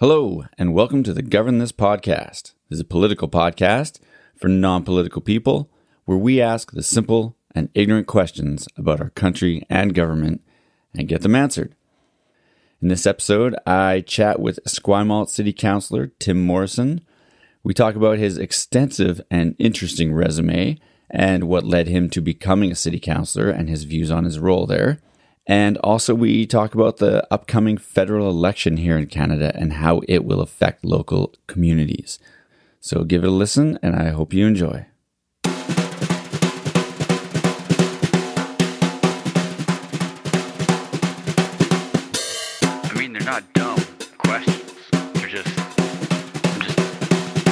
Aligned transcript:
Hello, 0.00 0.44
and 0.56 0.74
welcome 0.74 1.02
to 1.02 1.12
the 1.12 1.22
Govern 1.22 1.58
This 1.58 1.72
podcast. 1.72 2.52
This 2.68 2.76
is 2.76 2.80
a 2.80 2.84
political 2.84 3.28
podcast 3.28 3.98
for 4.36 4.46
non 4.46 4.84
political 4.84 5.20
people 5.20 5.68
where 6.04 6.16
we 6.16 6.40
ask 6.40 6.70
the 6.70 6.84
simple 6.84 7.36
and 7.52 7.68
ignorant 7.74 8.06
questions 8.06 8.68
about 8.76 9.00
our 9.00 9.10
country 9.10 9.66
and 9.68 9.96
government 9.96 10.40
and 10.94 11.08
get 11.08 11.22
them 11.22 11.34
answered. 11.34 11.74
In 12.80 12.86
this 12.86 13.08
episode, 13.08 13.56
I 13.66 14.02
chat 14.02 14.38
with 14.38 14.60
Esquimalt 14.64 15.30
City 15.30 15.52
Councilor 15.52 16.12
Tim 16.20 16.46
Morrison. 16.46 17.00
We 17.64 17.74
talk 17.74 17.96
about 17.96 18.18
his 18.18 18.38
extensive 18.38 19.20
and 19.32 19.56
interesting 19.58 20.12
resume 20.12 20.78
and 21.10 21.48
what 21.48 21.64
led 21.64 21.88
him 21.88 22.08
to 22.10 22.20
becoming 22.20 22.70
a 22.70 22.76
city 22.76 23.00
councilor 23.00 23.50
and 23.50 23.68
his 23.68 23.82
views 23.82 24.12
on 24.12 24.22
his 24.22 24.38
role 24.38 24.64
there. 24.64 25.00
And 25.50 25.78
also, 25.78 26.14
we 26.14 26.44
talk 26.46 26.74
about 26.74 26.98
the 26.98 27.26
upcoming 27.32 27.78
federal 27.78 28.28
election 28.28 28.76
here 28.76 28.98
in 28.98 29.06
Canada 29.06 29.50
and 29.54 29.72
how 29.72 30.02
it 30.06 30.26
will 30.26 30.42
affect 30.42 30.84
local 30.84 31.34
communities. 31.46 32.18
So 32.80 33.02
give 33.02 33.24
it 33.24 33.28
a 33.28 33.30
listen, 33.30 33.78
and 33.82 33.96
I 33.96 34.10
hope 34.10 34.34
you 34.34 34.46
enjoy. 34.46 34.84
I 42.84 42.92
mean, 42.94 43.14
they're 43.14 43.22
not 43.22 43.50
dumb 43.54 43.80
questions. 44.18 44.74
They're 45.14 45.30
just, 45.30 45.48
I'm 45.78 46.60
just 46.60 46.78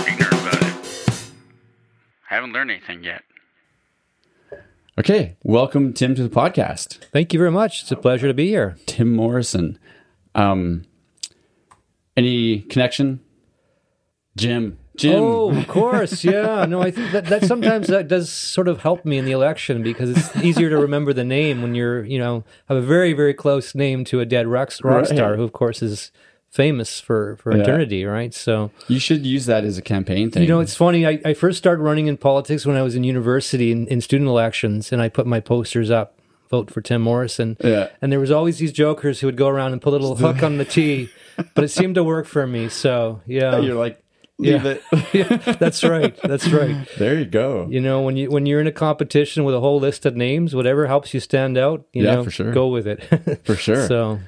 ignorant 0.06 0.34
about 0.34 0.62
it. 0.62 0.75
I 2.31 2.34
haven't 2.34 2.53
learned 2.53 2.73
anything 2.73 3.05
yet. 3.05 3.23
Okay, 4.98 5.36
welcome, 5.42 5.92
Tim, 5.92 6.14
to 6.14 6.23
the 6.23 6.34
podcast. 6.34 7.05
Thank 7.12 7.32
you 7.34 7.38
very 7.38 7.50
much. 7.50 7.82
It's 7.82 7.92
a 7.92 7.96
pleasure 7.96 8.28
to 8.28 8.34
be 8.34 8.48
here. 8.48 8.77
Tim 8.86 9.14
Morrison. 9.14 9.78
Um, 10.34 10.84
any 12.16 12.60
connection? 12.60 13.20
Jim. 14.38 14.78
Jim. 14.96 15.22
Oh, 15.22 15.50
of 15.55 15.69
course. 15.69 16.25
Yeah. 16.25 16.64
No, 16.64 16.80
I 16.80 16.91
think 16.91 17.12
that, 17.12 17.27
that 17.27 17.44
sometimes 17.44 17.88
that 17.88 18.08
does 18.08 18.33
sort 18.33 18.69
of 18.69 18.80
help 18.80 19.05
me 19.05 19.19
in 19.19 19.27
the 19.27 19.33
election 19.33 19.83
because 19.83 20.11
it's 20.16 20.34
easier 20.42 20.70
to 20.70 20.78
remember 20.78 21.12
the 21.12 21.25
name 21.25 21.60
when 21.60 21.75
you're, 21.75 22.03
you 22.03 22.19
know, 22.19 22.44
have 22.69 22.78
a 22.78 22.83
very, 22.83 23.12
very 23.12 23.34
close 23.34 23.75
name 23.75 24.03
to 24.06 24.20
a 24.20 24.25
dead 24.25 24.47
rock, 24.47 24.72
rock 24.83 25.03
Right. 25.03 25.06
star 25.08 25.36
who, 25.36 25.42
of 25.42 25.53
course, 25.53 25.83
is 25.83 26.10
famous 26.57 26.99
for, 27.01 27.37
for 27.37 27.55
Yeah. 27.55 27.62
eternity, 27.62 28.05
right? 28.05 28.33
So, 28.35 28.71
You 28.89 28.99
should 28.99 29.25
use 29.27 29.47
that 29.47 29.62
as 29.65 29.77
a 29.79 29.83
campaign 29.83 30.31
thing. 30.31 30.43
you 30.43 30.49
know, 30.49 30.61
it's 30.61 30.75
funny. 30.75 31.07
I, 31.07 31.21
I 31.25 31.35
first 31.35 31.59
started 31.59 31.83
running 31.83 32.07
in 32.09 32.17
politics 32.17 32.67
when 32.67 32.77
I 32.77 32.83
was 32.83 32.95
in 32.97 33.05
university 33.05 33.71
in, 33.71 33.87
in 33.89 34.01
student 34.01 34.29
elections, 34.29 34.91
and 34.93 35.01
I 35.01 35.09
put 35.09 35.27
my 35.27 35.41
posters 35.41 35.91
up, 35.91 36.19
vote 36.51 36.71
for 36.71 36.81
Tim 36.81 37.03
Morrison. 37.03 37.57
Yeah. 37.62 37.89
And 38.01 38.11
there 38.11 38.21
was 38.21 38.31
always 38.31 38.59
these 38.59 38.73
jokers 38.73 39.21
who 39.21 39.27
would 39.29 39.37
go 39.37 39.49
around 39.49 39.73
and 39.75 39.81
put 39.83 39.91
a 39.91 39.99
little 39.99 40.17
hook 40.17 40.43
on 40.43 40.57
the 40.59 40.65
T, 40.65 41.11
but 41.55 41.62
it 41.65 41.69
seemed 41.69 41.95
to 41.97 42.03
work 42.05 42.27
for 42.27 42.47
me. 42.47 42.69
So, 42.71 43.21
yeah. 43.27 43.59
You're 43.65 43.75
like, 43.77 44.03
leave 44.39 44.65
Yeah. 44.65 44.75
it. 44.75 44.83
yeah, 45.12 45.53
that's 45.59 45.83
right. 45.84 46.15
That's 46.23 46.49
right. 46.51 46.87
there 46.99 47.19
you 47.19 47.25
go. 47.27 47.67
You 47.71 47.81
know, 47.81 48.01
when 48.03 48.17
you 48.17 48.31
when 48.31 48.45
you're 48.47 48.61
in 48.61 48.67
a 48.67 48.73
competition 48.73 49.45
with 49.45 49.55
a 49.55 49.61
whole 49.61 49.81
list 49.81 50.05
of 50.07 50.15
names, 50.17 50.55
whatever 50.55 50.87
helps 50.87 51.12
you 51.15 51.21
stand 51.21 51.57
out, 51.59 51.87
you 51.93 52.05
Yeah, 52.05 52.17
know, 52.17 52.25
for 52.25 52.31
sure. 52.31 52.53
go 52.53 52.69
with 52.69 52.87
it. 52.87 53.01
For 53.45 53.57
sure. 53.57 53.87
So, 53.89 54.19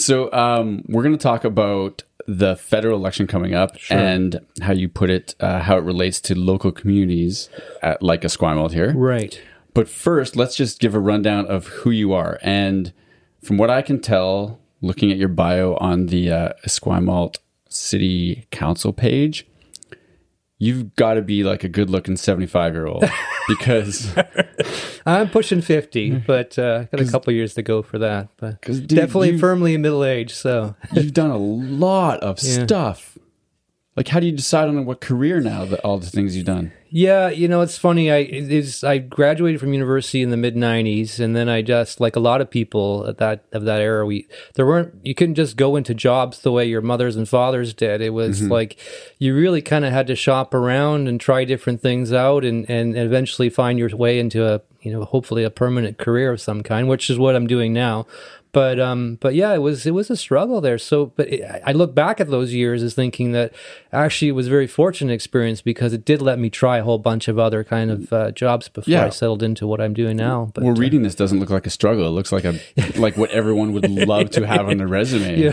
So, 0.00 0.32
um, 0.32 0.82
we're 0.88 1.02
going 1.02 1.16
to 1.16 1.22
talk 1.22 1.44
about 1.44 2.02
the 2.26 2.56
federal 2.56 2.96
election 2.96 3.26
coming 3.26 3.54
up 3.54 3.76
and 3.90 4.40
how 4.62 4.72
you 4.72 4.88
put 4.88 5.10
it, 5.10 5.34
uh, 5.40 5.60
how 5.60 5.76
it 5.76 5.84
relates 5.84 6.20
to 6.22 6.38
local 6.38 6.72
communities 6.72 7.48
at, 7.82 8.02
like 8.02 8.22
Esquimalt 8.22 8.72
here. 8.72 8.92
right. 8.94 9.40
But 9.72 9.88
first, 9.88 10.34
let's 10.34 10.56
just 10.56 10.80
give 10.80 10.94
a 10.94 10.98
rundown 10.98 11.46
of 11.46 11.68
who 11.68 11.90
you 11.90 12.12
are. 12.12 12.38
And 12.42 12.92
from 13.42 13.56
what 13.56 13.70
I 13.70 13.82
can 13.82 14.00
tell, 14.00 14.58
looking 14.80 15.12
at 15.12 15.16
your 15.16 15.28
bio 15.28 15.76
on 15.76 16.06
the 16.06 16.30
uh, 16.30 16.52
Esquimalt 16.66 17.36
City 17.68 18.46
Council 18.50 18.92
page, 18.92 19.46
you've 20.62 20.94
got 20.94 21.14
to 21.14 21.22
be 21.22 21.42
like 21.42 21.64
a 21.64 21.68
good 21.68 21.88
looking 21.90 22.16
75 22.16 22.74
year 22.74 22.86
old 22.86 23.02
because 23.48 24.14
I'm 25.06 25.28
pushing 25.30 25.60
50, 25.62 26.18
but 26.26 26.56
uh, 26.58 26.84
got 26.84 27.00
a 27.00 27.06
couple 27.10 27.32
years 27.32 27.54
to 27.54 27.62
go 27.62 27.82
for 27.82 27.98
that. 27.98 28.28
But 28.36 28.60
dude, 28.60 28.86
definitely 28.86 29.30
you- 29.32 29.38
firmly 29.38 29.74
in 29.74 29.82
middle 29.82 30.04
age. 30.04 30.32
So, 30.34 30.76
you've 30.92 31.14
done 31.14 31.30
a 31.30 31.36
lot 31.38 32.20
of 32.20 32.38
Yeah. 32.42 32.64
stuff. 32.64 33.18
Like, 33.96 34.08
how 34.08 34.20
do 34.20 34.26
you 34.26 34.32
decide 34.32 34.68
on 34.68 34.84
what 34.86 35.00
career 35.00 35.40
now 35.40 35.64
that 35.64 35.80
all 35.80 35.98
the 35.98 36.06
things 36.06 36.36
you've 36.36 36.46
done? 36.46 36.72
Yeah, 36.92 37.28
you 37.28 37.46
know, 37.46 37.60
it's 37.60 37.78
funny. 37.78 38.10
I 38.10 38.18
is 38.18 38.82
I 38.82 38.98
graduated 38.98 39.60
from 39.60 39.72
university 39.72 40.22
in 40.22 40.30
the 40.30 40.36
mid 40.36 40.56
'90s, 40.56 41.20
and 41.20 41.36
then 41.36 41.48
I 41.48 41.62
just 41.62 42.00
like 42.00 42.16
a 42.16 42.20
lot 42.20 42.40
of 42.40 42.50
people 42.50 43.06
at 43.06 43.18
that 43.18 43.44
of 43.52 43.64
that 43.64 43.80
era. 43.80 44.04
We 44.04 44.28
there 44.54 44.66
weren't 44.66 44.94
you 45.04 45.14
couldn't 45.14 45.36
just 45.36 45.56
go 45.56 45.76
into 45.76 45.94
jobs 45.94 46.40
the 46.40 46.50
way 46.50 46.66
your 46.66 46.82
mothers 46.82 47.14
and 47.14 47.28
fathers 47.28 47.74
did. 47.74 48.00
It 48.00 48.10
was 48.10 48.40
mm-hmm. 48.40 48.50
like 48.50 48.76
you 49.18 49.36
really 49.36 49.62
kind 49.62 49.84
of 49.84 49.92
had 49.92 50.08
to 50.08 50.16
shop 50.16 50.52
around 50.52 51.06
and 51.06 51.20
try 51.20 51.44
different 51.44 51.80
things 51.80 52.12
out, 52.12 52.44
and 52.44 52.68
and 52.68 52.96
eventually 52.96 53.50
find 53.50 53.78
your 53.78 53.94
way 53.96 54.18
into 54.18 54.44
a 54.44 54.60
you 54.80 54.92
know 54.92 55.04
hopefully 55.04 55.44
a 55.44 55.50
permanent 55.50 55.98
career 55.98 56.32
of 56.32 56.40
some 56.40 56.62
kind, 56.64 56.88
which 56.88 57.08
is 57.08 57.18
what 57.18 57.36
I'm 57.36 57.46
doing 57.46 57.72
now. 57.72 58.06
But 58.52 58.80
um, 58.80 59.16
but 59.20 59.34
yeah, 59.34 59.54
it 59.54 59.58
was 59.58 59.86
it 59.86 59.92
was 59.92 60.10
a 60.10 60.16
struggle 60.16 60.60
there. 60.60 60.76
So, 60.78 61.06
but 61.06 61.28
it, 61.28 61.62
I 61.64 61.70
look 61.72 61.94
back 61.94 62.20
at 62.20 62.28
those 62.30 62.52
years 62.52 62.82
as 62.82 62.94
thinking 62.94 63.30
that 63.32 63.52
actually 63.92 64.28
it 64.28 64.32
was 64.32 64.48
a 64.48 64.50
very 64.50 64.66
fortunate 64.66 65.12
experience 65.12 65.62
because 65.62 65.92
it 65.92 66.04
did 66.04 66.20
let 66.20 66.38
me 66.38 66.50
try 66.50 66.78
a 66.78 66.82
whole 66.82 66.98
bunch 66.98 67.28
of 67.28 67.38
other 67.38 67.62
kind 67.62 67.90
of 67.92 68.12
uh, 68.12 68.30
jobs 68.32 68.68
before 68.68 68.90
Yeah. 68.90 69.06
I 69.06 69.10
settled 69.10 69.44
into 69.44 69.68
what 69.68 69.80
I'm 69.80 69.94
doing 69.94 70.16
now. 70.16 70.50
But 70.52 70.64
Well, 70.64 70.72
uh, 70.72 70.76
reading 70.76 71.02
this 71.02 71.14
doesn't 71.14 71.38
look 71.38 71.50
like 71.50 71.66
a 71.66 71.70
struggle. 71.70 72.06
It 72.06 72.10
looks 72.10 72.32
like 72.32 72.44
a 72.44 72.58
like 72.96 73.16
what 73.16 73.30
everyone 73.30 73.72
would 73.72 73.88
love 73.88 74.30
to 74.30 74.46
have 74.46 74.68
on 74.68 74.78
their 74.78 74.88
resume. 74.98 75.38
Yeah. 75.38 75.52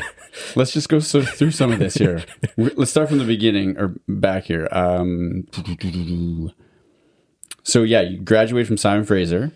Let's 0.55 0.71
just 0.71 0.89
go 0.89 0.99
so, 0.99 1.21
through 1.21 1.51
some 1.51 1.71
of 1.71 1.79
this 1.79 1.95
here. 1.95 2.23
Let's 2.57 2.91
start 2.91 3.09
from 3.09 3.19
the 3.19 3.25
beginning 3.25 3.77
or 3.77 3.95
back 4.07 4.45
here. 4.45 4.67
Um, 4.71 5.47
so 7.63 7.83
yeah, 7.83 8.01
you 8.01 8.17
graduated 8.17 8.67
from 8.67 8.77
Simon 8.77 9.05
Fraser 9.05 9.51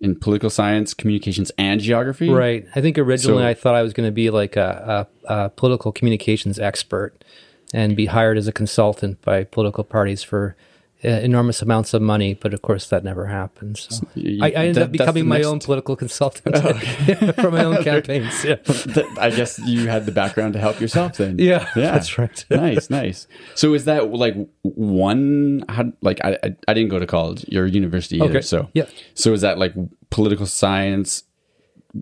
in 0.00 0.14
political 0.16 0.50
science, 0.50 0.94
communications, 0.94 1.50
and 1.58 1.80
geography. 1.80 2.28
right, 2.30 2.64
I 2.74 2.80
think 2.80 2.98
originally 2.98 3.42
So- 3.42 3.48
I 3.48 3.54
thought 3.54 3.74
I 3.74 3.82
was 3.82 3.92
going 3.92 4.06
to 4.08 4.12
be 4.12 4.30
like 4.30 4.56
a, 4.56 5.06
a, 5.28 5.34
a 5.44 5.48
political 5.50 5.92
communications 5.92 6.58
expert 6.58 7.24
and 7.74 7.96
be 7.96 8.06
hired 8.06 8.38
as 8.38 8.46
a 8.48 8.52
consultant 8.52 9.20
by 9.22 9.44
political 9.44 9.84
parties 9.84 10.22
for. 10.22 10.56
Uh, 11.04 11.08
enormous 11.10 11.62
amounts 11.62 11.94
of 11.94 12.02
money, 12.02 12.34
but 12.34 12.52
of 12.52 12.60
course 12.60 12.88
that 12.88 13.04
never 13.04 13.26
happened. 13.26 13.76
So 13.78 14.04
you- 14.16 14.42
I, 14.42 14.46
I 14.46 14.50
ended 14.50 14.74
that- 14.74 14.82
up 14.86 14.90
becoming 14.90 15.28
my 15.28 15.36
next- 15.36 15.46
own 15.46 15.60
political 15.60 15.94
consultant 16.04 16.56
for 17.36 17.52
my 17.52 17.62
own 17.64 17.84
campaigns. 17.84 18.44
Yeah. 18.44 18.56
I 19.20 19.30
guess 19.30 19.60
you 19.60 19.86
had 19.86 20.06
the 20.06 20.12
background 20.12 20.54
to 20.54 20.58
help 20.58 20.80
yourself 20.80 21.16
then. 21.18 21.38
Yeah, 21.38 21.68
that's 21.76 22.18
right. 22.18 22.44
nice, 22.50 22.90
nice. 22.90 23.28
So 23.54 23.74
is 23.74 23.84
that 23.84 24.10
like 24.12 24.34
one? 24.62 25.64
How 25.68 25.92
like 26.02 26.20
I 26.24 26.36
I, 26.42 26.56
I 26.66 26.74
didn't 26.74 26.90
go 26.90 26.98
to 26.98 27.06
college 27.06 27.44
or 27.54 27.66
university 27.66 28.16
either. 28.20 28.30
Okay. 28.30 28.40
So 28.40 28.68
Yeah. 28.74 28.86
So 29.14 29.32
is 29.32 29.42
that 29.42 29.58
like 29.58 29.74
political 30.10 30.46
science? 30.46 31.22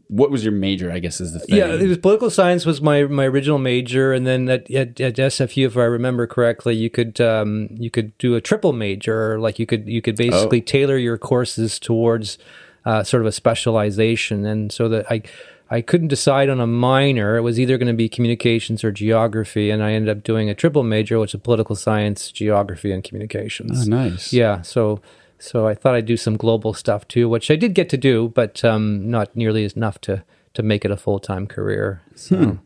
What 0.08 0.30
was 0.30 0.44
your 0.44 0.52
major? 0.52 0.90
I 0.90 0.98
guess 0.98 1.20
is 1.20 1.32
the 1.32 1.40
thing. 1.40 1.56
Yeah, 1.56 1.66
it 1.66 1.86
was 1.86 1.98
political 1.98 2.30
science 2.30 2.66
was 2.66 2.80
my 2.80 3.04
my 3.04 3.24
original 3.24 3.58
major, 3.58 4.12
and 4.12 4.26
then 4.26 4.48
at, 4.48 4.70
at, 4.70 5.00
at 5.00 5.14
SFU, 5.16 5.66
if 5.66 5.76
I 5.76 5.84
remember 5.84 6.26
correctly, 6.26 6.74
you 6.74 6.90
could 6.90 7.20
um, 7.20 7.68
you 7.72 7.90
could 7.90 8.16
do 8.18 8.34
a 8.34 8.40
triple 8.40 8.72
major, 8.72 9.38
like 9.38 9.58
you 9.58 9.66
could 9.66 9.88
you 9.88 10.02
could 10.02 10.16
basically 10.16 10.60
tailor 10.60 10.96
your 10.96 11.18
courses 11.18 11.78
towards 11.78 12.38
uh, 12.84 13.02
sort 13.02 13.22
of 13.22 13.26
a 13.26 13.32
specialization, 13.32 14.46
and 14.46 14.72
so 14.72 14.88
that 14.88 15.10
I. 15.10 15.22
I 15.68 15.80
couldn't 15.80 16.06
decide 16.06 16.48
on 16.48 16.60
a 16.60 16.66
minor. 16.68 17.36
It 17.36 17.40
was 17.40 17.58
either 17.58 17.76
going 17.76 17.88
to 17.88 17.92
be 17.92 18.08
communications 18.08 18.84
or 18.84 18.92
geography, 18.92 19.70
and 19.70 19.82
I 19.82 19.94
ended 19.94 20.16
up 20.16 20.22
doing 20.22 20.48
a 20.48 20.54
triple 20.54 20.84
major, 20.84 21.18
which 21.18 21.34
is 21.34 21.40
political 21.40 21.74
science, 21.74 22.30
geography, 22.30 22.92
and 22.92 23.02
communications. 23.02 23.84
Oh, 23.84 23.90
nice. 23.90 24.32
Yeah, 24.32 24.62
so 24.62 25.00
so 25.38 25.66
I 25.66 25.74
thought 25.74 25.94
I'd 25.94 26.06
do 26.06 26.16
some 26.16 26.36
global 26.36 26.74
stuff 26.74 27.06
too, 27.08 27.28
which 27.28 27.50
I 27.50 27.56
did 27.56 27.74
get 27.74 27.88
to 27.90 27.96
do, 27.96 28.28
but 28.28 28.64
um, 28.64 29.10
not 29.10 29.34
nearly 29.36 29.64
as 29.64 29.74
enough 29.74 30.00
to 30.02 30.24
to 30.54 30.62
make 30.62 30.84
it 30.84 30.90
a 30.90 30.96
full 30.96 31.18
time 31.18 31.46
career. 31.46 32.02
So 32.14 32.58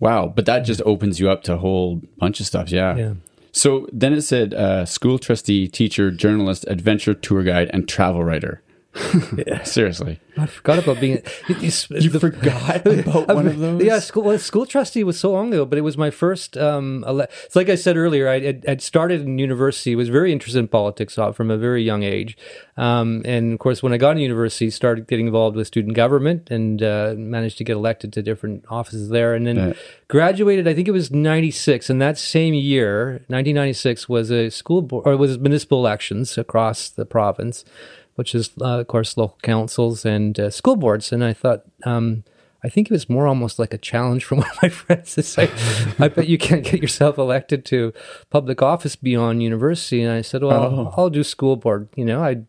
Wow. 0.00 0.32
But 0.34 0.46
that 0.46 0.60
just 0.60 0.82
opens 0.82 1.20
you 1.20 1.30
up 1.30 1.42
to 1.44 1.54
a 1.54 1.58
whole 1.58 2.02
bunch 2.18 2.40
of 2.40 2.46
stuff. 2.46 2.70
Yeah. 2.70 2.96
yeah, 2.96 3.12
So 3.52 3.88
then 3.92 4.12
it 4.12 4.22
said 4.22 4.54
uh, 4.54 4.84
school 4.86 5.18
trustee, 5.18 5.68
teacher, 5.68 6.10
journalist, 6.10 6.64
adventure 6.68 7.14
tour 7.14 7.42
guide, 7.42 7.70
and 7.72 7.88
travel 7.88 8.24
writer. 8.24 8.62
Seriously. 9.64 10.20
I 10.36 10.46
forgot 10.46 10.78
about 10.78 11.00
being. 11.00 11.18
it's- 11.48 11.88
You 11.90 12.10
the- 12.10 12.20
forgot 12.20 12.86
about 12.86 13.28
one 13.34 13.46
of 13.46 13.58
those? 13.58 13.82
Yeah, 13.82 13.98
school 13.98 14.22
well, 14.24 14.38
school 14.38 14.66
trustee 14.66 15.04
was 15.04 15.18
so 15.18 15.30
long 15.32 15.52
ago, 15.52 15.64
but 15.64 15.78
it 15.78 15.82
was 15.82 15.96
my 15.96 16.10
first. 16.10 16.56
Um, 16.56 17.04
ele- 17.06 17.26
it's 17.44 17.56
like 17.56 17.68
I 17.68 17.74
said 17.74 17.96
earlier, 17.96 18.28
I 18.28 18.40
had, 18.66 18.80
started 18.82 19.22
in 19.22 19.38
university, 19.38 19.94
was 19.96 20.08
very 20.08 20.32
interested 20.32 20.58
in 20.58 20.68
politics 20.68 21.18
uh, 21.18 21.32
from 21.32 21.50
a 21.50 21.56
very 21.58 21.82
young 21.82 22.02
age, 22.02 22.36
um, 22.76 23.22
and 23.24 23.52
of 23.52 23.58
course, 23.58 23.82
when 23.82 23.92
I 23.92 23.96
got 23.96 24.10
into 24.12 24.22
university, 24.22 24.70
started 24.70 25.06
getting 25.06 25.26
involved 25.26 25.56
with 25.56 25.66
student 25.66 25.94
government 25.94 26.50
and 26.50 26.82
uh, 26.82 27.14
managed 27.16 27.58
to 27.58 27.64
get 27.64 27.74
elected 27.76 28.12
to 28.14 28.22
different 28.22 28.64
offices 28.68 29.08
there, 29.08 29.34
and 29.34 29.46
then 29.46 29.56
Yeah. 29.56 29.72
graduated. 30.08 30.68
I 30.68 30.74
think 30.74 30.88
it 30.88 30.92
was 30.92 31.10
ninety 31.10 31.50
six, 31.50 31.90
and 31.90 32.00
that 32.00 32.18
same 32.18 32.54
year, 32.54 33.24
nineteen 33.28 33.56
ninety 33.56 33.72
six, 33.72 34.08
was 34.08 34.30
a 34.30 34.50
school 34.50 34.82
board 34.82 35.06
or 35.06 35.16
was 35.16 35.38
municipal 35.38 35.78
elections 35.78 36.38
across 36.38 36.88
the 36.88 37.04
province 37.04 37.64
which 38.18 38.34
is 38.34 38.50
uh, 38.60 38.80
of 38.80 38.86
course 38.88 39.16
local 39.16 39.38
councils 39.42 40.04
and 40.04 40.38
uh, 40.38 40.50
school 40.50 40.76
boards. 40.76 41.12
And 41.12 41.22
I 41.24 41.32
thought 41.32 41.62
um, 41.84 42.24
I 42.64 42.68
think 42.68 42.90
it 42.90 42.92
was 42.92 43.08
more 43.08 43.26
almost 43.28 43.58
like 43.60 43.72
a 43.72 43.78
challenge 43.78 44.24
from 44.24 44.38
one 44.42 44.50
of 44.50 44.58
my 44.62 44.68
friends 44.68 45.14
to 45.14 45.22
say, 45.22 45.48
I 45.98 46.08
bet 46.08 46.26
you 46.26 46.38
can't 46.38 46.64
get 46.64 46.82
yourself 46.82 47.16
elected 47.16 47.64
to 47.66 47.92
public 48.30 48.60
office 48.62 48.96
beyond 48.96 49.42
university. 49.42 50.02
And 50.02 50.12
I 50.12 50.22
said, 50.22 50.42
well, 50.42 50.64
Oh. 50.64 50.94
I'll 50.96 51.10
do 51.10 51.22
school 51.22 51.54
board. 51.56 51.88
You 51.94 52.04
know, 52.04 52.22
I, 52.24 52.42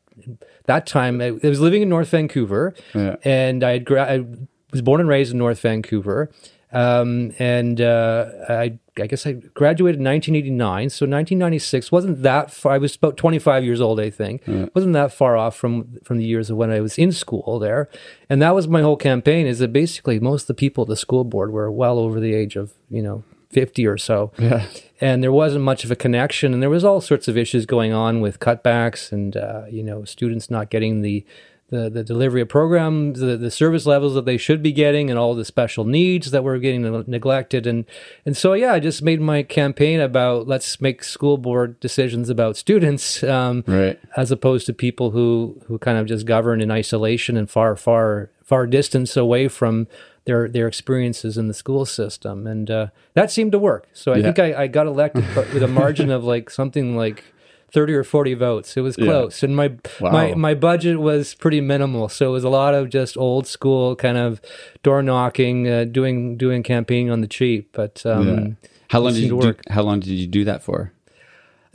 that 0.66 0.88
time 0.88 1.21
I, 1.21 1.27
I 1.27 1.48
was 1.48 1.60
living 1.62 1.81
in 1.83 1.89
North 1.89 2.10
Vancouver 2.10 2.74
Yeah. 2.95 3.15
and 3.24 3.63
I, 3.63 3.77
gra- 3.77 4.12
I 4.12 4.25
was 4.72 4.81
born 4.81 5.00
and 5.00 5.07
raised 5.10 5.31
in 5.31 5.38
North 5.38 5.60
Vancouver. 5.62 6.30
Um, 6.72 7.31
and 7.39 7.80
uh, 7.81 8.25
I, 8.50 8.77
I 9.01 9.07
guess 9.07 9.25
I 9.25 9.34
graduated 9.34 10.00
in 10.00 10.06
1989. 10.06 10.90
So 10.90 11.06
1996 11.06 11.92
wasn't 11.92 12.22
that 12.24 12.51
far. 12.51 12.74
I 12.74 12.78
was 12.78 12.96
about 12.96 13.18
25 13.18 13.63
years 13.63 13.81
old, 13.81 14.00
I 14.00 14.10
think. 14.10 14.44
wasn't 14.75 14.94
that 14.94 15.13
far 15.13 15.38
off 15.38 15.56
from 15.56 15.98
from 16.04 16.18
the 16.18 16.25
years 16.25 16.50
of 16.50 16.57
when 16.57 16.72
I 16.72 16.80
was 16.80 16.98
in 16.98 17.12
school 17.12 17.60
there. 17.60 17.90
And 18.30 18.42
that 18.42 18.56
was 18.56 18.68
my 18.68 18.81
whole 18.81 18.98
campaign. 18.98 19.48
Is 19.48 19.60
that 19.60 19.74
basically 19.74 20.19
most 20.19 20.44
of 20.44 20.48
the 20.48 20.54
people 20.56 20.84
at 20.84 20.88
the 20.90 20.96
school 20.98 21.24
board 21.24 21.51
were 21.51 21.72
well 21.72 21.98
over 22.00 22.19
the 22.19 22.34
age 22.34 22.56
of 22.56 22.74
you 22.90 23.01
know 23.01 23.24
50 23.51 23.88
or 23.88 23.98
so 23.98 24.31
Yeah. 24.38 24.68
and 25.01 25.24
there 25.24 25.31
wasn't 25.31 25.63
much 25.63 25.84
of 25.84 25.90
a 25.90 25.96
connection 25.96 26.54
and 26.54 26.62
there 26.62 26.69
was 26.69 26.84
all 26.86 27.01
sorts 27.01 27.28
of 27.28 27.36
issues 27.36 27.66
going 27.66 27.92
on 27.92 28.22
with 28.22 28.40
cutbacks 28.40 29.12
and 29.12 29.36
uh, 29.36 29.63
you 29.72 29.81
know 29.81 30.04
students 30.06 30.51
not 30.51 30.69
getting 30.69 31.01
the 31.01 31.25
the, 31.69 31.89
the 31.89 32.04
delivery 32.04 32.42
of 32.42 32.50
programs 32.50 33.19
the, 33.19 33.38
the 33.38 33.51
service 33.51 33.86
levels 33.86 34.13
that 34.16 34.25
they 34.25 34.38
should 34.38 34.62
be 34.63 34.71
getting 34.71 35.10
and 35.10 35.18
all 35.19 35.36
the 35.36 35.45
special 35.45 35.83
needs 35.86 36.31
that 36.31 36.44
were 36.44 36.57
getting 36.57 36.81
neglected 37.07 37.68
and 37.68 37.86
and 38.25 38.36
so 38.36 38.54
yeah 38.54 38.74
i 38.74 38.80
just 38.80 39.01
made 39.01 39.21
my 39.21 39.44
campaign 39.44 40.00
about 40.00 40.48
let's 40.48 40.81
make 40.81 41.04
school 41.04 41.38
board 41.38 41.80
decisions 41.80 42.30
about 42.30 42.57
students 42.57 43.24
um, 43.24 43.63
Right. 43.68 44.00
as 44.18 44.31
opposed 44.31 44.66
to 44.68 44.74
people 44.74 45.12
who 45.12 45.62
who 45.68 45.77
kind 45.80 45.98
of 45.98 46.06
just 46.07 46.25
govern 46.25 46.62
in 46.62 46.71
isolation 46.71 47.38
and 47.38 47.50
far 47.50 47.75
far 47.75 48.30
far 48.44 48.65
distance 48.65 49.15
away 49.15 49.48
from 49.48 49.88
their 50.25 50.48
their 50.48 50.68
experiences 50.68 51.38
in 51.38 51.48
the 51.48 51.54
school 51.54 51.86
system 51.86 52.45
and 52.48 52.69
uh, 52.72 52.88
that 53.13 53.30
seemed 53.31 53.51
to 53.51 53.60
work 53.60 53.88
so 53.94 54.12
i 54.13 54.18
Yeah. 54.18 54.24
think 54.24 54.39
I, 54.39 54.63
I 54.63 54.68
got 54.68 54.88
elected 54.88 55.24
with 55.54 55.63
a 55.63 55.68
margin 55.81 56.10
of 56.12 56.24
like 56.24 56.50
something 56.50 56.95
like 56.98 57.24
30 57.71 57.94
or 57.94 58.04
40 58.04 58.33
votes 58.33 58.75
it 58.77 58.81
was 58.81 58.95
Yeah. 58.98 59.06
close 59.06 59.44
and 59.44 59.56
my 59.56 59.69
Wow. 60.00 60.12
my 60.12 60.33
my 60.36 60.54
budget 60.56 61.00
was 61.00 61.36
pretty 61.36 61.62
minimal 61.62 62.10
so 62.10 62.30
it 62.30 62.31
was 62.33 62.44
a 62.44 62.50
lot 62.50 62.74
of 62.74 62.89
just 62.89 63.16
old 63.18 63.45
school 63.48 63.95
kind 63.95 64.18
of 64.18 64.42
door 64.83 65.01
knocking 65.04 65.68
uh, 65.68 65.86
doing 65.86 66.38
doing 66.38 66.63
campaigning 66.63 67.12
on 67.12 67.21
the 67.21 67.27
cheap 67.27 67.69
but 67.74 68.06
um 68.06 68.27
Yeah. 68.27 68.48
How 68.89 69.00
long 69.01 69.13
did 69.13 69.21
you 69.24 69.30
do, 69.30 69.36
work. 69.38 69.62
How 69.69 69.83
long 69.83 70.00
did 70.00 70.10
you 70.13 70.25
do 70.25 70.44
that 70.45 70.63
for? 70.63 70.92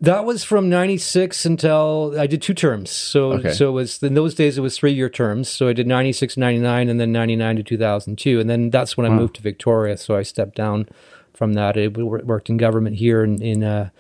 That 0.01 0.25
was 0.25 0.43
from 0.43 0.69
'96 0.69 1.47
until 1.47 2.15
I 2.19 2.27
did 2.27 2.43
two 2.43 2.55
terms. 2.55 2.91
So 2.91 3.35
Okay. 3.35 3.53
so 3.53 3.69
it 3.69 3.73
was 3.73 4.03
in 4.03 4.15
those 4.15 4.35
days 4.35 4.59
it 4.59 4.61
was 4.61 4.77
three 4.77 4.93
year 4.93 5.09
terms. 5.09 5.49
So 5.49 5.69
I 5.69 5.73
did 5.73 5.87
'96, 5.87 6.37
'99, 6.37 6.89
and 6.89 6.99
then 6.99 7.13
'99 7.13 7.57
to 7.57 7.63
2002, 7.63 8.41
and 8.41 8.51
then 8.51 8.71
that's 8.71 8.97
when 8.97 9.07
I 9.07 9.11
moved 9.11 9.37
to 9.37 9.43
Victoria. 9.43 9.97
So 9.97 10.17
I 10.17 10.25
stepped 10.25 10.57
down 10.57 10.89
from 11.33 11.55
that. 11.55 11.79
I 11.79 11.87
worked 11.87 12.51
in 12.51 12.57
government 12.57 12.97
here 12.97 13.23
in 13.23 13.41
in, 13.41 13.63
uh, 13.63 13.91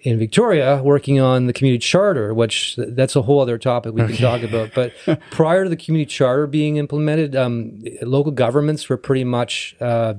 in 0.00 0.18
Victoria, 0.18 0.80
working 0.82 1.20
on 1.20 1.46
the 1.46 1.52
community 1.52 1.80
charter, 1.80 2.32
which 2.32 2.76
that's 2.76 3.16
a 3.16 3.22
whole 3.22 3.40
other 3.40 3.58
topic 3.58 3.94
we 3.94 4.06
can 4.06 4.16
talk 4.16 4.42
about. 4.42 4.70
But 4.74 4.92
prior 5.30 5.64
to 5.64 5.70
the 5.70 5.76
community 5.76 6.08
charter 6.08 6.46
being 6.46 6.76
implemented, 6.76 7.34
um, 7.34 7.82
local 8.02 8.32
governments 8.32 8.88
were 8.88 8.96
pretty 8.96 9.24
much. 9.24 9.76
Uh, 9.80 10.14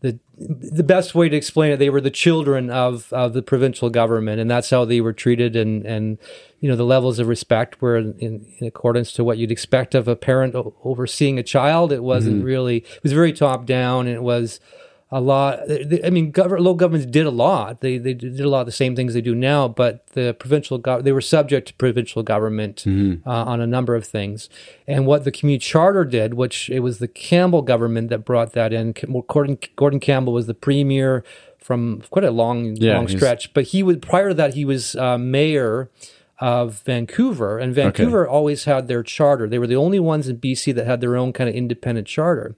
the 0.00 0.18
the 0.36 0.82
best 0.82 1.14
way 1.14 1.30
to 1.30 1.36
explain 1.36 1.72
it, 1.72 1.78
they 1.78 1.88
were 1.88 2.00
the 2.00 2.10
children 2.10 2.68
of, 2.68 3.10
of 3.10 3.32
the 3.32 3.40
provincial 3.40 3.88
government, 3.88 4.38
and 4.38 4.50
that's 4.50 4.68
how 4.68 4.84
they 4.84 5.00
were 5.00 5.14
treated. 5.14 5.56
And, 5.56 5.86
and 5.86 6.18
you 6.60 6.68
know 6.68 6.76
the 6.76 6.84
levels 6.84 7.18
of 7.18 7.26
respect 7.26 7.80
were 7.80 7.96
in, 7.96 8.14
in, 8.18 8.46
in 8.58 8.66
accordance 8.66 9.12
to 9.14 9.24
what 9.24 9.38
you'd 9.38 9.50
expect 9.50 9.94
of 9.94 10.06
a 10.06 10.14
parent 10.14 10.54
o- 10.54 10.74
overseeing 10.84 11.38
a 11.38 11.42
child. 11.42 11.90
It 11.90 12.02
wasn't 12.02 12.44
really. 12.44 12.78
It 12.78 13.02
was 13.02 13.12
very 13.12 13.32
top 13.32 13.64
down, 13.64 14.06
and 14.06 14.14
it 14.14 14.22
was 14.22 14.60
a 15.14 15.20
lot. 15.20 15.60
I 16.08 16.10
mean, 16.10 16.32
gov- 16.32 16.50
local 16.58 16.74
governments 16.74 17.06
did 17.18 17.24
a 17.24 17.30
lot. 17.30 17.80
They 17.80 17.98
they 17.98 18.14
did 18.14 18.40
a 18.40 18.48
lot 18.48 18.60
of 18.60 18.66
the 18.66 18.72
same 18.82 18.96
things 18.96 19.14
they 19.14 19.20
do 19.20 19.34
now, 19.34 19.68
but 19.68 20.06
the 20.08 20.34
provincial 20.42 20.76
gov- 20.80 21.04
they 21.04 21.12
were 21.12 21.20
subject 21.36 21.68
to 21.68 21.74
provincial 21.74 22.22
government 22.24 22.84
uh, 22.86 23.30
on 23.52 23.60
a 23.60 23.66
number 23.76 23.94
of 23.94 24.04
things. 24.04 24.48
And 24.88 25.06
what 25.06 25.22
the 25.24 25.30
community 25.30 25.62
charter 25.64 26.04
did, 26.04 26.34
which 26.34 26.68
it 26.68 26.80
was 26.80 26.98
the 26.98 27.08
Campbell 27.08 27.62
government 27.62 28.10
that 28.10 28.24
brought 28.24 28.52
that 28.54 28.72
in. 28.72 28.92
Gordon 29.28 29.58
Gordon 29.76 30.00
Campbell 30.00 30.32
was 30.32 30.46
the 30.46 30.54
premier 30.66 31.22
from 31.58 32.02
quite 32.10 32.24
a 32.24 32.30
long 32.30 32.76
Yeah, 32.76 32.96
long 32.96 33.06
stretch, 33.08 33.54
but 33.54 33.64
he 33.72 33.82
was 33.82 33.96
prior 33.98 34.28
to 34.30 34.34
that 34.34 34.54
he 34.54 34.64
was 34.64 34.96
uh, 34.96 35.16
mayor 35.16 35.90
of 36.40 36.82
Vancouver, 36.84 37.58
and 37.58 37.72
Vancouver 37.72 38.26
always 38.28 38.64
had 38.64 38.88
their 38.88 39.02
charter. 39.04 39.48
They 39.48 39.58
were 39.60 39.68
the 39.68 39.76
only 39.76 40.00
ones 40.00 40.28
in 40.28 40.38
BC 40.38 40.74
that 40.74 40.86
had 40.86 41.00
their 41.00 41.16
own 41.16 41.32
kind 41.32 41.48
of 41.48 41.54
independent 41.54 42.08
charter. 42.08 42.56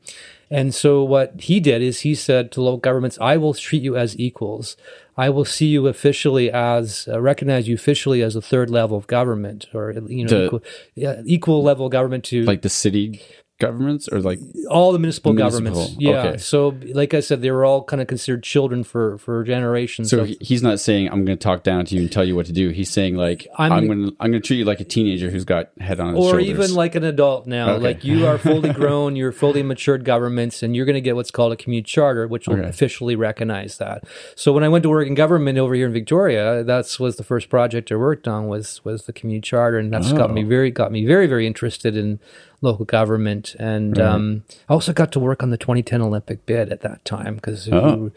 And 0.51 0.75
so 0.75 1.03
what 1.03 1.41
he 1.41 1.59
did 1.61 1.83
is 1.83 2.01
he 2.01 2.15
said 2.15 2.53
to 2.53 2.63
local 2.63 2.79
governments, 2.79 3.19
"I 3.21 3.37
will 3.37 3.55
treat 3.55 3.83
you 3.83 3.97
as 3.97 4.19
equals. 4.19 4.77
I 5.17 5.29
will 5.31 5.45
see 5.45 5.67
you 5.67 5.87
officially 5.89 6.51
as 6.53 7.09
uh, 7.11 7.21
recognize 7.21 7.67
you 7.67 7.75
officially 7.75 8.23
as 8.23 8.37
a 8.37 8.43
third 8.43 8.71
level 8.71 8.97
of 8.97 9.07
government, 9.07 9.67
or 9.75 9.93
you 9.93 10.25
know, 10.25 10.29
To- 10.29 10.45
equal, 10.47 10.63
yeah, 10.95 11.23
equal 11.25 11.63
level 11.63 11.89
government 11.89 12.25
to 12.25 12.45
Like 12.45 12.63
the 12.63 12.69
city 12.69 13.21
governments 13.59 14.09
or 14.09 14.21
like 14.21 14.39
all 14.71 14.93
the 14.93 14.99
municipal, 14.99 15.33
Municipal, 15.33 15.71
governments. 15.71 15.97
Yeah. 15.99 16.23
okay. 16.27 16.37
So, 16.39 16.77
like 16.93 17.15
I 17.15 17.21
said, 17.21 17.41
they 17.41 17.51
were 17.51 17.65
all 17.65 17.83
kind 17.85 18.03
of 18.03 18.07
considered 18.09 18.43
children 18.43 18.85
for 18.85 19.17
for 19.19 19.43
generations. 19.45 20.11
so 20.11 20.21
of- 20.21 20.29
he's 20.41 20.63
not 20.63 20.79
saying 20.81 21.09
I'm 21.09 21.25
going 21.25 21.39
to 21.39 21.43
talk 21.43 21.63
down 21.63 21.85
to 21.87 21.95
you 21.95 22.03
and 22.03 22.13
tell 22.13 22.25
you 22.25 22.37
what 22.37 22.47
to 22.47 22.53
do. 22.53 22.69
He's 22.71 22.91
saying 22.91 23.17
like 23.17 23.47
I'm, 23.59 23.73
I'm- 23.73 23.87
going 23.87 24.07
to 24.11 24.17
I'm 24.21 24.31
going 24.31 24.43
to 24.43 24.47
treat 24.47 24.59
you 24.59 24.65
like 24.65 24.81
a 24.81 24.85
teenager 24.85 25.31
who's 25.31 25.45
got 25.45 25.71
head 25.81 26.01
on 26.01 26.15
his 26.15 26.25
or 26.25 26.31
shoulders. 26.33 26.49
even 26.49 26.75
like 26.75 26.95
an 26.95 27.05
adult 27.05 27.47
now. 27.47 27.71
Okay. 27.75 27.83
Like 27.85 28.05
you 28.05 28.27
are 28.27 28.37
fully 28.39 28.73
grown, 28.81 29.17
you're 29.17 29.33
fully 29.33 29.63
matured 29.63 30.05
governments, 30.05 30.63
and 30.63 30.77
you're 30.77 30.87
going 30.87 30.95
to 30.95 31.01
get 31.01 31.17
what's 31.17 31.31
called 31.31 31.53
a 31.53 31.57
community 31.57 31.87
charter, 31.87 32.27
which 32.27 32.47
will 32.49 32.57
Okay. 32.59 32.69
officially 32.69 33.17
recognize 33.17 33.79
that. 33.79 34.05
So 34.35 34.53
when 34.53 34.65
I 34.65 34.69
went 34.69 34.83
to 34.83 34.89
work 34.91 35.07
in 35.07 35.15
government 35.15 35.59
over 35.59 35.75
here 35.75 35.87
in 35.87 35.93
Victoria, 35.93 36.63
that's 36.63 37.01
was 37.01 37.17
the 37.17 37.25
first 37.25 37.49
project 37.49 37.91
I 37.91 37.97
worked 37.97 38.29
on 38.29 38.49
was 38.49 38.85
was 38.85 39.05
the 39.07 39.13
community 39.13 39.47
charter, 39.49 39.79
and 39.79 39.93
that's 39.93 40.13
got 40.13 40.31
me 40.33 40.45
Oh. 40.45 40.47
very 40.49 40.71
got 40.71 40.93
me 40.93 41.07
very 41.07 41.27
very 41.27 41.47
interested 41.47 41.97
in 41.97 42.21
local 42.63 42.85
government, 42.85 43.55
and 43.59 43.99
um, 44.01 44.45
I 44.69 44.73
also 44.73 44.93
got 44.93 45.13
to 45.13 45.21
work 45.21 45.43
on 45.43 45.51
the 45.51 45.57
2010 45.59 46.01
Olympic 46.01 46.47
bid 46.47 46.71
at 46.73 46.81
that 46.83 47.05
time 47.05 47.37
because 47.37 47.69
if, 47.69 47.75
Oh. 47.75 47.87
you, 47.97 48.13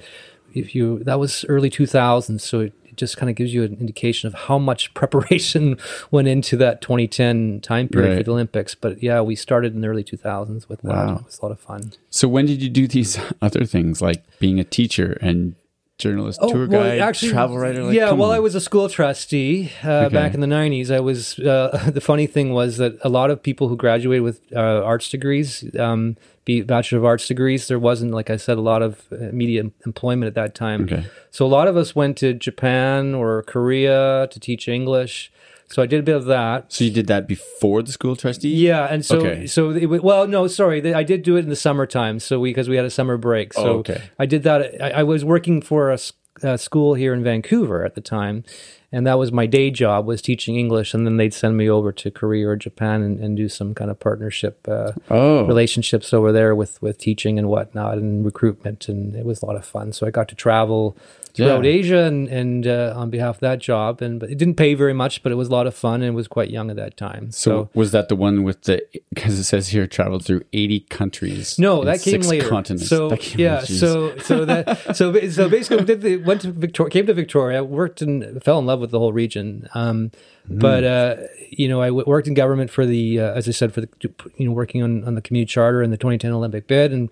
if 0.53 0.75
you 0.75 1.03
that 1.03 1.19
was 1.19 1.45
early 1.49 1.69
2000s, 1.69 2.41
so 2.41 2.61
it, 2.61 2.73
it 2.85 2.95
just 2.95 3.17
kind 3.17 3.29
of 3.29 3.35
gives 3.35 3.53
you 3.53 3.63
an 3.63 3.75
indication 3.79 4.27
of 4.27 4.33
how 4.33 4.57
much 4.57 4.93
preparation 5.01 5.77
went 6.11 6.27
into 6.27 6.57
that 6.57 6.81
2010 6.81 7.59
time 7.61 7.87
period 7.89 8.09
Right. 8.09 8.17
for 8.17 8.23
the 8.23 8.31
Olympics. 8.31 8.75
But 8.75 9.03
yeah, 9.03 9.21
we 9.21 9.35
started 9.35 9.73
in 9.75 9.81
the 9.81 9.87
early 9.87 10.03
2000s 10.03 10.67
with 10.69 10.81
that. 10.81 10.89
Wow. 10.93 11.15
It 11.17 11.25
was 11.25 11.39
a 11.39 11.45
lot 11.45 11.51
of 11.51 11.59
fun. 11.59 11.93
So 12.09 12.27
when 12.27 12.45
did 12.45 12.61
you 12.63 12.69
do 12.69 12.87
these 12.87 13.19
other 13.41 13.65
things 13.65 14.01
like 14.01 14.23
being 14.39 14.59
a 14.59 14.63
teacher 14.63 15.17
and 15.21 15.55
journalist, 15.99 16.39
tour 16.47 16.65
guide, 16.65 17.13
travel 17.15 17.57
writer? 17.59 17.83
Like, 17.83 17.89
Oh, 17.89 17.99
yeah, 17.99 18.11
well, 18.11 18.31
on. 18.31 18.37
I 18.37 18.39
was 18.39 18.55
a 18.55 18.61
school 18.61 18.89
trustee 18.89 19.71
uh, 19.83 20.05
Okay. 20.05 20.13
back 20.15 20.33
in 20.33 20.39
the 20.39 20.47
'90s. 20.47 20.89
I 20.89 20.99
was. 20.99 21.37
Uh, 21.37 21.91
the 21.93 22.01
funny 22.01 22.25
thing 22.25 22.51
was 22.53 22.77
that 22.77 22.97
a 23.03 23.09
lot 23.09 23.29
of 23.29 23.43
people 23.43 23.67
who 23.67 23.77
graduated 23.77 24.23
with 24.23 24.41
uh, 24.55 24.83
arts 24.83 25.09
degrees, 25.09 25.63
um, 25.77 26.17
be 26.45 26.61
bachelor 26.61 26.97
of 26.97 27.05
arts 27.05 27.27
degrees, 27.27 27.67
there 27.67 27.77
wasn't, 27.77 28.11
like 28.11 28.29
I 28.31 28.37
said, 28.37 28.57
a 28.57 28.61
lot 28.61 28.81
of 28.81 29.03
media 29.11 29.65
employment 29.85 30.27
at 30.27 30.33
that 30.35 30.55
time. 30.55 30.83
Okay. 30.85 31.05
So 31.29 31.45
a 31.45 31.47
lot 31.47 31.67
of 31.67 31.77
us 31.77 31.95
went 31.95 32.17
to 32.17 32.33
Japan 32.33 33.13
or 33.13 33.43
Korea 33.43 34.27
to 34.31 34.39
teach 34.39 34.67
English. 34.67 35.31
So 35.71 35.81
I 35.83 35.85
did 35.85 35.99
a 35.99 36.03
bit 36.03 36.15
of 36.15 36.25
that. 36.25 36.73
So 36.73 36.83
you 36.83 36.91
did 36.91 37.07
that 37.07 37.27
before 37.27 37.83
the 37.83 37.91
school 37.91 38.15
trustee? 38.15 38.49
Yeah, 38.55 38.85
and 38.89 39.05
so 39.05 39.17
Okay. 39.19 39.45
so 39.47 39.69
it, 39.71 39.85
wa- 39.85 39.99
well, 40.01 40.27
no, 40.27 40.47
sorry, 40.47 40.93
I 40.93 41.03
did 41.03 41.21
do 41.23 41.35
it 41.35 41.41
in 41.41 41.49
the 41.49 41.55
summertime. 41.55 42.19
So 42.19 42.39
we 42.39 42.49
because 42.49 42.67
we 42.69 42.75
had 42.75 42.85
a 42.85 42.89
summer 42.89 43.17
break. 43.17 43.53
So 43.53 43.61
Oh, 43.63 43.77
okay. 43.79 44.01
I 44.17 44.25
did 44.25 44.43
that. 44.43 44.81
I, 44.81 44.89
I 45.01 45.03
was 45.03 45.23
working 45.23 45.61
for 45.61 45.91
a 45.91 46.57
school 46.57 46.93
here 46.93 47.13
in 47.13 47.21
Vancouver 47.23 47.83
at 47.85 47.95
the 47.95 48.01
time, 48.01 48.45
and 48.93 49.05
that 49.05 49.19
was 49.19 49.29
my 49.31 49.45
day 49.45 49.69
job 49.69 50.05
was 50.07 50.21
teaching 50.21 50.55
English, 50.55 50.93
and 50.93 51.05
then 51.05 51.17
they'd 51.17 51.33
send 51.33 51.57
me 51.57 51.69
over 51.69 51.91
to 51.91 52.09
Korea 52.09 52.47
or 52.47 52.55
Japan 52.55 53.01
and, 53.03 53.19
and 53.19 53.35
do 53.37 53.49
some 53.49 53.75
kind 53.75 53.91
of 53.91 53.99
partnership 53.99 54.65
uh, 54.67 54.93
Oh, 55.11 55.45
relationships 55.45 56.13
over 56.13 56.31
there 56.31 56.55
with 56.55 56.81
with 56.81 56.97
teaching 56.97 57.37
and 57.37 57.47
whatnot 57.49 57.97
and 57.97 58.25
recruitment, 58.25 58.87
and 58.89 59.15
it 59.15 59.25
was 59.25 59.41
a 59.41 59.45
lot 59.45 59.55
of 59.57 59.65
fun. 59.65 59.91
So 59.93 60.07
I 60.07 60.11
got 60.11 60.29
to 60.29 60.35
travel 60.35 60.95
throughout 61.39 61.63
Yeah. 61.65 61.71
Asia 61.71 61.97
and 62.03 62.27
and 62.27 62.67
uh, 62.67 62.93
on 62.95 63.09
behalf 63.09 63.35
of 63.35 63.39
that 63.41 63.59
job, 63.59 64.01
and 64.01 64.19
but 64.19 64.29
it 64.29 64.37
didn't 64.37 64.55
pay 64.55 64.73
very 64.73 64.93
much, 64.93 65.23
but 65.23 65.31
it 65.31 65.35
was 65.35 65.47
a 65.47 65.51
lot 65.51 65.67
of 65.67 65.75
fun 65.75 66.01
and 66.01 66.15
was 66.15 66.27
quite 66.27 66.49
young 66.49 66.69
at 66.69 66.75
that 66.75 66.97
time. 66.97 67.31
So, 67.31 67.69
was 67.73 67.91
that 67.91 68.09
the 68.09 68.15
one 68.15 68.43
with 68.43 68.63
the? 68.63 68.81
Because 69.13 69.39
it 69.39 69.43
says 69.45 69.69
here 69.69 69.87
traveled 69.87 70.25
through 70.25 70.41
eighty 70.53 70.81
countries. 70.81 71.57
No, 71.57 71.83
that 71.83 72.01
came 72.01 72.21
six 72.21 72.27
later. 72.27 72.47
Continents. 72.47 72.87
So 72.87 73.15
yeah, 73.35 73.59
later, 73.61 73.65
so 73.73 74.17
so 74.17 74.45
that 74.45 74.95
so 74.95 75.13
so 75.29 75.49
basically 75.49 75.85
did 75.85 76.01
the, 76.01 76.17
went 76.17 76.41
to 76.41 76.51
Victoria, 76.51 76.91
came 76.91 77.05
to 77.07 77.13
Victoria, 77.13 77.63
worked 77.63 78.01
and 78.01 78.41
fell 78.43 78.59
in 78.59 78.65
love 78.65 78.79
with 78.79 78.91
the 78.91 78.99
whole 78.99 79.13
region. 79.13 79.67
Um, 79.73 80.11
Mm. 80.49 80.59
But 80.59 80.83
uh, 80.83 81.15
you 81.51 81.67
know, 81.67 81.81
I 81.81 81.87
w- 81.87 82.05
worked 82.07 82.27
in 82.27 82.33
government 82.33 82.71
for 82.71 82.85
the, 82.85 83.19
uh, 83.19 83.33
as 83.33 83.47
I 83.47 83.51
said, 83.51 83.73
for 83.73 83.81
the 83.81 83.89
you 84.37 84.47
know 84.47 84.51
working 84.51 84.81
on 84.81 85.03
on 85.03 85.15
the 85.15 85.21
community 85.21 85.47
charter 85.51 85.81
and 85.81 85.93
the 85.93 85.97
2010 85.97 86.31
Olympic 86.31 86.65
bid, 86.67 86.91
and 86.91 87.09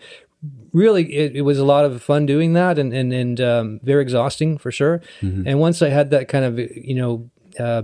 really 0.73 1.13
it, 1.13 1.35
it 1.35 1.41
was 1.41 1.59
a 1.59 1.65
lot 1.65 1.85
of 1.85 2.01
fun 2.01 2.25
doing 2.25 2.53
that, 2.53 2.77
and 2.77 2.93
and 2.93 3.13
and 3.13 3.41
um, 3.41 3.79
very 3.83 4.01
exhausting 4.01 4.57
for 4.57 4.71
sure. 4.71 5.01
Mm-hmm. 5.21 5.47
And 5.47 5.59
once 5.59 5.81
I 5.81 5.89
had 5.89 6.09
that 6.11 6.27
kind 6.27 6.45
of 6.45 6.59
you 6.59 6.95
know. 6.95 7.29
Uh, 7.59 7.83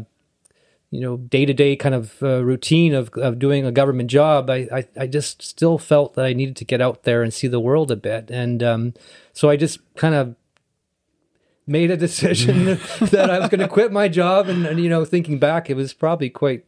you 0.92 1.00
know 1.00 1.18
day 1.18 1.44
to 1.44 1.56
day 1.56 1.76
kind 1.76 1.96
of 1.96 2.22
uh, 2.22 2.44
routine 2.44 2.94
of 2.94 3.10
of 3.16 3.40
doing 3.40 3.66
a 3.66 3.72
government 3.72 4.12
job, 4.12 4.48
I, 4.52 4.68
I 4.72 4.88
I 4.96 5.08
just 5.08 5.42
still 5.42 5.80
felt 5.80 6.14
that 6.14 6.24
I 6.24 6.34
needed 6.34 6.56
to 6.58 6.66
get 6.66 6.82
out 6.82 7.02
there 7.02 7.24
and 7.24 7.34
see 7.34 7.48
the 7.48 7.60
world 7.60 7.90
a 7.90 7.96
bit, 7.96 8.30
and 8.30 8.62
um, 8.62 8.94
so 9.34 9.50
I 9.50 9.58
just 9.58 9.80
kind 9.96 10.14
of 10.14 10.36
made 11.66 11.90
a 11.90 11.98
decision 12.08 12.66
that 13.02 13.30
I 13.32 13.40
was 13.40 13.50
going 13.50 13.62
to 13.62 13.68
quit 13.68 13.92
my 13.92 14.08
job, 14.08 14.48
and, 14.48 14.68
and 14.68 14.80
you 14.80 14.88
know, 14.88 15.04
thinking 15.04 15.40
back, 15.40 15.68
it 15.68 15.76
was 15.76 15.94
probably 15.94 16.30
quite 16.30 16.64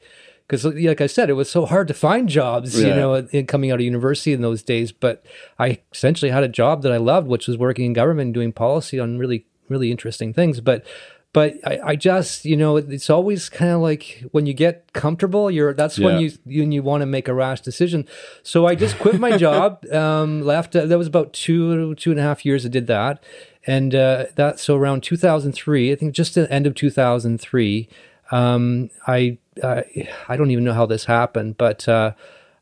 because 0.48 0.64
like 0.66 1.02
I 1.02 1.08
said, 1.08 1.30
it 1.30 1.34
was 1.34 1.50
so 1.50 1.66
hard 1.66 1.88
to 1.88 1.94
find 1.94 2.30
jobs, 2.30 2.80
you 2.80 2.90
know, 2.94 3.16
in, 3.16 3.48
coming 3.48 3.72
out 3.72 3.80
of 3.80 3.86
university 3.86 4.32
in 4.34 4.42
those 4.42 4.62
days. 4.62 4.92
But 4.92 5.26
I 5.58 5.80
essentially 5.92 6.32
had 6.32 6.44
a 6.44 6.48
job 6.48 6.84
that 6.84 6.92
I 6.92 6.98
loved, 6.98 7.28
which 7.28 7.48
was 7.48 7.58
working 7.58 7.86
in 7.86 7.94
government 7.94 8.28
and 8.28 8.34
doing 8.34 8.52
policy 8.54 9.00
on 9.00 9.18
really, 9.18 9.46
really 9.70 9.90
interesting 9.90 10.34
things. 10.34 10.62
But 10.62 10.86
but 11.34 11.56
I, 11.66 11.80
I 11.84 11.96
just, 11.98 12.46
you 12.46 12.56
know, 12.56 12.78
it's 12.78 13.10
always 13.10 13.50
kind 13.50 13.72
of 13.72 13.82
like 13.82 14.24
when 14.32 14.46
you 14.46 14.54
get 14.54 14.94
comfortable, 14.94 15.52
you're 15.52 15.74
that's 15.74 16.00
when 16.00 16.20
Yeah. 16.22 16.30
you 16.46 16.64
you 16.70 16.82
want 16.84 17.02
to 17.02 17.06
make 17.06 17.28
a 17.28 17.34
rash 17.34 17.60
decision. 17.62 18.08
So 18.42 18.66
I 18.68 18.76
just 18.76 18.98
quit 19.00 19.20
my 19.20 19.36
job, 19.38 19.84
um, 19.92 20.44
left. 20.44 20.76
Uh, 20.76 20.86
that 20.86 20.98
was 20.98 21.08
about 21.08 21.34
two 21.34 21.94
two 21.96 22.12
and 22.12 22.20
a 22.20 22.24
half 22.24 22.46
years 22.46 22.66
I 22.66 22.70
did 22.70 22.88
that, 22.88 23.22
and 23.68 23.94
uh, 23.94 24.26
that 24.36 24.60
so 24.62 24.78
around 24.78 25.02
2003, 25.04 25.92
I 25.92 25.96
think 25.96 26.14
just 26.14 26.36
the 26.36 26.50
end 26.54 26.68
of 26.68 26.76
2003, 26.76 27.90
um, 28.32 28.90
I, 29.08 29.38
I 29.64 30.08
I 30.28 30.38
don't 30.38 30.52
even 30.52 30.64
know 30.64 30.74
how 30.74 30.86
this 30.86 31.06
happened, 31.06 31.58
but. 31.58 31.88
Uh, 31.88 32.12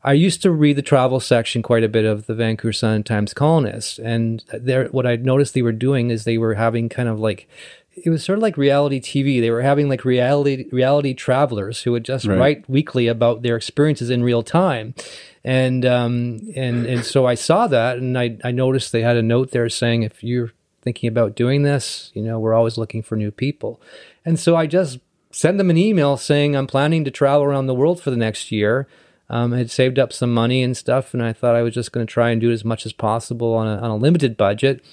I 0.06 0.12
used 0.12 0.42
to 0.42 0.50
read 0.50 0.76
the 0.76 0.82
travel 0.82 1.18
section 1.18 1.62
quite 1.62 1.82
a 1.82 1.88
bit 1.88 2.04
of 2.04 2.26
the 2.26 2.34
Vancouver 2.34 2.74
Sun 2.74 2.92
and 2.96 3.06
Times 3.06 3.32
Colonist, 3.32 3.98
and 3.98 4.44
there, 4.52 4.88
what 4.88 5.06
I 5.06 5.16
noticed 5.16 5.54
they 5.54 5.62
were 5.62 5.72
doing 5.72 6.10
is 6.10 6.24
they 6.24 6.36
were 6.36 6.52
having 6.52 6.90
kind 6.90 7.08
of 7.08 7.18
like 7.18 7.48
it 7.96 8.10
was 8.10 8.22
sort 8.22 8.36
of 8.38 8.42
like 8.42 8.58
reality 8.58 9.00
TV. 9.00 9.40
They 9.40 9.48
were 9.50 9.62
having 9.62 9.88
like 9.88 10.04
reality 10.04 10.68
reality 10.70 11.14
travelers 11.14 11.84
who 11.84 11.92
would 11.92 12.04
just 12.04 12.26
Right. 12.26 12.38
write 12.38 12.68
weekly 12.68 13.06
about 13.06 13.40
their 13.40 13.56
experiences 13.56 14.10
in 14.10 14.22
real 14.22 14.42
time, 14.42 14.94
and 15.42 15.86
um, 15.86 16.40
and 16.54 16.84
and 16.84 17.02
so 17.02 17.24
I 17.24 17.34
saw 17.34 17.66
that, 17.68 17.96
and 17.96 18.18
I 18.18 18.36
I 18.44 18.50
noticed 18.50 18.92
they 18.92 19.00
had 19.00 19.16
a 19.16 19.22
note 19.22 19.52
there 19.52 19.70
saying 19.70 20.02
if 20.02 20.22
you're 20.22 20.52
thinking 20.82 21.08
about 21.08 21.34
doing 21.34 21.62
this, 21.62 22.10
you 22.12 22.20
know, 22.22 22.38
we're 22.38 22.52
always 22.52 22.76
looking 22.76 23.02
for 23.02 23.16
new 23.16 23.30
people, 23.30 23.80
and 24.22 24.38
so 24.38 24.54
I 24.54 24.66
just 24.66 24.98
sent 25.34 25.58
them 25.58 25.68
an 25.68 25.76
email 25.76 26.16
saying 26.16 26.54
I'm 26.54 26.66
planning 26.66 27.04
to 27.04 27.10
travel 27.10 27.44
around 27.44 27.66
the 27.66 27.74
world 27.74 28.00
for 28.00 28.10
the 28.10 28.16
next 28.16 28.52
year. 28.52 28.86
Um, 29.28 29.52
I 29.52 29.58
had 29.58 29.70
saved 29.70 29.98
up 29.98 30.12
some 30.12 30.32
money 30.32 30.62
and 30.62 30.76
stuff, 30.76 31.12
and 31.12 31.22
I 31.22 31.32
thought 31.32 31.56
I 31.56 31.62
was 31.62 31.74
just 31.74 31.92
going 31.92 32.06
to 32.06 32.12
try 32.12 32.30
and 32.30 32.40
do 32.40 32.50
it 32.50 32.54
as 32.54 32.64
much 32.64 32.86
as 32.86 32.92
possible 32.92 33.54
on 33.54 33.66
a, 33.66 33.76
on 33.78 33.90
a 33.90 33.96
limited 33.96 34.36
budget. 34.36 34.84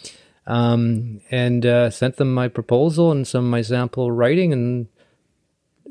Um, 0.48 1.22
and 1.30 1.66
uh, 1.66 1.92
sent 1.92 2.16
them 2.16 2.34
my 2.34 2.48
proposal 2.48 3.12
and 3.12 3.28
some 3.28 3.46
of 3.46 3.52
my 3.52 3.62
sample 3.62 4.12
writing, 4.12 4.52
and 4.52 4.88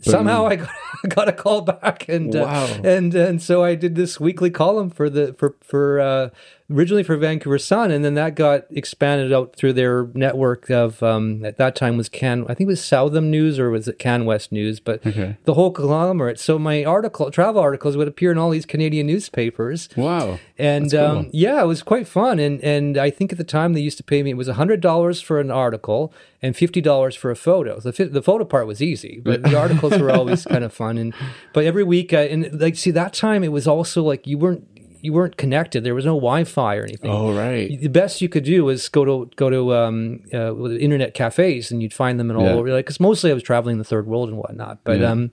somehow 0.03 0.47
I 0.47 0.57
got, 0.57 0.71
got 1.09 1.29
a 1.29 1.33
call 1.33 1.61
back, 1.61 2.09
and 2.09 2.35
uh, 2.35 2.81
and 2.83 3.15
and 3.15 3.41
so 3.41 3.63
I 3.63 3.77
did 3.77 3.95
this 3.95 4.19
weekly 4.19 4.51
column 4.51 4.91
for 4.91 5.09
the 5.09 5.35
for 5.35 5.55
for 5.63 6.01
uh, 6.01 6.31
originally 6.71 7.03
for 7.03 7.17
Vancouver 7.17 7.59
Sun, 7.59 7.91
and 7.91 8.05
then 8.05 8.15
that 8.15 8.35
got 8.35 8.65
expanded 8.71 9.33
out 9.33 9.57
through 9.57 9.73
their 9.73 10.09
network 10.15 10.71
of 10.71 11.03
um, 11.03 11.45
at 11.45 11.57
that 11.59 11.75
time 11.75 11.97
was 11.97 12.09
Can 12.09 12.43
I 12.45 12.55
think 12.55 12.61
it 12.61 12.67
was 12.67 12.85
Southam 12.85 13.31
News 13.31 13.59
or 13.59 13.71
was 13.71 13.89
it 13.89 13.99
CanWest 13.99 14.53
News, 14.53 14.81
but 14.81 15.05
Okay. 15.07 15.37
the 15.45 15.55
whole 15.55 15.71
conglomerate. 15.71 16.39
So 16.39 16.59
my 16.59 16.85
article, 16.85 17.31
travel 17.31 17.61
articles, 17.61 17.97
would 17.97 18.09
appear 18.09 18.31
in 18.33 18.39
all 18.39 18.51
these 18.51 18.67
Canadian 18.67 19.07
newspapers. 19.07 19.89
Wow. 19.97 20.39
And 20.59 20.91
cool. 20.91 21.01
um, 21.01 21.31
yeah, 21.33 21.63
it 21.63 21.67
was 21.67 21.83
quite 21.83 22.07
fun. 22.07 22.39
And 22.39 22.63
and 22.63 22.97
I 22.99 23.11
think 23.11 23.33
at 23.33 23.39
the 23.39 23.45
time 23.45 23.73
they 23.73 23.81
used 23.81 23.97
to 23.99 24.05
pay 24.05 24.23
me 24.23 24.31
it 24.31 24.37
was 24.37 24.49
hundred 24.49 24.81
dollars 24.81 25.21
for 25.21 25.41
an 25.41 25.51
article 25.51 26.13
and 26.43 26.57
fifty 26.57 26.81
dollars 26.81 27.15
for 27.15 27.31
a 27.31 27.37
photo. 27.37 27.81
The 27.81 27.93
the 28.07 28.23
photo 28.23 28.45
part 28.45 28.67
was 28.67 28.81
easy, 28.83 29.21
but 29.23 29.43
the 29.43 29.59
articles 29.59 29.99
were 29.99 30.11
always 30.11 30.45
kind 30.53 30.65
of 30.65 30.73
fun. 30.73 30.99
And 30.99 31.15
but 31.53 31.65
every 31.65 31.85
week, 31.85 32.13
I, 32.13 32.23
and 32.23 32.61
like 32.61 32.77
see 32.77 32.91
that 32.93 33.13
time 33.13 33.43
it 33.45 33.53
was 33.53 33.67
also 33.67 34.03
like 34.03 34.27
you 34.27 34.39
weren't 34.39 34.67
you 35.03 35.13
weren't 35.13 35.37
connected. 35.37 35.85
There 35.85 35.95
was 35.95 36.05
no 36.05 36.15
Wi-Fi 36.15 36.77
or 36.77 36.83
anything. 36.85 37.11
Oh, 37.11 37.33
right. 37.35 37.79
The 37.81 37.89
best 37.89 38.21
you 38.21 38.29
could 38.29 38.45
do 38.45 38.65
was 38.65 38.89
go 38.89 39.05
to 39.05 39.31
go 39.37 39.51
to 39.51 39.75
um, 39.75 40.21
uh, 40.33 40.55
internet 40.71 41.15
cafes, 41.15 41.71
and 41.71 41.83
you'd 41.83 41.93
find 41.95 42.19
them 42.21 42.31
in 42.31 42.37
all 42.37 42.45
Yeah. 42.47 42.53
over. 42.55 42.71
Like, 42.71 42.85
because 42.87 43.01
mostly 43.01 43.31
I 43.31 43.35
was 43.35 43.43
traveling 43.43 43.79
the 43.79 43.85
third 43.85 44.07
world 44.07 44.29
and 44.29 44.39
whatnot. 44.39 44.81
But 44.85 45.01
Yeah. 45.01 45.11
um, 45.13 45.33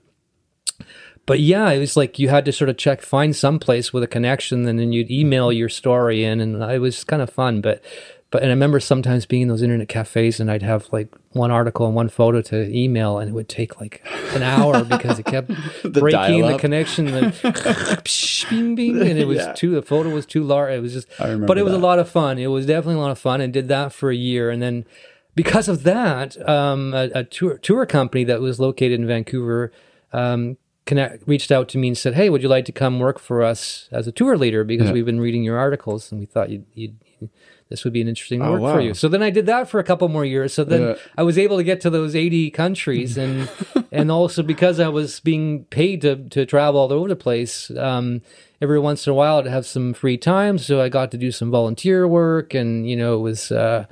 but 1.26 1.40
yeah, 1.40 1.70
it 1.70 1.78
was 1.78 1.96
like 1.96 2.18
you 2.18 2.28
had 2.30 2.44
to 2.46 2.52
sort 2.52 2.70
of 2.70 2.76
check, 2.78 3.02
find 3.02 3.36
some 3.36 3.58
place 3.58 3.92
with 3.92 4.02
a 4.02 4.06
connection, 4.06 4.66
and 4.66 4.78
then 4.78 4.92
you'd 4.92 5.10
email 5.10 5.52
your 5.52 5.68
story 5.68 6.24
in, 6.24 6.40
and 6.40 6.62
it 6.62 6.78
was 6.80 7.04
kind 7.04 7.20
of 7.20 7.28
fun. 7.30 7.60
But 7.60 7.82
but 8.30 8.42
and 8.42 8.50
I 8.50 8.54
remember 8.54 8.78
sometimes 8.80 9.24
being 9.26 9.42
in 9.42 9.48
those 9.48 9.62
internet 9.62 9.88
cafes, 9.88 10.38
and 10.40 10.50
I'd 10.50 10.62
have 10.62 10.88
like 10.92 11.08
one 11.32 11.50
article 11.50 11.86
and 11.86 11.94
one 11.94 12.08
photo 12.08 12.42
to 12.42 12.68
email, 12.76 13.18
and 13.18 13.30
it 13.30 13.32
would 13.32 13.48
take 13.48 13.80
like 13.80 14.02
an 14.34 14.42
hour 14.42 14.84
because 14.84 15.18
it 15.18 15.24
kept 15.26 15.48
The 15.82 16.00
breaking 16.00 16.42
the 16.46 16.58
connection, 16.58 17.08
and 17.08 17.32
bing, 18.50 18.74
bing, 18.74 19.00
and 19.00 19.18
it 19.18 19.26
was 19.26 19.38
Yeah. 19.38 19.52
too. 19.52 19.70
The 19.74 19.82
photo 19.82 20.10
was 20.10 20.26
too 20.26 20.42
large. 20.44 20.72
It 20.72 20.80
was 20.80 20.92
just. 20.92 21.08
I 21.18 21.24
remember 21.24 21.46
but 21.46 21.58
it 21.58 21.62
was 21.62 21.72
that. 21.72 21.78
a 21.78 21.86
lot 21.86 21.98
of 21.98 22.08
fun. 22.08 22.38
It 22.38 22.48
was 22.48 22.66
definitely 22.66 22.96
a 22.96 23.02
lot 23.02 23.10
of 23.10 23.18
fun, 23.18 23.40
and 23.40 23.52
did 23.52 23.68
that 23.68 23.92
for 23.92 24.10
a 24.10 24.16
year, 24.16 24.50
and 24.50 24.60
then 24.62 24.84
because 25.34 25.68
of 25.68 25.82
that, 25.84 26.36
um, 26.48 26.92
a, 26.94 27.10
a 27.14 27.24
tour 27.24 27.58
tour 27.58 27.86
company 27.86 28.24
that 28.24 28.40
was 28.40 28.58
located 28.60 28.98
in 29.00 29.06
Vancouver 29.06 29.72
um, 30.12 30.56
connect, 30.84 31.26
reached 31.28 31.52
out 31.52 31.68
to 31.70 31.78
me 31.78 31.88
and 31.88 31.96
said, 31.98 32.14
"Hey, 32.14 32.28
would 32.28 32.42
you 32.42 32.48
like 32.48 32.64
to 32.66 32.72
come 32.72 32.98
work 32.98 33.18
for 33.18 33.42
us 33.42 33.88
as 33.92 34.06
a 34.06 34.12
tour 34.12 34.36
leader? 34.36 34.64
Because 34.64 34.88
Yeah. 34.88 34.92
we've 34.94 35.06
been 35.06 35.20
reading 35.20 35.44
your 35.44 35.58
articles, 35.58 36.10
and 36.12 36.20
we 36.20 36.26
thought 36.26 36.50
you'd." 36.50 36.66
you'd 36.74 36.96
this 37.68 37.84
would 37.84 37.92
be 37.92 38.00
an 38.00 38.08
interesting 38.08 38.42
Oh, 38.42 38.52
work 38.52 38.60
wow. 38.62 38.74
for 38.74 38.80
you. 38.80 38.94
So 38.94 39.08
then 39.08 39.22
I 39.22 39.30
did 39.30 39.46
that 39.46 39.68
for 39.68 39.78
a 39.80 39.84
couple 39.84 40.08
more 40.08 40.24
years. 40.24 40.54
So 40.54 40.64
then 40.64 40.82
Yeah. 40.82 40.94
I 41.16 41.22
was 41.22 41.36
able 41.38 41.56
to 41.58 41.64
get 41.64 41.80
to 41.82 41.90
those 41.90 42.14
80 42.16 42.50
countries 42.50 43.16
and 43.18 43.48
and 43.92 44.10
also 44.10 44.42
because 44.42 44.80
I 44.80 44.88
was 44.88 45.20
being 45.20 45.64
paid 45.64 46.00
to 46.02 46.16
to 46.16 46.46
travel 46.46 46.80
all 46.80 46.92
over 46.92 47.08
the 47.08 47.16
place, 47.16 47.70
um, 47.76 48.22
every 48.60 48.78
once 48.78 49.06
in 49.06 49.10
a 49.10 49.14
while 49.14 49.38
I'd 49.38 49.46
have 49.46 49.66
some 49.66 49.92
free 49.94 50.16
time. 50.18 50.58
So 50.58 50.80
I 50.80 50.88
got 50.88 51.10
to 51.12 51.18
do 51.18 51.30
some 51.30 51.50
volunteer 51.50 52.06
work 52.08 52.54
and 52.54 52.88
you 52.88 52.96
know 52.96 53.14
it 53.16 53.20
was 53.22 53.52
uh, 53.52 53.84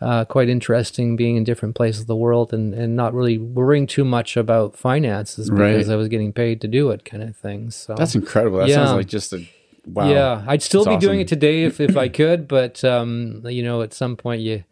uh, 0.00 0.24
quite 0.26 0.48
interesting 0.50 1.16
being 1.16 1.36
in 1.36 1.44
different 1.44 1.74
places 1.74 2.02
of 2.02 2.06
the 2.08 2.16
world 2.16 2.52
and, 2.52 2.74
and 2.74 2.94
not 2.94 3.14
really 3.14 3.38
worrying 3.38 3.86
too 3.86 4.04
much 4.04 4.36
about 4.36 4.76
finances 4.76 5.48
because 5.48 5.88
Right. 5.88 5.94
I 5.94 5.96
was 5.96 6.08
getting 6.08 6.32
paid 6.32 6.60
to 6.60 6.68
do 6.68 6.90
it 6.90 7.04
kind 7.04 7.22
of 7.22 7.34
thing. 7.36 7.70
So 7.70 7.94
That's 7.94 8.14
incredible. 8.14 8.58
That 8.58 8.68
Yeah. 8.68 8.84
sounds 8.84 8.92
like 8.92 9.06
just 9.06 9.32
a 9.32 9.42
wow. 9.86 10.08
yeah, 10.08 10.44
I'd 10.46 10.62
still 10.62 10.84
That's 10.84 10.96
be 10.96 11.06
doing 11.06 11.20
it 11.20 11.28
today 11.28 11.64
if, 11.64 11.80
if 11.80 11.96
I 11.96 12.08
could, 12.20 12.48
but 12.48 12.84
um, 12.84 13.42
you 13.46 13.62
know, 13.62 13.82
at 13.82 13.92
some 13.92 14.16
point 14.16 14.42
you 14.42 14.64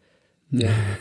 yeah, 0.55 0.95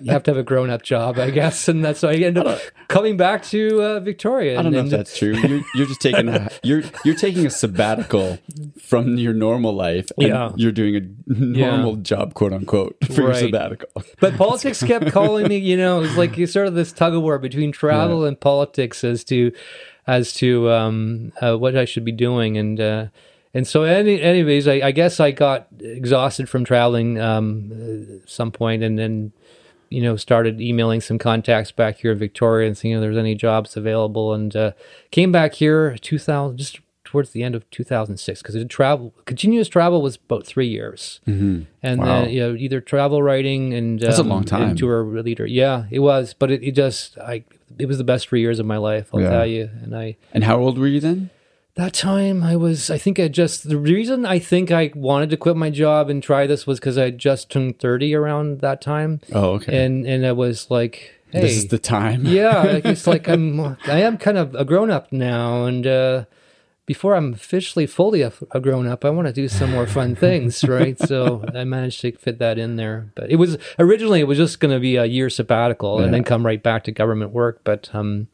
you 0.00 0.10
have 0.10 0.24
to 0.24 0.32
have 0.32 0.38
a 0.38 0.42
grown 0.42 0.70
up 0.70 0.82
job, 0.82 1.18
I 1.18 1.30
guess, 1.30 1.68
and 1.68 1.84
that's 1.84 2.02
why 2.02 2.10
I 2.10 2.14
ended 2.14 2.44
up 2.44 2.60
coming 2.88 3.16
back 3.16 3.44
to 3.44 3.80
uh, 3.80 4.00
Victoria. 4.00 4.58
I 4.58 4.62
don't 4.62 4.72
know 4.72 4.80
if 4.80 4.90
that's 4.90 5.16
true. 5.16 5.36
You're, 5.36 5.60
you're 5.76 5.86
just 5.86 6.00
taking 6.00 6.28
a, 6.28 6.50
you're 6.64 6.82
you're 7.04 7.14
taking 7.14 7.46
a 7.46 7.50
sabbatical 7.50 8.38
from 8.82 9.16
your 9.16 9.32
normal 9.32 9.72
life, 9.72 10.10
and 10.18 10.28
Yeah. 10.28 10.52
you're 10.56 10.72
doing 10.72 10.96
a 10.96 11.32
normal 11.32 11.94
job, 11.96 12.34
quote 12.34 12.52
unquote, 12.52 12.96
for 13.06 13.22
your 13.22 13.34
sabbatical. 13.34 14.02
But 14.18 14.36
politics 14.36 14.82
kept 14.82 15.12
calling 15.12 15.46
me. 15.46 15.58
You 15.58 15.76
know, 15.76 15.98
it 15.98 16.02
was 16.02 16.16
like 16.16 16.36
it's 16.36 16.52
sort 16.52 16.66
of 16.66 16.74
this 16.74 16.90
tug 16.90 17.14
of 17.14 17.22
war 17.22 17.38
between 17.38 17.70
travel 17.70 18.24
and 18.24 18.38
politics 18.38 19.04
as 19.04 19.22
to 19.24 19.52
as 20.08 20.32
to 20.34 20.72
um, 20.72 21.32
uh, 21.40 21.56
what 21.56 21.76
I 21.76 21.84
should 21.84 22.04
be 22.04 22.10
doing, 22.12 22.58
and 22.58 22.80
uh, 22.80 23.06
and 23.58 23.66
so 23.66 23.82
any, 23.82 24.20
anyways, 24.22 24.66
I, 24.68 24.74
I 24.88 24.92
guess 24.92 25.18
I 25.20 25.30
got 25.32 25.66
exhausted 25.80 26.48
from 26.48 26.64
traveling 26.64 27.18
um, 27.20 28.20
at 28.22 28.28
some 28.28 28.50
point, 28.52 28.82
and 28.82 28.98
then 28.98 29.32
you 29.90 30.02
know 30.02 30.16
started 30.16 30.60
emailing 30.60 31.00
some 31.00 31.18
contacts 31.18 31.72
back 31.72 31.96
here 31.98 32.12
in 32.12 32.18
Victoria 32.18 32.66
and 32.68 32.76
seeing 32.78 32.94
if 32.94 33.00
there's 33.00 33.16
any 33.16 33.34
jobs 33.34 33.76
available, 33.76 34.32
and 34.34 34.54
uh, 34.54 34.72
came 35.10 35.32
back 35.32 35.54
here 35.54 35.96
2000 36.00 36.56
just 36.56 36.78
towards 37.04 37.30
the 37.30 37.42
end 37.42 37.54
of 37.54 37.62
2006 37.70 38.42
because 38.42 38.54
the 38.54 38.66
travel 38.66 39.14
continuous 39.24 39.66
travel 39.66 40.02
was 40.02 40.16
about 40.16 40.44
three 40.46 40.66
years 40.68 41.20
and 41.26 41.66
Wow. 41.82 42.04
then 42.04 42.28
you 42.30 42.40
know 42.40 42.54
either 42.54 42.82
travel 42.82 43.22
writing 43.22 43.72
and 43.72 43.98
That's 43.98 44.18
a 44.18 44.20
um, 44.20 44.28
long 44.28 44.44
time. 44.44 44.76
tour 44.76 45.02
leader 45.22 45.46
yeah 45.46 45.84
it 45.90 46.00
was 46.00 46.34
but 46.34 46.50
it, 46.50 46.62
it 46.62 46.72
just 46.72 47.16
i 47.16 47.44
it 47.78 47.86
was 47.86 47.96
the 47.96 48.04
best 48.04 48.28
three 48.28 48.42
years 48.42 48.58
of 48.58 48.66
my 48.66 48.76
life 48.76 49.08
i'll 49.14 49.22
Yeah. 49.22 49.30
tell 49.30 49.46
you 49.46 49.70
and 49.82 49.96
i 49.96 50.16
And 50.34 50.44
how 50.44 50.58
old 50.60 50.76
were 50.76 50.86
you 50.86 51.00
then? 51.00 51.30
That 51.78 51.92
time 51.92 52.42
i 52.42 52.56
was 52.56 52.90
i 52.90 52.98
think 52.98 53.20
i 53.20 53.28
just 53.28 53.68
the 53.68 53.78
reason 53.78 54.26
i 54.26 54.36
think 54.36 54.72
i 54.72 54.90
wanted 54.96 55.30
to 55.30 55.36
quit 55.36 55.56
my 55.56 55.70
job 55.70 56.10
and 56.10 56.24
try 56.24 56.44
this 56.44 56.66
was 56.66 56.80
because 56.80 56.98
i 56.98 57.08
just 57.08 57.50
turned 57.50 57.78
30 57.78 58.14
around 58.16 58.60
that 58.60 58.80
time. 58.80 59.20
Oh, 59.32 59.52
okay. 59.52 59.84
and 59.84 60.04
and 60.04 60.26
i 60.26 60.32
was 60.32 60.72
like 60.72 61.14
hey 61.30 61.40
this 61.40 61.56
is 61.56 61.68
the 61.68 61.78
time. 61.78 62.26
yeah 62.26 62.62
like, 62.62 62.84
it's 62.84 63.06
like 63.14 63.28
i'm 63.28 63.60
i 63.86 64.00
am 64.00 64.18
kind 64.18 64.36
of 64.36 64.56
a 64.56 64.64
grown-up 64.64 65.12
now 65.12 65.66
and 65.66 65.86
uh 65.86 66.24
before 66.84 67.14
i'm 67.14 67.32
officially 67.32 67.86
fully 67.86 68.22
a, 68.22 68.32
a 68.50 68.58
grown-up 68.58 69.04
i 69.04 69.10
want 69.10 69.28
to 69.28 69.32
do 69.32 69.46
some 69.46 69.70
more 69.70 69.86
fun 69.86 70.16
things 70.26 70.64
right? 70.64 70.98
So 70.98 71.44
i 71.54 71.62
managed 71.62 72.00
to 72.00 72.10
fit 72.10 72.40
that 72.40 72.58
in 72.58 72.74
there. 72.74 73.12
But 73.14 73.30
it 73.30 73.36
was 73.36 73.56
originally 73.78 74.18
it 74.18 74.26
was 74.26 74.38
just 74.38 74.58
going 74.58 74.74
to 74.74 74.80
be 74.80 74.96
a 74.96 75.04
year 75.04 75.30
sabbatical 75.30 76.00
and 76.00 76.12
then 76.12 76.24
come 76.24 76.44
right 76.44 76.62
back 76.62 76.82
to 76.84 76.92
government 76.92 77.30
work 77.30 77.60
but 77.62 77.88
um 77.92 78.26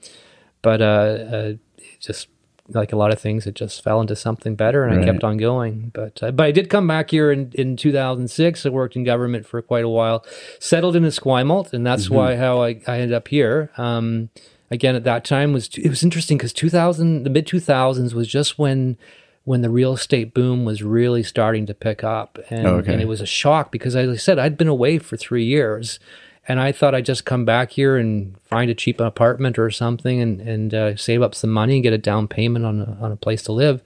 but 0.62 0.80
uh, 0.80 0.84
uh 0.84 1.52
it 1.76 2.00
just 2.00 2.28
like 2.68 2.92
a 2.92 2.96
lot 2.96 3.12
of 3.12 3.20
things 3.20 3.46
it 3.46 3.54
just 3.54 3.84
fell 3.84 4.00
into 4.00 4.16
something 4.16 4.54
better 4.54 4.84
and 4.84 4.96
Right. 4.96 5.08
i 5.08 5.12
kept 5.12 5.22
on 5.24 5.36
going. 5.36 5.90
But 5.92 6.22
uh, 6.22 6.30
but 6.30 6.44
i 6.46 6.50
did 6.50 6.70
come 6.70 6.86
back 6.88 7.10
here 7.10 7.30
in 7.30 7.50
in 7.54 7.76
2006 7.76 8.64
i 8.64 8.68
worked 8.70 8.96
in 8.96 9.04
government 9.04 9.46
for 9.46 9.60
quite 9.60 9.84
a 9.84 9.88
while 9.88 10.24
settled 10.60 10.96
in 10.96 11.02
esquimalt 11.04 11.72
and 11.74 11.86
that's 11.86 12.08
why 12.08 12.36
how 12.36 12.62
I, 12.62 12.80
I 12.86 13.00
ended 13.00 13.12
up 13.12 13.28
here. 13.28 13.70
Um 13.76 14.30
again 14.70 14.94
at 14.96 15.04
that 15.04 15.24
time 15.26 15.52
was 15.52 15.68
it 15.76 15.88
was 15.90 16.02
interesting 16.02 16.38
because 16.38 16.52
2000 16.54 17.24
the 17.24 17.30
mid 17.30 17.46
2000s 17.46 18.14
was 18.14 18.26
just 18.28 18.58
when 18.58 18.96
when 19.44 19.60
the 19.60 19.68
real 19.68 19.92
estate 19.92 20.32
boom 20.32 20.64
was 20.64 20.82
really 20.82 21.22
starting 21.22 21.66
to 21.66 21.74
pick 21.74 22.02
up. 22.02 22.38
And, 22.48 22.66
Oh, 22.66 22.76
okay. 22.76 22.94
and 22.94 23.02
it 23.02 23.08
was 23.08 23.20
a 23.20 23.26
shock 23.26 23.70
because 23.70 23.94
as 23.94 24.08
i 24.08 24.16
said 24.16 24.38
i'd 24.38 24.56
been 24.56 24.68
away 24.68 24.98
for 24.98 25.18
three 25.18 25.44
years 25.44 25.98
and 26.48 26.60
i 26.60 26.70
thought 26.72 26.94
i'd 26.94 27.04
just 27.06 27.24
come 27.24 27.44
back 27.44 27.70
here 27.72 27.96
and 27.96 28.36
find 28.42 28.70
a 28.70 28.74
cheap 28.74 29.00
apartment 29.00 29.58
or 29.58 29.70
something 29.70 30.20
and, 30.20 30.40
and 30.40 30.74
uh, 30.74 30.96
save 30.96 31.22
up 31.22 31.34
some 31.34 31.50
money 31.50 31.74
and 31.74 31.82
get 31.82 31.92
a 31.92 31.98
down 31.98 32.26
payment 32.28 32.64
on 32.64 32.80
a, 32.80 32.98
on 33.00 33.12
a 33.12 33.16
place 33.16 33.42
to 33.42 33.52
live 33.52 33.82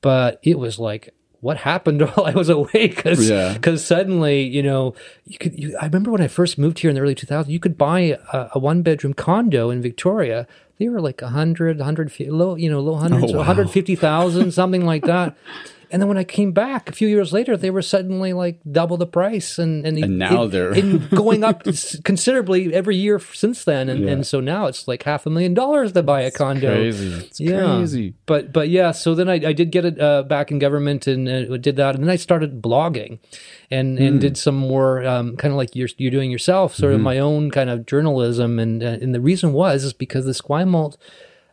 but 0.00 0.38
it 0.42 0.58
was 0.58 0.78
like 0.78 1.14
what 1.40 1.56
happened 1.56 2.00
while 2.14 2.24
I 2.26 2.30
was 2.34 2.48
away? 2.48 2.86
Because 2.86 3.28
Yeah. 3.28 3.58
suddenly, 3.74 4.42
you 4.44 4.62
know, 4.62 4.94
you 5.26 5.38
could. 5.38 5.58
You, 5.58 5.76
I 5.80 5.86
remember 5.86 6.12
when 6.12 6.20
I 6.20 6.28
first 6.28 6.56
moved 6.56 6.78
here 6.78 6.88
in 6.88 6.94
the 6.94 7.02
early 7.02 7.16
2000s, 7.16 7.48
you 7.48 7.58
could 7.58 7.76
buy 7.76 8.16
a, 8.32 8.50
a 8.54 8.58
one 8.60 8.82
bedroom 8.82 9.12
condo 9.12 9.68
in 9.68 9.82
Victoria. 9.82 10.46
They 10.78 10.88
were 10.88 11.00
like 11.00 11.20
a 11.20 11.30
hundred, 11.30 11.80
hundred 11.80 12.12
low, 12.20 12.54
you 12.54 12.70
know, 12.70 12.78
low 12.78 12.94
hundreds, 12.94 13.24
Oh, 13.24 13.32
wow. 13.32 13.36
one 13.38 13.46
hundred 13.46 13.70
fifty 13.70 13.96
thousand, 13.96 14.52
something 14.52 14.84
like 14.86 15.04
that. 15.06 15.36
And 15.92 16.00
then 16.00 16.08
when 16.08 16.16
I 16.16 16.24
came 16.24 16.52
back 16.52 16.88
a 16.88 16.92
few 16.92 17.06
years 17.06 17.32
later, 17.34 17.54
they 17.56 17.70
were 17.70 17.82
suddenly 17.82 18.32
like 18.32 18.58
double 18.70 18.96
the 18.96 19.06
price, 19.06 19.58
and 19.58 19.86
and, 19.86 19.98
And 19.98 20.18
now 20.18 20.44
it- 20.44 20.48
they're- 20.48 20.98
going 21.14 21.44
up 21.44 21.62
considerably 22.02 22.72
every 22.74 22.96
year 22.96 23.18
since 23.18 23.64
then. 23.64 23.88
And, 23.88 24.08
and 24.08 24.26
so 24.26 24.40
now 24.40 24.66
it's 24.66 24.88
like 24.88 25.02
half 25.04 25.26
a 25.26 25.30
million 25.30 25.54
dollars 25.54 25.92
to 25.92 26.02
buy 26.02 26.22
a 26.22 26.30
condo. 26.30 26.74
Crazy. 26.74 27.12
It's 27.26 27.38
Yeah. 27.40 27.76
crazy. 27.76 28.14
But 28.26 28.52
but 28.52 28.68
yeah, 28.70 28.92
so 28.92 29.14
then 29.14 29.28
I, 29.28 29.34
I 29.34 29.52
did 29.52 29.70
get 29.70 29.84
it 29.84 30.00
uh, 30.00 30.22
back 30.22 30.50
in 30.50 30.58
government 30.58 31.06
and 31.06 31.28
uh, 31.28 31.56
did 31.58 31.76
that, 31.76 31.94
and 31.94 32.02
then 32.04 32.10
I 32.10 32.16
started 32.16 32.62
blogging, 32.62 33.18
and 33.70 33.98
and 33.98 34.20
did 34.20 34.36
some 34.38 34.56
more 34.56 35.04
um, 35.06 35.36
kind 35.36 35.52
of 35.52 35.58
like 35.58 35.76
you're 35.76 35.88
you're 35.98 36.10
doing 36.10 36.30
yourself, 36.30 36.74
sort 36.74 36.94
of 36.94 37.00
my 37.00 37.18
own 37.18 37.50
kind 37.50 37.68
of 37.70 37.84
journalism, 37.86 38.58
and 38.58 38.82
uh, 38.82 38.96
and 39.02 39.14
the 39.14 39.20
reason 39.20 39.52
was 39.52 39.84
is 39.84 39.92
because 39.92 40.24
the 40.24 40.32
Esquimalt 40.32 40.96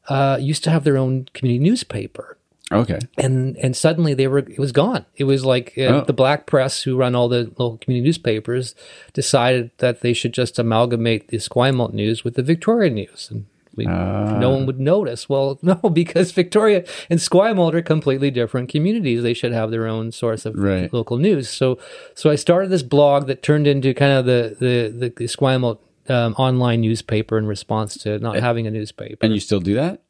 uh, 0.08 0.38
used 0.42 0.64
to 0.64 0.70
have 0.72 0.84
their 0.86 0.98
own 0.98 1.28
community 1.34 1.60
newspaper 1.64 2.38
Okay. 2.72 3.00
and 3.18 3.58
and 3.58 3.76
suddenly 3.76 4.14
they 4.14 4.28
were 4.28 4.40
it 4.40 4.60
was 4.60 4.72
gone. 4.72 5.06
It 5.16 5.24
was 5.24 5.44
like 5.46 5.74
uh, 5.78 5.82
Oh. 5.82 6.02
the 6.06 6.14
Black 6.14 6.46
Press, 6.46 6.84
who 6.84 6.96
run 6.98 7.16
all 7.16 7.28
the 7.28 7.46
local 7.58 7.78
community 7.80 8.06
newspapers, 8.08 8.76
decided 9.14 9.72
that 9.80 10.02
they 10.02 10.14
should 10.14 10.34
just 10.34 10.60
amalgamate 10.60 11.30
the 11.30 11.38
Esquimalt 11.38 11.94
news 11.94 12.24
with 12.24 12.36
the 12.36 12.44
Victoria 12.44 12.90
news, 12.92 13.30
and 13.32 13.46
we, 13.76 13.86
no 13.86 14.50
one 14.52 14.66
would 14.66 14.80
notice. 14.80 15.30
Well, 15.30 15.58
no, 15.64 15.76
because 15.76 16.32
Victoria 16.32 16.84
and 17.10 17.20
Esquimalt 17.20 17.74
are 17.74 17.82
completely 17.82 18.30
different 18.30 18.70
communities. 18.70 19.24
They 19.24 19.34
should 19.34 19.54
have 19.54 19.72
their 19.72 19.88
own 19.88 20.12
source 20.12 20.46
of 20.46 20.56
Right. 20.56 20.92
local 20.94 21.18
news. 21.18 21.50
So 21.50 21.80
so 22.14 22.30
I 22.30 22.36
started 22.36 22.70
this 22.70 22.84
blog 22.84 23.28
that 23.28 23.42
turned 23.42 23.68
into 23.68 23.94
kind 23.94 24.12
of 24.14 24.26
the 24.26 24.56
the 24.60 25.10
the 25.18 25.26
Esquimalt. 25.26 25.80
Um, 26.08 26.34
online 26.40 26.82
newspaper 26.82 27.38
in 27.38 27.46
response 27.46 27.96
to 28.00 28.18
not 28.18 28.38
having 28.38 28.66
a 28.66 28.72
newspaper. 28.72 29.18
And 29.22 29.32
you 29.32 29.40
still 29.40 29.60
do 29.60 29.76
that? 29.76 30.02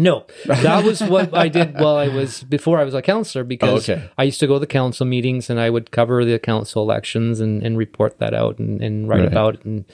No, 0.00 0.24
that 0.46 0.84
was 0.84 1.02
what 1.02 1.34
I 1.34 1.48
did 1.48 1.74
while 1.74 1.96
I 1.96 2.08
was 2.08 2.42
before 2.42 2.78
I 2.78 2.84
was 2.84 2.94
a 2.94 3.02
counselor 3.02 3.44
because 3.44 3.88
Oh, 3.88 3.92
okay. 3.94 4.08
I 4.16 4.24
used 4.24 4.40
to 4.40 4.46
go 4.46 4.54
to 4.54 4.60
the 4.60 4.66
council 4.80 5.04
meetings 5.06 5.50
and 5.50 5.60
I 5.60 5.68
would 5.70 5.90
cover 5.90 6.24
the 6.24 6.38
council 6.38 6.82
elections 6.82 7.38
and, 7.40 7.62
and 7.62 7.76
report 7.76 8.18
that 8.18 8.32
out 8.34 8.58
and, 8.58 8.80
and 8.82 9.08
write 9.08 9.20
Right. 9.20 9.28
about 9.32 9.54
it. 9.56 9.64
And 9.64 9.84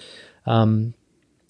um, 0.46 0.94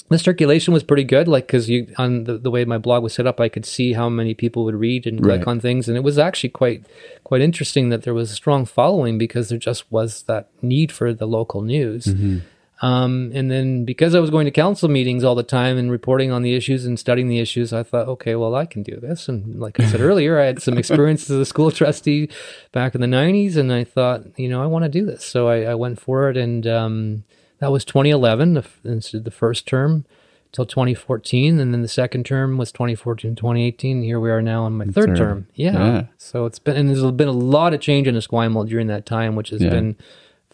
the 0.09 0.19
circulation 0.19 0.73
was 0.73 0.85
pretty 0.85 1.03
good, 1.05 1.27
like 1.29 1.47
because 1.49 1.69
you 1.69 1.93
on 1.99 2.25
the, 2.25 2.39
the 2.39 2.51
way 2.51 2.65
my 2.65 2.79
blog 2.79 3.03
was 3.03 3.13
set 3.15 3.27
up, 3.27 3.41
I 3.41 3.49
could 3.49 3.67
see 3.67 3.93
how 3.93 4.09
many 4.09 4.35
people 4.35 4.65
would 4.65 4.77
read 4.77 5.07
and 5.07 5.21
click 5.23 5.41
Right. 5.41 5.49
on 5.49 5.59
things, 5.61 5.89
and 5.89 5.97
it 5.97 6.05
was 6.05 6.17
actually 6.17 6.51
quite 6.51 6.87
quite 7.25 7.41
interesting 7.43 7.89
that 7.91 8.05
there 8.05 8.15
was 8.15 8.31
a 8.31 8.35
strong 8.35 8.65
following 8.67 9.19
because 9.19 9.49
there 9.49 9.59
just 9.59 9.91
was 9.91 10.23
that 10.29 10.49
need 10.63 10.93
for 10.93 11.13
the 11.13 11.27
local 11.27 11.61
news. 11.63 12.05
Mm-hmm. 12.07 12.39
Um, 12.83 13.31
and 13.35 13.51
then 13.51 13.85
because 13.87 14.15
I 14.15 14.21
was 14.21 14.29
going 14.29 14.45
to 14.45 14.51
council 14.51 14.89
meetings 14.91 15.25
all 15.25 15.35
the 15.35 15.43
time 15.43 15.79
and 15.79 15.91
reporting 15.91 16.31
on 16.31 16.43
the 16.43 16.55
issues 16.55 16.85
and 16.85 16.99
studying 16.99 17.29
the 17.29 17.39
issues, 17.39 17.73
I 17.73 17.83
thought, 17.83 18.07
okay, 18.09 18.35
well, 18.35 18.55
I 18.55 18.67
can 18.67 18.83
do 18.83 18.97
this. 19.01 19.29
And 19.29 19.59
like 19.59 19.81
I 19.81 19.87
said 19.87 20.01
earlier, 20.09 20.39
I 20.39 20.45
had 20.45 20.61
some 20.61 20.77
experience 20.77 21.31
as 21.31 21.39
a 21.39 21.47
school 21.47 21.71
trustee 21.71 22.29
back 22.73 22.95
in 22.95 23.01
the 23.01 23.07
90s, 23.07 23.57
and 23.57 23.73
I 23.73 23.85
thought, 23.85 24.39
you 24.39 24.49
know, 24.51 24.63
I 24.63 24.67
want 24.67 24.85
to 24.85 24.91
do 24.91 25.07
this. 25.07 25.25
So 25.25 25.49
I, 25.49 25.63
I 25.63 25.75
went 25.75 25.99
for 26.01 26.29
it, 26.29 26.37
and 26.37 26.67
um, 26.67 27.25
that 27.61 27.73
was 27.73 27.85
2011, 27.87 28.53
the, 28.55 29.21
the 29.21 29.31
first 29.31 29.67
term 29.67 30.05
till 30.53 30.67
2014, 30.67 31.59
and 31.59 31.73
then 31.73 31.81
the 31.83 31.89
second 31.89 32.25
term 32.27 32.59
was 32.59 32.73
2014, 32.73 33.35
2018. 33.37 34.03
Here 34.03 34.21
we 34.21 34.31
are 34.31 34.43
now 34.43 34.65
on 34.65 34.75
my 34.75 34.85
third 34.85 34.95
Third. 34.95 35.17
term. 35.17 35.47
Yeah. 35.55 35.73
Yeah. 35.73 36.03
So 36.19 36.45
it's 36.47 36.59
been, 36.59 36.77
and 36.77 36.89
there's 36.91 37.11
been 37.13 37.29
a 37.29 37.33
lot 37.33 37.73
of 37.75 37.81
change 37.81 38.07
in 38.07 38.15
Esquimalt 38.17 38.69
during 38.69 38.87
that 38.89 39.07
time, 39.07 39.35
which 39.35 39.49
has 39.51 39.63
Yeah. 39.63 39.71
been 39.71 39.97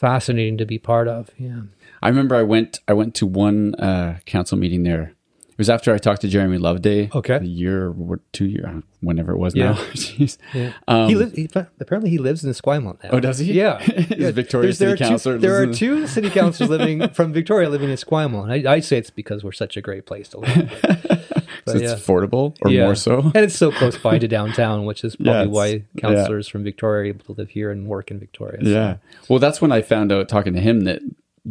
fascinating 0.02 0.58
to 0.58 0.66
be 0.66 0.78
part 0.78 1.08
of. 1.08 1.30
Yeah. 1.38 1.62
I 2.02 2.08
remember 2.08 2.34
I 2.34 2.42
went 2.42 2.80
I 2.88 2.92
went 2.92 3.14
to 3.16 3.26
one 3.26 3.74
uh, 3.76 4.18
council 4.26 4.58
meeting 4.58 4.82
there. 4.82 5.14
It 5.48 5.58
was 5.58 5.70
after 5.70 5.94
I 5.94 5.98
talked 5.98 6.22
to 6.22 6.28
Jeremy 6.28 6.58
Loveday. 6.58 7.08
Okay. 7.14 7.36
A 7.36 7.42
year 7.44 7.90
or 7.92 8.20
two 8.32 8.46
year 8.46 8.82
whenever 9.00 9.32
it 9.32 9.38
was 9.38 9.54
Yeah. 9.54 9.72
now. 9.72 9.74
Jeez. 9.94 10.36
Yeah. 10.54 10.72
Um, 10.88 11.08
he 11.08 11.14
lives. 11.14 11.34
He, 11.34 11.48
apparently, 11.78 12.10
he 12.10 12.18
lives 12.18 12.42
in 12.42 12.50
Esquimalt 12.50 13.02
now. 13.04 13.10
Oh, 13.12 13.20
does 13.20 13.38
he? 13.38 13.52
Yeah. 13.52 13.78
Is 13.82 14.10
yeah. 14.18 14.30
Victoria 14.32 14.64
There's- 14.72 14.78
there 14.78 14.90
City 14.96 15.04
are 15.04 15.08
Councillor 15.08 15.34
Two, 15.36 15.40
there 15.40 15.62
are 15.62 15.66
two 15.72 16.06
city 16.08 16.30
councilors 16.30 16.70
living 16.70 17.08
from 17.18 17.32
Victoria 17.32 17.68
living 17.68 17.90
in 17.90 17.94
Esquimalt. 17.94 18.50
I, 18.50 18.72
I 18.72 18.80
say 18.80 18.96
it's 18.98 19.10
because 19.10 19.44
we're 19.44 19.52
such 19.52 19.76
a 19.76 19.80
great 19.80 20.04
place 20.06 20.28
to 20.30 20.38
live. 20.40 21.21
So 21.66 21.75
it's 21.75 21.83
yeah. 21.83 21.94
affordable 21.96 22.57
or 22.62 22.70
Yeah. 22.70 22.85
more 22.85 22.94
so. 22.94 23.20
and 23.35 23.44
it's 23.44 23.55
so 23.57 23.70
close 23.70 23.96
by 23.96 24.18
to 24.18 24.27
downtown, 24.29 24.85
which 24.85 25.05
is 25.05 25.14
probably 25.16 25.33
Yeah, 25.42 25.46
why 25.46 25.85
councillors 25.98 26.48
from 26.48 26.64
Victoria 26.64 27.03
are 27.03 27.05
able 27.07 27.25
to 27.27 27.33
live 27.33 27.51
here 27.51 27.70
and 27.70 27.87
work 27.87 28.11
in 28.11 28.18
Victoria. 28.18 28.59
So- 28.62 28.68
Yeah. 28.70 28.96
Well, 29.29 29.38
that's 29.38 29.61
when 29.62 29.70
I 29.72 29.83
found 29.83 30.11
out 30.12 30.29
talking 30.29 30.55
to 30.55 30.61
him 30.61 30.81
that 30.83 31.01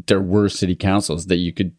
there 0.07 0.21
were 0.21 0.49
city 0.49 0.75
councils 0.75 1.27
that 1.27 1.37
you 1.37 1.53
could 1.53 1.71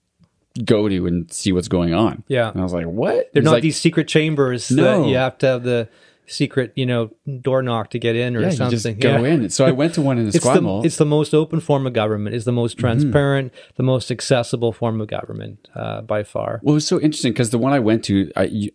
go 0.64 0.88
to 0.88 1.06
and 1.06 1.32
see 1.32 1.50
what's 1.52 1.68
going 1.68 1.94
on. 1.94 2.24
Yeah. 2.28 2.50
And 2.50 2.60
I 2.60 2.62
was 2.64 2.74
like, 2.74 2.86
what? 2.86 3.30
They're 3.32 3.40
He's 3.40 3.44
not 3.44 3.52
like, 3.52 3.62
these 3.62 3.78
secret 3.78 4.06
chambers 4.08 4.70
No. 4.70 5.02
that 5.02 5.08
you 5.08 5.16
have 5.16 5.38
to 5.38 5.46
have 5.46 5.62
the 5.62 5.88
secret, 6.26 6.72
you 6.76 6.86
know, 6.86 7.10
door 7.40 7.62
knock 7.62 7.90
to 7.90 7.98
get 7.98 8.16
in 8.16 8.36
or 8.36 8.40
yeah, 8.40 8.50
you 8.50 8.56
something. 8.56 8.78
just 8.78 9.00
go 9.00 9.22
Yeah. 9.22 9.32
in. 9.34 9.50
So 9.50 9.64
I 9.66 9.70
went 9.72 9.94
to 9.94 10.02
one 10.02 10.18
in 10.18 10.26
It's 10.34 10.40
the, 10.40 10.82
it's 10.84 10.96
the 10.96 11.04
most 11.04 11.34
open 11.34 11.60
form 11.60 11.86
of 11.86 11.92
government. 11.92 12.34
It's 12.36 12.44
the 12.44 12.52
most 12.52 12.76
Mm-hmm. 12.76 12.80
transparent, 12.86 13.52
the 13.76 13.82
most 13.82 14.10
accessible 14.10 14.72
form 14.72 15.00
of 15.00 15.08
government 15.08 15.68
uh, 15.74 16.00
by 16.02 16.22
far. 16.22 16.60
well, 16.62 16.72
it 16.74 16.76
was 16.76 16.86
so 16.86 17.00
interesting 17.00 17.32
because 17.32 17.50
the 17.50 17.58
one 17.58 17.72
I 17.72 17.80
went 17.80 18.04
to, 18.04 18.30
I, 18.36 18.44
you, 18.44 18.70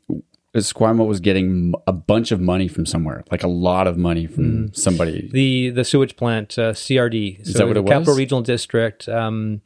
Esquimalt 0.53 1.07
was 1.07 1.19
getting 1.19 1.73
a 1.85 1.93
bunch 1.93 2.31
of 2.31 2.39
money 2.41 2.67
from 2.67 2.85
somewhere, 2.85 3.23
like 3.31 3.43
a 3.43 3.47
lot 3.47 3.85
of 3.87 3.97
money 3.97 4.25
from 4.25 4.73
somebody. 4.73 5.29
the 5.31 5.69
the 5.69 5.83
sewage 5.83 6.15
plant 6.15 6.57
uh, 6.57 6.73
CRD. 6.73 7.45
So 7.45 7.59
that 7.59 7.67
what 7.67 7.73
the 7.75 7.81
it 7.81 7.85
Capital 7.87 8.13
was? 8.13 8.17
Regional 8.17 8.41
District 8.41 9.07
um, 9.07 9.61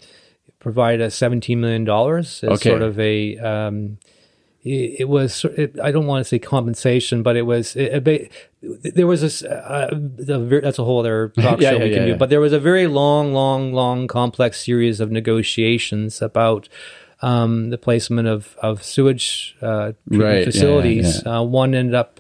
provided 0.60 1.12
seventeen 1.12 1.62
million 1.62 1.86
dollars 1.86 2.44
as 2.44 2.50
Okay. 2.60 2.70
sort 2.70 2.82
of 2.82 3.00
a. 3.00 3.38
Um, 3.38 3.98
it, 4.64 5.02
it 5.02 5.10
was. 5.10 5.44
It, 5.58 5.80
I 5.82 5.92
don't 5.92 6.06
want 6.08 6.22
to 6.24 6.28
say 6.28 6.40
compensation, 6.40 7.24
but 7.24 7.36
it 7.36 7.44
was. 7.44 7.76
It, 7.76 8.08
it, 8.08 8.32
there 8.96 9.08
was 9.08 9.22
this. 9.22 9.44
Uh, 9.44 9.90
a 9.92 10.38
that's 10.62 10.80
a 10.80 10.84
whole 10.84 11.00
other 11.00 11.30
talk 11.40 11.60
Yeah, 11.60 11.72
show 11.72 11.78
yeah, 11.78 11.84
we 11.84 11.90
can 11.90 12.08
yeah, 12.08 12.14
do. 12.14 12.16
But 12.18 12.30
there 12.30 12.40
was 12.42 12.54
a 12.54 12.60
very 12.60 12.88
long, 12.88 13.34
long, 13.34 13.74
long, 13.74 14.08
complex 14.08 14.64
series 14.64 15.00
of 15.00 15.12
negotiations 15.12 16.22
about. 16.22 16.70
Um, 17.24 17.70
the 17.70 17.78
placement 17.78 18.28
of 18.28 18.56
of 18.64 18.84
sewage 18.84 19.56
uh, 19.62 19.92
treatment 20.10 20.24
Right, 20.32 20.44
facilities. 20.44 21.24
Uh, 21.24 21.44
one 21.44 21.76
ended 21.76 21.94
up 21.94 22.20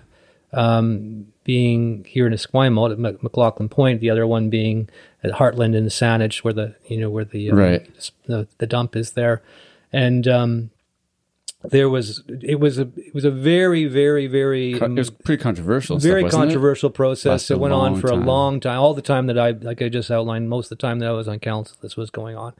um, 0.53 1.25
being 1.43 2.05
here 2.07 2.27
in 2.27 2.33
Esquimalt 2.33 2.91
at 2.91 2.99
Mc- 2.99 3.23
McLoughlin 3.23 3.67
Point, 3.67 3.99
the 3.99 4.11
other 4.11 4.27
one 4.27 4.51
being 4.51 4.89
at 5.23 5.31
Hartland 5.31 5.75
in 5.75 5.85
Saanich, 5.85 6.43
where 6.43 6.53
the 6.53 6.75
you 6.87 6.97
know 6.99 7.09
where 7.09 7.25
the 7.25 7.49
um, 7.49 7.57
Right. 7.57 8.11
the, 8.27 8.47
the 8.59 8.67
dump 8.67 8.95
is 8.95 9.13
there, 9.13 9.41
and 9.91 10.27
um, 10.27 10.69
there 11.63 11.89
was 11.89 12.23
it 12.27 12.59
was 12.59 12.79
a 12.79 12.89
it 12.97 13.13
was 13.13 13.23
a 13.23 13.31
very 13.31 13.85
very 13.85 14.27
very 14.27 14.73
it 14.73 14.89
was 14.91 15.09
pretty 15.09 15.41
controversial. 15.41 15.99
stuff, 15.99 16.09
very 16.09 16.25
it? 16.25 16.31
controversial 16.31 16.89
process. 16.89 17.25
Lasted 17.29 17.53
It 17.55 17.59
went 17.59 17.73
on 17.73 17.99
for 18.01 18.07
a 18.07 18.15
long 18.15 18.59
time. 18.59 18.79
All 18.79 18.93
the 18.93 19.01
time 19.01 19.27
that 19.27 19.37
I 19.37 19.51
like 19.51 19.81
I 19.81 19.89
just 19.89 20.09
outlined, 20.09 20.49
most 20.49 20.71
of 20.71 20.77
the 20.77 20.81
time 20.81 20.99
that 20.99 21.07
I 21.09 21.11
was 21.11 21.27
on 21.27 21.39
council, 21.39 21.77
this 21.81 21.95
was 21.95 22.09
going 22.09 22.35
on. 22.35 22.53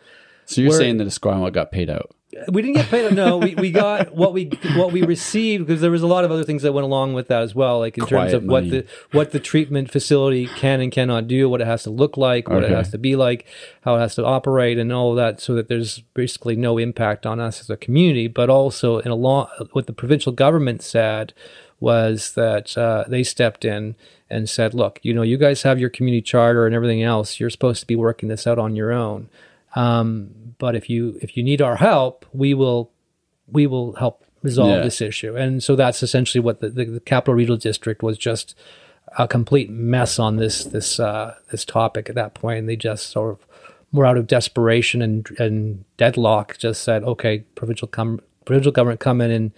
So 0.45 0.61
you're 0.61 0.69
Where- 0.69 0.79
saying 0.79 0.97
that 0.97 1.07
Esquimalt 1.07 1.53
got 1.53 1.71
paid 1.71 1.89
out? 1.89 2.11
We 2.47 2.61
didn't 2.61 2.75
get 2.75 2.85
paid. 2.87 3.13
No, 3.13 3.37
we, 3.37 3.55
we 3.55 3.71
got 3.71 4.15
what 4.15 4.33
we 4.33 4.49
what 4.75 4.91
we 4.91 5.01
received 5.01 5.67
because 5.67 5.81
there 5.81 5.91
was 5.91 6.01
a 6.01 6.07
lot 6.07 6.23
of 6.23 6.31
other 6.31 6.43
things 6.43 6.61
that 6.61 6.71
went 6.71 6.85
along 6.85 7.13
with 7.13 7.27
that 7.27 7.41
as 7.41 7.53
well, 7.53 7.79
like 7.79 7.97
in 7.97 8.05
terms 8.05 8.31
Quiet 8.31 8.33
of 8.33 8.43
what 8.45 8.69
the 8.69 8.85
what 9.11 9.31
the 9.31 9.39
treatment 9.39 9.91
facility 9.91 10.47
can 10.47 10.79
and 10.79 10.91
cannot 10.91 11.27
do, 11.27 11.49
what 11.49 11.59
it 11.59 11.67
has 11.67 11.83
to 11.83 11.89
look 11.89 12.15
like, 12.15 12.47
what 12.47 12.63
it 12.63 12.71
has 12.71 12.89
to 12.91 12.97
be 12.97 13.15
like, 13.15 13.45
how 13.81 13.95
it 13.95 13.99
has 13.99 14.15
to 14.15 14.25
operate, 14.25 14.77
and 14.77 14.93
all 14.93 15.13
that, 15.15 15.41
so 15.41 15.53
that 15.55 15.67
there's 15.67 15.99
basically 16.13 16.55
no 16.55 16.77
impact 16.77 17.25
on 17.25 17.39
us 17.39 17.59
as 17.59 17.69
a 17.69 17.75
community. 17.77 18.27
But 18.27 18.49
also, 18.49 18.99
in 18.99 19.11
a 19.11 19.15
long, 19.15 19.47
what 19.73 19.87
the 19.87 19.93
provincial 19.93 20.31
government 20.31 20.81
said 20.81 21.33
was 21.81 22.33
that 22.33 22.77
uh, 22.77 23.03
they 23.07 23.23
stepped 23.23 23.65
in 23.65 23.95
and 24.29 24.49
said, 24.49 24.73
"Look, 24.73 24.99
you 25.03 25.13
know, 25.13 25.21
you 25.21 25.37
guys 25.37 25.63
have 25.63 25.79
your 25.79 25.89
community 25.89 26.21
charter 26.21 26.65
and 26.65 26.73
everything 26.73 27.03
else. 27.03 27.41
You're 27.41 27.49
supposed 27.49 27.81
to 27.81 27.87
be 27.87 27.95
working 27.95 28.29
this 28.29 28.47
out 28.47 28.57
on 28.57 28.75
your 28.75 28.93
own." 28.93 29.27
Um, 29.75 30.31
but 30.57 30.75
if 30.75 30.89
you 30.89 31.17
if 31.21 31.35
you 31.37 31.43
need 31.43 31.61
our 31.61 31.75
help, 31.77 32.25
we 32.33 32.53
will 32.53 32.91
we 33.47 33.67
will 33.67 33.93
help 33.93 34.23
resolve 34.43 34.69
Yeah. 34.69 34.81
this 34.81 35.01
issue. 35.01 35.35
And 35.35 35.61
so 35.63 35.75
that's 35.75 36.01
essentially 36.03 36.41
what 36.41 36.59
the, 36.61 36.69
the, 36.69 36.85
the 36.85 36.99
Capital 36.99 37.33
Regional 37.35 37.57
District 37.57 38.01
was 38.01 38.17
just 38.17 38.55
a 39.17 39.27
complete 39.27 39.69
mess 39.69 40.19
on 40.19 40.37
this 40.37 40.63
this 40.65 40.99
uh, 40.99 41.35
this 41.51 41.65
topic 41.65 42.09
at 42.09 42.15
that 42.15 42.33
point. 42.33 42.59
And 42.59 42.69
they 42.69 42.75
just 42.75 43.07
sort 43.07 43.31
of 43.31 43.45
more 43.91 44.05
out 44.05 44.17
of 44.17 44.27
desperation 44.27 45.01
and 45.01 45.27
and 45.39 45.83
deadlock 45.97 46.57
just 46.57 46.83
said, 46.83 47.03
okay, 47.03 47.39
provincial 47.55 47.87
com- 47.87 48.21
provincial 48.45 48.71
government 48.71 48.99
come 48.99 49.21
in 49.21 49.31
and 49.31 49.51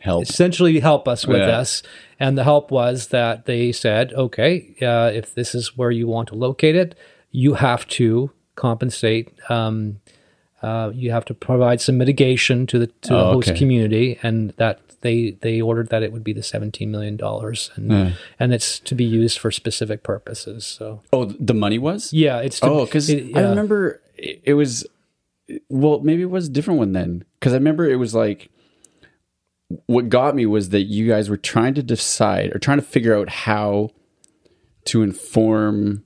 Help. 0.00 0.22
essentially 0.22 0.78
help 0.80 1.08
us 1.08 1.26
with 1.26 1.38
Yeah. 1.38 1.58
this. 1.58 1.82
And 2.20 2.38
the 2.38 2.44
help 2.44 2.70
was 2.70 3.08
that 3.08 3.46
they 3.46 3.72
said, 3.72 4.12
okay, 4.14 4.74
uh, 4.80 5.10
if 5.12 5.34
this 5.34 5.54
is 5.54 5.76
where 5.76 5.90
you 5.90 6.06
want 6.06 6.28
to 6.28 6.34
locate 6.36 6.76
it, 6.76 6.94
you 7.32 7.54
have 7.54 7.86
to 7.88 8.30
compensate. 8.58 9.32
Um, 9.48 10.00
uh, 10.60 10.90
you 10.92 11.12
have 11.12 11.24
to 11.26 11.34
provide 11.34 11.80
some 11.80 11.96
mitigation 11.96 12.66
to 12.66 12.78
the 12.80 12.86
to 12.88 13.08
the 13.10 13.24
Oh, 13.24 13.32
host 13.34 13.48
okay. 13.50 13.58
community, 13.58 14.18
and 14.22 14.50
that 14.56 14.80
they 15.02 15.36
they 15.40 15.60
ordered 15.60 15.88
that 15.90 16.02
it 16.02 16.12
would 16.12 16.24
be 16.24 16.32
the 16.32 16.42
seventeen 16.42 16.90
million 16.90 17.16
dollars, 17.16 17.70
and 17.76 18.14
and 18.40 18.52
it's 18.52 18.80
to 18.80 18.94
be 18.96 19.04
used 19.04 19.38
for 19.38 19.50
specific 19.52 20.02
purposes. 20.02 20.66
So 20.66 21.00
Oh, 21.12 21.26
the 21.26 21.54
money 21.54 21.78
was? 21.78 22.12
yeah, 22.12 22.40
it's 22.40 22.58
to, 22.60 22.66
Oh, 22.70 22.84
because 22.84 23.08
it- 23.08 23.36
I 23.36 23.42
remember 23.42 24.00
it 24.16 24.54
was. 24.54 24.84
Well, 25.70 26.00
maybe 26.00 26.22
it 26.22 26.30
was 26.30 26.48
a 26.48 26.50
different 26.50 26.78
one 26.78 26.92
then. 26.92 27.24
Because 27.38 27.52
I 27.54 27.56
remember 27.56 27.88
it 27.88 27.96
was 27.96 28.14
like. 28.14 28.50
What 29.86 30.08
got 30.08 30.34
me 30.34 30.46
was 30.46 30.70
that 30.70 30.84
you 30.84 31.06
guys 31.06 31.28
were 31.28 31.36
trying 31.36 31.74
to 31.74 31.82
decide 31.82 32.54
or 32.54 32.58
trying 32.58 32.78
to 32.78 32.84
figure 32.84 33.14
out 33.14 33.28
how 33.28 33.90
to 34.86 35.02
inform 35.02 36.04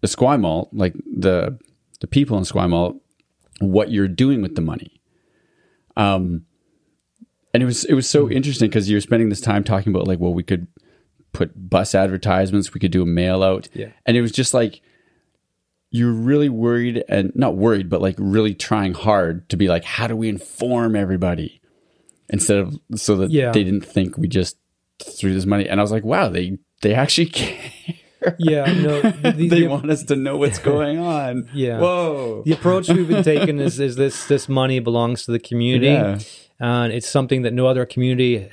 the 0.00 0.06
Squimalt, 0.08 0.68
like 0.72 0.94
the 1.06 1.58
the 2.00 2.06
people 2.06 2.36
in 2.38 2.44
Squimalt, 2.44 3.00
what 3.60 3.90
you're 3.90 4.08
doing 4.08 4.42
with 4.42 4.54
the 4.54 4.60
money. 4.62 5.00
Um, 5.96 6.44
and 7.52 7.62
it 7.62 7.66
was 7.66 7.84
it 7.84 7.94
was 7.94 8.08
so 8.08 8.28
interesting 8.30 8.68
because 8.68 8.90
you're 8.90 9.00
spending 9.00 9.28
this 9.28 9.40
time 9.40 9.64
talking 9.64 9.92
about 9.94 10.06
like, 10.08 10.18
well, 10.18 10.34
we 10.34 10.42
could 10.42 10.66
put 11.32 11.68
bus 11.70 11.94
advertisements, 11.94 12.74
we 12.74 12.80
could 12.80 12.92
do 12.92 13.02
a 13.02 13.06
mail 13.06 13.42
out, 13.42 13.68
Yeah. 13.74 13.88
and 14.06 14.16
it 14.16 14.22
was 14.22 14.32
just 14.32 14.54
like 14.54 14.80
you're 15.90 16.12
really 16.12 16.48
worried 16.48 17.04
and 17.08 17.30
not 17.36 17.56
worried, 17.56 17.88
but 17.88 18.02
like 18.02 18.16
really 18.18 18.52
trying 18.54 18.94
hard 18.94 19.48
to 19.48 19.56
be 19.56 19.68
like, 19.68 19.84
how 19.84 20.08
do 20.08 20.16
we 20.16 20.28
inform 20.28 20.96
everybody 20.96 21.60
instead 22.28 22.58
of 22.58 22.78
so 22.96 23.16
that 23.16 23.30
Yeah. 23.30 23.52
they 23.52 23.62
didn't 23.62 23.84
think 23.84 24.16
we 24.18 24.26
just 24.26 24.56
threw 25.00 25.32
this 25.34 25.46
money. 25.46 25.68
And 25.68 25.80
I 25.80 25.82
was 25.82 25.92
like, 25.92 26.04
wow, 26.04 26.28
they 26.28 26.58
they 26.82 26.94
actually 26.94 27.26
care. 27.30 27.58
Yeah, 28.38 28.64
no, 28.72 29.00
the, 29.22 29.32
the- 29.36 29.48
they 29.48 29.60
the- 29.62 29.66
want 29.68 29.90
us 29.90 30.02
to 30.04 30.16
know 30.16 30.36
what's 30.36 30.58
going 30.58 30.98
on. 30.98 31.48
Yeah. 31.54 31.78
Whoa. 31.80 32.42
the 32.44 32.52
approach 32.52 32.88
we've 32.88 33.08
been 33.08 33.22
taking 33.24 33.58
is, 33.58 33.78
is 33.80 33.96
this 33.96 34.26
this 34.26 34.48
money 34.48 34.78
belongs 34.80 35.24
to 35.26 35.32
the 35.32 35.38
community 35.38 35.86
Yeah. 35.86 36.18
and 36.60 36.92
it's 36.92 37.08
something 37.08 37.42
that 37.42 37.52
no 37.52 37.66
other 37.66 37.84
community 37.86 38.48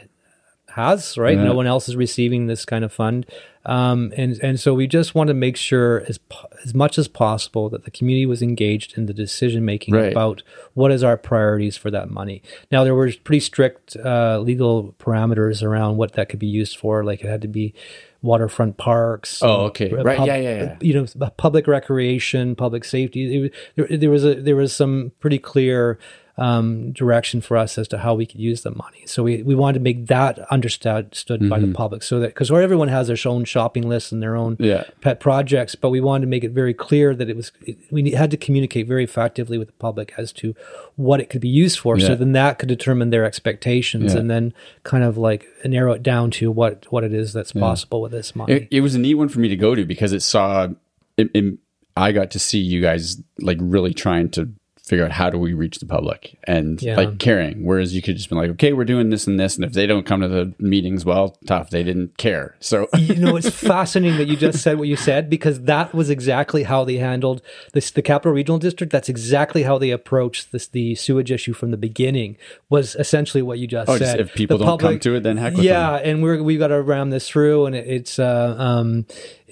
has 0.69 1.17
right 1.17 1.35
Yeah. 1.37 1.43
no 1.43 1.53
one 1.53 1.67
else 1.67 1.89
is 1.89 1.97
receiving 1.97 2.47
this 2.47 2.63
kind 2.63 2.85
of 2.85 2.93
fund 2.93 3.25
um, 3.65 4.13
and 4.15 4.39
and 4.41 4.57
so 4.59 4.73
we 4.73 4.87
just 4.87 5.13
want 5.13 5.27
to 5.27 5.33
make 5.33 5.57
sure 5.57 6.03
as 6.07 6.17
as 6.65 6.73
much 6.73 6.97
as 6.97 7.07
possible 7.09 7.69
that 7.69 7.83
the 7.83 7.91
community 7.91 8.25
was 8.25 8.41
engaged 8.41 8.97
in 8.97 9.05
the 9.05 9.13
decision 9.13 9.65
making 9.65 9.93
Right. 9.93 10.11
about 10.13 10.43
what 10.73 10.91
is 10.91 11.03
our 11.03 11.17
priorities 11.17 11.75
for 11.75 11.91
that 11.91 12.09
money 12.09 12.41
now 12.71 12.85
there 12.85 12.95
were 12.95 13.11
pretty 13.23 13.41
strict 13.41 13.97
uh, 13.97 14.39
legal 14.39 14.95
parameters 14.97 15.61
around 15.61 15.97
what 15.97 16.13
that 16.13 16.29
could 16.29 16.39
be 16.39 16.47
used 16.47 16.77
for 16.77 17.03
like 17.03 17.21
it 17.21 17.27
had 17.27 17.41
to 17.41 17.49
be 17.49 17.73
waterfront 18.21 18.77
parks 18.77 19.41
Oh, 19.41 19.65
okay. 19.65 19.91
Right. 19.91 20.19
Yeah, 20.25 20.35
yeah, 20.35 20.63
yeah. 20.63 20.77
you 20.81 20.93
know 20.93 21.05
public 21.37 21.67
recreation 21.67 22.55
public 22.55 22.83
safety 22.83 23.45
it, 23.45 23.53
there, 23.75 23.97
there 23.97 24.09
was 24.09 24.23
a 24.23 24.35
there 24.35 24.55
was 24.55 24.75
some 24.75 25.11
pretty 25.19 25.39
clear 25.39 25.97
um, 26.41 26.91
direction 26.93 27.39
for 27.41 27.55
us 27.63 27.77
as 27.77 27.87
to 27.87 27.97
how 27.99 28.13
we 28.15 28.25
could 28.25 28.39
use 28.39 28.61
the 28.63 28.71
money 28.83 29.03
so 29.05 29.21
we, 29.23 29.43
we 29.43 29.53
wanted 29.55 29.75
to 29.79 29.83
make 29.89 30.07
that 30.07 30.39
understood 30.51 31.07
by 31.27 31.57
Mm-hmm. 31.59 31.67
the 31.67 31.73
public 31.83 32.01
so 32.03 32.19
that 32.19 32.29
because 32.33 32.49
everyone 32.51 32.87
has 32.87 33.07
their 33.07 33.17
own 33.33 33.43
shopping 33.45 33.87
lists 33.87 34.11
and 34.11 34.21
their 34.23 34.35
own 34.35 34.55
Yeah. 34.59 34.83
pet 35.01 35.19
projects 35.19 35.75
but 35.75 35.89
we 35.89 36.01
wanted 36.01 36.21
to 36.21 36.27
make 36.35 36.43
it 36.43 36.51
very 36.51 36.73
clear 36.73 37.13
that 37.15 37.29
it 37.29 37.35
was 37.35 37.51
it, 37.69 37.77
we 37.91 38.11
had 38.11 38.31
to 38.31 38.37
communicate 38.37 38.87
very 38.87 39.03
effectively 39.03 39.57
with 39.59 39.67
the 39.67 39.79
public 39.87 40.13
as 40.17 40.31
to 40.41 40.55
what 40.95 41.19
it 41.21 41.29
could 41.29 41.41
be 41.41 41.49
used 41.63 41.77
for 41.79 41.97
Yeah. 41.97 42.07
so 42.07 42.15
then 42.15 42.31
that 42.31 42.57
could 42.59 42.69
determine 42.69 43.09
their 43.11 43.25
expectations 43.25 44.13
Yeah. 44.13 44.19
and 44.21 44.29
then 44.31 44.53
kind 44.83 45.03
of 45.03 45.17
like 45.17 45.45
narrow 45.65 45.93
it 45.93 46.03
down 46.03 46.31
to 46.31 46.49
what 46.51 46.85
what 46.91 47.03
it 47.03 47.13
is 47.13 47.33
that's 47.33 47.51
possible 47.51 48.01
with 48.01 48.11
this 48.13 48.35
money 48.35 48.53
It, 48.53 48.67
it 48.71 48.81
was 48.81 48.95
a 48.95 48.99
neat 48.99 49.15
one 49.15 49.29
for 49.29 49.39
me 49.39 49.49
to 49.49 49.55
go 49.57 49.75
to 49.75 49.85
because 49.85 50.11
it 50.13 50.21
saw, 50.21 50.69
it, 51.17 51.29
it- 51.33 51.59
I 51.97 52.13
got 52.13 52.31
to 52.31 52.39
see 52.39 52.59
you 52.59 52.79
guys 52.81 53.21
like 53.39 53.57
really 53.59 53.93
trying 53.93 54.29
to 54.31 54.49
figure 54.83 55.05
out 55.05 55.11
how 55.11 55.29
do 55.29 55.37
we 55.37 55.53
reach 55.53 55.77
the 55.79 55.85
public 55.85 56.37
and 56.45 56.81
Yeah. 56.81 56.95
like 56.97 57.19
caring. 57.19 57.63
Whereas 57.63 57.93
you 57.95 58.01
could 58.01 58.17
just 58.17 58.29
be 58.29 58.35
like, 58.35 58.49
okay, 58.51 58.73
we're 58.73 58.83
doing 58.83 59.09
this 59.09 59.27
and 59.27 59.39
this, 59.39 59.55
and 59.55 59.63
if 59.63 59.73
they 59.73 59.85
don't 59.85 60.05
come 60.05 60.21
to 60.21 60.27
the 60.27 60.53
meetings, 60.59 61.05
well, 61.05 61.37
tough. 61.45 61.69
They 61.69 61.83
didn't 61.83 62.17
care. 62.17 62.55
So 62.59 62.87
you 62.97 63.15
know, 63.15 63.35
it's 63.35 63.49
fascinating 63.67 64.17
that 64.17 64.27
you 64.27 64.35
just 64.35 64.59
said 64.61 64.79
what 64.79 64.87
you 64.87 64.95
said 64.95 65.29
because 65.29 65.61
that 65.61 65.93
was 65.93 66.09
exactly 66.09 66.63
how 66.63 66.83
they 66.83 66.95
handled 66.97 67.41
this. 67.73 67.91
The 67.91 68.01
Capital 68.01 68.33
Regional 68.33 68.57
District. 68.59 68.91
That's 68.91 69.07
exactly 69.09 69.63
how 69.63 69.77
they 69.77 69.91
approached 69.91 70.51
this. 70.51 70.67
The 70.67 70.95
sewage 70.95 71.31
issue 71.31 71.53
from 71.53 71.71
the 71.71 71.77
beginning 71.77 72.35
was 72.69 72.95
essentially 72.95 73.41
what 73.43 73.59
you 73.59 73.67
just 73.67 73.89
Oh, 73.89 73.97
said. 73.97 74.17
just 74.17 74.19
if 74.19 74.33
people 74.33 74.57
The 74.57 74.65
don't 74.65 74.79
come 74.79 74.99
to 74.99 75.15
it, 75.15 75.23
then 75.23 75.37
heck 75.37 75.53
with 75.55 75.63
yeah, 75.63 75.95
and 75.95 76.23
we're 76.23 76.41
we've 76.41 76.59
got 76.59 76.67
to 76.69 76.81
ram 76.81 77.11
this 77.11 77.29
through, 77.29 77.67
and 77.67 77.75
it, 77.75 77.87
it's 77.87 78.17
uh, 78.19 78.55
um, 78.57 79.05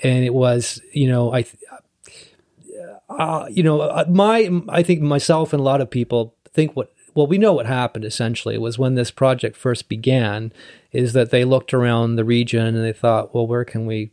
and 0.03 0.25
it 0.25 0.33
was 0.33 0.81
you 0.91 1.07
know 1.07 1.31
I. 1.33 1.45
Uh, 3.09 3.47
you 3.49 3.63
know, 3.63 3.81
uh, 3.81 4.05
my 4.09 4.49
I 4.69 4.83
think 4.83 5.01
myself 5.01 5.53
and 5.53 5.59
a 5.59 5.63
lot 5.63 5.81
of 5.81 5.89
people 5.89 6.35
think 6.53 6.75
what 6.75 6.91
well 7.15 7.27
we 7.27 7.37
know 7.37 7.53
what 7.53 7.65
happened 7.65 8.05
essentially 8.05 8.57
was 8.57 8.77
when 8.77 8.95
this 8.95 9.11
project 9.11 9.55
first 9.57 9.89
began 9.89 10.51
is 10.91 11.13
that 11.13 11.31
they 11.31 11.43
looked 11.45 11.73
around 11.73 12.15
the 12.15 12.23
region 12.23 12.75
and 12.75 12.83
they 12.83 12.93
thought, 12.93 13.33
well, 13.33 13.47
where 13.47 13.65
can 13.65 13.85
we 13.85 14.11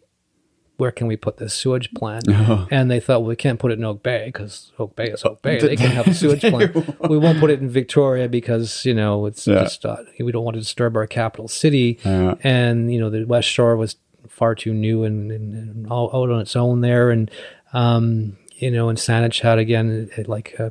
where 0.78 0.90
can 0.92 1.06
we 1.06 1.16
put 1.16 1.38
this 1.38 1.54
sewage 1.54 1.90
plant? 1.94 2.28
And 2.70 2.90
they 2.90 3.00
thought, 3.00 3.20
well, 3.20 3.28
we 3.30 3.36
can't 3.36 3.58
put 3.58 3.72
it 3.72 3.78
in 3.78 3.84
Oak 3.84 4.02
Bay 4.02 4.26
because 4.26 4.72
Oak 4.78 4.94
Bay 4.94 5.06
is 5.10 5.24
Oak 5.24 5.40
Bay. 5.40 5.58
They 5.60 5.74
can 5.76 5.90
have 5.90 6.06
a 6.06 6.12
sewage 6.12 6.40
plant. 6.52 6.74
we 7.08 7.16
won't 7.16 7.40
put 7.40 7.48
it 7.50 7.60
in 7.60 7.68
Victoria 7.70 8.28
because 8.28 8.84
you 8.84 8.92
know 8.94 9.24
it's 9.26 9.46
Yeah. 9.46 9.62
just 9.62 9.86
uh, 9.86 9.96
we 10.20 10.32
don't 10.32 10.44
want 10.44 10.54
to 10.54 10.60
disturb 10.60 10.96
our 10.96 11.06
capital 11.06 11.48
city. 11.48 11.98
Yeah. 12.04 12.34
And 12.42 12.92
you 12.92 13.00
know 13.00 13.08
the 13.10 13.24
West 13.24 13.48
Shore 13.48 13.76
was 13.76 13.96
far 14.28 14.54
too 14.54 14.74
new 14.74 15.04
and, 15.04 15.30
and, 15.32 15.54
and 15.54 15.86
all 15.90 16.08
out 16.14 16.30
on 16.30 16.40
its 16.40 16.56
own 16.56 16.82
there. 16.82 17.10
And 17.10 17.30
um, 17.72 18.36
you 18.56 18.70
know, 18.70 18.88
in 18.88 18.96
Saanich 18.96 19.40
had 19.40 19.58
again 19.58 20.10
it, 20.16 20.28
like 20.28 20.54
uh, 20.58 20.70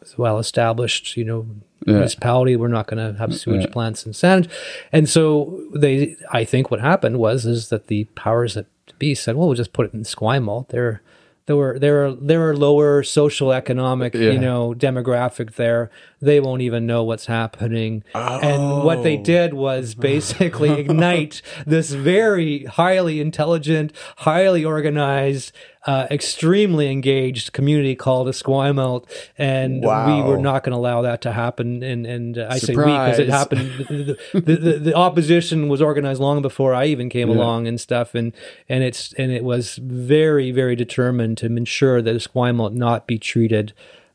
a 0.00 0.06
well 0.16 0.38
established, 0.38 1.16
you 1.16 1.24
know, 1.24 1.46
municipality. 1.84 2.56
We're 2.56 2.68
not 2.68 2.86
going 2.86 3.12
to 3.12 3.18
have 3.18 3.30
mm, 3.30 3.34
sewage 3.38 3.64
Yeah. 3.66 3.70
plants 3.72 4.06
in 4.06 4.12
Saanich. 4.12 4.48
And 4.92 5.08
so 5.08 5.62
they, 5.74 6.16
I 6.32 6.44
think 6.44 6.70
what 6.70 6.80
happened 6.80 7.18
was, 7.18 7.44
is 7.46 7.68
that 7.68 7.86
the 7.88 8.04
powers 8.14 8.54
that 8.54 8.66
be 8.98 9.14
said, 9.14 9.36
well, 9.36 9.48
we'll 9.48 9.56
just 9.56 9.72
put 9.72 9.86
it 9.86 9.94
in 9.94 10.02
Squimalt. 10.04 10.68
There, 10.68 11.02
there 11.46 11.56
were, 11.56 11.78
there 11.78 12.06
are, 12.06 12.12
there 12.12 12.48
are 12.48 12.56
lower 12.56 13.02
social 13.02 13.52
economic, 13.52 14.14
Yeah. 14.14 14.30
you 14.30 14.38
know, 14.38 14.74
demographic 14.76 15.54
there. 15.56 15.90
They 16.20 16.40
won't 16.40 16.62
even 16.62 16.86
know 16.86 17.04
what's 17.04 17.26
happening. 17.26 18.02
And 18.14 18.82
what 18.84 19.02
they 19.02 19.18
Oh. 19.18 19.22
did 19.22 19.54
was 19.54 19.94
basically 20.12 20.70
ignite 20.72 21.42
this 21.66 21.90
very 21.90 22.64
highly 22.64 23.20
intelligent, 23.20 23.92
highly 24.18 24.64
organized, 24.64 25.52
uh, 25.86 26.06
extremely 26.10 26.90
engaged 26.90 27.52
community 27.52 27.94
called 27.94 28.26
Esquimalt, 28.28 29.04
and 29.38 29.82
we 29.82 30.22
were 30.22 30.38
not 30.38 30.64
going 30.64 30.72
to 30.72 30.76
allow 30.78 31.02
that 31.02 31.20
to 31.20 31.32
happen. 31.32 31.82
And 31.82 32.06
and 32.06 32.38
uh, 32.38 32.48
I 32.50 32.58
say 32.58 32.74
we 32.74 32.82
because 32.84 33.18
it 33.20 33.28
happened. 33.28 33.70
The, 33.88 34.16
the, 34.32 34.56
the, 34.56 34.78
the 34.78 34.94
opposition 34.94 35.68
was 35.68 35.80
organized 35.80 36.20
long 36.20 36.42
before 36.42 36.74
I 36.74 36.86
even 36.86 37.08
came 37.08 37.28
along 37.28 37.68
and 37.68 37.80
stuff, 37.80 38.14
and 38.14 38.32
and 38.68 38.82
it's 38.82 39.12
and 39.14 39.30
it 39.30 39.44
was 39.44 39.76
very 39.76 40.50
very 40.50 40.74
determined 40.74 41.38
to 41.38 41.46
ensure 41.46 42.02
that 42.02 42.16
Esquimalt 42.16 42.72
not 42.72 43.06
be 43.06 43.18
treated. 43.18 43.72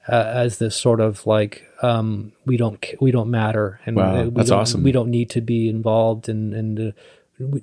Uh, 0.10 0.32
as 0.34 0.58
this 0.58 0.76
sort 0.76 1.00
of 1.00 1.28
like 1.28 1.64
um, 1.84 2.32
we 2.46 2.58
don't 2.58 2.84
we 3.00 3.12
don't 3.12 3.30
matter 3.30 3.80
and 3.86 3.96
Wow, 3.96 4.24
we 4.24 4.30
that's 4.32 4.50
don't, 4.50 4.60
awesome. 4.60 4.82
we 4.84 4.92
don't 4.92 5.10
need 5.12 5.30
to 5.32 5.42
be 5.42 5.70
involved 5.70 6.28
and 6.28 6.54
and 6.56 6.80
uh, 6.80 6.92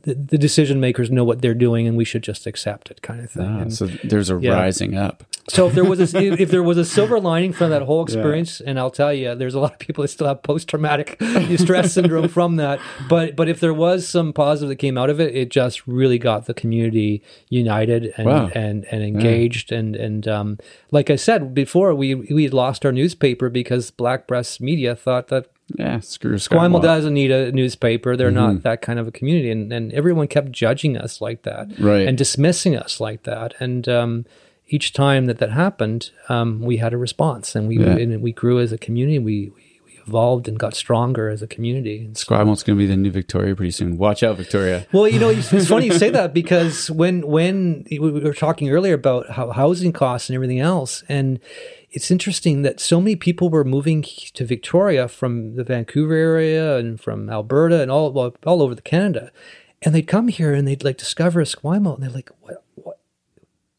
the, 0.03 0.15
the 0.15 0.39
decision 0.39 0.81
makers 0.81 1.11
know 1.11 1.25
what 1.25 1.43
they're 1.43 1.55
doing 1.55 1.87
and 1.87 1.97
we 1.97 2.05
should 2.05 2.23
just 2.23 2.47
accept 2.47 2.91
it 2.91 3.03
kind 3.03 3.21
of 3.21 3.31
thing. 3.31 3.47
Ah, 3.47 3.61
And 3.61 3.73
so 3.73 3.87
there's 4.05 4.31
a 4.31 4.39
Yeah. 4.41 4.53
rising 4.55 4.97
up. 4.97 5.25
so 5.49 5.67
if 5.69 5.75
there 5.75 5.85
was 5.85 5.99
a, 6.15 6.19
if 6.41 6.51
there 6.51 6.63
was 6.63 6.77
a 6.77 6.85
silver 6.85 7.19
lining 7.19 7.53
from 7.55 7.71
that 7.71 7.83
whole 7.83 8.03
experience, 8.09 8.61
and 8.61 8.79
I'll 8.79 8.91
tell 8.91 9.15
you, 9.15 9.35
there's 9.35 9.55
a 9.55 9.61
lot 9.61 9.73
of 9.73 9.79
people 9.79 10.03
that 10.03 10.09
still 10.09 10.27
have 10.27 10.43
post 10.43 10.69
traumatic 10.69 11.17
stress 11.57 11.93
syndrome 11.95 12.29
from 12.29 12.57
that. 12.57 12.81
But 13.09 13.35
but 13.37 13.49
if 13.49 13.59
there 13.61 13.73
was 13.75 14.07
some 14.07 14.33
positive 14.33 14.69
that 14.69 14.77
came 14.77 14.99
out 14.99 15.09
of 15.11 15.21
it, 15.21 15.35
it 15.35 15.49
just 15.51 15.87
really 15.87 16.19
got 16.19 16.47
the 16.47 16.55
community 16.55 17.23
united 17.49 18.13
and 18.17 18.27
Wow. 18.27 18.51
and, 18.55 18.85
and 18.91 19.03
engaged. 19.03 19.73
And 19.73 19.97
and 19.97 20.29
um, 20.29 20.59
like 20.91 21.09
I 21.11 21.17
said 21.17 21.55
before, 21.55 21.95
we 21.95 22.15
we 22.15 22.49
lost 22.49 22.85
our 22.85 22.93
newspaper 22.93 23.49
because 23.49 23.91
Black 23.91 24.27
Press 24.29 24.61
Media 24.61 24.95
thought 24.95 25.29
that 25.29 25.47
Yeah, 25.77 26.01
screw 26.01 26.35
Esquimalt 26.35 26.71
Squimalt. 26.81 26.83
doesn't 26.83 27.13
need 27.15 27.31
a 27.31 27.53
newspaper. 27.53 28.17
They're 28.17 28.29
Mm-hmm. 28.31 28.55
not 28.55 28.63
that 28.63 28.81
kind 28.83 28.99
of 28.99 29.07
a 29.07 29.13
community, 29.13 29.51
and, 29.51 29.71
and 29.73 29.93
everyone 29.93 30.27
kept 30.29 30.51
judging 30.51 30.97
us 30.97 31.21
like 31.21 31.43
that, 31.43 31.69
Right. 31.79 32.09
and 32.09 32.17
dismissing 32.17 32.75
us 32.77 33.01
like 33.01 33.25
that. 33.25 33.55
And 33.61 33.87
um, 33.89 34.25
each 34.69 34.93
time 34.95 35.27
that 35.27 35.39
that 35.39 35.51
happened, 35.53 36.11
um, 36.31 36.61
we 36.61 36.79
had 36.79 36.93
a 36.95 36.97
response, 36.97 37.55
and 37.55 37.69
we 37.69 37.79
Yeah. 37.79 37.97
and 37.97 38.23
we 38.23 38.33
grew 38.33 38.59
as 38.61 38.73
a 38.73 38.79
community. 38.79 39.19
We 39.19 39.51
we, 39.55 39.81
we 39.85 39.93
evolved 40.07 40.49
and 40.49 40.59
got 40.59 40.75
stronger 40.75 41.29
as 41.29 41.43
a 41.43 41.47
community. 41.47 41.99
And 42.05 42.17
so- 42.17 42.23
Squamish 42.23 42.63
going 42.63 42.79
to 42.79 42.83
be 42.83 42.87
the 42.87 42.97
new 42.97 43.11
Victoria 43.11 43.55
pretty 43.55 43.71
soon. 43.73 43.99
Watch 43.99 44.23
out, 44.23 44.39
Victoria. 44.39 44.87
well, 44.93 45.07
you 45.07 45.19
know, 45.21 45.29
it's 45.29 45.53
it's 45.53 45.69
funny 45.69 45.87
you 45.87 45.99
say 45.99 46.09
that 46.19 46.33
because 46.33 46.91
when 46.91 47.27
when 47.27 47.85
we 47.91 47.99
were 47.99 48.33
talking 48.33 48.71
earlier 48.71 48.95
about 48.95 49.31
how 49.33 49.51
housing 49.51 49.93
costs 49.93 50.31
and 50.31 50.35
everything 50.35 50.61
else, 50.61 51.05
and 51.11 51.41
it's 51.91 52.11
interesting 52.11 52.63
that 52.63 52.81
so 52.81 53.01
many 53.01 53.17
people 53.17 53.49
were 53.49 53.65
moving 53.65 54.03
to 54.03 54.45
Victoria 54.45 55.09
from 55.09 55.57
the 55.57 55.65
Vancouver 55.65 56.15
area 56.15 56.77
and 56.77 57.01
from 57.01 57.31
Alberta 57.31 57.83
and 57.83 57.91
all 57.91 58.35
all 58.45 58.63
over 58.63 58.75
the 58.75 58.83
Canada, 58.83 59.31
and 59.83 59.95
they'd 59.95 60.03
come 60.07 60.29
here 60.29 60.53
and 60.53 60.67
they'd 60.67 60.85
like 60.85 60.99
discover 60.99 61.43
Esquimalt, 61.43 61.95
and 61.95 62.03
they're 62.03 62.11
like, 62.11 62.31
what 62.41 62.63
what. 62.75 62.99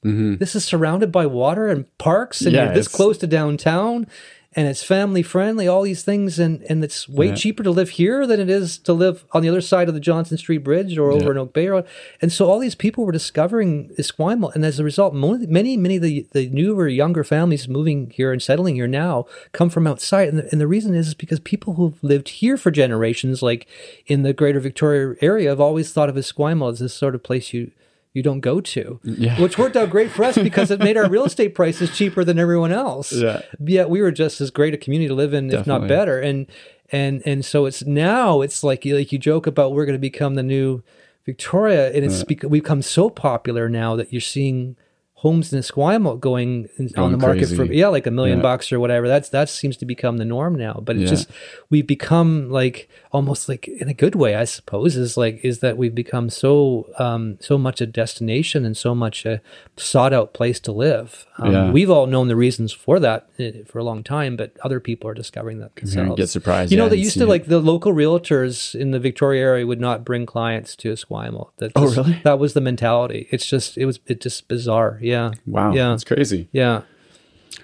Mm-hmm. 0.05 0.37
This 0.37 0.55
is 0.55 0.63
surrounded 0.63 1.11
by 1.11 1.25
water 1.25 1.67
and 1.67 1.85
parks, 1.97 2.41
and 2.41 2.53
Yeah, 2.53 2.65
you're 2.65 2.73
this 2.73 2.87
close 2.87 3.17
to 3.19 3.27
downtown, 3.27 4.07
and 4.55 4.67
it's 4.67 4.83
family 4.83 5.21
friendly. 5.21 5.67
All 5.67 5.83
these 5.83 6.03
things, 6.03 6.39
and 6.39 6.63
and 6.63 6.83
it's 6.83 7.07
way 7.07 7.27
Yeah. 7.27 7.35
cheaper 7.35 7.61
to 7.63 7.69
live 7.71 7.89
here 7.91 8.25
than 8.25 8.39
it 8.39 8.49
is 8.49 8.77
to 8.79 8.93
live 8.93 9.23
on 9.31 9.43
the 9.43 9.49
other 9.49 9.61
side 9.61 9.87
of 9.87 9.93
the 9.93 9.99
Johnson 9.99 10.37
Street 10.37 10.59
Bridge 10.63 10.97
or 10.97 11.11
over 11.11 11.25
Yeah. 11.25 11.31
in 11.31 11.37
Oak 11.37 11.53
Bay 11.53 11.67
Road. 11.67 11.85
And 12.21 12.31
so 12.31 12.49
all 12.49 12.57
these 12.59 12.73
people 12.75 13.05
were 13.05 13.11
discovering 13.11 13.91
Esquimalt, 13.99 14.55
and 14.55 14.65
as 14.65 14.79
a 14.79 14.83
result, 14.83 15.13
many 15.13 15.77
many 15.77 15.95
of 15.97 16.01
the 16.01 16.25
the 16.31 16.49
newer 16.49 16.87
younger 16.87 17.23
families 17.23 17.67
moving 17.67 18.11
here 18.15 18.31
and 18.31 18.41
settling 18.41 18.75
here 18.75 18.87
now 18.87 19.25
come 19.51 19.69
from 19.69 19.85
outside, 19.85 20.29
and 20.29 20.39
the, 20.39 20.49
and 20.51 20.59
the 20.59 20.67
reason 20.67 20.95
is, 20.95 21.09
is 21.09 21.13
because 21.13 21.39
people 21.39 21.75
who've 21.75 22.03
lived 22.03 22.29
here 22.29 22.57
for 22.57 22.71
generations, 22.71 23.41
like 23.43 23.67
in 24.07 24.23
the 24.23 24.33
Greater 24.33 24.59
Victoria 24.59 25.15
area, 25.21 25.49
have 25.49 25.61
always 25.61 25.91
thought 25.93 26.09
of 26.09 26.15
Esquimalt 26.15 26.73
as 26.73 26.79
this 26.79 26.93
sort 26.93 27.13
of 27.15 27.21
place 27.23 27.53
you. 27.53 27.69
You 28.13 28.23
don't 28.23 28.39
go 28.39 28.59
to, 28.59 28.99
Yeah. 29.03 29.39
which 29.39 29.57
worked 29.59 29.75
out 29.75 29.89
great 29.91 30.09
for 30.11 30.23
us 30.23 30.35
because 30.49 30.71
it 30.71 30.79
made 30.79 30.97
our 30.97 31.07
real 31.09 31.25
estate 31.25 31.53
prices 31.53 31.95
cheaper 31.95 32.23
than 32.23 32.39
everyone 32.39 32.71
else. 32.71 33.11
Yeah. 33.11 33.41
Yet 33.59 33.89
we 33.89 34.01
were 34.01 34.11
just 34.11 34.41
as 34.41 34.49
great 34.49 34.73
a 34.73 34.77
community 34.77 35.07
to 35.09 35.13
live 35.13 35.33
in, 35.33 35.51
if 35.53 35.67
not 35.67 35.87
better. 35.87 36.19
And 36.19 36.47
and 36.91 37.21
and 37.25 37.45
so 37.45 37.65
it's 37.67 37.85
now 37.85 38.41
it's 38.41 38.63
like 38.63 38.83
like 38.85 39.11
you 39.11 39.19
joke 39.19 39.45
about 39.45 39.73
we're 39.73 39.85
going 39.85 39.93
to 39.93 39.99
become 39.99 40.33
the 40.35 40.43
new 40.43 40.81
Victoria, 41.25 41.91
and 41.93 42.03
it's 42.03 42.23
bec- 42.23 42.41
we've 42.43 42.63
become 42.63 42.81
so 42.81 43.09
popular 43.11 43.69
now 43.69 43.95
that 43.95 44.11
you're 44.11 44.19
seeing 44.21 44.75
homes 45.23 45.51
in 45.51 45.59
Esquimalt 45.59 46.19
going, 46.21 46.69
in, 46.77 46.85
on 46.85 46.93
Going 46.93 47.11
the 47.11 47.17
market 47.17 47.49
for 47.49 47.65
yeah 47.65 47.89
like 47.89 48.07
a 48.07 48.11
million 48.11 48.37
Yeah. 48.39 48.43
bucks 48.43 48.71
or 48.71 48.79
whatever. 48.79 49.07
That's 49.07 49.29
that 49.29 49.49
seems 49.49 49.75
to 49.77 49.85
become 49.85 50.15
the 50.17 50.23
norm 50.25 50.55
now. 50.55 50.81
But 50.81 50.95
it's 50.95 51.03
Yeah. 51.11 51.17
just 51.17 51.27
we've 51.69 51.85
become 51.87 52.49
like 52.49 52.87
almost 53.11 53.49
like 53.49 53.67
in 53.67 53.89
a 53.89 53.93
good 53.93 54.15
way, 54.15 54.35
I 54.35 54.45
suppose, 54.45 54.95
is 54.95 55.17
like 55.17 55.39
is 55.43 55.59
that 55.59 55.77
we've 55.77 55.93
become 55.93 56.29
so 56.29 56.87
um, 56.99 57.37
so 57.41 57.57
much 57.57 57.81
a 57.81 57.85
destination 57.85 58.65
and 58.65 58.77
so 58.77 58.95
much 58.95 59.25
a 59.25 59.41
sought 59.75 60.13
out 60.13 60.33
place 60.33 60.59
to 60.61 60.71
live. 60.71 61.25
Um, 61.37 61.51
Yeah. 61.51 61.71
We've 61.71 61.89
all 61.89 62.07
known 62.07 62.27
the 62.29 62.35
reasons 62.37 62.71
for 62.71 62.97
that 62.99 63.27
eh, 63.39 63.63
for 63.67 63.79
a 63.79 63.83
long 63.83 64.03
time, 64.03 64.37
but 64.37 64.55
other 64.63 64.79
people 64.79 65.09
are 65.09 65.13
discovering 65.13 65.59
that 65.59 65.75
themselves. 65.75 66.15
get 66.17 66.29
surprised, 66.29 66.71
You 66.71 66.77
know, 66.77 66.87
they 66.89 66.95
used 67.07 67.17
to 67.17 67.23
it. 67.23 67.29
like 67.35 67.45
the 67.47 67.59
local 67.59 67.93
realtors 67.93 68.73
in 68.73 68.91
the 68.91 68.99
Victoria 68.99 69.41
area 69.41 69.65
would 69.67 69.81
not 69.81 70.05
bring 70.05 70.25
clients 70.25 70.75
to 70.77 70.93
Esquimalt. 70.93 71.49
That 71.57 71.71
Oh, 71.75 71.87
really? 71.93 72.21
That 72.23 72.39
was 72.39 72.53
the 72.53 72.61
mentality. 72.61 73.27
It's 73.31 73.45
just 73.45 73.77
it 73.77 73.85
was 73.85 73.99
it 74.07 74.21
just 74.21 74.47
bizarre. 74.47 74.97
Yeah. 75.09 75.31
Wow. 75.45 75.73
Yeah. 75.73 75.89
That's 75.89 76.03
crazy. 76.03 76.49
Yeah. 76.51 76.81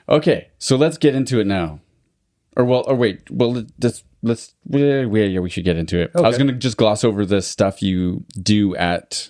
Okay, 0.07 0.49
so 0.59 0.75
let's 0.75 0.97
get 0.97 1.15
into 1.15 1.39
it 1.39 1.47
now. 1.47 1.79
Or 2.55 2.63
well, 2.63 2.83
or 2.87 2.95
wait, 2.95 3.29
well, 3.29 3.65
let's 3.81 4.03
let's 4.21 4.53
yeah, 4.69 5.01
yeah, 5.01 5.23
yeah, 5.23 5.39
we 5.39 5.49
should 5.49 5.65
get 5.65 5.77
into 5.77 5.99
it. 5.99 6.11
I 6.15 6.21
was 6.21 6.37
going 6.37 6.47
to 6.47 6.53
just 6.53 6.77
gloss 6.77 7.03
over 7.03 7.25
the 7.25 7.41
stuff 7.41 7.81
you 7.81 8.23
do 8.41 8.75
at 8.75 9.29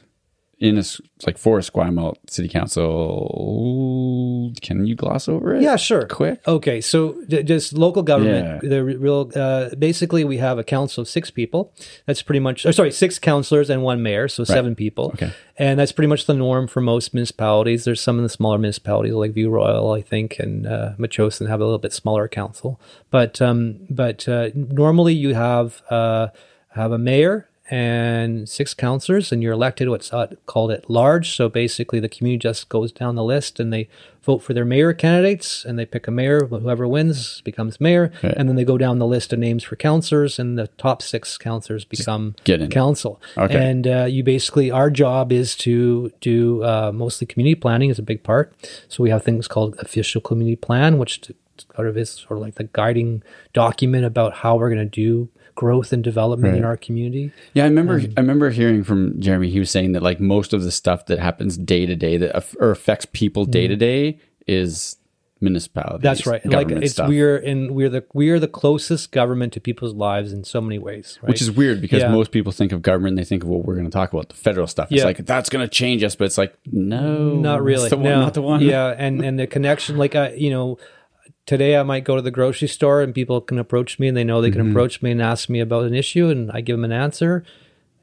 in 0.70 0.78
a 0.78 0.84
like 1.26 1.38
for 1.38 1.60
Esquimalt 1.60 2.16
City 2.28 2.50
Council. 2.50 4.54
Can 4.62 4.86
you 4.86 4.96
gloss 4.96 5.28
over 5.28 5.56
it? 5.56 5.62
Yeah, 5.62 5.76
sure. 5.76 6.06
Quick. 6.08 6.42
Okay, 6.48 6.82
so 6.82 7.24
just 7.28 7.74
local 7.74 8.04
government. 8.04 8.64
Yeah. 8.64 8.70
The 8.70 8.84
real, 8.84 9.32
uh, 9.36 9.70
basically, 9.76 10.24
we 10.24 10.38
have 10.38 10.58
a 10.58 10.64
council 10.64 11.02
of 11.02 11.08
six 11.08 11.32
people. 11.32 11.74
That's 12.06 12.22
pretty 12.22 12.40
much. 12.40 12.66
Or 12.66 12.74
sorry, 12.74 12.92
six 12.92 13.20
councillors 13.20 13.70
and 13.70 13.84
one 13.84 14.04
mayor, 14.04 14.28
so 14.28 14.44
seven 14.44 14.76
people. 14.76 15.12
Okay. 15.16 15.32
and 15.58 15.80
that's 15.80 15.92
pretty 15.92 16.08
much 16.08 16.26
the 16.26 16.34
norm 16.34 16.68
for 16.68 16.82
most 16.82 17.14
municipalities. 17.14 17.86
There's 17.86 18.02
some 18.02 18.18
in 18.18 18.24
the 18.24 18.30
smaller 18.30 18.58
municipalities 18.58 19.14
like 19.14 19.32
View 19.32 19.50
Royal, 19.50 19.92
I 19.92 20.02
think, 20.02 20.38
and 20.40 20.68
uh, 20.68 20.94
Metchosin 21.00 21.48
have 21.48 21.62
a 21.62 21.64
little 21.64 21.80
bit 21.80 21.94
smaller 21.94 22.28
council. 22.28 22.80
But 23.10 23.42
um, 23.42 23.80
but 23.90 24.28
uh, 24.28 24.50
normally 24.54 25.14
you 25.14 25.34
have 25.34 25.82
uh, 25.90 26.28
have 26.70 26.92
a 26.92 26.98
mayor 26.98 27.48
and 27.72 28.48
six 28.48 28.74
councillors, 28.74 29.32
and 29.32 29.42
you're 29.42 29.54
elected 29.54 29.90
what's 29.90 30.12
called 30.46 30.72
at 30.72 30.90
large. 30.90 31.36
So 31.36 31.50
basically, 31.50 32.00
the 32.00 32.10
community 32.10 32.40
just 32.40 32.70
goes 32.70 32.92
down 32.92 33.16
the 33.16 33.24
list 33.24 33.60
and 33.60 33.74
they 33.74 33.90
vote 34.24 34.40
for 34.40 34.54
their 34.54 34.66
mayor 34.66 34.92
candidates, 34.94 35.66
and 35.66 35.78
they 35.78 35.86
pick 35.86 36.08
a 36.08 36.12
mayor. 36.12 36.46
Whoever 36.48 36.88
wins 36.88 37.42
becomes 37.42 37.80
mayor, 37.80 38.12
Okay. 38.24 38.34
and 38.36 38.50
then 38.50 38.56
they 38.56 38.64
go 38.64 38.78
down 38.78 38.98
the 39.00 39.06
list 39.06 39.32
of 39.34 39.40
names 39.40 39.64
for 39.64 39.76
councillors, 39.76 40.40
and 40.40 40.58
the 40.58 40.68
top 40.80 41.02
six 41.02 41.38
councillors 41.38 41.86
become 41.86 42.36
get 42.44 42.62
in. 42.62 42.70
council. 42.72 43.22
Okay. 43.38 43.56
And 43.70 43.88
uh, 43.88 44.06
you 44.06 44.24
basically, 44.24 44.72
our 44.72 44.90
job 44.90 45.32
is 45.32 45.56
to 45.58 46.12
do 46.22 46.64
uh, 46.64 46.92
mostly 46.94 47.28
community 47.28 47.56
planning 47.56 47.90
is 47.92 48.00
a 48.00 48.04
big 48.04 48.24
part. 48.24 48.54
So 48.88 49.04
we 49.04 49.12
have 49.12 49.24
things 49.24 49.48
called 49.48 49.76
official 49.80 50.22
community 50.22 50.56
plan, 50.56 50.98
which 50.98 51.32
sort 51.76 51.88
of 51.88 51.96
is 51.98 52.10
sort 52.10 52.34
of 52.34 52.40
like 52.40 52.56
the 52.56 52.66
guiding 52.66 53.22
document 53.54 54.06
about 54.06 54.34
how 54.38 54.56
we're 54.58 54.70
going 54.70 54.90
to 54.90 55.02
do 55.04 55.30
growth 55.56 55.92
and 55.94 56.04
development 56.04 56.58
in 56.58 56.64
our 56.66 56.78
community. 56.78 57.32
Yeah, 57.54 57.64
I 57.64 57.68
remember. 57.68 57.96
Um, 57.96 58.14
I 58.18 58.22
remember 58.22 58.50
hearing 58.50 58.84
from 58.84 59.20
Jeremy. 59.20 59.50
He 59.50 59.60
was 59.60 59.72
saying 59.72 59.94
that 59.94 60.04
like 60.04 60.20
most 60.20 60.54
of 60.54 60.64
the 60.64 60.72
stuff 60.72 61.06
that 61.08 61.20
happens 61.20 61.58
day 61.58 61.86
to 61.86 61.96
day 61.96 62.18
that 62.18 62.36
aff- 62.36 62.56
or 62.60 62.72
affects 62.72 63.08
people 63.12 63.46
day 63.46 63.68
to 63.68 63.76
day 63.76 64.20
is 64.48 64.98
municipalities. 65.42 65.98
Mm-hmm. 65.98 66.04
That's 66.04 66.26
right. 66.26 66.46
Like 66.46 66.72
it's 66.72 66.94
stuff. 66.94 67.10
we're 67.10 67.38
in 67.38 67.74
we're 67.74 67.90
the 67.90 68.06
we 68.14 68.30
are 68.30 68.40
the 68.40 68.48
closest 68.48 69.12
government 69.12 69.54
to 69.54 69.60
people's 69.60 69.94
lives 69.94 70.32
in 70.34 70.44
so 70.44 70.62
many 70.62 70.80
ways. 70.80 71.20
Right? 71.22 71.30
Which 71.30 71.42
is 71.42 71.52
weird 71.52 71.82
because 71.82 72.02
Yeah. 72.02 72.10
most 72.10 72.32
people 72.32 72.52
think 72.52 72.72
of 72.72 72.82
government, 72.82 73.18
they 73.18 73.24
think 73.26 73.44
of 73.44 73.50
what 73.50 73.66
we're 73.66 73.76
going 73.76 73.86
to 73.86 73.92
talk 73.92 74.12
about, 74.14 74.30
the 74.30 74.36
federal 74.36 74.68
stuff. 74.68 74.92
It's 74.92 75.00
Yeah. 75.02 75.06
like 75.06 75.26
that's 75.26 75.50
going 75.50 75.66
to 75.66 75.70
change 75.70 76.04
us, 76.04 76.16
but 76.16 76.26
it's 76.26 76.38
like 76.38 76.56
no, 76.72 77.36
not 77.36 77.64
really. 77.64 77.90
The 77.90 77.98
one, 77.98 78.04
no. 78.06 78.22
not 78.22 78.34
the 78.34 78.42
one. 78.42 78.62
Yeah, 78.62 78.94
and 78.98 79.24
and 79.24 79.38
the 79.40 79.48
connection, 79.48 79.98
like 79.98 80.16
I, 80.16 80.34
you 80.34 80.50
know, 80.50 80.78
today 81.46 81.78
I 81.78 81.84
might 81.84 82.04
go 82.04 82.16
to 82.16 82.22
the 82.22 82.32
grocery 82.32 82.68
store 82.68 83.02
and 83.02 83.14
people 83.14 83.42
can 83.42 83.60
approach 83.60 84.00
me 84.00 84.08
and 84.08 84.18
they 84.18 84.24
know 84.24 84.42
they 84.42 84.52
can 84.52 84.62
Mm-hmm. 84.62 84.72
approach 84.72 85.02
me 85.02 85.12
and 85.12 85.22
ask 85.22 85.50
me 85.50 85.60
about 85.60 85.86
an 85.86 85.94
issue 85.94 86.30
and 86.30 86.52
I 86.52 86.62
give 86.62 86.76
them 86.76 86.86
an 86.86 86.92
answer. 86.92 87.44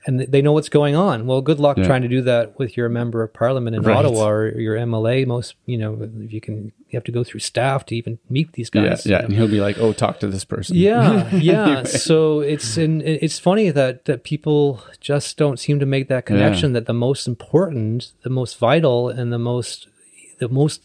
And 0.05 0.19
they 0.19 0.43
know 0.43 0.51
what's 0.51 0.69
going 0.69 0.97
on. 0.97 1.27
Well, 1.29 1.41
good 1.43 1.61
luck 1.61 1.77
Yeah. 1.79 1.85
trying 1.85 2.03
to 2.03 2.09
do 2.09 2.23
that 2.23 2.59
with 2.59 2.77
your 2.77 2.89
member 2.89 3.23
of 3.23 3.33
parliament 3.33 3.77
in 3.77 3.83
Right. 3.83 3.97
Ottawa 3.97 4.29
or 4.31 4.59
your 4.59 4.77
MLA. 4.77 5.25
Most, 5.29 5.55
you 5.65 5.79
know, 5.79 5.97
if 6.21 6.33
you 6.33 6.41
can, 6.41 6.73
you 6.89 6.97
have 6.97 7.05
to 7.05 7.13
go 7.13 7.23
through 7.23 7.39
staff 7.39 7.87
to 7.87 7.95
even 7.95 8.19
meet 8.29 8.53
these 8.55 8.69
guys. 8.69 9.07
yeah. 9.07 9.19
you 9.19 9.23
know. 9.23 9.25
And 9.27 9.35
he'll 9.37 9.47
be 9.47 9.61
like, 9.61 9.79
"Oh, 9.79 9.93
talk 9.93 10.19
to 10.19 10.27
this 10.27 10.45
person." 10.45 10.75
Yeah, 10.77 11.33
yeah. 11.37 11.85
So 11.85 12.41
it's 12.41 12.77
and 12.77 13.01
it's 13.01 13.39
funny 13.39 13.71
that 13.71 14.07
that 14.07 14.25
people 14.25 14.83
just 15.01 15.37
don't 15.37 15.61
seem 15.61 15.79
to 15.79 15.87
make 15.87 16.09
that 16.09 16.27
connection. 16.27 16.73
That 16.73 16.87
the 16.87 16.93
most 16.95 17.29
important, 17.29 18.11
the 18.25 18.31
most 18.31 18.59
vital, 18.59 19.09
and 19.09 19.33
the 19.33 19.39
most 19.39 19.87
the 20.41 20.49
most 20.49 20.83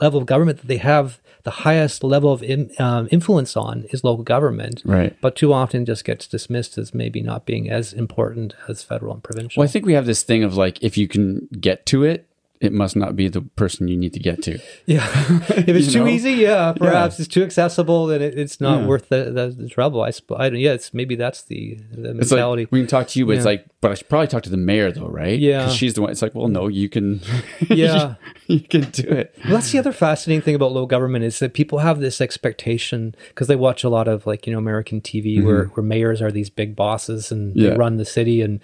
level 0.00 0.18
of 0.18 0.26
government 0.26 0.58
that 0.58 0.66
they 0.66 0.78
have 0.78 1.20
the 1.46 1.62
highest 1.66 2.02
level 2.02 2.30
of 2.32 2.42
in, 2.42 2.70
um, 2.80 3.06
influence 3.12 3.56
on 3.56 3.84
is 3.92 4.02
local 4.02 4.24
government. 4.24 4.82
Right. 4.84 5.16
But 5.20 5.36
too 5.36 5.52
often 5.52 5.84
just 5.86 6.04
gets 6.04 6.26
dismissed 6.26 6.76
as 6.76 6.92
maybe 6.92 7.22
not 7.22 7.46
being 7.46 7.70
as 7.70 7.92
important 7.92 8.54
as 8.68 8.82
federal 8.82 9.14
and 9.14 9.22
provincial. 9.22 9.60
Well, 9.60 9.68
I 9.68 9.70
think 9.70 9.86
we 9.86 9.92
have 9.94 10.06
this 10.06 10.22
thing 10.24 10.42
of 10.42 10.56
like, 10.56 10.82
if 10.82 10.98
you 10.98 11.06
can 11.06 11.48
get 11.60 11.86
to 11.86 12.02
it, 12.02 12.26
it 12.60 12.72
must 12.72 12.96
not 12.96 13.14
be 13.14 13.28
the 13.28 13.42
person 13.42 13.86
you 13.86 13.96
need 13.96 14.12
to 14.14 14.18
get 14.18 14.42
to. 14.42 14.58
Yeah, 14.86 15.06
if 15.50 15.68
it's 15.68 15.92
too 15.92 16.00
know? 16.00 16.06
easy, 16.08 16.32
yeah, 16.32 16.72
perhaps 16.72 17.20
it's 17.20 17.28
too 17.28 17.44
accessible, 17.44 18.06
then 18.06 18.22
it, 18.22 18.36
it's 18.38 18.60
not 18.60 18.80
Yeah. 18.80 18.86
worth 18.86 19.08
the, 19.08 19.24
the, 19.30 19.54
the 19.62 19.68
trouble. 19.68 20.00
I, 20.02 20.10
sp- 20.10 20.34
I 20.36 20.48
don't- 20.50 20.58
yeah, 20.58 20.72
it's 20.72 20.92
maybe 20.94 21.14
that's 21.16 21.42
the, 21.42 21.78
the 21.92 22.10
It's 22.18 22.30
mentality. 22.32 22.62
like 22.62 22.72
we 22.72 22.80
can 22.80 22.88
talk 22.88 23.08
to 23.08 23.18
you, 23.18 23.26
but 23.26 23.36
it's 23.36 23.44
like, 23.44 23.66
but 23.86 23.92
I 23.92 23.94
should 23.94 24.08
probably 24.08 24.26
talk 24.28 24.42
to 24.44 24.50
the 24.50 24.56
mayor 24.56 24.90
though, 24.92 25.06
right? 25.08 25.38
Yeah. 25.38 25.60
because 25.60 25.74
she's 25.76 25.94
the 25.94 26.02
one. 26.02 26.10
It's 26.10 26.22
like, 26.22 26.34
well, 26.34 26.48
no, 26.48 26.68
you 26.68 26.88
can. 26.88 27.20
Yeah. 27.70 28.14
you 28.46 28.60
can 28.60 28.82
do 28.90 29.08
it. 29.08 29.34
Well, 29.44 29.54
that's 29.54 29.72
the 29.72 29.78
other 29.78 29.92
fascinating 29.92 30.42
thing 30.42 30.54
about 30.54 30.72
low 30.72 30.86
government 30.86 31.24
is 31.24 31.38
that 31.40 31.52
people 31.54 31.78
have 31.80 32.00
this 32.00 32.20
expectation 32.20 33.14
because 33.28 33.48
they 33.48 33.56
watch 33.56 33.82
a 33.84 33.88
lot 33.88 34.08
of 34.08 34.26
like 34.26 34.46
you 34.46 34.52
know 34.52 34.58
American 34.58 35.00
TV 35.00 35.42
where 35.44 35.64
where 35.66 35.82
mayors 35.84 36.22
are 36.22 36.30
these 36.30 36.50
big 36.50 36.76
bosses 36.76 37.32
and 37.32 37.46
Mm-hmm. 37.46 37.58
Yeah. 37.60 37.70
they 37.70 37.76
run 37.76 37.96
the 37.96 38.04
city 38.04 38.40
and 38.42 38.60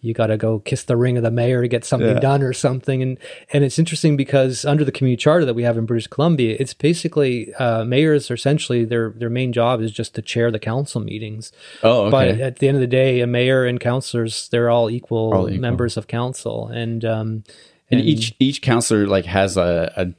you 0.00 0.12
got 0.14 0.26
to 0.28 0.36
go 0.36 0.58
kiss 0.60 0.84
the 0.84 0.96
ring 0.96 1.16
of 1.16 1.22
the 1.22 1.30
mayor 1.30 1.62
to 1.62 1.68
get 1.68 1.84
something 1.84 2.08
Yeah. 2.16 2.20
done 2.20 2.42
or 2.42 2.52
something 2.52 3.02
and 3.02 3.18
and 3.52 3.64
it's 3.64 3.78
interesting 3.78 4.16
because 4.16 4.64
under 4.64 4.84
the 4.84 4.92
community 4.92 5.20
charter 5.20 5.44
that 5.44 5.54
we 5.54 5.62
have 5.64 5.76
in 5.78 5.86
British 5.86 6.06
Columbia 6.06 6.56
it's 6.60 6.74
basically 6.74 7.52
uh, 7.54 7.84
mayors 7.84 8.30
are 8.30 8.34
essentially 8.34 8.84
their 8.84 9.10
their 9.16 9.30
main 9.30 9.52
job 9.52 9.80
is 9.80 9.90
just 9.92 10.14
to 10.14 10.22
chair 10.22 10.50
the 10.50 10.58
council 10.58 11.00
meetings 11.00 11.50
Oh, 11.82 12.02
okay. 12.02 12.10
but 12.10 12.28
at 12.40 12.58
the 12.58 12.68
end 12.68 12.76
of 12.76 12.80
the 12.80 12.86
day 12.86 13.20
a 13.20 13.26
mayor 13.26 13.64
and 13.64 13.80
councillors 13.80 14.48
they're 14.50 14.65
all 14.70 14.90
equal, 14.90 15.32
All 15.34 15.48
equal. 15.48 15.60
members 15.60 15.96
of 15.96 16.06
council 16.06 16.68
and 16.68 17.04
um 17.04 17.44
and 17.90 18.00
each 18.00 18.34
each 18.40 18.62
counselor 18.62 19.06
like 19.06 19.24
has 19.26 19.56
a, 19.56 19.92
a 19.96 20.12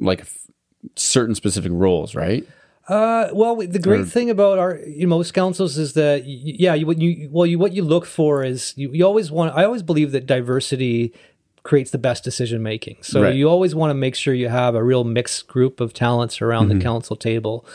like 0.00 0.26
certain 0.96 1.34
specific 1.34 1.72
roles, 1.74 2.14
right? 2.14 2.46
Uh, 2.88 3.30
well, 3.32 3.56
the 3.56 3.80
great 3.80 4.02
Or- 4.02 4.04
thing 4.04 4.30
about 4.30 4.58
our 4.60 4.76
you 4.86 5.06
know, 5.06 5.16
most 5.16 5.34
councils 5.34 5.76
is 5.76 5.94
that 5.94 6.24
yeah, 6.24 6.72
you, 6.74 6.86
what 6.86 6.98
you 7.00 7.28
well 7.32 7.46
you 7.46 7.58
what 7.58 7.72
you 7.72 7.82
look 7.82 8.06
for 8.06 8.44
is 8.44 8.74
you, 8.76 8.90
you 8.92 9.04
always 9.04 9.30
want. 9.30 9.56
I 9.56 9.64
always 9.64 9.82
believe 9.82 10.12
that 10.12 10.26
diversity 10.26 11.12
creates 11.64 11.90
the 11.90 11.98
best 11.98 12.22
decision 12.22 12.62
making. 12.62 12.96
So 13.02 13.22
Right. 13.22 13.34
you 13.34 13.48
always 13.48 13.74
want 13.74 13.90
to 13.90 13.94
make 13.94 14.14
sure 14.14 14.32
you 14.34 14.48
have 14.48 14.76
a 14.76 14.84
real 14.84 15.02
mixed 15.02 15.48
group 15.48 15.80
of 15.80 15.92
talents 15.92 16.40
around 16.40 16.68
Mm-hmm. 16.68 16.78
the 16.78 16.84
council 16.84 17.16
table 17.16 17.66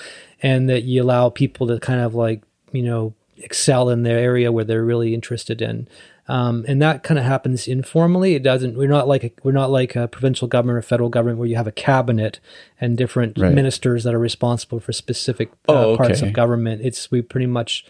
and 0.41 0.69
that 0.69 0.83
you 0.83 1.03
allow 1.03 1.29
people 1.29 1.67
to 1.67 1.77
kind 1.77 1.99
of 1.99 2.15
like, 2.15 2.41
you 2.71 2.83
know, 2.83 3.13
excel 3.43 3.89
in 3.89 4.03
their 4.03 4.17
area 4.17 4.51
where 4.51 4.63
they're 4.63 4.83
really 4.85 5.13
interested 5.13 5.61
in. 5.61 5.87
Um, 6.27 6.63
and 6.67 6.81
that 6.81 7.03
kind 7.03 7.17
of 7.19 7.25
happens 7.25 7.67
informally. 7.67 8.35
It 8.35 8.43
doesn't. 8.43 8.77
We're 8.77 8.87
not 8.87 9.07
like 9.07 9.23
a, 9.23 9.31
we're 9.43 9.51
not 9.51 9.69
like 9.71 9.95
a 9.97 10.07
provincial 10.07 10.47
government 10.47 10.77
or 10.77 10.81
federal 10.81 11.09
government 11.09 11.39
where 11.39 11.47
you 11.47 11.55
have 11.57 11.67
a 11.67 11.71
cabinet 11.73 12.39
and 12.79 12.97
different 12.97 13.37
Right. 13.37 13.53
ministers 13.53 14.03
that 14.05 14.13
are 14.13 14.19
responsible 14.19 14.79
for 14.79 14.93
specific 14.93 15.49
uh, 15.67 15.87
Oh, 15.87 15.97
parts 15.97 16.21
of 16.21 16.31
government. 16.31 16.81
It's 16.83 17.11
we 17.11 17.21
pretty 17.21 17.47
much. 17.47 17.85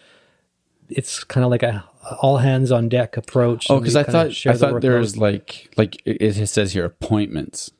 It's 0.88 1.24
kind 1.24 1.44
of 1.44 1.50
like 1.50 1.62
a 1.62 1.84
all 2.20 2.38
hands 2.38 2.72
on 2.72 2.88
deck 2.88 3.16
approach. 3.16 3.66
Oh, 3.70 3.78
because 3.78 3.96
I 3.96 4.02
thought 4.02 4.26
I 4.46 4.52
the 4.52 4.58
thought 4.58 4.80
there 4.80 4.98
was 4.98 5.16
like 5.16 5.72
like 5.76 6.02
it 6.04 6.36
it 6.36 6.46
says 6.48 6.72
here 6.72 6.84
appointments. 6.84 7.70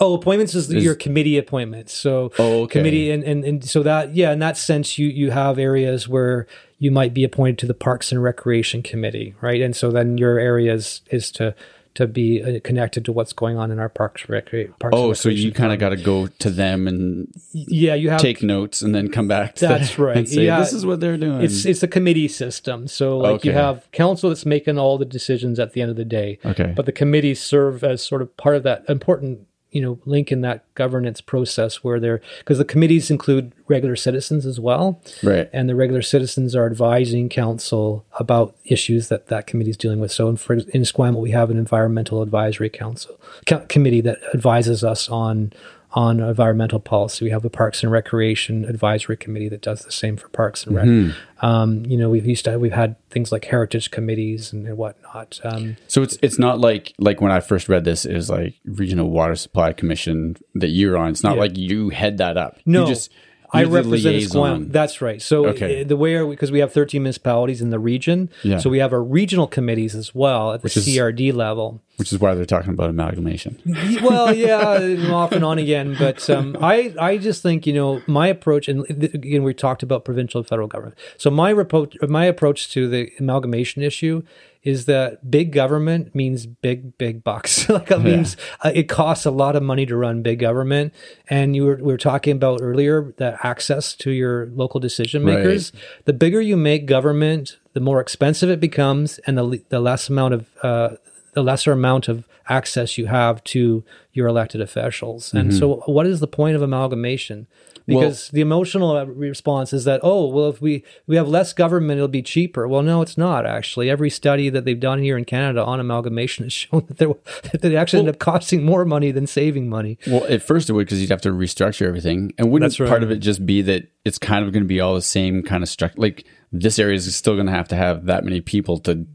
Oh, 0.00 0.14
appointments 0.14 0.54
is, 0.54 0.70
Is- 0.72 0.82
your 0.84 0.94
committee 0.94 1.36
appointments. 1.38 1.92
So 1.92 2.32
Oh, 2.38 2.62
okay. 2.62 2.78
committee 2.78 3.10
and, 3.10 3.22
and 3.24 3.44
and 3.44 3.64
so 3.64 3.82
that 3.82 4.14
yeah, 4.14 4.32
in 4.32 4.38
that 4.38 4.56
sense 4.56 4.96
you 4.98 5.08
you 5.08 5.32
have 5.32 5.58
areas 5.58 6.08
where 6.08 6.46
you 6.78 6.90
might 6.90 7.12
be 7.14 7.24
appointed 7.24 7.58
to 7.58 7.66
the 7.66 7.74
Parks 7.74 8.12
and 8.12 8.22
Recreation 8.22 8.82
Committee, 8.82 9.34
right? 9.40 9.60
And 9.60 9.74
so 9.74 9.90
then 9.90 10.16
your 10.18 10.38
area 10.38 10.72
is, 10.74 11.00
is 11.10 11.30
to 11.32 11.54
to 11.94 12.06
be 12.06 12.40
uh, 12.44 12.60
connected 12.62 13.04
to 13.04 13.10
what's 13.10 13.32
going 13.32 13.56
on 13.56 13.72
in 13.72 13.80
our 13.80 13.88
parks 13.88 14.22
recre- 14.24 14.68
parks. 14.78 14.94
and 14.94 15.04
Oh, 15.04 15.12
so 15.14 15.28
you 15.30 15.50
kind 15.50 15.72
of 15.72 15.80
got 15.80 15.88
to 15.88 15.96
go 15.96 16.28
to 16.28 16.48
them 16.50 16.86
and 16.86 17.26
yeah, 17.52 17.94
you 17.94 18.10
have 18.10 18.20
take 18.20 18.40
notes 18.40 18.82
and 18.82 18.94
then 18.94 19.08
come 19.10 19.26
back. 19.26 19.56
To 19.56 19.66
That's 19.66 19.98
right. 19.98 20.16
And 20.18 20.28
say 20.28 20.44
Yeah. 20.44 20.60
this 20.60 20.72
is 20.72 20.86
what 20.86 21.00
they're 21.00 21.16
doing. 21.16 21.40
it's 21.42 21.64
it's 21.64 21.82
a 21.82 21.88
committee 21.88 22.28
system. 22.28 22.86
So 22.86 23.18
like 23.18 23.44
you 23.44 23.50
have 23.50 23.90
council 23.90 24.30
that's 24.30 24.46
making 24.46 24.78
all 24.78 24.96
the 24.96 25.04
decisions 25.06 25.58
at 25.58 25.72
the 25.72 25.80
end 25.82 25.90
of 25.90 25.96
the 25.96 26.04
day. 26.04 26.38
Okay. 26.44 26.72
But 26.76 26.86
the 26.86 26.92
committees 26.92 27.40
serve 27.42 27.82
as 27.82 28.00
sort 28.00 28.22
of 28.22 28.36
part 28.36 28.54
of 28.54 28.62
that 28.62 28.84
important, 28.88 29.47
you 29.70 29.82
know, 29.82 29.98
link 30.06 30.32
in 30.32 30.40
that 30.40 30.64
governance 30.74 31.20
process 31.20 31.84
where 31.84 32.00
they're 32.00 32.20
because 32.38 32.58
the 32.58 32.64
committees 32.64 33.10
include 33.10 33.52
regular 33.66 33.96
citizens 33.96 34.46
as 34.46 34.58
well. 34.58 35.00
right. 35.22 35.50
And 35.52 35.68
the 35.68 35.74
regular 35.74 36.02
citizens 36.02 36.54
are 36.56 36.66
advising 36.66 37.28
council 37.28 38.06
about 38.18 38.56
issues 38.64 39.08
that 39.08 39.26
that 39.26 39.46
committee 39.46 39.70
is 39.70 39.76
dealing 39.76 40.00
with. 40.00 40.10
So 40.10 40.28
in, 40.28 40.36
for, 40.36 40.54
in 40.54 40.82
Esquimalt, 40.82 41.20
we 41.20 41.32
have 41.32 41.50
an 41.50 41.58
environmental 41.58 42.22
advisory 42.22 42.70
council 42.70 43.20
co- 43.46 43.66
committee 43.68 44.00
that 44.02 44.18
advises 44.34 44.82
us 44.82 45.08
on 45.08 45.52
on 45.92 46.20
environmental 46.20 46.78
policy. 46.80 47.24
We 47.24 47.30
have 47.30 47.42
the 47.42 47.48
Parks 47.50 47.82
and 47.82 47.90
Recreation 47.90 48.64
Advisory 48.66 49.16
Committee 49.16 49.48
that 49.48 49.62
does 49.62 49.84
the 49.84 49.90
same 49.92 50.16
for 50.18 50.28
Parks 50.28 50.66
and 50.66 50.76
Rec. 50.76 50.84
Mm-hmm. 50.84 51.44
Um, 51.46 51.84
you 51.86 51.96
know, 51.96 52.10
we've 52.10 52.26
used 52.26 52.44
to 52.44 52.58
we've 52.58 52.72
had 52.72 52.96
things 53.10 53.32
like 53.32 53.46
heritage 53.46 53.90
committees 53.90 54.52
and, 54.52 54.66
and 54.66 54.76
whatnot. 54.76 55.40
Um, 55.44 55.76
So 55.86 56.02
it's 56.02 56.18
it's 56.22 56.38
not 56.38 56.60
like 56.60 56.92
like 56.98 57.20
when 57.20 57.32
I 57.32 57.40
first 57.40 57.68
read 57.68 57.84
this, 57.84 58.04
it 58.04 58.14
was 58.14 58.28
like 58.28 58.54
Regional 58.64 59.08
Water 59.10 59.34
Supply 59.34 59.72
Commission 59.72 60.36
that 60.54 60.68
you're 60.68 60.96
on. 60.98 61.10
It's 61.10 61.22
not 61.22 61.36
Yeah. 61.36 61.40
like 61.40 61.56
you 61.56 61.88
head 61.88 62.18
that 62.18 62.36
up. 62.36 62.58
No, 62.66 62.82
you 62.82 62.88
just 62.88 63.10
I 63.52 63.64
represent. 63.64 64.16
Esquimalt. 64.16 64.72
That's 64.72 65.00
right. 65.00 65.22
So 65.22 65.46
Okay. 65.46 65.80
uh, 65.82 65.84
the 65.84 65.96
way 65.96 66.22
because 66.28 66.50
we 66.52 66.58
have 66.58 66.72
13 66.72 67.02
municipalities 67.02 67.62
in 67.62 67.70
the 67.70 67.78
region, 67.78 68.28
Yeah. 68.42 68.58
so 68.58 68.68
we 68.70 68.78
have 68.78 68.92
our 68.92 69.02
regional 69.02 69.46
committees 69.46 69.94
as 69.94 70.14
well 70.14 70.52
at 70.52 70.62
the 70.62 70.68
CRD 70.68 71.32
level. 71.32 71.80
which 71.96 72.12
is 72.12 72.20
why 72.20 72.32
they're 72.34 72.44
talking 72.44 72.70
about 72.72 72.88
amalgamation. 72.90 73.58
Well, 74.04 74.32
yeah, 74.32 75.10
off 75.12 75.32
and 75.32 75.44
on 75.44 75.58
again. 75.58 75.96
But 75.98 76.28
um, 76.30 76.56
I, 76.60 76.94
I 77.00 77.16
just 77.18 77.42
think 77.42 77.66
you 77.66 77.72
know 77.72 78.02
my 78.06 78.28
approach, 78.28 78.68
and 78.68 78.84
again 78.88 79.42
we 79.42 79.52
talked 79.54 79.82
about 79.82 80.04
provincial 80.04 80.38
and 80.38 80.46
federal 80.46 80.68
government. 80.68 80.96
So 81.16 81.28
my 81.30 81.50
approach, 81.50 81.96
my 82.02 82.24
approach 82.26 82.70
to 82.74 82.88
the 82.88 83.10
amalgamation 83.18 83.82
issue 83.82 84.22
is 84.62 84.86
that 84.86 85.30
big 85.30 85.52
government 85.52 86.14
means 86.14 86.46
big, 86.46 86.98
big 86.98 87.22
bucks. 87.22 87.68
like 87.70 87.90
it 87.90 88.00
means 88.00 88.36
uh, 88.62 88.72
it 88.74 88.88
costs 88.88 89.24
a 89.24 89.30
lot 89.30 89.56
of 89.56 89.62
money 89.62 89.86
to 89.86 89.96
run 89.96 90.22
big 90.22 90.40
government. 90.40 90.92
And 91.28 91.54
you 91.54 91.64
were 91.64 91.76
we 91.76 91.92
were 91.92 91.98
talking 91.98 92.36
about 92.36 92.60
earlier 92.62 93.14
that 93.18 93.38
access 93.44 93.94
to 93.96 94.10
your 94.10 94.46
local 94.46 94.80
decision 94.80 95.24
makers. 95.24 95.72
The 96.04 96.12
bigger 96.12 96.40
you 96.40 96.56
make 96.56 96.86
government, 96.86 97.58
the 97.72 97.80
more 97.80 98.00
expensive 98.00 98.50
it 98.50 98.60
becomes, 98.60 99.18
and 99.20 99.38
the 99.38 99.62
the 99.68 99.80
less 99.80 100.08
amount 100.08 100.34
of 100.34 100.48
uh, 100.62 100.88
the 101.32 101.42
lesser 101.42 101.72
amount 101.72 102.08
of 102.08 102.26
access 102.48 102.98
you 102.98 103.06
have 103.06 103.42
to 103.44 103.84
your 104.12 104.26
elected 104.26 104.60
officials. 104.60 105.32
And 105.32 105.50
mm-hmm. 105.50 105.58
so, 105.58 105.82
what 105.86 106.06
is 106.06 106.20
the 106.20 106.26
point 106.26 106.56
of 106.56 106.62
amalgamation? 106.62 107.46
Because 107.86 108.28
the 108.28 108.42
emotional 108.42 109.06
response 109.06 109.72
is 109.72 109.84
that, 109.84 110.00
oh, 110.02 110.28
well, 110.28 110.50
if 110.50 110.60
we, 110.60 110.84
we 111.06 111.16
have 111.16 111.26
less 111.26 111.54
government, 111.54 111.96
it'll 111.96 112.06
be 112.06 112.20
cheaper. 112.20 112.68
Well, 112.68 112.82
no, 112.82 113.00
it's 113.00 113.16
not 113.16 113.46
actually. 113.46 113.88
Every 113.88 114.10
study 114.10 114.50
that 114.50 114.66
they've 114.66 114.78
done 114.78 114.98
here 114.98 115.16
in 115.16 115.24
Canada 115.24 115.64
on 115.64 115.80
amalgamation 115.80 116.44
has 116.44 116.52
shown 116.52 116.84
that, 116.88 116.98
there, 116.98 117.08
that 117.44 117.62
they 117.62 117.76
actually 117.76 118.00
end 118.00 118.10
up 118.10 118.18
costing 118.18 118.62
more 118.62 118.84
money 118.84 119.10
than 119.10 119.26
saving 119.26 119.70
money. 119.70 119.98
Well, 120.06 120.24
at 120.28 120.42
first 120.42 120.68
it 120.68 120.74
would 120.74 120.86
because 120.86 121.00
you'd 121.00 121.10
have 121.10 121.22
to 121.22 121.30
restructure 121.30 121.86
everything, 121.86 122.32
and 122.36 122.50
wouldn't 122.50 122.78
right. 122.78 122.88
part 122.88 123.02
of 123.02 123.10
it 123.10 123.20
just 123.20 123.46
be 123.46 123.62
that 123.62 123.88
it's 124.04 124.18
kind 124.18 124.44
of 124.44 124.52
going 124.52 124.64
to 124.64 124.68
be 124.68 124.80
all 124.80 124.94
the 124.94 125.00
same 125.00 125.42
kind 125.42 125.62
of 125.62 125.68
structure? 125.70 125.98
Like 125.98 126.26
this 126.52 126.78
area 126.78 126.96
is 126.96 127.16
still 127.16 127.34
going 127.34 127.46
to 127.46 127.52
have 127.52 127.68
to 127.68 127.76
have 127.76 128.04
that 128.04 128.22
many 128.22 128.42
people 128.42 128.78
to 128.80 129.06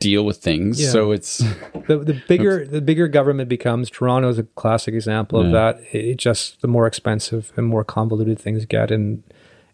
deal 0.00 0.24
with 0.24 0.38
things, 0.38 0.80
Yeah. 0.82 0.90
so 0.90 1.12
it's 1.12 1.38
the 1.86 1.98
the 1.98 2.20
bigger 2.26 2.66
the 2.66 2.80
bigger 2.80 3.08
government 3.08 3.48
becomes. 3.48 3.90
Toronto 3.90 4.28
is 4.28 4.38
a 4.38 4.42
classic 4.42 4.94
example 4.94 5.40
of 5.40 5.52
that. 5.52 5.80
It, 5.92 6.16
just 6.16 6.60
the 6.60 6.68
more 6.68 6.86
expensive 6.86 7.52
and 7.56 7.66
more 7.66 7.84
convoluted 7.84 8.38
things 8.38 8.64
get, 8.64 8.90
and 8.90 9.22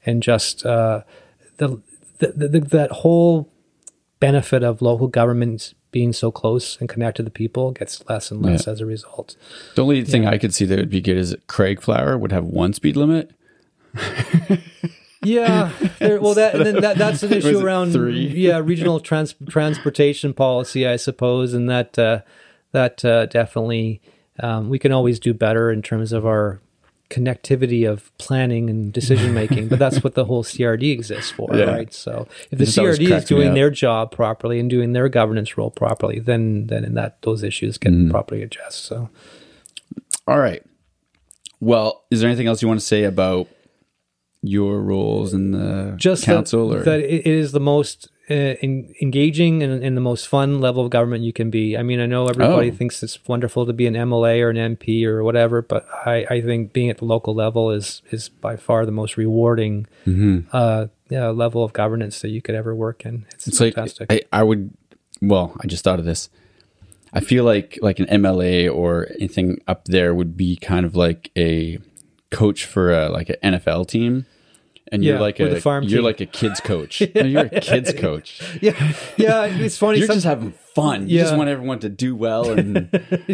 and 0.04 0.22
just 0.22 0.64
uh, 0.66 1.02
the, 1.56 1.80
the, 2.18 2.48
the 2.48 2.60
that 2.60 2.90
whole 2.90 3.48
benefit 4.20 4.62
of 4.62 4.80
local 4.82 5.08
governments 5.08 5.74
being 5.90 6.12
so 6.12 6.30
close 6.30 6.76
and 6.80 6.88
connected 6.88 7.18
to 7.18 7.22
the 7.24 7.30
people 7.30 7.70
gets 7.70 8.02
less 8.08 8.30
and 8.30 8.42
less 8.42 8.66
as 8.66 8.80
a 8.80 8.86
result. 8.86 9.36
the 9.76 9.82
only 9.82 10.02
thing 10.04 10.26
I 10.26 10.38
could 10.38 10.52
see 10.52 10.64
that 10.64 10.76
would 10.78 10.90
be 10.90 11.00
good 11.00 11.16
is 11.16 11.36
Craigflower 11.46 12.18
would 12.18 12.32
have 12.32 12.44
one 12.44 12.72
speed 12.72 12.96
limit. 12.96 13.30
Yeah, 15.24 15.72
well, 16.00 16.34
that 16.34 16.54
and 16.54 16.66
then 16.66 16.80
that, 16.82 16.98
that's 16.98 17.22
an 17.22 17.32
issue 17.38 17.58
around 17.64 17.92
three? 17.92 18.26
yeah 18.28 18.58
regional 18.58 19.00
trans, 19.00 19.34
transportation 19.48 20.34
policy, 20.34 20.86
I 20.86 20.96
suppose, 20.96 21.54
and 21.54 21.68
that 21.70 21.98
uh, 21.98 22.20
that 22.72 23.04
uh, 23.04 23.26
definitely 23.26 24.00
um, 24.40 24.68
we 24.68 24.78
can 24.78 24.92
always 24.92 25.18
do 25.20 25.32
better 25.34 25.70
in 25.70 25.82
terms 25.82 26.12
of 26.12 26.26
our 26.26 26.60
connectivity 27.10 27.88
of 27.88 28.10
planning 28.18 28.68
and 28.68 28.92
decision 28.92 29.32
making. 29.34 29.68
but 29.68 29.78
that's 29.78 30.02
what 30.02 30.14
the 30.14 30.24
whole 30.24 30.42
CRD 30.42 30.90
exists 30.90 31.30
for, 31.30 31.48
Yeah. 31.54 31.64
right? 31.64 31.92
So 31.94 32.26
if 32.50 32.58
the 32.58 32.64
CRD 32.64 33.10
is 33.14 33.24
doing 33.26 33.54
their 33.54 33.70
job 33.70 34.10
properly 34.10 34.58
and 34.58 34.68
doing 34.68 34.94
their 34.94 35.08
governance 35.08 35.56
role 35.56 35.70
properly, 35.70 36.18
then 36.18 36.66
then 36.66 36.84
in 36.84 36.94
that 36.94 37.20
those 37.22 37.42
issues 37.44 37.78
can 37.78 37.94
Mm-hmm. 37.94 38.10
properly 38.10 38.42
addressed. 38.42 38.84
So. 38.84 39.10
All 40.26 40.38
right. 40.38 40.62
Well, 41.60 42.04
is 42.10 42.20
there 42.20 42.28
anything 42.28 42.46
else 42.46 42.62
you 42.62 42.68
want 42.68 42.80
to 42.80 42.86
say 42.86 43.04
about 43.04 43.46
your 44.46 44.80
roles 44.80 45.32
in 45.34 45.50
the 45.52 45.94
just 45.96 46.24
council? 46.24 46.68
that, 46.68 46.76
or 46.78 46.82
that 46.84 47.00
it 47.00 47.26
is 47.26 47.52
the 47.52 47.60
most 47.60 48.08
uh, 48.30 48.34
en- 48.62 48.94
engaging 49.02 49.62
and, 49.62 49.82
and 49.84 49.96
the 49.96 50.00
most 50.00 50.28
fun 50.28 50.60
level 50.60 50.84
of 50.84 50.90
government 50.90 51.24
you 51.24 51.32
can 51.32 51.50
be. 51.50 51.76
I 51.76 51.82
mean, 51.82 52.00
I 52.00 52.06
know 52.06 52.26
everybody 52.28 52.70
Oh. 52.70 52.74
thinks 52.74 53.02
it's 53.02 53.18
wonderful 53.28 53.66
to 53.66 53.72
be 53.72 53.86
an 53.86 53.94
MLA 53.94 54.40
or 54.40 54.50
an 54.50 54.76
MP 54.76 55.04
or 55.04 55.22
whatever, 55.22 55.60
but 55.62 55.86
I, 56.06 56.26
I 56.30 56.40
think 56.40 56.72
being 56.72 56.88
at 56.90 56.98
the 56.98 57.04
local 57.04 57.34
level 57.34 57.70
is 57.70 58.02
is 58.10 58.28
by 58.28 58.56
far 58.56 58.86
the 58.86 58.92
most 58.92 59.16
rewarding 59.16 59.86
Mm-hmm. 60.06 60.48
uh, 60.52 60.86
yeah, 61.10 61.28
level 61.28 61.62
of 61.62 61.72
governance 61.74 62.20
that 62.22 62.30
you 62.30 62.40
could 62.40 62.54
ever 62.54 62.74
work 62.74 63.04
in. 63.04 63.26
It's, 63.34 63.46
it's 63.46 63.58
fantastic. 63.58 64.10
like 64.10 64.26
I, 64.32 64.40
I 64.40 64.42
would. 64.42 64.70
Well, 65.20 65.54
I 65.60 65.66
just 65.66 65.84
thought 65.84 65.98
of 65.98 66.04
this. 66.06 66.28
I 67.12 67.20
feel 67.20 67.44
like 67.44 67.78
like 67.82 67.98
an 68.00 68.06
MLA 68.06 68.74
or 68.74 69.06
anything 69.20 69.60
up 69.68 69.84
there 69.84 70.14
would 70.14 70.36
be 70.36 70.56
kind 70.56 70.84
of 70.86 70.96
like 70.96 71.30
a 71.36 71.78
coach 72.30 72.64
for 72.64 72.90
a 72.92 73.08
like 73.10 73.28
an 73.28 73.36
NFL 73.54 73.86
team, 73.86 74.26
and 74.94 75.04
you're 75.04 75.20
like 75.20 75.40
a 75.40 75.60
farm 75.60 75.84
you're 75.84 75.98
team. 75.98 76.04
like 76.04 76.20
a 76.20 76.26
kids 76.26 76.60
coach. 76.60 77.02
No, 77.14 77.22
you're 77.22 77.46
a 77.46 77.60
kids 77.60 77.92
coach. 77.92 78.40
yeah, 78.62 78.92
yeah, 79.16 79.44
it's 79.44 79.76
funny. 79.78 79.98
You're 79.98 80.06
some- 80.06 80.16
just 80.16 80.26
having 80.26 80.52
fun. 80.74 81.08
You 81.08 81.20
just 81.20 81.36
want 81.36 81.48
everyone 81.50 81.78
to 81.80 81.88
do 81.88 82.16
well 82.16 82.50
and 82.58 82.88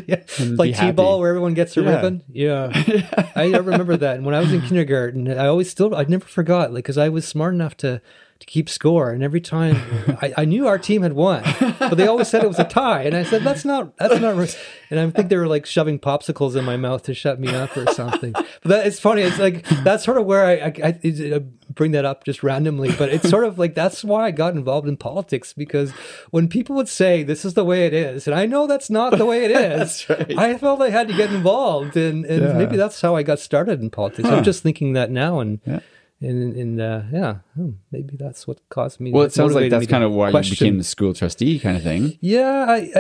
yeah. 0.07 0.23
and 0.39 0.59
like 0.59 0.77
t-ball 0.77 1.21
where 1.21 1.31
everyone 1.31 1.55
gets 1.55 1.77
a 1.77 1.83
Yeah. 1.83 1.97
ribbon 1.97 2.23
yeah 2.31 3.31
i 3.35 3.47
remember 3.57 3.97
that 3.97 4.17
and 4.17 4.27
when 4.27 4.35
i 4.35 4.41
was 4.41 4.53
in 4.53 4.61
kindergarten 4.61 5.27
i 5.31 5.47
always 5.47 5.71
still 5.71 5.95
i 5.97 6.05
never 6.05 6.27
forgot 6.27 6.71
like 6.75 6.85
because 6.85 6.99
i 6.99 7.09
was 7.09 7.27
smart 7.27 7.55
enough 7.55 7.75
to 7.79 8.03
to 8.41 8.47
keep 8.47 8.69
score 8.69 9.11
and 9.13 9.23
every 9.23 9.41
time 9.41 9.77
I, 10.21 10.33
I 10.39 10.45
knew 10.45 10.67
our 10.67 10.79
team 10.79 11.03
had 11.03 11.13
won 11.13 11.43
but 11.79 11.95
they 11.95 12.07
always 12.07 12.29
said 12.29 12.43
it 12.43 12.49
was 12.49 12.59
a 12.59 12.65
tie 12.65 13.03
and 13.03 13.15
i 13.15 13.23
said 13.23 13.43
that's 13.43 13.65
not 13.65 13.97
that's 13.97 14.21
not 14.21 14.35
right 14.37 14.59
and 14.91 14.99
i 14.99 15.09
think 15.11 15.29
they 15.29 15.37
were 15.37 15.47
like 15.47 15.67
shoving 15.67 15.99
popsicles 15.99 16.57
in 16.57 16.65
my 16.65 16.77
mouth 16.77 17.03
to 17.05 17.15
shut 17.15 17.39
me 17.39 17.49
up 17.49 17.77
or 17.77 17.87
something 17.93 18.33
but 18.33 18.65
that 18.65 18.87
it's 18.87 18.99
funny 18.99 19.23
it's 19.23 19.39
like 19.39 19.67
that's 19.85 20.05
sort 20.05 20.17
of 20.19 20.27
where 20.27 20.45
i 20.47 20.55
i, 20.83 20.99
I, 21.05 21.43
bring 21.75 21.93
that 21.93 22.05
up 22.05 22.25
just 22.25 22.43
randomly 22.43 22.91
but 22.99 23.11
it's 23.11 23.29
sort 23.29 23.45
of 23.45 23.59
like 23.59 23.75
that's 23.75 24.03
why 24.03 24.25
i 24.27 24.31
got 24.31 24.55
involved 24.55 24.89
in 24.89 24.97
politics 24.97 25.53
because 25.53 25.93
when 26.31 26.49
people 26.49 26.75
would 26.75 26.89
say 26.89 27.23
this 27.23 27.45
is 27.45 27.55
the 27.55 27.65
way 27.65 27.87
it 27.87 27.93
is 27.95 28.27
and 28.27 28.35
i 28.35 28.45
know 28.47 28.67
that's 28.67 28.91
not 28.91 29.17
the 29.17 29.25
way 29.27 29.45
it 29.45 29.51
is 29.81 30.09
right. 30.09 30.37
I 30.39 30.57
felt 30.59 30.81
I 30.81 30.91
had 30.91 31.09
to 31.09 31.15
get 31.15 31.33
involved, 31.33 31.97
and, 31.97 32.25
and 32.25 32.43
Yeah. 32.43 32.53
maybe 32.55 32.77
that's 32.77 33.01
how 33.01 33.15
I 33.15 33.23
got 33.23 33.39
started 33.39 33.81
in 33.81 33.91
politics. 33.91 34.29
I'm 34.29 34.43
just 34.45 34.63
thinking 34.63 34.95
that 34.95 35.11
now, 35.11 35.41
and 35.41 35.61
Yeah. 35.67 35.81
And, 36.23 36.55
and 36.55 36.81
uh, 36.81 37.03
yeah, 37.11 37.37
hmm, 37.55 37.71
maybe 37.91 38.17
that's 38.17 38.47
what 38.47 38.61
caused 38.69 39.01
me. 39.01 39.11
Well, 39.11 39.23
it 39.23 39.33
sounds 39.33 39.55
like 39.55 39.71
that's 39.71 39.87
kind 39.87 40.05
of 40.05 40.13
why 40.13 40.31
question. 40.31 40.53
you 40.53 40.57
became 40.59 40.79
the 40.79 40.85
school 40.85 41.15
trustee 41.15 41.59
kind 41.59 41.79
of 41.79 41.83
thing. 41.83 42.19
Yeah, 42.21 42.67
I, 42.69 42.91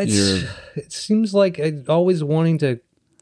it 0.74 0.90
seems 0.90 1.34
like 1.34 1.60
I 1.60 1.82
always 1.86 2.24
wanting 2.24 2.56
to 2.58 2.80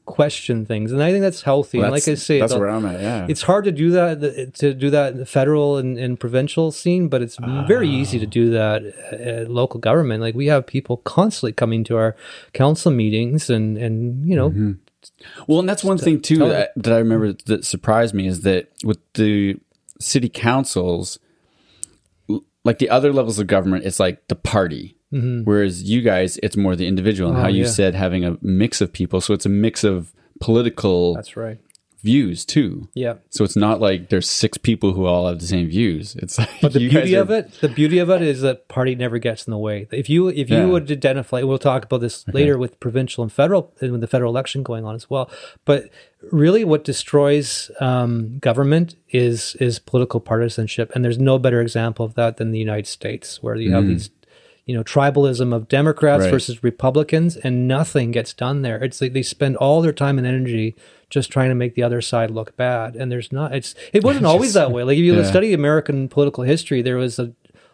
question 0.08 0.64
things, 0.64 0.92
and 0.92 1.02
I 1.02 1.10
think 1.10 1.22
that's 1.22 1.42
healthy. 1.42 1.80
and 1.80 1.90
like 1.90 2.06
I 2.06 2.14
say, 2.14 2.38
that's 2.40 2.54
where 2.54 2.68
I'm 2.68 2.86
at. 2.86 3.00
Yeah. 3.00 3.26
it's 3.28 3.42
hard 3.42 3.64
to 3.64 3.72
do 3.72 3.90
that 3.90 4.54
to 4.54 4.72
do 4.72 4.90
that 4.90 5.12
in 5.12 5.18
the 5.18 5.26
federal 5.26 5.76
and, 5.76 5.98
and 5.98 6.18
provincial 6.18 6.70
scene, 6.70 7.08
but 7.08 7.20
it's 7.20 7.36
very 7.66 7.88
easy 7.88 8.18
to 8.18 8.26
do 8.26 8.50
that 8.50 8.84
at 8.84 9.50
local 9.50 9.80
government. 9.80 10.22
Like 10.22 10.34
we 10.34 10.46
have 10.46 10.66
people 10.66 10.98
constantly 10.98 11.52
coming 11.52 11.84
to 11.84 11.96
our 11.96 12.16
council 12.52 12.90
meetings, 12.90 13.50
and 13.50 13.76
and 13.76 14.28
you 14.28 14.36
know, 14.36 14.50
Mm-hmm. 14.50 14.72
Well, 15.46 15.60
and 15.60 15.68
that's 15.68 15.84
one 15.84 15.98
thing 15.98 16.20
too 16.20 16.38
that, 16.38 16.72
that 16.76 16.92
I 16.92 16.98
remember 16.98 17.32
that 17.46 17.64
surprised 17.64 18.14
me 18.14 18.26
is 18.26 18.40
that 18.40 18.68
with 18.82 18.98
the 19.14 19.58
city 20.00 20.28
councils, 20.28 21.18
like 22.64 22.78
the 22.78 22.90
other 22.90 23.12
levels 23.12 23.38
of 23.38 23.46
government, 23.46 23.84
it's 23.84 24.00
like 24.00 24.26
the 24.28 24.34
party. 24.36 24.96
Whereas 25.10 25.82
you 25.84 26.02
guys, 26.02 26.38
it's 26.42 26.56
more 26.56 26.76
the 26.76 26.86
individual, 26.86 27.30
and 27.30 27.36
Mm-hmm. 27.38 27.46
Oh, 27.46 27.48
how 27.48 27.54
you 27.54 27.62
yeah. 27.64 27.70
said 27.70 27.94
having 27.94 28.24
a 28.26 28.36
mix 28.42 28.80
of 28.82 28.92
people. 28.92 29.20
So 29.22 29.32
it's 29.32 29.46
a 29.46 29.48
mix 29.48 29.82
of 29.84 30.12
political 30.40 31.14
that's 31.14 31.36
right. 31.36 31.58
Views 32.02 32.44
too. 32.44 32.88
Yeah. 32.94 33.14
So 33.30 33.44
it's 33.44 33.56
not 33.56 33.80
like 33.80 34.08
there's 34.08 34.28
six 34.30 34.56
people 34.56 34.92
who 34.92 35.06
all 35.06 35.26
have 35.28 35.40
the 35.40 35.46
same 35.46 35.68
views. 35.68 36.14
It's 36.16 36.38
like 36.38 36.48
But 36.62 36.72
the 36.72 36.78
beauty 36.88 37.16
are- 37.16 37.22
of 37.22 37.30
it, 37.30 37.50
the 37.60 37.68
beauty 37.68 37.98
of 37.98 38.08
it 38.10 38.22
is 38.22 38.40
that 38.42 38.68
party 38.68 38.94
never 38.94 39.18
gets 39.18 39.46
in 39.46 39.50
the 39.50 39.58
way. 39.58 39.88
If 39.90 40.08
you 40.08 40.28
if 40.28 40.48
you 40.48 40.58
Yeah. 40.58 40.66
would 40.66 40.90
identify, 40.90 41.42
we'll 41.42 41.58
talk 41.58 41.84
about 41.84 42.00
this 42.00 42.26
later 42.28 42.56
with 42.56 42.78
provincial 42.80 43.22
and 43.22 43.32
federal, 43.32 43.72
and 43.80 43.92
with 43.92 44.00
the 44.00 44.06
federal 44.06 44.30
election 44.32 44.62
going 44.62 44.84
on 44.84 44.94
as 44.94 45.10
well. 45.10 45.28
But 45.64 45.90
really, 46.30 46.64
what 46.64 46.84
destroys 46.84 47.70
um, 47.80 48.38
government 48.38 48.94
is 49.10 49.56
is 49.60 49.78
political 49.78 50.20
partisanship, 50.20 50.92
and 50.94 51.04
there's 51.04 51.18
no 51.18 51.38
better 51.38 51.60
example 51.60 52.04
of 52.04 52.14
that 52.14 52.36
than 52.36 52.52
the 52.52 52.58
United 52.58 52.86
States, 52.86 53.42
where 53.42 53.56
you 53.56 53.72
have 53.72 53.86
these. 53.86 54.10
You 54.68 54.76
know, 54.76 54.84
tribalism 54.84 55.52
of 55.54 55.66
Democrats. 55.66 56.24
Right. 56.24 56.30
versus 56.30 56.62
Republicans, 56.62 57.36
and 57.36 57.66
nothing 57.66 58.10
gets 58.12 58.32
done 58.34 58.62
there. 58.62 58.78
It's 58.84 59.00
like 59.00 59.14
they 59.14 59.22
spend 59.22 59.56
all 59.56 59.80
their 59.82 59.94
time 59.94 60.18
and 60.18 60.26
energy 60.26 60.76
just 61.10 61.30
trying 61.32 61.48
to 61.48 61.54
make 61.54 61.74
the 61.74 61.82
other 61.82 62.02
side 62.02 62.30
look 62.30 62.54
bad, 62.56 62.94
and 62.94 63.10
there's 63.10 63.32
not. 63.32 63.54
It's 63.54 63.74
it 63.94 64.04
wasn't 64.04 64.26
always 64.32 64.52
that 64.52 64.70
way. 64.70 64.82
Like 64.84 64.98
if 64.98 65.04
you 65.04 65.16
Yeah. 65.16 65.22
study 65.24 65.54
American 65.54 66.06
political 66.08 66.44
history, 66.44 66.82
there 66.82 66.98
was 66.98 67.18
a 67.18 67.32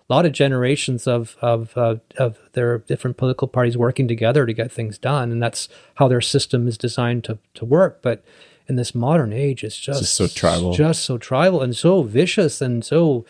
lot 0.09 0.25
of 0.25 0.33
generations 0.33 1.07
of 1.09 1.37
of 1.43 1.77
uh, 1.77 1.97
of 2.17 2.39
their 2.53 2.79
different 2.79 3.17
political 3.17 3.49
parties 3.49 3.77
working 3.77 4.07
together 4.07 4.47
to 4.47 4.53
get 4.53 4.71
things 4.71 4.97
done, 4.97 5.33
and 5.33 5.43
that's 5.43 5.69
how 5.97 6.07
their 6.09 6.21
system 6.21 6.69
is 6.69 6.79
designed 6.79 7.25
to 7.25 7.39
to 7.55 7.65
work. 7.65 8.03
But 8.03 8.23
in 8.69 8.77
this 8.77 8.95
modern 8.95 9.33
age, 9.33 9.65
it's 9.65 9.77
just, 9.79 10.01
just 10.01 10.15
so 10.15 10.27
tribal. 10.29 10.73
just 10.73 11.05
so 11.05 11.19
tribal 11.19 11.61
and 11.61 11.77
so 11.77 12.03
vicious 12.05 12.61
and 12.63 12.85
so 12.85 13.27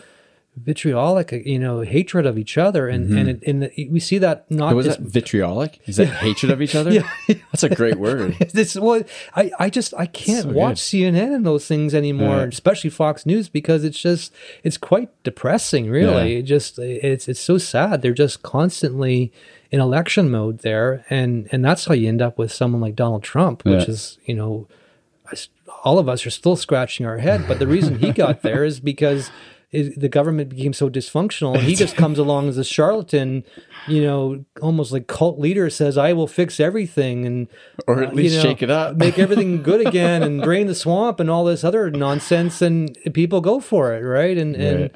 vitriolic. 0.56 1.32
You 1.32 1.58
know, 1.58 1.80
hatred 1.80 2.26
of 2.26 2.38
each 2.38 2.56
other, 2.56 2.88
and 2.88 3.06
mm-hmm. 3.08 3.18
and 3.18 3.28
it, 3.28 3.42
and 3.46 3.64
it, 3.64 3.90
we 3.90 4.00
see 4.00 4.18
that 4.18 4.50
not 4.50 4.74
was 4.74 4.86
just 4.86 5.02
that 5.02 5.08
vitriolic? 5.08 5.80
Is 5.86 5.96
that 5.96 6.06
hatred 6.24 6.52
of 6.52 6.62
each 6.62 6.74
other? 6.74 6.90
Yeah. 6.92 7.08
That's 7.28 7.62
a 7.62 7.68
great 7.68 7.98
word. 7.98 8.36
this 8.52 8.76
well 8.76 9.02
I, 9.34 9.50
I 9.58 9.70
just 9.70 9.94
I 9.94 10.06
can't 10.06 10.44
So 10.44 10.52
watch 10.52 10.76
CNN 10.76 11.34
and 11.34 11.46
those 11.46 11.66
things 11.66 11.94
anymore, 11.94 12.38
Yeah. 12.38 12.44
especially 12.44 12.90
Fox 12.90 13.26
News 13.26 13.48
because 13.48 13.84
it's 13.84 14.00
just 14.00 14.32
it's 14.62 14.76
quite 14.76 15.10
depressing 15.22 15.90
really. 15.90 16.32
Yeah. 16.32 16.38
It 16.38 16.42
just 16.42 16.78
it's 16.78 17.28
it's 17.28 17.40
so 17.40 17.58
sad. 17.58 18.02
They're 18.02 18.12
just 18.12 18.42
constantly 18.42 19.32
in 19.70 19.80
election 19.80 20.30
mode 20.30 20.58
there 20.60 21.04
and 21.10 21.48
and 21.50 21.64
that's 21.64 21.86
how 21.86 21.94
you 21.94 22.08
end 22.08 22.22
up 22.22 22.38
with 22.38 22.52
someone 22.52 22.80
like 22.80 22.94
Donald 22.96 23.22
Trump, 23.22 23.64
which 23.64 23.84
Yeah. 23.86 23.94
is, 23.94 24.18
you 24.24 24.34
know, 24.34 24.68
all 25.82 25.98
of 25.98 26.08
us 26.08 26.24
are 26.26 26.30
still 26.30 26.56
scratching 26.56 27.06
our 27.06 27.18
head, 27.18 27.44
but 27.46 27.58
the 27.58 27.66
reason 27.66 27.98
he 27.98 28.12
got 28.12 28.42
there 28.42 28.64
is 28.64 28.80
because 28.80 29.30
the 29.96 30.08
government 30.08 30.48
became 30.50 30.72
so 30.72 30.88
dysfunctional, 30.88 31.54
and 31.54 31.62
he 31.64 31.74
just 31.74 31.96
comes 31.96 32.18
along 32.18 32.48
as 32.48 32.56
a 32.58 32.64
charlatan, 32.64 33.44
you 33.88 34.02
know, 34.02 34.44
almost 34.62 34.92
like 34.92 35.06
cult 35.06 35.38
leader 35.38 35.68
says, 35.70 35.98
"I 35.98 36.12
will 36.12 36.26
fix 36.26 36.60
everything," 36.60 37.26
and 37.26 37.48
Or 37.86 38.02
at 38.02 38.10
uh, 38.10 38.12
least 38.12 38.40
shake 38.40 38.62
it 38.62 38.70
up. 38.70 38.96
make 38.96 39.18
everything 39.18 39.62
good 39.70 39.86
again, 39.86 40.22
and 40.22 40.42
drain 40.42 40.66
the 40.66 40.74
swamp, 40.74 41.20
and 41.20 41.28
all 41.30 41.44
this 41.44 41.64
other 41.64 41.90
nonsense, 41.90 42.62
and 42.62 42.96
people 43.12 43.40
go 43.40 43.60
for 43.60 43.94
it, 43.94 44.00
right? 44.00 44.38
And 44.38 44.54
and 44.56 44.90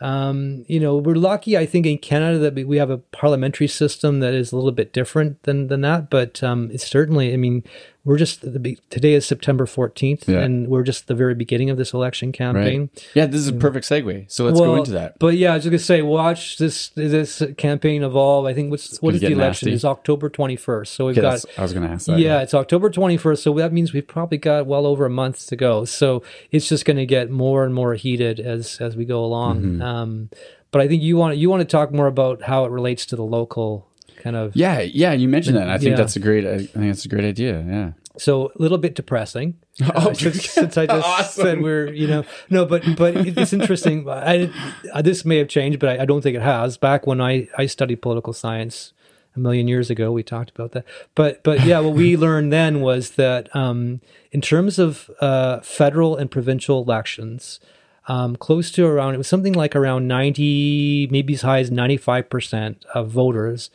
um, 0.00 0.64
you 0.68 0.80
know, 0.80 0.96
we're 0.96 1.14
lucky, 1.14 1.56
I 1.56 1.66
think, 1.66 1.86
in 1.86 1.98
Canada 1.98 2.38
that 2.40 2.54
we- 2.54 2.64
we 2.64 2.76
have 2.78 2.90
a 2.90 2.98
parliamentary 2.98 3.68
system 3.68 4.20
that 4.20 4.34
is 4.34 4.52
a 4.52 4.56
little 4.56 4.72
bit 4.72 4.92
different 4.92 5.42
than 5.44 5.68
than 5.68 5.80
that. 5.82 6.10
But 6.10 6.42
um, 6.42 6.70
it's 6.72 6.86
certainly, 6.86 7.32
I 7.32 7.36
mean, 7.36 7.62
we're 8.04 8.18
just 8.18 8.40
the 8.42 8.76
today 8.90 9.14
is 9.14 9.26
September 9.26 9.66
fourteenth, 9.66 10.28
Yeah. 10.28 10.40
and 10.40 10.68
we're 10.68 10.82
just 10.82 11.08
the 11.08 11.14
very 11.14 11.34
beginning 11.34 11.70
of 11.70 11.76
this 11.76 11.92
election 11.92 12.32
campaign. 12.32 12.90
Right. 12.94 13.08
Yeah, 13.14 13.26
this 13.26 13.40
is 13.40 13.48
a 13.48 13.52
perfect 13.52 13.86
segue. 13.86 14.30
So 14.30 14.44
let's 14.44 14.60
go 14.60 14.76
into 14.76 14.92
that. 14.92 15.18
But 15.18 15.36
yeah, 15.36 15.52
I 15.52 15.54
was 15.54 15.64
just 15.64 15.70
gonna 15.70 15.78
say, 15.78 16.02
watch 16.02 16.58
this 16.58 16.88
this 16.90 17.42
campaign 17.56 18.02
evolve. 18.02 18.46
I 18.46 18.54
think 18.54 18.70
what's 18.70 19.00
what 19.00 19.12
gonna 19.12 19.20
the 19.20 19.32
election? 19.32 19.66
nasty. 19.68 19.72
Is 19.72 19.84
October 19.84 20.28
twenty 20.28 20.56
first. 20.56 20.94
So 20.94 21.06
we've 21.06 21.16
got 21.16 21.44
I 21.58 21.62
was 21.62 21.72
going 21.72 21.86
to 21.86 21.92
ask 21.92 22.06
that. 22.06 22.18
yeah, 22.18 22.40
it's 22.42 22.54
October 22.54 22.90
21st. 22.90 23.38
So 23.38 23.54
that 23.54 23.72
means 23.72 23.92
we've 23.92 24.06
probably 24.06 24.38
got 24.38 24.66
well 24.66 24.86
over 24.86 25.06
a 25.06 25.10
month 25.10 25.46
to 25.46 25.56
go. 25.56 25.84
So 25.84 26.22
it's 26.50 26.68
just 26.68 26.84
going 26.84 26.96
to 26.96 27.06
get 27.06 27.30
more 27.30 27.64
and 27.64 27.74
more 27.74 27.94
heated 27.94 28.40
as 28.40 28.78
as 28.80 28.96
we 28.96 29.04
go 29.04 29.24
along. 29.24 29.62
Mm-hmm. 29.62 29.82
Um, 29.82 30.30
but 30.70 30.80
I 30.80 30.88
think 30.88 31.02
you 31.02 31.16
want 31.16 31.36
you 31.36 31.48
want 31.50 31.60
to 31.60 31.64
talk 31.66 31.92
more 31.92 32.06
about 32.06 32.42
how 32.42 32.64
it 32.64 32.70
relates 32.70 33.06
to 33.06 33.16
the 33.16 33.22
local 33.24 33.88
kind 34.24 34.34
of. 34.36 34.56
Yeah, 34.56 34.80
yeah, 34.80 35.12
you 35.12 35.28
mentioned 35.28 35.56
that. 35.56 35.68
I 35.68 35.78
think 35.78 35.90
Yeah. 35.90 35.96
that's 35.96 36.16
a 36.16 36.20
great. 36.20 36.44
I 36.46 36.58
think 36.66 36.86
that's 36.92 37.04
a 37.04 37.08
great 37.08 37.24
idea. 37.24 37.62
Yeah. 37.68 37.92
So 38.16 38.46
a 38.58 38.62
little 38.62 38.78
bit 38.78 38.94
depressing. 38.96 39.54
Oh, 39.82 40.10
Uh, 40.10 40.14
since, 40.14 40.50
since 40.58 40.76
I 40.78 40.86
just 40.86 41.34
said 41.34 41.60
we're 41.60 41.92
you 41.92 42.06
know 42.06 42.24
no, 42.48 42.64
but 42.64 42.82
but 42.96 43.14
it's 43.16 43.52
interesting. 43.52 44.08
I, 44.08 44.50
I 44.94 45.02
this 45.02 45.24
may 45.24 45.36
have 45.38 45.48
changed, 45.48 45.78
but 45.78 45.88
I, 45.90 46.02
I 46.02 46.04
don't 46.06 46.22
think 46.22 46.36
it 46.36 46.42
has. 46.42 46.76
Back 46.78 47.06
when 47.06 47.20
I 47.20 47.48
I 47.58 47.66
studied 47.66 48.00
political 48.02 48.32
science 48.32 48.92
a 49.36 49.40
million 49.40 49.66
years 49.68 49.90
ago, 49.90 50.12
we 50.12 50.22
talked 50.22 50.50
about 50.56 50.72
that. 50.72 50.84
But 51.16 51.42
but 51.42 51.64
yeah, 51.66 51.80
what 51.80 51.94
we 51.94 52.16
learned 52.26 52.52
then 52.52 52.80
was 52.80 53.10
that 53.22 53.54
um, 53.54 54.00
in 54.32 54.40
terms 54.40 54.78
of 54.78 55.10
uh, 55.20 55.60
federal 55.60 56.16
and 56.16 56.30
provincial 56.30 56.80
elections. 56.82 57.60
Um, 58.06 58.36
close 58.36 58.70
to 58.72 58.84
around, 58.84 59.14
it 59.14 59.16
was 59.16 59.28
something 59.28 59.54
like 59.54 59.74
around 59.74 60.06
90, 60.06 61.08
maybe 61.10 61.32
as 61.32 61.40
high 61.40 61.60
as 61.60 61.70
95% 61.70 62.84
of 62.94 63.08
voters 63.08 63.70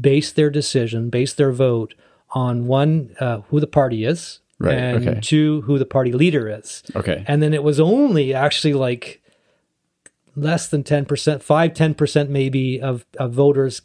base 0.00 0.32
their 0.32 0.50
decision, 0.50 1.10
base 1.10 1.34
their 1.34 1.52
vote 1.52 1.94
on 2.30 2.66
one, 2.66 3.14
uh, 3.20 3.40
who 3.48 3.60
the 3.60 3.66
party 3.66 4.04
is, 4.04 4.40
Right, 4.58 4.78
and 4.78 5.08
okay. 5.08 5.20
two, 5.20 5.62
who 5.62 5.78
the 5.78 5.84
party 5.84 6.12
leader 6.12 6.48
is. 6.48 6.82
Okay. 6.94 7.24
And 7.26 7.42
then 7.42 7.52
it 7.52 7.62
was 7.64 7.80
only 7.80 8.32
actually 8.32 8.74
like 8.74 9.20
less 10.36 10.68
than 10.68 10.84
10%, 10.84 11.42
5, 11.42 11.72
10% 11.72 12.28
maybe 12.28 12.80
of, 12.80 13.04
of 13.18 13.32
voters 13.32 13.82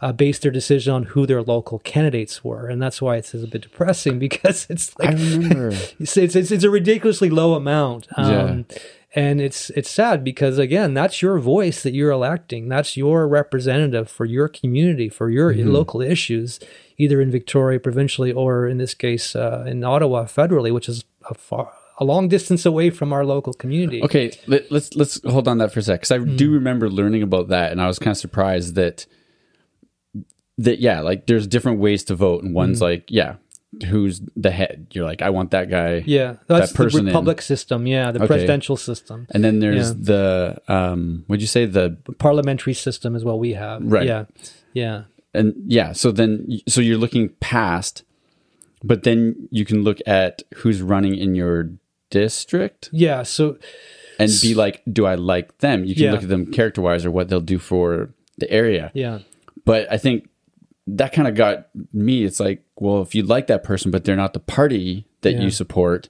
uh, 0.00 0.12
based 0.12 0.42
their 0.42 0.50
decision 0.50 0.92
on 0.92 1.02
who 1.04 1.26
their 1.26 1.42
local 1.42 1.78
candidates 1.80 2.42
were. 2.44 2.66
And 2.66 2.82
that's 2.82 3.00
why 3.00 3.16
it's 3.16 3.34
a 3.34 3.46
bit 3.46 3.62
depressing 3.62 4.18
because 4.28 4.66
it's 4.68 4.94
I 5.00 5.10
like, 5.10 5.18
remember. 5.18 5.68
it's, 5.68 5.94
it's, 6.16 6.36
it's, 6.36 6.50
it's 6.50 6.64
a 6.64 6.70
ridiculously 6.70 7.30
low 7.30 7.54
amount. 7.54 8.08
Um, 8.16 8.66
And 9.16 9.40
it's 9.40 9.70
it's 9.70 9.90
sad 9.90 10.22
because 10.22 10.58
again, 10.58 10.92
that's 10.92 11.22
your 11.22 11.38
voice 11.38 11.82
that 11.84 11.94
you're 11.94 12.10
electing. 12.10 12.68
That's 12.68 12.96
your 12.98 13.26
representative 13.26 14.10
for 14.10 14.26
your 14.26 14.46
community, 14.46 15.08
for 15.08 15.30
your 15.30 15.54
Mm-hmm. 15.54 15.70
local 15.70 16.02
issues, 16.02 16.60
either 16.98 17.20
in 17.22 17.30
Victoria 17.30 17.80
provincially 17.80 18.30
or 18.30 18.68
in 18.68 18.76
this 18.76 18.94
case 18.94 19.34
uh, 19.34 19.64
in 19.66 19.82
Ottawa 19.82 20.24
federally, 20.26 20.72
which 20.72 20.88
is 20.88 21.02
a 21.30 21.34
far 21.34 21.72
a 21.98 22.04
long 22.04 22.28
distance 22.28 22.66
away 22.66 22.90
from 22.90 23.10
our 23.10 23.24
local 23.24 23.54
community. 23.54 24.02
Okay, 24.02 24.30
let, 24.46 24.70
let's 24.70 24.94
let's 24.94 25.18
hold 25.24 25.48
on 25.48 25.56
that 25.58 25.72
for 25.72 25.80
a 25.80 25.82
sec 25.82 26.00
because 26.00 26.12
I 26.12 26.18
Hmm. 26.18 26.36
do 26.36 26.52
remember 26.52 26.90
learning 26.90 27.22
about 27.22 27.48
that, 27.48 27.72
and 27.72 27.80
I 27.80 27.86
was 27.86 27.98
kind 27.98 28.10
of 28.12 28.18
surprised 28.18 28.74
that 28.74 29.06
that 30.58 30.78
yeah, 30.78 31.00
like 31.00 31.26
there's 31.26 31.46
different 31.46 31.78
ways 31.80 32.04
to 32.04 32.14
vote, 32.14 32.42
and 32.44 32.54
one's 32.54 32.82
like 32.82 33.10
yeah, 33.10 33.36
who's 33.84 34.20
the 34.36 34.50
head? 34.50 34.86
You're 34.92 35.04
like 35.04 35.22
I 35.22 35.30
want 35.30 35.50
that 35.50 35.68
guy. 35.70 36.02
Yeah, 36.06 36.36
that's 36.46 36.70
That 36.72 36.76
person 36.76 37.04
the 37.06 37.18
in. 37.18 37.38
system. 37.38 37.86
Yeah, 37.86 38.10
the 38.12 38.18
Okay. 38.20 38.26
presidential 38.26 38.76
system. 38.76 39.26
and 39.30 39.44
then 39.44 39.58
there's 39.60 39.88
Yeah. 39.90 39.94
the 39.98 40.62
um, 40.68 41.24
what'd 41.26 41.40
you 41.42 41.46
say 41.46 41.66
the 41.66 41.96
Parliamentary 42.18 42.74
system 42.74 43.14
is 43.16 43.24
what 43.24 43.38
we 43.38 43.52
have. 43.54 43.82
Right. 43.84 44.06
Yeah. 44.06 44.24
Yeah. 44.72 45.02
and 45.34 45.54
yeah, 45.66 45.92
so 45.92 46.12
then 46.12 46.60
so 46.66 46.80
you're 46.80 46.96
looking 46.98 47.30
past, 47.40 48.02
but 48.82 49.02
then 49.02 49.48
you 49.50 49.64
can 49.64 49.82
look 49.84 49.98
at 50.06 50.42
who's 50.56 50.80
running 50.82 51.14
in 51.16 51.34
your 51.34 51.70
district 52.10 52.88
Yeah. 52.92 53.22
So 53.24 53.58
and 54.18 54.30
be 54.40 54.54
like, 54.54 54.82
do 54.90 55.04
I 55.06 55.14
like 55.16 55.58
them? 55.58 55.84
You 55.84 55.94
can 55.94 56.04
Yeah. 56.04 56.12
look 56.12 56.22
at 56.22 56.28
them 56.30 56.46
character 56.50 56.80
wise 56.80 57.04
or 57.04 57.10
what 57.10 57.28
they'll 57.28 57.40
do 57.40 57.58
for 57.58 58.10
the 58.38 58.50
area. 58.50 58.90
yeah. 58.94 59.18
But 59.64 59.90
I 59.92 59.98
think 59.98 60.28
that 60.88 61.12
kind 61.12 61.26
of 61.28 61.34
got 61.34 61.68
me. 61.92 62.24
It's 62.24 62.38
like, 62.40 62.62
well, 62.76 63.02
if 63.02 63.14
you 63.14 63.22
like 63.22 63.48
that 63.48 63.64
person, 63.64 63.90
but 63.90 64.04
they're 64.04 64.16
not 64.16 64.32
the 64.34 64.40
party 64.40 65.06
that 65.22 65.32
Yeah. 65.32 65.40
you 65.42 65.50
support, 65.50 66.08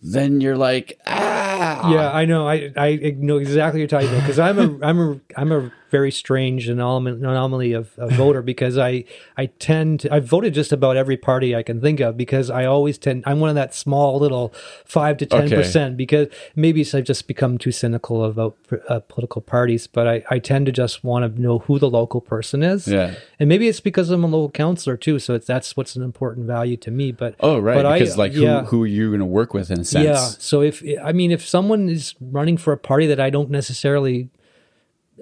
then 0.00 0.40
you're 0.40 0.56
like, 0.56 0.98
ah, 1.06 1.90
Yeah, 1.92 2.10
I 2.12 2.24
know. 2.24 2.46
I 2.48 2.72
I 2.76 3.14
know 3.18 3.36
exactly 3.38 3.80
what 3.80 3.90
you're 3.90 4.00
talking 4.00 4.08
about 4.08 4.22
because 4.22 4.38
I'm 4.38 4.58
a 4.58 4.86
I'm 4.86 5.00
a 5.00 5.20
I'm 5.36 5.52
a 5.52 5.72
very 5.90 6.10
strange 6.10 6.68
anomaly, 6.68 7.16
anomaly 7.16 7.72
of, 7.72 7.98
of 7.98 8.12
voter 8.12 8.42
because 8.42 8.76
I 8.78 9.04
I 9.36 9.46
tend 9.46 10.00
to 10.00 10.12
I've 10.14 10.24
voted 10.24 10.54
just 10.54 10.72
about 10.72 10.96
every 10.96 11.16
party 11.16 11.54
I 11.56 11.62
can 11.62 11.80
think 11.80 12.00
of 12.00 12.16
because 12.16 12.50
I 12.50 12.64
always 12.64 12.98
tend 12.98 13.24
I'm 13.26 13.40
one 13.40 13.48
of 13.50 13.54
that 13.56 13.74
small 13.74 14.18
little 14.18 14.52
five 14.84 15.16
to 15.18 15.26
ten 15.26 15.48
percent 15.50 15.96
because 15.96 16.28
maybe 16.54 16.86
I've 16.94 17.04
just 17.04 17.26
become 17.26 17.58
too 17.58 17.72
cynical 17.72 18.24
about 18.24 18.56
uh, 18.88 19.00
political 19.00 19.40
parties, 19.42 19.86
but 19.86 20.06
I, 20.06 20.24
I 20.30 20.38
tend 20.38 20.66
to 20.66 20.72
just 20.72 21.04
want 21.04 21.34
to 21.36 21.40
know 21.40 21.60
who 21.60 21.78
the 21.78 21.90
local 21.90 22.20
person 22.20 22.62
is. 22.62 22.86
Yeah. 22.88 23.14
and 23.38 23.48
maybe 23.48 23.68
it's 23.68 23.80
because 23.80 24.10
I'm 24.10 24.24
a 24.24 24.26
local 24.26 24.50
counselor 24.50 24.96
too, 24.96 25.18
so 25.18 25.34
it's 25.34 25.46
that's 25.46 25.76
what's 25.76 25.96
an 25.96 26.02
important 26.02 26.46
value 26.46 26.76
to 26.78 26.90
me. 26.90 27.12
But 27.12 27.34
Oh, 27.40 27.58
right. 27.58 27.82
but 27.82 27.92
because 27.94 28.14
I, 28.14 28.18
like, 28.18 28.32
who, 28.32 28.42
yeah. 28.42 28.64
who 28.64 28.82
are 28.82 28.86
you 28.86 29.08
going 29.08 29.20
to 29.20 29.24
work 29.26 29.54
with 29.54 29.70
in 29.70 29.80
a 29.80 29.84
sense? 29.84 30.04
Yeah. 30.04 30.16
So 30.16 30.60
if 30.62 30.82
I 31.02 31.12
mean, 31.12 31.30
if 31.30 31.46
someone 31.46 31.88
is 31.88 32.14
running 32.20 32.56
for 32.56 32.72
a 32.72 32.78
party 32.78 33.06
that 33.06 33.20
I 33.20 33.30
don't 33.30 33.50
necessarily 33.50 34.28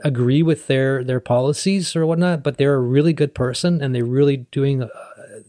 agree 0.04 0.42
with 0.42 0.66
their 0.66 1.02
their 1.04 1.20
policies 1.20 1.94
or 1.96 2.06
whatnot, 2.06 2.42
but 2.42 2.56
they're 2.58 2.74
a 2.74 2.80
really 2.80 3.12
good 3.12 3.34
person 3.34 3.80
and 3.82 3.94
they're 3.94 4.04
really 4.04 4.38
doing 4.50 4.82
uh, 4.82 4.88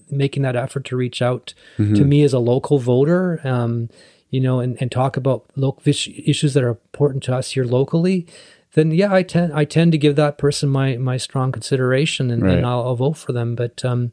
making 0.10 0.44
that 0.44 0.56
effort 0.56 0.86
to 0.86 0.96
reach 0.96 1.22
out 1.22 1.54
to 1.78 2.04
me 2.06 2.24
as 2.24 2.34
a 2.34 2.40
local 2.40 2.80
voter, 2.80 3.42
um, 3.44 3.90
you 4.30 4.40
know, 4.40 4.60
and, 4.60 4.78
and 4.82 4.92
talk 4.92 5.18
about 5.18 5.46
local 5.56 5.82
issues 5.86 6.54
that 6.54 6.64
are 6.64 6.70
important 6.70 7.24
to 7.24 7.36
us 7.36 7.52
here 7.52 7.66
locally. 7.66 8.26
Then 8.74 8.92
yeah, 8.92 9.14
I 9.14 9.24
tend 9.24 9.54
I 9.54 9.66
tend 9.66 9.92
to 9.94 9.98
give 9.98 10.16
that 10.18 10.38
person 10.38 10.70
my 10.70 10.98
my 10.98 11.18
strong 11.18 11.52
consideration 11.52 12.32
and, 12.32 12.44
Right. 12.44 12.58
and 12.58 12.66
I'll, 12.66 12.84
I'll 12.84 12.96
vote 12.96 13.18
for 13.18 13.34
them. 13.34 13.56
But 13.56 13.84
um, 13.84 14.12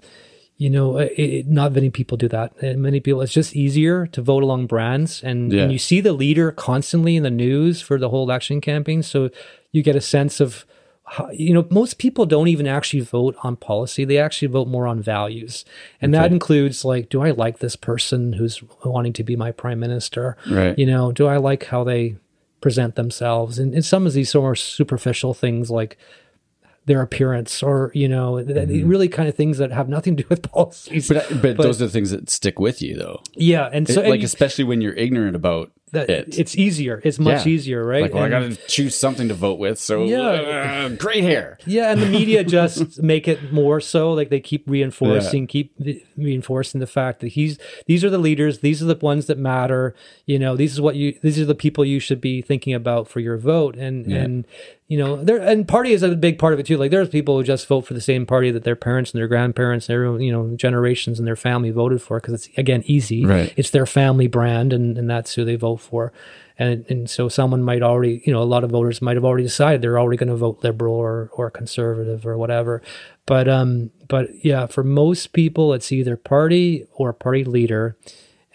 you 0.56 0.70
know, 0.70 0.98
it, 0.98 1.12
it, 1.18 1.46
not 1.48 1.72
many 1.72 1.90
people 1.90 2.16
do 2.16 2.28
that. 2.28 2.52
And 2.62 2.80
many 2.80 3.00
people, 3.00 3.20
it's 3.22 3.32
just 3.32 3.56
easier 3.56 4.06
to 4.06 4.22
vote 4.22 4.42
along 4.44 4.66
brands. 4.66 5.20
And, 5.22 5.52
Yeah. 5.52 5.64
and 5.64 5.72
you 5.72 5.78
see 5.78 6.00
the 6.00 6.12
leader 6.12 6.52
constantly 6.52 7.16
in 7.16 7.24
the 7.24 7.30
news 7.30 7.82
for 7.82 7.98
the 7.98 8.08
whole 8.08 8.22
election 8.22 8.60
campaign. 8.60 9.02
So 9.02 9.30
you 9.74 9.82
get 9.82 9.96
a 9.96 10.00
sense 10.00 10.40
of, 10.40 10.64
how, 11.06 11.28
you 11.30 11.52
know, 11.52 11.66
most 11.68 11.98
people 11.98 12.24
don't 12.24 12.48
even 12.48 12.66
actually 12.66 13.00
vote 13.00 13.36
on 13.42 13.56
policy. 13.56 14.04
They 14.04 14.16
actually 14.18 14.48
vote 14.48 14.68
more 14.68 14.86
on 14.86 15.02
values. 15.02 15.64
And 16.00 16.14
that 16.14 16.32
includes 16.32 16.84
like, 16.84 17.10
do 17.10 17.20
I 17.20 17.30
like 17.30 17.58
this 17.58 17.76
person 17.76 18.32
who's 18.32 18.62
wanting 18.84 19.12
to 19.14 19.22
be 19.22 19.36
my 19.36 19.52
prime 19.52 19.80
minister? 19.80 20.38
Right. 20.50 20.78
You 20.78 20.86
know, 20.86 21.12
do 21.12 21.26
I 21.26 21.36
like 21.36 21.66
how 21.66 21.84
they 21.84 22.16
present 22.62 22.94
themselves? 22.94 23.58
And, 23.58 23.74
and 23.74 23.84
some 23.84 24.06
of 24.06 24.14
these 24.14 24.34
more 24.34 24.56
superficial 24.56 25.34
things 25.34 25.70
like, 25.70 25.98
their 26.86 27.00
appearance 27.00 27.62
or 27.62 27.90
you 27.94 28.06
know 28.06 28.42
th- 28.44 28.68
mm-hmm. 28.68 28.86
really 28.86 29.08
kind 29.08 29.26
of 29.26 29.34
things 29.34 29.56
that 29.56 29.72
have 29.72 29.88
nothing 29.88 30.18
to 30.18 30.22
do 30.22 30.26
with 30.28 30.42
policies 30.52 31.08
But, 31.08 31.40
but, 31.40 31.56
those 31.56 31.80
are 31.80 31.86
the 31.86 31.90
things 31.90 32.10
that 32.10 32.28
stick 32.28 32.58
with 32.58 32.82
you, 32.82 32.94
though. 32.94 33.22
yeah 33.32 33.70
and 33.72 33.88
so 33.88 34.02
It- 34.02 34.10
like, 34.10 34.14
and 34.16 34.24
especially 34.24 34.64
when 34.64 34.82
you're 34.82 34.92
ignorant 34.92 35.34
about 35.34 35.72
that, 35.94 36.10
it. 36.10 36.38
it's 36.38 36.56
easier 36.56 37.00
it's 37.04 37.18
much 37.18 37.46
Yeah. 37.46 37.52
easier 37.52 37.84
right 37.84 38.02
like, 38.02 38.14
well, 38.14 38.24
I 38.24 38.28
got 38.28 38.40
to 38.40 38.56
choose 38.68 38.96
something 38.96 39.28
to 39.28 39.34
vote 39.34 39.58
with. 39.58 39.78
So, 39.78 40.04
Yeah. 40.04 40.20
uh, 40.20 40.88
great 40.90 41.24
hair. 41.24 41.58
yeah 41.66 41.90
and 41.90 42.00
the 42.02 42.06
media 42.06 42.44
just 42.58 43.02
make 43.02 43.26
it 43.26 43.52
more 43.52 43.80
so 43.80 44.12
like 44.12 44.28
they 44.30 44.40
keep 44.40 44.64
reinforcing 44.68 45.46
keep 45.46 45.72
re- 45.80 46.04
reinforcing 46.16 46.80
the 46.80 46.86
fact 46.86 47.20
that 47.20 47.28
he's 47.28 47.58
these 47.86 48.04
are 48.04 48.10
the 48.10 48.18
leaders 48.18 48.58
these 48.60 48.82
are 48.82 48.86
the 48.86 48.96
ones 49.00 49.26
that 49.26 49.38
matter 49.38 49.94
you 50.26 50.38
know 50.38 50.56
these 50.56 50.72
is 50.72 50.80
what 50.80 50.94
you 50.96 51.18
these 51.22 51.38
are 51.40 51.44
the 51.44 51.54
people 51.54 51.84
you 51.84 51.98
should 52.00 52.20
be 52.20 52.42
thinking 52.42 52.74
about 52.74 53.08
for 53.08 53.20
your 53.20 53.36
vote 53.38 53.76
and 53.76 54.06
and 54.06 54.46
you 54.86 54.98
know 54.98 55.16
there 55.16 55.38
and 55.38 55.66
party 55.66 55.92
is 55.92 56.02
a 56.02 56.14
big 56.14 56.38
part 56.38 56.52
of 56.52 56.60
it 56.60 56.66
too. 56.66 56.76
Like 56.76 56.90
there's 56.90 57.08
people 57.08 57.36
who 57.36 57.42
just 57.42 57.66
vote 57.66 57.82
for 57.82 57.94
the 57.94 58.00
same 58.00 58.26
party 58.26 58.50
that 58.50 58.64
their 58.64 58.76
parents 58.76 59.12
and 59.12 59.18
their 59.18 59.28
grandparents 59.28 59.88
and 59.88 59.94
everyone 59.94 60.20
you 60.20 60.32
know 60.32 60.54
generations 60.56 61.18
and 61.18 61.26
their 61.26 61.36
family 61.36 61.70
voted 61.70 62.02
for 62.02 62.20
because 62.20 62.34
it's 62.34 62.48
again 62.58 62.82
easy. 62.86 63.24
Right. 63.24 63.54
it's 63.56 63.70
their 63.70 63.86
family 63.86 64.26
brand 64.26 64.72
and, 64.72 64.98
and 64.98 65.08
that's 65.08 65.34
who 65.34 65.44
they 65.44 65.56
vote 65.56 65.78
for. 65.78 66.12
And 66.58 66.84
and 66.90 67.08
so 67.08 67.30
someone 67.30 67.62
might 67.62 67.82
already 67.82 68.22
you 68.26 68.32
know 68.32 68.42
a 68.42 68.44
lot 68.44 68.62
of 68.62 68.70
voters 68.70 69.00
might 69.00 69.16
have 69.16 69.24
already 69.24 69.44
decided 69.44 69.80
they're 69.80 69.98
already 69.98 70.18
going 70.18 70.28
to 70.28 70.36
vote 70.36 70.62
liberal 70.62 70.94
or 70.94 71.30
or 71.32 71.50
conservative 71.50 72.26
or 72.26 72.36
whatever. 72.36 72.82
But 73.24 73.48
um 73.48 73.90
but 74.06 74.28
yeah 74.44 74.66
for 74.66 74.84
most 74.84 75.32
people 75.32 75.72
it's 75.72 75.92
either 75.92 76.18
party 76.18 76.86
or 76.92 77.14
party 77.14 77.44
leader 77.44 77.96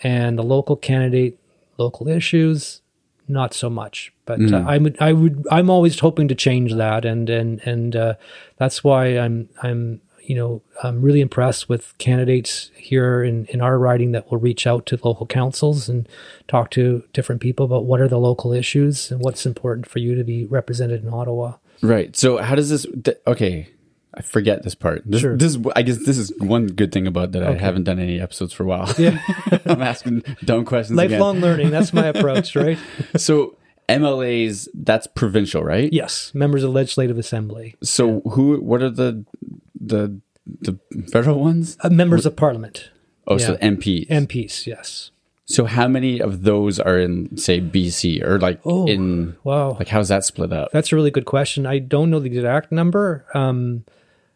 and 0.04 0.38
the 0.38 0.44
local 0.44 0.76
candidate 0.76 1.40
local 1.78 2.08
issues 2.08 2.82
not 3.30 3.54
so 3.54 3.70
much 3.70 4.12
but 4.26 4.40
uh, 4.54 4.64
I 4.68 4.78
would 4.78 4.98
I 5.00 5.14
would 5.14 5.46
I'm 5.50 5.70
always 5.70 6.00
hoping 6.00 6.28
to 6.28 6.36
change 6.36 6.74
that 6.76 7.06
and 7.06 7.30
and 7.30 7.60
and 7.66 7.96
uh, 7.96 8.14
that's 8.58 8.84
why 8.84 9.18
I'm 9.18 9.50
I'm 9.64 10.02
you 10.30 10.36
know 10.36 10.62
I'm 10.84 11.02
really 11.02 11.22
impressed 11.22 11.68
with 11.68 11.98
candidates 11.98 12.70
here 12.76 13.24
in 13.24 13.46
in 13.46 13.62
our 13.62 13.80
riding 13.80 14.12
that 14.12 14.30
will 14.30 14.38
reach 14.38 14.68
out 14.68 14.86
to 14.88 15.00
local 15.04 15.26
councils 15.26 15.90
and 15.90 16.08
talk 16.48 16.70
to 16.72 17.04
different 17.14 17.42
people 17.42 17.66
about 17.66 17.86
what 17.86 18.00
are 18.00 18.08
the 18.08 18.20
local 18.20 18.54
issues 18.54 19.10
and 19.10 19.22
what's 19.22 19.48
important 19.48 19.90
for 19.90 19.98
you 19.98 20.14
to 20.14 20.24
be 20.24 20.46
represented 20.46 21.04
in 21.04 21.12
Ottawa. 21.12 21.56
Right. 21.82 22.16
So, 22.16 22.38
how 22.38 22.54
does 22.54 22.70
this? 22.70 22.86
Th- 23.04 23.18
okay, 23.26 23.70
I 24.14 24.22
forget 24.22 24.64
this 24.64 24.74
part. 24.76 25.04
This, 25.06 25.22
Sure. 25.22 25.38
this 25.38 25.56
is, 25.56 25.60
I 25.76 25.82
guess, 25.84 26.04
this 26.06 26.18
is 26.18 26.34
one 26.40 26.66
good 26.68 26.92
thing 26.92 27.06
about 27.08 27.32
that. 27.34 27.44
I 27.44 27.54
haven't 27.54 27.84
done 27.84 28.00
any 28.00 28.20
episodes 28.20 28.54
for 28.54 28.64
a 28.64 28.66
while. 28.66 28.92
Yeah. 28.98 29.20
I'm 29.66 29.82
asking 29.84 30.24
dumb 30.44 30.66
questions. 30.66 30.98
again. 30.98 31.12
Lifelong 31.12 31.40
learning, 31.40 31.70
that's 31.70 31.94
my 31.94 32.08
approach, 32.08 32.56
right? 32.56 32.78
So, 33.18 33.56
MLAs, 33.88 34.68
that's 34.74 35.08
provincial, 35.08 35.64
right? 35.64 35.92
Yes, 35.92 36.32
members 36.34 36.64
of 36.64 36.72
legislative 36.72 37.18
assembly, 37.18 37.76
So, 37.84 38.22
who? 38.22 38.60
What 38.62 38.82
are 38.82 38.90
the 38.90 39.26
the 39.80 40.20
the 40.62 40.78
federal 41.12 41.40
ones? 41.40 41.78
uh, 41.82 41.90
members 41.90 42.26
of 42.26 42.36
parliament, 42.36 42.90
Oh, 43.28 43.38
so 43.38 43.54
yeah. 43.62 43.68
MPs. 43.70 44.08
MPs. 44.10 44.66
Yes. 44.68 45.12
so, 45.46 45.66
how 45.66 45.88
many 45.88 46.20
of 46.22 46.44
those 46.44 46.80
are 46.80 46.98
in, 47.00 47.38
say, 47.38 47.60
BC 47.62 48.24
or 48.24 48.40
like 48.40 48.60
Oh, 48.66 48.88
in? 48.88 49.36
Wow. 49.44 49.72
Like, 49.80 49.88
how's 49.90 50.10
that 50.10 50.24
split 50.24 50.52
up? 50.54 50.70
That's 50.72 50.92
a 50.92 50.96
really 50.96 51.12
good 51.12 51.26
question. 51.26 51.66
I 51.66 51.80
don't 51.80 52.10
know 52.10 52.20
the 52.20 52.28
exact 52.36 52.72
number. 52.72 53.26
Um, 53.34 53.86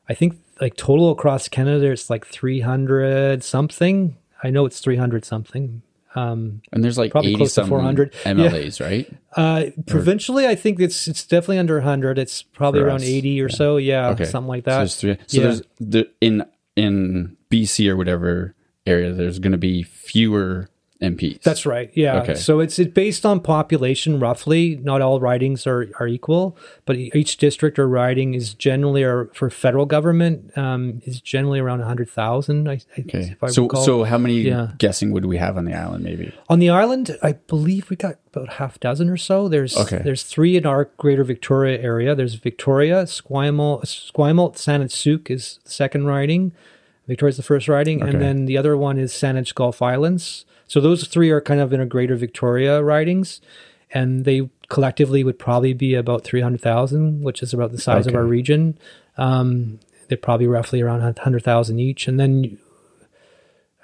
I 0.09 0.13
think 0.13 0.37
like 0.61 0.75
total 0.75 1.11
across 1.11 1.47
Canada, 1.47 1.91
it's 1.91 2.09
like 2.09 2.25
300 2.25 3.43
something. 3.43 4.17
I 4.43 4.49
know 4.49 4.65
it's 4.65 4.79
300 4.81 5.25
something. 5.25 5.81
And 6.15 6.61
there's 6.71 6.97
like 6.97 7.11
Probably 7.11 7.35
close 7.35 7.55
to 7.55 7.65
400. 7.65 8.13
MLAs, 8.23 8.79
right? 8.79 9.11
Uh, 9.35 9.71
provincially, 9.87 10.45
I 10.45 10.53
think 10.53 10.79
it's 10.79 11.07
it's 11.07 11.25
definitely 11.25 11.57
under 11.57 11.73
100. 11.77 12.19
It's 12.19 12.43
probably 12.43 12.81
around 12.81 12.97
us, 12.97 13.07
80 13.07 13.41
or 13.41 13.49
so. 13.49 13.77
Yeah, 13.77 14.09
Okay, 14.09 14.25
something 14.25 14.47
like 14.47 14.63
So 14.65 14.69
that. 14.69 14.77
there's 14.77 14.95
three. 14.95 15.17
So 15.25 15.37
Yeah. 15.37 15.43
there's 15.47 15.61
the 15.79 16.09
in 16.21 16.45
in 16.75 17.35
BC 17.49 17.89
or 17.89 17.97
whatever 17.97 18.53
area. 18.85 19.11
There's 19.11 19.39
going 19.39 19.53
to 19.53 19.57
be 19.57 19.81
fewer 19.81 20.69
MPs. 21.03 21.41
That's 21.41 21.65
right. 21.65 21.91
Yeah. 21.93 22.21
Okay. 22.21 22.35
So 22.35 22.59
it's 22.59 22.79
it's 22.79 22.91
based 22.93 23.25
on 23.25 23.39
population 23.39 24.19
roughly. 24.19 24.77
Not 24.81 25.01
all 25.01 25.19
ridings 25.19 25.67
are, 25.67 25.89
are 25.99 26.07
equal, 26.07 26.57
but 26.85 26.95
each 26.95 27.37
district 27.37 27.77
or 27.77 27.87
riding 27.87 28.33
is 28.33 28.53
generally 28.53 29.03
or 29.03 29.29
for 29.33 29.49
federal 29.49 29.85
government 29.85 30.57
um, 30.57 31.01
is 31.05 31.21
generally 31.21 31.59
around 31.59 31.81
hundred 31.81 32.09
thousand. 32.09 32.69
I, 32.69 32.73
I, 32.97 33.01
okay. 33.01 33.19
if 33.31 33.43
I 33.43 33.47
So 33.47 33.63
recall. 33.63 33.83
so 33.83 34.03
how 34.03 34.17
many 34.17 34.41
Yeah. 34.41 34.71
guessing 34.77 35.11
would 35.11 35.25
we 35.25 35.37
have 35.37 35.57
on 35.57 35.65
the 35.65 35.73
island? 35.73 36.03
Maybe. 36.03 36.33
On 36.49 36.59
the 36.59 36.69
island, 36.69 37.17
I 37.21 37.33
believe 37.33 37.89
we 37.89 37.95
got 37.95 38.15
about 38.33 38.53
half 38.53 38.79
dozen 38.79 39.09
or 39.09 39.17
so. 39.17 39.47
There's 39.47 39.77
Okay. 39.77 40.01
there's 40.03 40.23
three 40.23 40.57
in 40.57 40.65
our 40.65 40.85
Greater 40.97 41.23
Victoria 41.23 41.79
area. 41.81 42.15
There's 42.15 42.35
Victoria, 42.35 43.05
Squamish, 43.07 44.07
Squamish, 44.07 44.55
Saanich 44.57 45.29
is 45.29 45.59
the 45.63 45.69
second 45.71 46.05
riding. 46.05 46.51
Victoria's 47.07 47.37
the 47.37 47.43
first 47.43 47.67
riding, 47.67 48.01
Okay. 48.01 48.11
and 48.11 48.21
then 48.21 48.45
the 48.45 48.57
other 48.57 48.77
one 48.77 48.97
is 48.97 49.11
Saanich 49.11 49.53
Gulf 49.53 49.81
Islands. 49.81 50.45
So 50.67 50.79
those 50.79 51.07
three 51.07 51.29
are 51.31 51.41
kind 51.41 51.59
of 51.59 51.73
in 51.73 51.81
a 51.81 51.85
Greater 51.85 52.15
Victoria 52.15 52.81
ridings, 52.81 53.41
and 53.93 54.25
they 54.25 54.49
collectively 54.69 55.23
would 55.23 55.37
probably 55.37 55.73
be 55.73 55.93
about 55.95 56.23
three 56.23 56.41
hundred 56.41 56.61
thousand, 56.61 57.21
which 57.21 57.43
is 57.43 57.53
about 57.53 57.71
the 57.71 57.77
size 57.77 58.07
of 58.07 58.15
our 58.15 58.23
region. 58.23 58.77
Um, 59.17 59.79
they're 60.07 60.17
probably 60.17 60.47
roughly 60.47 60.81
around 60.81 61.01
hundred 61.19 61.43
thousand 61.43 61.79
each, 61.79 62.07
and 62.07 62.19
then 62.19 62.57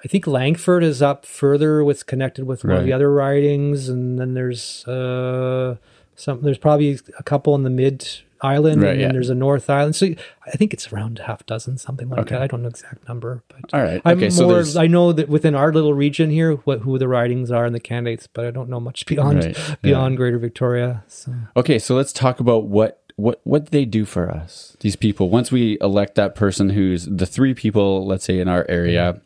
I 0.02 0.08
think 0.08 0.26
Langford 0.26 0.82
is 0.82 1.02
up 1.02 1.26
further 1.26 1.84
with 1.84 2.06
connected 2.06 2.46
with 2.46 2.64
one 2.64 2.76
of 2.78 2.84
the 2.84 2.92
other 2.92 3.12
ridings, 3.12 3.88
and 3.88 4.18
then 4.18 4.32
there's 4.34 4.86
uh, 4.88 5.76
some. 6.16 6.40
There's 6.40 6.58
probably 6.58 6.98
a 7.18 7.22
couple 7.22 7.54
in 7.54 7.62
the 7.64 7.70
mid 7.70 8.08
island, 8.42 8.82
Right, 8.82 8.90
and 8.92 9.00
then 9.00 9.08
yeah. 9.08 9.12
there's 9.12 9.30
a 9.30 9.34
north 9.34 9.68
island. 9.70 9.94
So 9.96 10.06
I 10.46 10.50
think 10.52 10.72
it's 10.72 10.92
around 10.92 11.18
a 11.18 11.24
half 11.24 11.44
dozen, 11.46 11.78
something 11.78 12.08
like 12.08 12.20
Okay. 12.20 12.34
that. 12.36 12.42
I 12.42 12.46
don't 12.46 12.62
know 12.62 12.68
the 12.68 12.74
exact 12.74 13.06
number, 13.08 13.42
but 13.48 13.72
All 13.74 13.82
right. 13.82 14.00
I'm 14.04 14.18
okay. 14.18 14.30
So 14.30 14.44
more. 14.44 14.54
there's 14.54 14.76
I 14.76 14.86
know 14.86 15.12
that 15.12 15.28
within 15.28 15.54
our 15.54 15.72
little 15.72 15.94
region 15.94 16.30
here, 16.30 16.54
what 16.64 16.80
who 16.80 16.98
the 16.98 17.08
ridings 17.08 17.50
are 17.50 17.64
and 17.64 17.74
the 17.74 17.80
candidates, 17.80 18.26
but 18.26 18.44
I 18.46 18.50
don't 18.50 18.68
know 18.68 18.80
much 18.80 19.06
beyond 19.06 19.44
Right, 19.44 19.58
yeah. 19.58 19.74
beyond 19.82 20.16
Greater 20.16 20.38
Victoria. 20.38 21.04
So 21.08 21.32
okay. 21.56 21.78
So 21.78 21.94
let's 21.94 22.12
talk 22.12 22.40
about 22.40 22.64
what 22.66 23.02
what 23.16 23.40
what 23.44 23.70
they 23.70 23.84
do 23.84 24.04
for 24.04 24.30
us. 24.30 24.76
These 24.80 24.96
people. 24.96 25.28
Once 25.28 25.52
we 25.52 25.76
elect 25.80 26.14
that 26.14 26.34
person, 26.34 26.70
who's 26.70 27.04
the 27.06 27.26
three 27.26 27.52
people, 27.54 28.06
let's 28.06 28.24
say 28.24 28.38
in 28.40 28.48
our 28.48 28.64
area, 28.68 29.20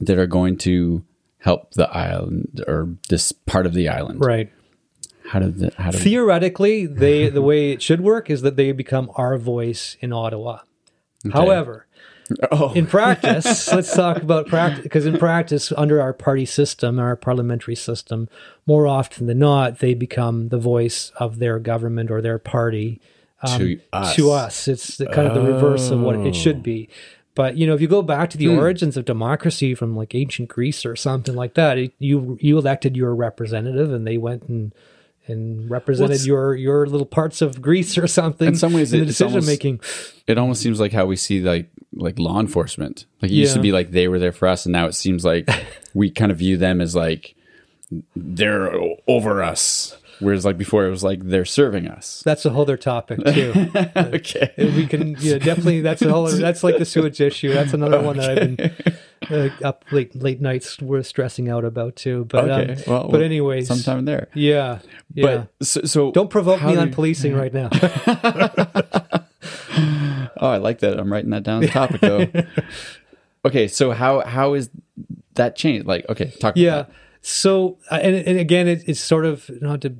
that 0.00 0.18
are 0.18 0.26
going 0.28 0.56
to 0.58 1.02
help 1.38 1.72
the 1.74 1.88
island 1.90 2.64
or 2.68 2.88
this 3.08 3.32
part 3.32 3.64
of 3.66 3.72
the 3.74 3.88
island. 3.88 4.20
right. 4.24 4.50
How 5.28 5.40
did 5.40 5.58
the, 5.58 5.72
how 5.76 5.90
do 5.90 5.98
theoretically 5.98 6.86
they 6.86 7.28
the 7.28 7.42
way 7.42 7.72
it 7.72 7.82
should 7.82 8.00
work 8.00 8.30
is 8.30 8.42
that 8.42 8.56
they 8.56 8.72
become 8.72 9.10
our 9.14 9.36
voice 9.38 9.96
in 10.00 10.12
ottawa 10.12 10.60
however 11.32 11.86
Oh. 12.50 12.74
in 12.74 12.86
practice 12.86 13.72
let's 13.72 13.94
talk 13.94 14.18
about 14.18 14.48
practice 14.48 14.82
because 14.82 15.06
in 15.06 15.18
practice 15.18 15.72
under 15.76 15.98
our 16.00 16.12
party 16.12 16.44
system 16.44 16.98
our 16.98 17.16
parliamentary 17.16 17.74
system 17.74 18.28
more 18.66 18.86
often 18.86 19.26
than 19.26 19.38
not 19.38 19.78
they 19.78 19.94
become 19.94 20.48
the 20.48 20.58
voice 20.58 21.10
of 21.16 21.38
their 21.38 21.58
government 21.58 22.10
or 22.10 22.20
their 22.20 22.38
party 22.38 23.00
um, 23.42 23.58
to 23.58 23.80
us. 23.92 24.16
to 24.16 24.30
us. 24.30 24.68
It's 24.68 24.96
the, 24.96 25.06
kind 25.06 25.28
of 25.28 25.34
the 25.34 25.42
reverse 25.42 25.90
of 25.90 26.00
what 26.00 26.16
it 26.16 26.34
should 26.34 26.62
be. 26.62 26.88
But 27.34 27.56
you 27.56 27.66
know, 27.66 27.74
if 27.74 27.80
you 27.80 27.86
go 27.86 28.02
back 28.02 28.30
to 28.30 28.38
the 28.38 28.46
hmm. 28.46 28.58
origins 28.58 28.96
of 28.96 29.04
democracy 29.04 29.74
from 29.74 29.96
like 29.96 30.14
ancient 30.14 30.48
Greece 30.48 30.84
or 30.84 30.96
something 30.96 31.36
like 31.36 31.54
that, 31.54 31.78
it, 31.78 31.92
you 31.98 32.36
you 32.40 32.58
elected 32.58 32.96
your 32.96 33.14
representative, 33.14 33.92
and 33.92 34.06
they 34.06 34.18
went 34.18 34.48
and 34.48 34.74
and 35.28 35.68
represented 35.70 36.10
What's- 36.14 36.26
your 36.26 36.54
your 36.54 36.86
little 36.86 37.06
parts 37.06 37.42
of 37.42 37.60
Greece 37.62 37.96
or 37.98 38.06
something. 38.06 38.48
In 38.48 38.56
some 38.56 38.72
ways, 38.72 38.92
in 38.92 39.00
the 39.00 39.06
decision 39.06 39.34
almost- 39.34 39.46
making. 39.46 39.80
It 40.26 40.38
almost 40.38 40.60
seems 40.62 40.80
like 40.80 40.92
how 40.92 41.06
we 41.06 41.16
see 41.16 41.40
like 41.40 41.70
like 41.94 42.18
law 42.18 42.38
enforcement. 42.40 43.06
Like 43.22 43.30
it 43.30 43.34
used 43.34 43.54
to 43.54 43.60
be 43.60 43.72
like 43.72 43.90
they 43.92 44.08
were 44.08 44.18
there 44.18 44.32
for 44.32 44.48
us, 44.48 44.66
and 44.66 44.72
now 44.72 44.86
it 44.86 44.94
seems 44.94 45.24
like 45.24 45.48
we 45.94 46.10
kind 46.10 46.30
of 46.30 46.38
view 46.38 46.56
them 46.56 46.80
as 46.80 46.94
like 46.96 47.34
they're 48.16 48.70
over 49.06 49.42
us. 49.42 49.96
Whereas 50.20 50.44
like 50.44 50.58
before, 50.58 50.84
it 50.84 50.90
was 50.90 51.04
like 51.04 51.20
they're 51.22 51.44
serving 51.44 51.86
us. 51.86 52.22
That's 52.24 52.44
a 52.44 52.50
whole 52.50 52.62
other 52.62 52.76
topic 52.76 53.24
too. 53.24 53.70
Uh, 53.74 54.10
okay. 54.14 54.52
We 54.58 54.86
can 54.86 55.16
yeah 55.20 55.38
definitely 55.38 55.80
that's 55.80 56.02
a 56.02 56.10
whole 56.10 56.26
other, 56.26 56.38
that's 56.38 56.64
like 56.64 56.78
the 56.78 56.84
sewage 56.84 57.20
issue. 57.20 57.52
That's 57.54 57.72
another 57.72 58.00
one 58.02 58.16
that 58.16 58.30
I've 58.30 58.56
been 58.56 58.96
uh, 59.30 59.48
up 59.64 59.84
late 59.90 60.14
late 60.14 60.40
nights 60.40 60.80
we're 60.80 61.02
stressing 61.02 61.48
out 61.48 61.64
about 61.64 61.96
too. 61.96 62.24
But 62.26 62.48
Okay. 62.50 62.72
um, 62.74 62.82
well, 62.86 63.08
but 63.10 63.22
anyways, 63.22 63.68
sometime 63.68 64.04
there. 64.04 64.28
yeah, 64.34 64.78
yeah. 65.14 65.46
But 65.58 65.66
so, 65.66 65.82
so 65.82 66.10
Don't 66.12 66.30
provoke 66.30 66.62
me 66.62 66.74
do 66.74 66.78
on 66.80 66.88
you- 66.88 66.94
policing 66.94 67.34
right 67.34 67.52
now. 67.52 67.68
Oh, 70.40 70.48
I 70.50 70.58
like 70.58 70.78
that. 70.80 70.98
I'm 71.00 71.12
writing 71.12 71.30
that 71.30 71.42
down. 71.42 71.62
The 71.62 71.68
topic 71.68 72.00
though. 72.00 72.26
okay, 73.44 73.66
so 73.66 73.90
how 73.90 74.20
how 74.20 74.54
is 74.54 74.70
that 75.34 75.56
changed? 75.56 75.86
Like, 75.86 76.08
okay, 76.08 76.30
talk. 76.40 76.56
yeah. 76.56 76.84
So 77.22 77.78
uh, 77.90 77.96
and 77.96 78.14
and 78.14 78.38
again, 78.38 78.68
it, 78.68 78.84
it's 78.86 79.00
sort 79.00 79.24
of 79.24 79.50
not 79.60 79.80
to. 79.82 79.94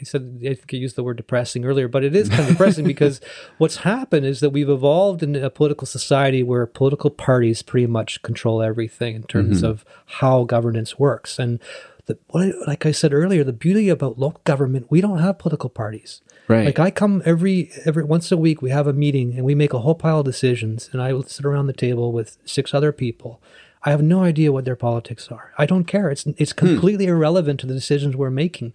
I 0.00 0.04
said 0.04 0.38
I 0.42 0.54
think 0.54 0.70
I 0.72 0.76
used 0.76 0.96
the 0.96 1.02
word 1.02 1.16
depressing 1.16 1.64
earlier, 1.64 1.88
but 1.88 2.04
it 2.04 2.14
is 2.16 2.28
kind 2.28 2.42
of 2.42 2.48
depressing 2.48 2.84
because 2.94 3.20
what's 3.58 3.78
happened 3.78 4.26
is 4.26 4.40
that 4.40 4.50
we've 4.50 4.68
evolved 4.70 5.22
in 5.22 5.36
a 5.36 5.50
political 5.50 5.86
society 5.86 6.42
where 6.42 6.66
political 6.66 7.10
parties 7.10 7.62
pretty 7.62 7.86
much 7.86 8.22
control 8.22 8.62
everything 8.62 9.14
in 9.16 9.22
terms 9.24 9.58
Mm-hmm. 9.58 9.66
of 9.66 9.84
how 10.06 10.44
governance 10.44 10.98
works. 10.98 11.38
And 11.38 11.58
the, 12.06 12.18
what 12.28 12.44
I- 12.44 12.52
like 12.66 12.86
I 12.86 12.92
said 12.92 13.12
earlier, 13.12 13.44
the 13.44 13.52
beauty 13.52 13.88
about 13.88 14.18
local 14.18 14.40
government, 14.44 14.86
we 14.90 15.00
don't 15.00 15.18
have 15.18 15.38
political 15.38 15.70
parties. 15.70 16.22
Right. 16.48 16.64
Like 16.64 16.78
I 16.78 16.90
come 16.90 17.20
every 17.26 17.70
every 17.84 18.04
once 18.04 18.32
a 18.32 18.36
week, 18.38 18.62
we 18.62 18.70
have 18.70 18.86
a 18.86 18.92
meeting 18.94 19.34
and 19.34 19.44
we 19.44 19.54
make 19.54 19.74
a 19.74 19.80
whole 19.80 19.94
pile 19.94 20.20
of 20.20 20.24
decisions, 20.24 20.88
and 20.92 21.02
I 21.02 21.12
will 21.12 21.24
sit 21.24 21.44
around 21.44 21.66
the 21.66 21.72
table 21.74 22.10
with 22.12 22.38
six 22.46 22.72
other 22.72 22.90
people. 22.92 23.42
I 23.84 23.90
have 23.90 24.02
no 24.02 24.22
idea 24.24 24.50
what 24.50 24.64
their 24.64 24.74
politics 24.74 25.28
are. 25.30 25.52
I 25.58 25.66
don't 25.66 25.84
care. 25.84 26.10
It's 26.10 26.24
it's 26.38 26.52
Hmm. 26.52 26.58
completely 26.66 27.06
irrelevant 27.06 27.60
to 27.60 27.66
the 27.66 27.74
decisions 27.74 28.16
we're 28.16 28.30
making. 28.30 28.74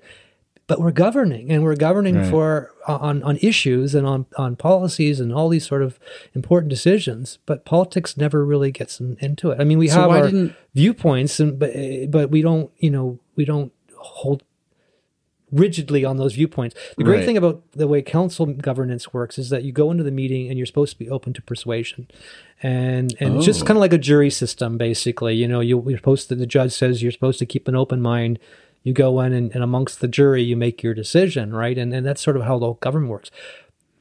But 0.74 0.82
we're 0.82 0.91
governing, 0.91 1.51
and 1.51 1.61
we're 1.63 1.76
governing 1.76 2.15
Right. 2.15 2.30
for 2.32 2.71
uh, 2.88 2.97
on 2.97 3.21
on 3.24 3.38
issues 3.41 3.93
and 3.93 4.07
on 4.07 4.26
on 4.38 4.55
policies 4.55 5.19
and 5.19 5.32
all 5.32 5.47
these 5.49 5.67
sort 5.67 5.84
of 5.84 5.99
important 6.34 6.69
decisions. 6.69 7.38
But 7.45 7.63
politics 7.63 8.17
never 8.17 8.43
really 8.43 8.71
gets 8.71 8.99
in, 8.99 9.17
into 9.19 9.51
it. 9.51 9.59
I 9.59 9.65
mean, 9.65 9.78
we 9.78 9.88
So 9.88 10.01
have 10.01 10.09
our 10.09 10.26
didn't- 10.26 10.53
viewpoints, 10.74 11.39
and 11.39 11.59
but 11.59 11.71
eh, 11.76 12.07
but 12.09 12.32
we 12.32 12.41
don't, 12.41 12.71
you 12.80 12.89
know, 12.89 13.19
we 13.36 13.45
don't 13.45 13.71
hold 13.97 14.41
rigidly 15.51 16.03
on 16.03 16.17
those 16.17 16.34
viewpoints. 16.34 16.76
The 16.97 17.03
great 17.03 17.17
Right. 17.17 17.26
thing 17.26 17.38
about 17.38 17.61
the 17.74 17.88
way 17.88 18.01
council 18.01 18.47
governance 18.47 19.13
works 19.13 19.38
is 19.38 19.49
that 19.51 19.63
you 19.63 19.71
go 19.71 19.91
into 19.91 20.03
the 20.03 20.09
meeting 20.11 20.49
and 20.49 20.57
you're 20.57 20.65
supposed 20.65 20.93
to 20.93 20.97
be 20.97 21.09
open 21.11 21.32
to 21.34 21.41
persuasion. 21.43 22.07
And 22.63 23.13
and 23.19 23.36
it's 23.36 23.45
just 23.45 23.61
Oh. 23.61 23.65
kind 23.65 23.78
of 23.78 23.82
like 23.82 23.93
a 23.93 23.99
jury 23.99 24.32
system 24.32 24.78
basically. 24.80 25.36
You 25.36 25.47
know, 25.47 25.59
you, 25.59 25.84
you're 25.88 25.97
supposed 25.99 26.30
to 26.30 26.36
the 26.36 26.47
judge 26.47 26.71
says 26.71 27.03
you're 27.03 27.11
supposed 27.11 27.38
to 27.39 27.45
keep 27.45 27.67
an 27.67 27.76
open 27.76 28.01
mind. 28.01 28.39
You 28.84 28.94
go 28.94 29.20
in 29.22 29.32
and, 29.34 29.52
and 29.54 29.64
amongst 29.64 30.02
the 30.02 30.08
jury 30.08 30.44
you 30.44 30.56
make 30.58 30.84
your 30.84 30.94
decision, 30.94 31.54
right? 31.54 31.78
And 31.78 31.94
and 31.94 32.06
that's 32.06 32.22
sort 32.22 32.36
of 32.38 32.44
how 32.44 32.56
local 32.56 32.74
government 32.76 33.12
works. 33.12 33.32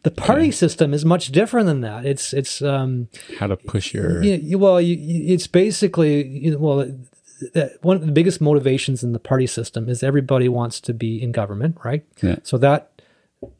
The 0.02 0.10
party 0.10 0.50
system 0.50 0.92
is 0.92 1.04
much 1.04 1.28
different 1.30 1.66
than 1.66 1.80
that. 1.82 2.04
It's 2.04 2.32
it's 2.32 2.60
um 2.62 3.08
How 3.38 3.46
to 3.46 3.56
push 3.56 3.94
your 3.94 4.22
yeah, 4.22 4.34
you, 4.34 4.58
well, 4.58 4.80
you, 4.80 4.96
you- 4.96 5.34
it's 5.34 5.46
basically 5.46 6.26
you 6.26 6.50
know, 6.52 6.58
well, 6.58 6.98
one 7.82 7.96
of 7.96 8.06
the 8.06 8.12
biggest 8.12 8.40
motivations 8.40 9.02
in 9.04 9.12
the 9.12 9.18
party 9.18 9.46
system 9.46 9.88
is 9.88 10.02
everybody 10.02 10.48
wants 10.48 10.80
to 10.80 10.92
be 10.94 11.22
in 11.22 11.32
government, 11.32 11.76
right? 11.84 12.04
Yeah. 12.22 12.36
So 12.42 12.58
that 12.58 12.88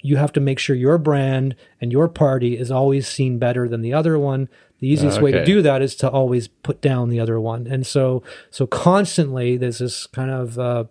you 0.01 0.17
have 0.17 0.33
to 0.33 0.41
make 0.41 0.59
sure 0.61 0.77
your 0.77 0.99
brand 0.99 1.57
and 1.81 1.91
your 1.93 2.09
party 2.09 2.57
is 2.57 2.71
always 2.71 3.09
seen 3.09 3.39
better 3.39 3.69
than 3.69 3.81
the 3.83 3.93
other 3.93 4.17
one. 4.19 4.49
The 4.79 4.89
easiest 4.89 5.21
way 5.23 5.31
to 5.33 5.45
do 5.45 5.63
that 5.63 5.83
is 5.83 5.95
to 5.97 6.09
always 6.11 6.49
put 6.49 6.81
down 6.81 7.09
the 7.09 7.21
other 7.21 7.41
one, 7.41 7.69
and 7.69 7.87
so 7.87 8.23
so 8.51 8.67
constantly 8.67 9.57
there's 9.57 9.79
this 9.79 10.07
kind 10.07 10.31
of 10.31 10.59
uh, 10.59 10.85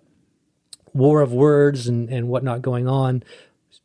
war 0.93 1.21
of 1.21 1.31
words 1.33 1.87
and 1.87 2.09
and 2.09 2.27
whatnot 2.27 2.61
going 2.61 2.87
on, 2.87 3.23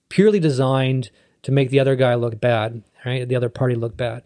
purely 0.08 0.40
designed 0.40 1.10
to 1.42 1.52
make 1.52 1.70
the 1.70 1.78
other 1.78 1.94
guy 1.94 2.12
look 2.16 2.40
bad, 2.40 2.82
right? 3.04 3.28
The 3.28 3.36
other 3.36 3.48
party 3.48 3.76
look 3.76 3.96
bad. 3.96 4.24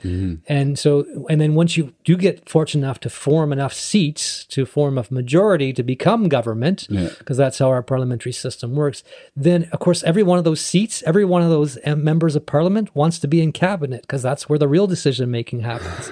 And 0.48 0.78
so, 0.78 1.04
and 1.28 1.38
then 1.38 1.54
once 1.54 1.76
you 1.76 1.92
do 2.02 2.16
get 2.16 2.48
fortunate 2.48 2.82
enough 2.86 2.98
to 3.00 3.10
form 3.10 3.52
enough 3.52 3.74
seats 3.74 4.46
to 4.46 4.64
form 4.64 4.96
a 4.96 5.04
majority 5.10 5.74
to 5.74 5.82
become 5.82 6.30
government, 6.30 6.86
because 7.18 7.36
that's 7.36 7.58
how 7.58 7.68
our 7.68 7.82
parliamentary 7.82 8.32
system 8.32 8.74
works, 8.74 9.04
then 9.36 9.68
of 9.70 9.80
course, 9.80 10.02
every 10.04 10.22
one 10.22 10.38
of 10.38 10.44
those 10.44 10.62
seats, 10.62 11.02
every 11.04 11.26
one 11.26 11.42
of 11.42 11.50
those 11.50 11.76
um, 11.84 12.02
members 12.02 12.36
of 12.36 12.46
parliament 12.46 12.96
wants 12.96 13.18
to 13.18 13.28
be 13.28 13.42
in 13.42 13.52
cabinet 13.52 14.00
because 14.00 14.22
that's 14.22 14.48
where 14.48 14.58
the 14.58 14.68
real 14.68 14.86
decision 14.86 15.30
making 15.30 15.60
happens. 15.60 16.10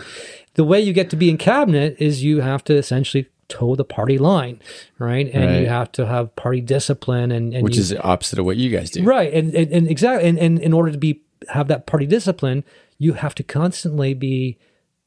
the 0.54 0.64
way 0.64 0.78
you 0.78 0.92
get 0.92 1.08
to 1.08 1.16
be 1.16 1.30
in 1.30 1.38
cabinet 1.38 1.96
is 1.98 2.22
you 2.22 2.42
have 2.42 2.62
to 2.64 2.74
essentially 2.76 3.26
toe 3.48 3.74
the 3.74 3.84
party 3.84 4.18
line, 4.18 4.60
right? 4.98 5.28
And 5.32 5.44
Right. 5.44 5.60
you 5.60 5.66
have 5.66 5.90
to 5.92 6.06
have 6.06 6.34
party 6.36 6.60
discipline 6.60 7.32
and, 7.32 7.54
and 7.54 7.62
which 7.64 7.76
you- 7.76 7.80
is 7.82 7.88
the 7.90 8.02
opposite 8.02 8.38
of 8.38 8.44
what 8.44 8.56
you 8.56 8.70
guys 8.70 8.90
do. 8.90 9.02
right 9.02 9.32
and 9.32 9.54
and, 9.54 9.72
and 9.72 9.88
exactly 9.88 10.28
and, 10.28 10.38
and 10.38 10.58
in 10.58 10.72
order 10.72 10.90
to 10.92 10.98
be 10.98 11.22
have 11.50 11.68
that 11.68 11.86
party 11.86 12.06
discipline 12.06 12.62
you 12.98 13.14
have 13.14 13.34
to 13.34 13.42
constantly 13.42 14.12
be 14.12 14.58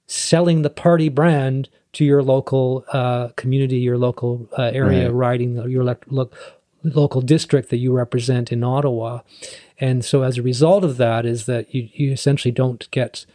selling 0.08 0.62
the 0.62 0.70
party 0.70 1.10
brand 1.10 1.70
to 1.94 2.04
your 2.06 2.24
local 2.24 2.86
uh, 2.94 3.30
community 3.36 3.78
your 3.78 3.98
local 3.98 4.50
uh, 4.58 4.64
area 4.74 5.06
Right. 5.12 5.14
riding 5.14 5.56
your 5.70 5.84
lo- 5.84 6.30
local 6.84 7.22
district 7.22 7.70
that 7.70 7.78
you 7.78 7.92
represent 7.94 8.52
in 8.52 8.64
ottawa 8.64 9.20
and 9.80 10.04
so 10.04 10.24
as 10.24 10.38
a 10.38 10.42
result 10.42 10.84
of 10.84 10.98
that 10.98 11.26
is 11.26 11.46
that 11.46 11.74
you, 11.76 11.90
you 11.94 12.12
essentially 12.12 12.52
don't 12.52 12.90
get 12.92 13.26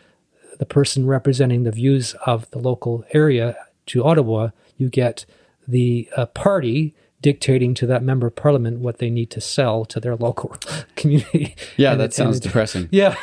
the 0.59 0.66
person 0.66 1.07
representing 1.07 1.62
the 1.64 1.70
views 1.70 2.14
of 2.24 2.50
the 2.50 2.59
local 2.59 3.04
area 3.12 3.54
to 3.84 4.02
Ottawa, 4.02 4.50
you 4.77 4.89
get 4.89 5.27
the 5.66 6.09
uh, 6.16 6.27
party 6.27 6.95
dictating 7.22 7.74
to 7.74 7.87
that 7.87 8.03
member 8.03 8.27
of 8.27 8.37
parliament 8.37 8.79
what 8.79 8.99
they 8.99 9.11
need 9.11 9.31
to 9.31 9.41
sell 9.41 9.85
to 9.85 9.99
their 9.99 10.14
local 10.16 10.57
community. 10.97 11.57
Yeah, 11.77 11.93
And 11.93 12.01
that 12.01 12.14
sounds 12.14 12.37
and 12.37 12.43
depressing. 12.43 12.89
yeah, 12.93 13.16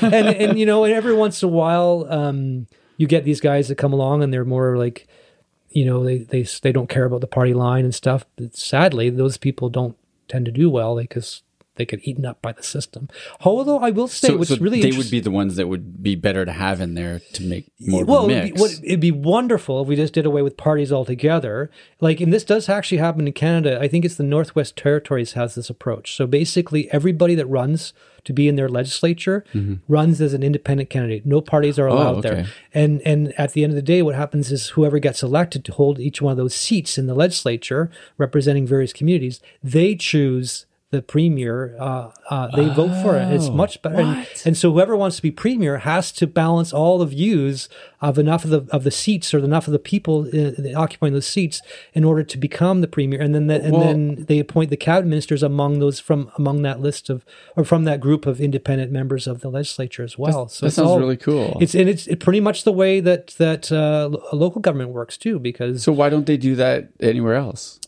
and 0.00 0.28
and 0.28 0.58
you 0.58 0.66
know, 0.66 0.84
and 0.84 0.92
every 0.92 1.14
once 1.14 1.42
in 1.42 1.48
a 1.48 1.52
while, 1.52 2.06
um, 2.10 2.66
you 2.96 3.06
get 3.06 3.24
these 3.24 3.40
guys 3.40 3.68
that 3.68 3.76
come 3.76 3.92
along 3.92 4.22
and 4.22 4.32
they're 4.32 4.44
more 4.44 4.76
like, 4.76 5.08
you 5.70 5.84
know, 5.84 6.04
they 6.04 6.18
they 6.18 6.42
they 6.42 6.72
don't 6.72 6.88
care 6.88 7.04
about 7.04 7.20
the 7.20 7.26
party 7.26 7.54
line 7.54 7.84
and 7.84 7.94
stuff. 7.94 8.24
But 8.36 8.56
sadly, 8.56 9.10
those 9.10 9.36
people 9.36 9.68
don't 9.70 9.96
tend 10.28 10.44
to 10.44 10.52
do 10.52 10.70
well 10.70 10.96
because 10.96 11.42
they 11.76 11.86
get 11.86 12.00
eaten 12.06 12.26
up 12.26 12.42
by 12.42 12.52
the 12.52 12.62
system. 12.62 13.08
Although 13.40 13.78
I 13.78 13.90
will 13.90 14.08
say, 14.08 14.28
So, 14.28 14.36
what's 14.36 14.50
so 14.50 14.56
really 14.56 14.82
they 14.82 14.96
would 14.96 15.10
be 15.10 15.20
the 15.20 15.30
ones 15.30 15.56
that 15.56 15.68
would 15.68 16.02
be 16.02 16.14
better 16.14 16.44
to 16.44 16.52
have 16.52 16.80
in 16.80 16.94
there 16.94 17.20
to 17.32 17.42
make 17.42 17.72
more 17.80 18.04
well, 18.04 18.30
it'd 18.30 18.54
be, 18.54 18.60
what, 18.60 18.72
it'd 18.82 19.00
be 19.00 19.10
wonderful 19.10 19.80
if 19.82 19.88
we 19.88 19.96
just 19.96 20.12
did 20.12 20.26
away 20.26 20.42
with 20.42 20.56
parties 20.56 20.92
altogether. 20.92 21.70
Like, 22.00 22.20
and 22.20 22.32
this 22.32 22.44
does 22.44 22.68
actually 22.68 22.98
happen 22.98 23.26
in 23.26 23.32
Canada. 23.32 23.78
I 23.80 23.88
think 23.88 24.04
it's 24.04 24.16
the 24.16 24.22
Northwest 24.22 24.76
Territories 24.76 25.32
has 25.32 25.54
this 25.54 25.70
approach. 25.70 26.14
So 26.14 26.26
basically, 26.26 26.90
everybody 26.92 27.34
that 27.36 27.46
runs 27.46 27.92
to 28.24 28.32
be 28.32 28.46
in 28.46 28.54
their 28.54 28.68
legislature 28.68 29.44
runs 29.88 30.20
as 30.20 30.32
an 30.32 30.44
independent 30.44 30.90
candidate. 30.90 31.26
No 31.26 31.40
parties 31.40 31.78
are 31.78 31.86
allowed 31.88 32.02
Mm-hmm. 32.02 32.26
Oh, 32.26 32.30
okay. 32.30 32.42
there. 32.42 32.46
And 32.74 33.00
and 33.06 33.32
at 33.38 33.52
the 33.52 33.64
end 33.64 33.72
of 33.72 33.76
the 33.76 33.82
day, 33.82 34.02
what 34.02 34.14
happens 34.14 34.52
is 34.52 34.68
whoever 34.70 34.98
gets 34.98 35.22
elected 35.22 35.64
to 35.64 35.72
hold 35.72 35.98
each 35.98 36.20
one 36.20 36.32
of 36.32 36.36
those 36.36 36.54
seats 36.54 36.98
in 36.98 37.06
the 37.06 37.14
legislature, 37.14 37.90
representing 38.18 38.66
various 38.66 38.92
communities, 38.92 39.40
they 39.62 39.94
choose. 39.94 40.66
The 40.92 41.00
premier, 41.00 41.74
uh, 41.80 42.10
uh, 42.28 42.48
they 42.54 42.68
vote 42.68 42.92
for 43.02 43.16
it. 43.16 43.32
It's 43.32 43.46
Oh, 43.48 43.52
much 43.52 43.80
better. 43.80 44.02
And, 44.02 44.26
and 44.44 44.54
so 44.58 44.70
whoever 44.70 44.94
wants 44.94 45.16
to 45.16 45.22
be 45.22 45.30
premier 45.30 45.78
has 45.78 46.12
to 46.12 46.26
balance 46.26 46.70
all 46.70 46.98
the 46.98 47.06
views 47.06 47.70
of 48.02 48.18
enough 48.18 48.44
of 48.44 48.50
the 48.50 48.62
of 48.76 48.84
the 48.84 48.90
seats 48.90 49.32
or 49.32 49.38
enough 49.38 49.66
of 49.66 49.72
the 49.72 49.78
people 49.78 50.28
uh, 50.34 50.78
occupying 50.78 51.14
those 51.14 51.26
seats 51.26 51.62
in 51.94 52.04
order 52.04 52.22
to 52.22 52.36
become 52.36 52.82
the 52.82 52.86
premier. 52.88 53.18
And 53.22 53.34
then 53.34 53.46
the, 53.46 53.62
and 53.62 53.72
Well- 53.72 53.84
then 53.86 54.26
they 54.28 54.38
appoint 54.38 54.68
the 54.68 54.76
cabinet 54.76 55.08
ministers 55.08 55.42
among 55.42 55.78
those 55.78 55.98
from 55.98 56.30
among 56.36 56.60
that 56.68 56.78
list 56.82 57.08
of 57.08 57.24
or 57.56 57.64
from 57.64 57.84
that 57.84 57.98
group 57.98 58.26
of 58.26 58.38
independent 58.38 58.92
members 58.92 59.26
of 59.26 59.40
the 59.40 59.48
legislature 59.50 60.02
as 60.04 60.18
well. 60.18 60.46
so 60.48 60.66
that 60.66 60.66
it's 60.66 60.76
sounds 60.76 60.88
all- 60.90 60.98
really 61.00 61.16
cool. 61.16 61.56
It's 61.62 61.74
and 61.74 61.88
it's 61.88 62.06
pretty 62.20 62.40
much 62.40 62.64
the 62.64 62.72
way 62.82 63.00
that 63.00 63.28
that 63.38 63.72
uh, 63.72 64.10
local 64.34 64.60
government 64.60 64.90
works 64.90 65.16
too. 65.16 65.38
Because 65.38 65.82
so 65.82 65.90
why 65.92 66.10
don't 66.10 66.26
they 66.26 66.36
do 66.36 66.54
that 66.56 66.90
anywhere 67.00 67.36
else? 67.36 67.80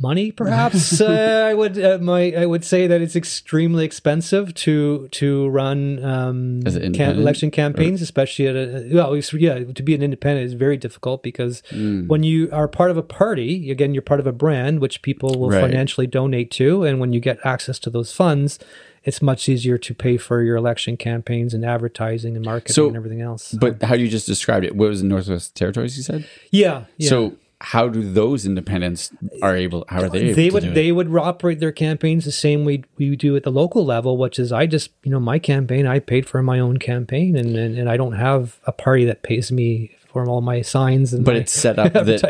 Money 0.00 0.30
perhaps 0.42 1.00
uh, 1.00 1.46
i 1.50 1.54
would 1.54 1.78
uh, 1.78 1.98
my 2.00 2.32
i 2.36 2.46
would 2.46 2.64
say 2.64 2.86
that 2.86 3.00
it's 3.00 3.16
extremely 3.16 3.84
expensive 3.84 4.54
to 4.54 5.08
to 5.08 5.48
run 5.48 6.02
um 6.04 6.60
As 6.66 6.76
can, 6.94 7.16
election 7.18 7.50
campaigns 7.50 8.00
especially 8.02 8.46
at 8.46 8.56
a 8.56 8.88
well 8.92 9.16
yeah 9.34 9.64
to 9.64 9.82
be 9.82 9.94
an 9.94 10.02
independent 10.02 10.46
is 10.46 10.54
very 10.54 10.76
difficult 10.76 11.22
because 11.22 11.62
Hmm. 11.70 12.06
when 12.06 12.22
you 12.22 12.48
are 12.52 12.68
part 12.68 12.90
of 12.90 12.96
a 12.96 13.02
party 13.02 13.70
again 13.70 13.92
you're 13.94 14.02
part 14.02 14.20
of 14.20 14.26
a 14.26 14.32
brand 14.32 14.80
which 14.80 15.02
people 15.02 15.30
will 15.38 15.50
Right. 15.50 15.60
financially 15.60 16.06
donate 16.06 16.50
to 16.52 16.84
and 16.84 17.00
when 17.00 17.12
you 17.12 17.20
get 17.20 17.38
access 17.44 17.78
to 17.80 17.90
those 17.90 18.12
funds 18.12 18.58
it's 19.04 19.22
much 19.22 19.48
easier 19.48 19.78
to 19.78 19.94
pay 19.94 20.16
for 20.18 20.42
your 20.42 20.56
election 20.56 20.96
campaigns 20.96 21.54
and 21.54 21.64
advertising 21.64 22.36
and 22.36 22.44
marketing 22.44 22.74
So- 22.74 22.88
and 22.88 22.96
everything 22.96 23.20
else 23.22 23.52
But 23.52 23.82
how 23.82 23.94
you 23.94 24.08
just 24.08 24.26
described 24.26 24.64
it, 24.66 24.76
what 24.76 24.88
was 24.90 25.00
it, 25.02 25.06
Northwest 25.06 25.54
Territories? 25.54 25.96
You 25.96 26.02
said. 26.02 26.24
yeah, 26.50 26.84
yeah. 26.98 27.08
So 27.08 27.32
how 27.60 27.88
do 27.88 28.12
those 28.12 28.46
independents 28.46 29.10
are 29.42 29.56
able? 29.56 29.84
How 29.88 30.02
are 30.02 30.08
they? 30.08 30.18
Able 30.18 30.34
they 30.34 30.48
to 30.48 30.54
would 30.54 30.74
they 30.74 30.92
would 30.92 31.14
operate 31.16 31.58
their 31.58 31.72
campaigns 31.72 32.24
the 32.24 32.32
same 32.32 32.64
way 32.64 32.84
we 32.96 33.16
do 33.16 33.34
at 33.36 33.42
the 33.42 33.50
local 33.50 33.84
level, 33.84 34.16
which 34.16 34.38
is 34.38 34.52
I 34.52 34.66
just 34.66 34.90
you 35.02 35.10
know 35.10 35.20
my 35.20 35.38
campaign 35.38 35.86
I 35.86 35.98
paid 35.98 36.28
for 36.28 36.42
my 36.42 36.60
own 36.60 36.78
campaign 36.78 37.36
and 37.36 37.56
and, 37.56 37.76
and 37.76 37.90
I 37.90 37.96
don't 37.96 38.12
have 38.12 38.60
a 38.64 38.72
party 38.72 39.04
that 39.06 39.22
pays 39.22 39.50
me 39.50 39.96
for 40.12 40.26
all 40.28 40.40
my 40.40 40.62
signs 40.62 41.12
and 41.12 41.24
But 41.24 41.36
it's 41.36 41.52
set 41.52 41.78
up 41.78 41.92
that 41.92 42.22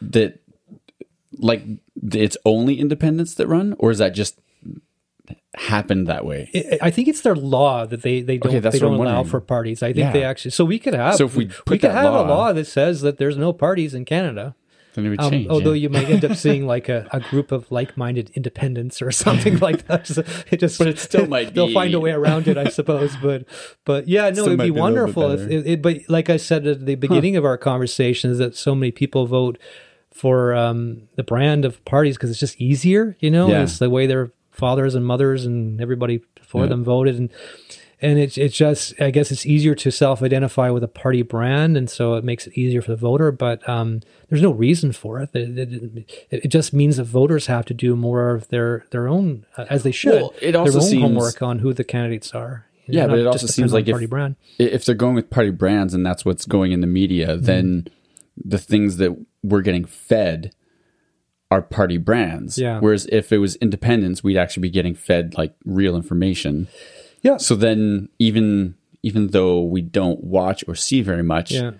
that 0.00 0.40
like 1.38 1.62
it's 2.12 2.36
only 2.44 2.80
independents 2.80 3.34
that 3.34 3.46
run, 3.46 3.74
or 3.78 3.90
is 3.90 3.98
that 3.98 4.14
just 4.14 4.40
happened 5.58 6.06
that 6.06 6.24
way? 6.24 6.50
I- 6.54 6.86
I 6.88 6.90
think 6.90 7.08
it's 7.08 7.20
their 7.22 7.34
law 7.36 7.86
that 7.86 8.02
they 8.02 8.20
they 8.22 8.38
don't 8.38 8.54
Okay, 8.54 8.68
they 8.68 8.78
don't 8.78 8.94
allow 8.94 9.22
for 9.24 9.40
parties. 9.40 9.82
I 9.82 9.88
think 9.88 9.98
Yeah. 9.98 10.12
they 10.12 10.24
actually 10.24 10.50
so 10.52 10.64
we 10.64 10.78
could 10.78 10.94
have 10.94 11.14
So 11.16 11.26
if 11.26 11.36
we 11.36 11.48
we 11.68 11.78
could 11.78 11.90
have 11.90 12.12
a 12.12 12.22
law- 12.22 12.28
law 12.28 12.52
that 12.52 12.66
says 12.66 13.00
that 13.02 13.18
there's 13.18 13.36
no 13.36 13.52
parties 13.52 13.94
in 13.94 14.04
Canada. 14.04 14.54
Then 14.94 15.06
it 15.06 15.10
would 15.10 15.20
Um, 15.20 15.30
change. 15.32 15.48
although 15.48 15.72
yeah. 15.72 15.82
you 15.82 15.88
might 15.88 16.08
end 16.08 16.24
up 16.24 16.36
seeing 16.44 16.68
like 16.68 16.88
a, 16.88 17.08
a 17.12 17.18
group 17.18 17.50
of 17.50 17.68
like-minded 17.72 18.30
independents 18.34 19.02
or 19.02 19.10
something 19.24 19.58
like 19.58 19.88
that. 19.88 20.04
Just- 20.04 20.20
it 20.52 20.60
just, 20.60 20.78
But 20.78 20.86
it 20.86 21.00
still 21.00 21.26
might 21.26 21.52
they'll 21.52 21.66
be- 21.66 21.74
find 21.74 21.94
a 21.94 21.98
way 22.00 22.12
around 22.12 22.46
it, 22.46 22.56
I 22.56 22.68
suppose. 22.68 23.16
But, 23.20 23.44
but 23.84 24.06
yeah, 24.06 24.28
no, 24.30 24.34
Still 24.34 24.46
it'd 24.46 24.58
be 24.60 24.64
be 24.66 24.68
a 24.70 24.72
little 24.72 24.74
bit 24.74 24.80
wonderful 25.16 25.30
if. 25.32 25.40
It, 25.50 25.66
it, 25.66 25.82
but 25.82 25.96
like 26.08 26.30
I 26.30 26.36
said 26.36 26.64
at 26.68 26.86
the 26.86 26.94
beginning 26.94 27.36
of 27.36 27.44
our 27.44 27.58
conversation, 27.58 28.30
is 28.30 28.38
that 28.38 28.54
so 28.54 28.72
many 28.76 28.92
people 28.92 29.26
vote 29.26 29.58
for 30.12 30.54
um, 30.54 31.08
the 31.16 31.24
brand 31.24 31.64
of 31.64 31.84
parties 31.84 32.16
because 32.16 32.30
it's 32.30 32.38
just 32.38 32.60
easier. 32.60 33.16
You 33.18 33.32
know, 33.32 33.48
Yeah. 33.48 33.64
it's 33.64 33.78
the 33.80 33.90
way 33.90 34.06
their 34.06 34.30
fathers 34.54 34.94
and 34.94 35.04
mothers 35.04 35.44
and 35.44 35.80
everybody 35.80 36.22
before 36.34 36.62
Yeah. 36.62 36.68
them 36.70 36.84
voted, 36.84 37.16
and 37.18 37.30
and 38.00 38.18
it's 38.18 38.36
it's 38.38 38.56
just 38.56 38.94
I 39.00 39.10
guess 39.10 39.30
it's 39.32 39.44
easier 39.46 39.74
to 39.74 39.90
self-identify 39.90 40.70
with 40.70 40.82
a 40.84 40.88
party 40.88 41.22
brand, 41.22 41.76
and 41.76 41.88
so 41.90 42.14
it 42.14 42.24
makes 42.24 42.46
it 42.46 42.52
easier 42.56 42.80
for 42.82 42.90
the 42.92 42.96
voter. 42.96 43.32
But 43.32 43.66
um, 43.68 44.00
there's 44.28 44.42
no 44.42 44.50
reason 44.52 44.92
for 44.92 45.20
it. 45.20 45.30
It, 45.34 45.58
it. 45.58 46.10
it 46.30 46.48
just 46.48 46.72
means 46.72 46.96
that 46.98 47.04
voters 47.04 47.46
have 47.46 47.64
to 47.66 47.74
do 47.74 47.96
more 47.96 48.30
of 48.34 48.48
their 48.48 48.84
their 48.90 49.08
own 49.08 49.44
uh, 49.56 49.66
as 49.68 49.82
they 49.82 49.92
should. 49.92 50.14
Well, 50.22 50.34
it 50.40 50.54
also 50.56 50.72
their 50.72 50.82
own 50.82 50.88
seems- 50.88 51.02
homework 51.02 51.42
on 51.42 51.58
who 51.58 51.72
the 51.72 51.84
candidates 51.84 52.34
are. 52.34 52.66
You 52.86 52.98
Yeah, 52.98 53.06
know, 53.06 53.12
but 53.14 53.18
it 53.20 53.26
also 53.26 53.46
seems 53.46 53.72
like 53.72 53.88
if- 53.88 54.10
brand. 54.10 54.36
if 54.58 54.84
they're 54.84 54.94
going 54.94 55.14
with 55.14 55.30
party 55.30 55.50
brands 55.50 55.94
and 55.94 56.04
that's 56.04 56.24
what's 56.24 56.44
going 56.46 56.72
in 56.72 56.80
the 56.82 56.86
media, 56.86 57.28
Mm-hmm. 57.36 57.44
then 57.46 57.88
the 58.36 58.58
things 58.58 58.98
that 58.98 59.16
we're 59.42 59.62
getting 59.62 59.84
fed 59.86 60.52
are 61.54 61.62
party 61.62 61.98
brands. 61.98 62.58
Yeah. 62.58 62.80
Whereas 62.80 63.06
if 63.06 63.32
it 63.32 63.38
was 63.38 63.54
independents, 63.56 64.24
we'd 64.24 64.36
actually 64.36 64.62
be 64.62 64.70
getting 64.70 64.94
fed 64.94 65.34
like 65.36 65.54
real 65.64 65.94
information. 65.96 66.66
Yeah. 67.22 67.36
So 67.38 67.54
then 67.54 68.08
even 68.18 68.74
even 69.02 69.28
though 69.28 69.60
we 69.62 69.80
don't 69.82 70.24
watch 70.24 70.64
or 70.66 70.74
see 70.74 71.00
very 71.02 71.22
much, 71.22 71.52
Yeah. 71.52 71.72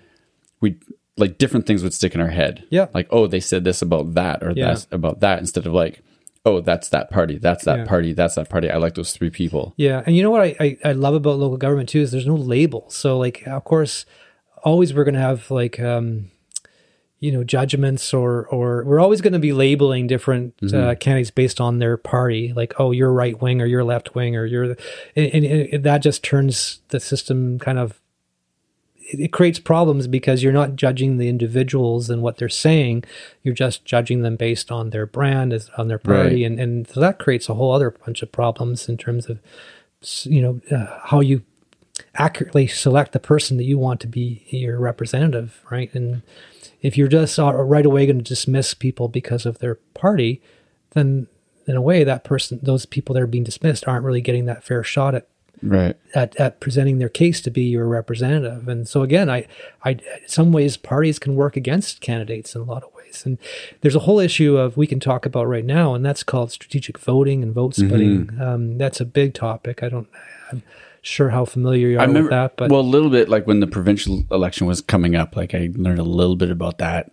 we 0.61 0.77
like 1.17 1.37
different 1.37 1.65
things 1.65 1.81
would 1.83 1.93
stick 1.93 2.13
in 2.15 2.21
our 2.21 2.29
head. 2.29 2.63
Yeah. 2.69 2.87
Like, 2.93 3.07
oh, 3.09 3.25
they 3.27 3.39
said 3.39 3.63
this 3.63 3.81
about 3.81 4.13
that 4.13 4.43
or 4.43 4.51
Yeah. 4.55 4.67
that's 4.67 4.87
about 4.91 5.19
that 5.21 5.39
instead 5.39 5.65
of 5.65 5.73
like, 5.73 6.01
oh, 6.45 6.61
that's 6.61 6.89
that 6.89 7.09
party, 7.09 7.37
that's 7.39 7.65
that 7.65 7.79
Yeah. 7.79 7.85
party, 7.85 8.13
that's 8.13 8.35
that 8.35 8.49
party. 8.49 8.69
I 8.69 8.77
like 8.77 8.93
those 8.95 9.11
three 9.13 9.31
people. 9.31 9.73
Yeah, 9.77 10.03
and 10.05 10.15
you 10.15 10.21
know 10.23 10.29
what 10.29 10.41
I, 10.41 10.55
I, 10.59 10.77
I 10.85 10.91
love 10.91 11.15
about 11.15 11.39
local 11.39 11.57
government 11.57 11.89
too 11.89 12.01
is 12.01 12.11
there's 12.11 12.27
no 12.27 12.35
label. 12.35 12.85
So 12.89 13.17
like, 13.17 13.43
of 13.47 13.63
course, 13.63 14.05
always 14.63 14.93
we're 14.93 15.03
going 15.09 15.15
to 15.21 15.27
have 15.31 15.49
like, 15.49 15.79
um, 15.79 16.29
you 17.25 17.31
know, 17.31 17.43
judgments 17.43 18.13
or 18.13 18.45
or 18.47 18.83
we're 18.87 18.99
always 19.05 19.21
going 19.21 19.33
to 19.33 19.39
be 19.49 19.53
labeling 19.53 20.07
different 20.07 20.53
uh, 20.73 20.95
candidates 21.03 21.31
based 21.31 21.59
on 21.59 21.79
their 21.79 21.97
party. 21.97 22.53
Like, 22.53 22.73
oh, 22.79 22.91
you're 22.91 23.11
right 23.23 23.35
wing 23.41 23.61
or 23.61 23.65
you're 23.65 23.83
left 23.93 24.15
wing 24.15 24.35
or 24.35 24.45
you're, 24.45 24.75
and, 25.15 25.27
and, 25.35 25.45
and 25.73 25.83
that 25.83 25.99
just 26.03 26.23
turns 26.23 26.79
the 26.89 26.99
system 26.99 27.59
kind 27.59 27.79
of. 27.79 27.99
It, 29.11 29.19
it 29.25 29.31
creates 29.31 29.59
problems 29.59 30.07
because 30.07 30.41
you're 30.43 30.59
not 30.61 30.75
judging 30.75 31.17
the 31.17 31.29
individuals 31.29 32.09
and 32.09 32.21
what 32.21 32.37
they're 32.37 32.49
saying. 32.67 33.03
You're 33.43 33.53
just 33.65 33.85
judging 33.85 34.21
them 34.23 34.35
based 34.35 34.71
on 34.71 34.89
their 34.91 35.05
brand, 35.05 35.53
as 35.53 35.69
on 35.77 35.87
their 35.87 35.99
party, 35.99 36.41
Right. 36.41 36.51
and 36.51 36.59
and 36.59 36.87
so 36.87 36.99
that 36.99 37.19
creates 37.19 37.49
a 37.49 37.53
whole 37.55 37.71
other 37.71 37.91
bunch 38.05 38.21
of 38.23 38.31
problems 38.31 38.87
in 38.89 38.97
terms 38.97 39.29
of 39.29 39.39
you 40.25 40.41
know 40.41 40.61
uh, 40.75 40.99
how 41.11 41.21
you 41.21 41.41
accurately 42.15 42.67
select 42.67 43.11
the 43.13 43.19
person 43.19 43.57
that 43.57 43.63
you 43.63 43.77
want 43.79 43.99
to 44.01 44.07
be 44.07 44.43
your 44.49 44.77
representative 44.79 45.61
right 45.71 45.93
and 45.95 46.21
if 46.85 46.97
you're 46.97 47.07
just 47.07 47.37
right 47.37 47.85
away 47.85 48.05
going 48.05 48.17
to 48.17 48.23
dismiss 48.23 48.73
people 48.73 49.07
because 49.07 49.45
of 49.45 49.59
their 49.59 49.75
party 49.93 50.41
then 50.91 51.27
in 51.67 51.75
a 51.75 51.81
way 51.81 52.03
that 52.03 52.23
person 52.23 52.59
those 52.61 52.85
people 52.85 53.13
that 53.13 53.23
are 53.23 53.27
being 53.27 53.43
dismissed 53.43 53.87
aren't 53.87 54.05
really 54.05 54.21
getting 54.21 54.45
that 54.45 54.63
fair 54.63 54.83
shot 54.83 55.15
at 55.15 55.27
Right. 55.63 55.95
at, 56.13 56.35
at 56.35 56.59
presenting 56.59 56.99
their 56.99 57.09
case 57.09 57.39
to 57.41 57.49
be 57.49 57.63
your 57.63 57.87
representative. 57.87 58.67
And 58.67 58.87
so 58.87 59.01
again, 59.03 59.29
I, 59.29 59.47
I, 59.83 59.91
in 59.91 60.27
some 60.27 60.51
ways, 60.51 60.75
parties 60.77 61.17
can 61.17 61.35
work 61.35 61.55
against 61.55 62.01
candidates 62.01 62.53
in 62.55 62.61
a 62.61 62.65
lot 62.65 62.83
of 62.83 62.93
ways. 62.93 63.23
And 63.25 63.37
there's 63.81 63.95
a 63.95 63.99
whole 63.99 64.19
issue 64.19 64.57
of 64.57 64.75
we 64.75 64.85
can 64.85 64.99
talk 64.99 65.25
about 65.25 65.47
right 65.47 65.65
now, 65.65 65.95
and 65.95 66.05
that's 66.05 66.23
called 66.23 66.51
strategic 66.51 66.99
voting 66.99 67.41
and 67.41 67.53
vote 67.53 67.73
splitting. 67.73 68.29
Um, 68.39 68.77
that's 68.77 68.99
a 68.99 69.05
big 69.05 69.33
topic. 69.33 69.81
I 69.81 69.87
don't, 69.89 70.09
I'm 70.51 70.61
sure 71.05 71.29
how 71.29 71.45
familiar 71.45 71.87
you 71.89 71.97
are 71.97 72.01
I 72.01 72.05
remember 72.05 72.23
with 72.29 72.31
that, 72.31 72.57
but 72.57 72.71
well, 72.71 72.81
a 72.81 72.91
little 72.95 73.09
bit 73.09 73.29
like 73.29 73.45
when 73.47 73.59
the 73.59 73.67
provincial 73.67 74.23
election 74.31 74.67
was 74.67 74.81
coming 74.81 75.15
up. 75.15 75.35
Like 75.35 75.53
I 75.53 75.69
learned 75.75 75.99
a 75.99 76.03
little 76.03 76.35
bit 76.35 76.49
about 76.51 76.79
that, 76.79 77.11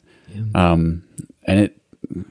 um, 0.55 1.03
and 1.45 1.61
it 1.61 1.79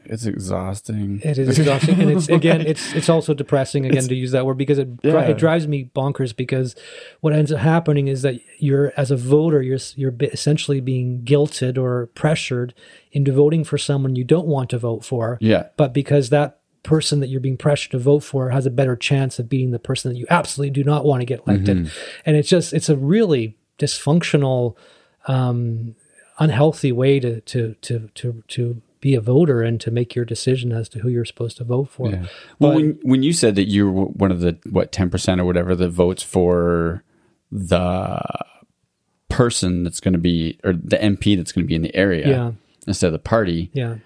it's 0.06 0.26
exhausting. 0.26 1.22
It 1.24 1.38
is 1.38 1.58
exhausting, 1.58 2.00
and 2.02 2.12
it's 2.12 2.30
again, 2.40 2.62
it's 2.62 2.94
it's 2.94 3.10
also 3.10 3.34
depressing 3.34 3.86
again 3.86 4.04
to 4.08 4.16
use 4.16 4.32
that 4.32 4.46
word 4.46 4.58
because 4.58 4.78
it 4.78 4.90
Yeah. 5.04 5.22
it 5.22 5.38
drives 5.38 5.68
me 5.68 5.90
bonkers. 5.96 6.36
Because 6.36 6.76
what 7.22 7.34
ends 7.34 7.52
up 7.52 7.60
happening 7.60 8.08
is 8.08 8.22
that 8.22 8.36
you're 8.60 8.92
as 8.98 9.12
a 9.12 9.16
voter, 9.18 9.62
you're 9.62 9.80
you're 9.96 10.14
essentially 10.22 10.82
being 10.82 11.22
guilted 11.24 11.78
or 11.78 12.08
pressured 12.16 12.74
into 13.12 13.32
voting 13.32 13.64
for 13.64 13.78
someone 13.78 14.16
you 14.16 14.24
don't 14.24 14.48
want 14.48 14.70
to 14.72 14.78
vote 14.78 15.04
for. 15.06 15.38
Yeah. 15.42 15.68
but 15.78 15.94
because 15.94 16.30
that 16.30 16.60
person 16.84 17.20
that 17.20 17.28
you're 17.28 17.40
being 17.42 17.58
pressured 17.58 17.92
to 17.92 18.00
vote 18.00 18.22
for 18.22 18.50
has 18.50 18.66
a 18.66 18.72
better 18.72 18.96
chance 18.96 19.38
of 19.40 19.48
beating 19.50 19.72
the 19.72 19.80
person 19.80 20.12
that 20.12 20.18
you 20.18 20.26
absolutely 20.30 20.72
do 20.72 20.84
not 20.84 21.06
want 21.06 21.22
to 21.22 21.26
get 21.26 21.42
elected, 21.48 21.78
Mm-hmm. 21.78 22.20
and 22.26 22.36
it's 22.38 22.50
just 22.50 22.74
it's 22.74 22.90
a 22.90 22.96
really 22.98 23.56
dysfunctional 23.78 24.76
um, 25.28 25.96
unhealthy 26.40 26.92
way 26.92 27.20
to 27.20 27.42
to 27.42 27.76
to 27.82 28.10
to 28.16 28.44
to 28.48 28.82
be 29.00 29.16
a 29.16 29.22
voter 29.22 29.62
and 29.64 29.80
to 29.82 29.90
make 29.92 30.14
your 30.16 30.26
decision 30.26 30.72
as 30.72 30.88
to 30.90 31.00
who 31.00 31.10
you're 31.10 31.26
supposed 31.26 31.58
to 31.58 31.64
vote 31.64 31.90
for. 31.90 32.10
Yeah. 32.10 32.26
Well, 32.60 32.74
when 32.76 33.00
when 33.04 33.24
you 33.24 33.34
said 33.34 33.56
that 33.56 33.68
you 33.68 33.90
were 33.92 34.06
one 34.06 34.32
of 34.32 34.42
the 34.42 34.58
what 34.70 34.92
ten 34.92 35.10
percent 35.10 35.40
or 35.42 35.46
whatever 35.46 35.76
that 35.76 35.90
votes 35.90 36.24
for 36.24 37.04
the 37.52 38.22
person 39.30 39.84
that's 39.84 40.00
going 40.00 40.14
to 40.14 40.20
be 40.20 40.60
or 40.64 40.74
the 40.74 40.98
MP 40.98 41.38
that's 41.38 41.52
going 41.52 41.64
to 41.66 41.68
be 41.68 41.76
in 41.76 41.82
the 41.82 41.96
area 41.96 42.28
Yeah. 42.28 42.52
instead 42.88 43.08
of 43.08 43.14
the 43.14 43.20
party, 43.20 43.70
Yeah. 43.74 43.98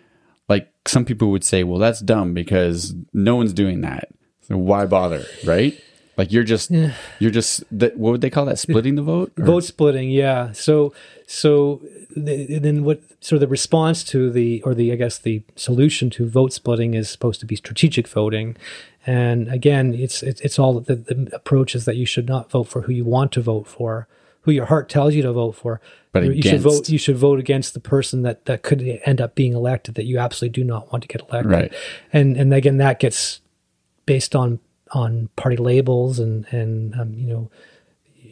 Some 0.88 1.06
people 1.06 1.32
would 1.32 1.44
say, 1.44 1.64
well, 1.64 1.80
that's 1.80 2.00
dumb 2.00 2.34
because 2.34 2.94
no 3.14 3.36
one's 3.36 3.54
doing 3.54 3.82
that. 3.82 4.10
So 4.42 4.58
why 4.58 4.86
bother, 4.86 5.26
right? 5.46 5.80
Like 6.18 6.32
you're 6.32 6.44
just 6.44 6.72
you're 7.20 7.32
just 7.32 7.64
that. 7.78 7.98
What 7.98 8.12
would 8.12 8.22
they 8.22 8.30
call 8.30 8.46
that? 8.46 8.58
Splitting 8.60 8.96
the 8.96 9.02
vote? 9.02 9.34
Or- 9.38 9.46
Vote 9.46 9.64
splitting, 9.66 10.10
yeah. 10.12 10.54
So, 10.54 10.94
so 11.28 11.82
the, 12.16 12.60
then 12.60 12.86
what? 12.86 13.02
So 13.20 13.38
the 13.38 13.48
response 13.50 14.04
to 14.06 14.32
the, 14.32 14.62
or 14.62 14.74
the, 14.74 14.94
I 14.94 14.96
guess 14.96 15.18
the 15.18 15.44
solution 15.58 16.10
to 16.12 16.26
vote 16.30 16.54
splitting 16.54 16.94
is 16.94 17.10
supposed 17.10 17.42
to 17.42 17.46
be 17.46 17.58
strategic 17.58 18.08
voting, 18.08 18.56
and 19.06 19.50
again, 19.50 19.94
it's 19.94 20.24
it's, 20.24 20.40
it's 20.40 20.58
all 20.58 20.80
the, 20.80 20.96
the 20.96 21.30
approach 21.34 21.76
is 21.76 21.84
that 21.84 21.98
you 21.98 22.06
should 22.06 22.30
not 22.30 22.50
vote 22.50 22.66
for 22.70 22.84
who 22.84 22.94
you 22.94 23.04
want 23.04 23.34
to 23.34 23.42
vote 23.42 23.68
for, 23.68 24.08
who 24.44 24.52
your 24.52 24.68
heart 24.68 24.88
tells 24.88 25.16
you 25.16 25.24
to 25.24 25.34
vote 25.34 25.54
for, 25.58 25.82
But 26.24 26.36
you 26.36 26.42
should 26.42 26.62
vote. 26.62 26.70
against. 26.72 26.90
You 26.90 26.98
should 26.98 27.18
vote 27.18 27.40
against 27.40 27.74
the 27.74 27.80
person 27.80 28.22
that 28.24 28.46
that 28.46 28.64
could 28.64 28.82
end 29.06 29.22
up 29.22 29.36
being 29.36 29.54
elected 29.54 29.96
that 29.96 30.06
you 30.06 30.18
absolutely 30.18 30.62
do 30.62 30.66
not 30.66 30.92
want 30.92 31.04
to 31.04 31.08
get 31.08 31.22
elected, 31.30 31.52
Right. 31.52 31.74
And 32.14 32.38
and 32.38 32.54
again, 32.54 32.78
that 32.78 33.00
gets 33.00 33.42
based 34.06 34.36
on 34.36 34.60
on 34.92 35.30
party 35.36 35.58
labels 35.58 36.20
and 36.20 36.46
and 36.52 36.94
um, 37.00 37.14
you 37.14 37.28
know 37.28 37.50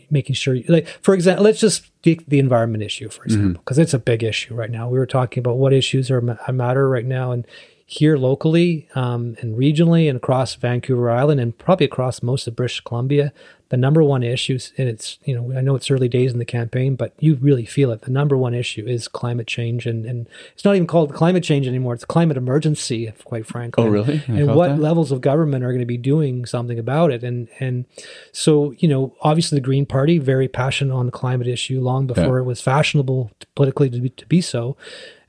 making 0.09 0.35
sure 0.35 0.57
like 0.67 0.87
for 1.01 1.15
example 1.15 1.43
let's 1.43 1.59
just 1.59 1.89
take 2.03 2.23
the 2.27 2.37
environment 2.37 2.83
issue 2.83 3.09
for 3.09 3.23
example 3.23 3.59
because 3.63 3.79
it's 3.79 3.95
a 3.95 3.99
big 3.99 4.21
issue 4.21 4.53
right 4.53 4.69
now 4.69 4.87
we 4.87 4.99
were 4.99 5.07
talking 5.07 5.41
about 5.41 5.57
what 5.57 5.73
issues 5.73 6.11
are 6.11 6.21
ma- 6.21 6.37
matter 6.51 6.87
right 6.87 7.05
now 7.05 7.31
and 7.31 7.47
here 7.85 8.17
locally 8.17 8.87
um, 8.95 9.35
and 9.41 9.57
regionally 9.57 10.09
and 10.09 10.17
across 10.17 10.55
Vancouver 10.55 11.09
Island 11.09 11.39
and 11.39 11.57
probably 11.57 11.85
across 11.85 12.23
most 12.23 12.47
of 12.47 12.55
British 12.55 12.81
Columbia, 12.81 13.33
the 13.73 13.77
number 13.77 14.03
one 14.03 14.21
issue, 14.21 14.59
and 14.77 14.87
it's, 14.87 15.17
you 15.23 15.33
know, 15.33 15.57
I 15.57 15.61
know 15.61 15.73
it's 15.73 15.89
early 15.89 16.07
days 16.07 16.31
in 16.31 16.37
the 16.37 16.45
campaign, 16.45 16.95
but 16.95 17.15
you 17.17 17.33
really 17.41 17.65
feel 17.65 17.89
it. 17.89 18.01
The 18.01 18.11
number 18.11 18.37
one 18.37 18.53
issue 18.53 18.85
is 18.85 19.07
climate 19.07 19.47
change. 19.47 19.87
And, 19.87 20.05
and 20.05 20.29
it's 20.53 20.63
not 20.63 20.75
even 20.75 20.85
called 20.85 21.11
climate 21.11 21.43
change 21.43 21.67
anymore. 21.67 21.95
It's 21.95 22.05
climate 22.05 22.37
emergency, 22.37 23.11
quite 23.23 23.47
frankly. 23.47 23.83
Oh, 23.83 23.87
really? 23.87 24.21
I 24.27 24.31
And 24.31 24.53
what 24.53 24.67
that. 24.67 24.79
levels 24.79 25.11
of 25.11 25.21
government 25.21 25.63
are 25.63 25.69
going 25.69 25.79
to 25.79 25.87
be 25.87 25.97
doing 25.97 26.45
something 26.45 26.77
about 26.77 27.11
it. 27.11 27.23
And, 27.23 27.47
and 27.59 27.85
so, 28.31 28.75
you 28.77 28.87
know, 28.87 29.15
obviously 29.21 29.55
the 29.55 29.65
Green 29.65 29.87
Party, 29.87 30.19
very 30.19 30.47
passionate 30.47 30.93
on 30.93 31.07
the 31.07 31.11
climate 31.11 31.47
issue 31.47 31.81
long 31.81 32.05
before 32.05 32.37
it 32.37 32.43
was 32.43 32.61
fashionable 32.61 33.31
politically 33.55 33.89
to 33.89 34.01
be, 34.01 34.09
to 34.09 34.27
be 34.27 34.39
so. 34.39 34.77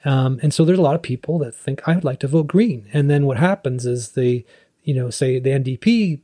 Um, 0.04 0.38
and 0.42 0.52
so 0.52 0.66
there's 0.66 0.78
a 0.78 0.82
lot 0.82 0.96
of 0.96 1.00
people 1.00 1.38
that 1.38 1.54
think 1.54 1.88
I 1.88 1.94
would 1.94 2.04
like 2.04 2.20
to 2.20 2.28
vote 2.28 2.48
green. 2.48 2.90
And 2.92 3.08
then 3.08 3.24
what 3.24 3.38
happens 3.38 3.86
is 3.86 4.10
the, 4.10 4.44
you 4.82 4.92
know, 4.92 5.08
say 5.08 5.38
the 5.38 5.48
NDP 5.48 6.20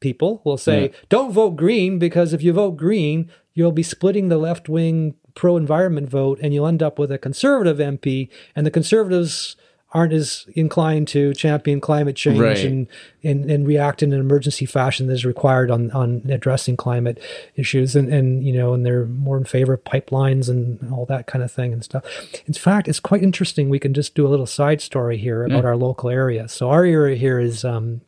people 0.00 0.40
will 0.44 0.58
say, 0.58 0.82
Yeah. 0.82 0.88
don't 1.08 1.32
vote 1.32 1.56
green 1.56 1.98
because 1.98 2.32
if 2.32 2.42
you 2.42 2.52
vote 2.52 2.72
green, 2.72 3.30
you'll 3.54 3.72
be 3.72 3.82
splitting 3.82 4.28
the 4.28 4.38
left 4.38 4.68
wing 4.68 5.14
pro 5.34 5.56
environment 5.56 6.08
vote 6.08 6.38
and 6.42 6.52
you'll 6.52 6.66
end 6.66 6.82
up 6.82 6.98
with 6.98 7.12
a 7.12 7.18
conservative 7.18 7.78
MP. 7.78 8.28
And 8.56 8.66
the 8.66 8.70
conservatives 8.70 9.56
aren't 9.92 10.12
as 10.12 10.46
inclined 10.54 11.08
to 11.08 11.34
champion 11.34 11.80
climate 11.80 12.14
change 12.14 12.38
Right. 12.38 12.64
and, 12.64 12.86
and, 13.24 13.50
and 13.50 13.66
react 13.66 14.04
in 14.04 14.12
an 14.12 14.20
emergency 14.20 14.64
fashion 14.64 15.08
that 15.08 15.14
is 15.14 15.24
required 15.24 15.68
on, 15.68 15.90
on 15.90 16.22
addressing 16.30 16.76
climate 16.76 17.20
issues. 17.56 17.96
And, 17.96 18.08
and, 18.12 18.44
you 18.44 18.52
know, 18.52 18.72
and 18.72 18.86
they're 18.86 19.06
more 19.06 19.36
in 19.36 19.44
favor 19.44 19.72
of 19.72 19.82
pipelines 19.82 20.48
and 20.48 20.92
all 20.92 21.06
that 21.06 21.26
kind 21.26 21.42
of 21.42 21.50
thing 21.50 21.72
and 21.72 21.82
stuff. 21.82 22.04
In 22.46 22.54
fact, 22.54 22.86
it's 22.86 23.00
quite 23.00 23.24
interesting. 23.24 23.68
We 23.68 23.80
can 23.80 23.92
just 23.92 24.14
do 24.14 24.24
a 24.24 24.30
little 24.30 24.46
side 24.46 24.80
story 24.80 25.16
here 25.16 25.44
about 25.44 25.64
our 25.64 25.76
local 25.76 26.08
area. 26.08 26.46
So 26.48 26.70
our 26.70 26.84
area 26.84 27.16
here 27.16 27.40
is, 27.40 27.64
um, 27.64 28.00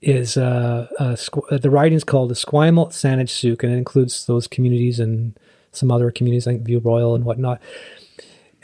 is 0.00 0.36
uh, 0.36 0.86
uh, 0.98 1.04
Squ- 1.14 1.60
the 1.60 1.70
riding 1.70 1.96
is 1.96 2.04
called 2.04 2.30
the 2.30 2.34
Esquimalt 2.34 2.90
Saanich 2.90 3.30
Sooke, 3.30 3.62
and 3.62 3.72
it 3.72 3.76
includes 3.76 4.26
those 4.26 4.46
communities 4.46 5.00
and 5.00 5.38
some 5.72 5.90
other 5.90 6.10
communities 6.10 6.46
like 6.46 6.62
View 6.62 6.78
Royal 6.78 7.14
and 7.14 7.24
whatnot. 7.24 7.60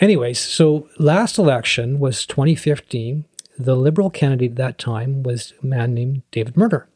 Anyways, 0.01 0.39
so 0.41 0.89
last 0.99 1.39
election 1.39 1.99
was 2.01 2.27
2015. 2.27 3.25
The 3.59 3.77
Liberal 3.77 4.11
candidate 4.11 4.53
at 4.53 4.57
that 4.57 4.79
time 4.79 5.23
was 5.23 5.53
a 5.63 5.67
man 5.67 5.95
named 5.95 6.23
David 6.33 6.55
Merner. 6.55 6.87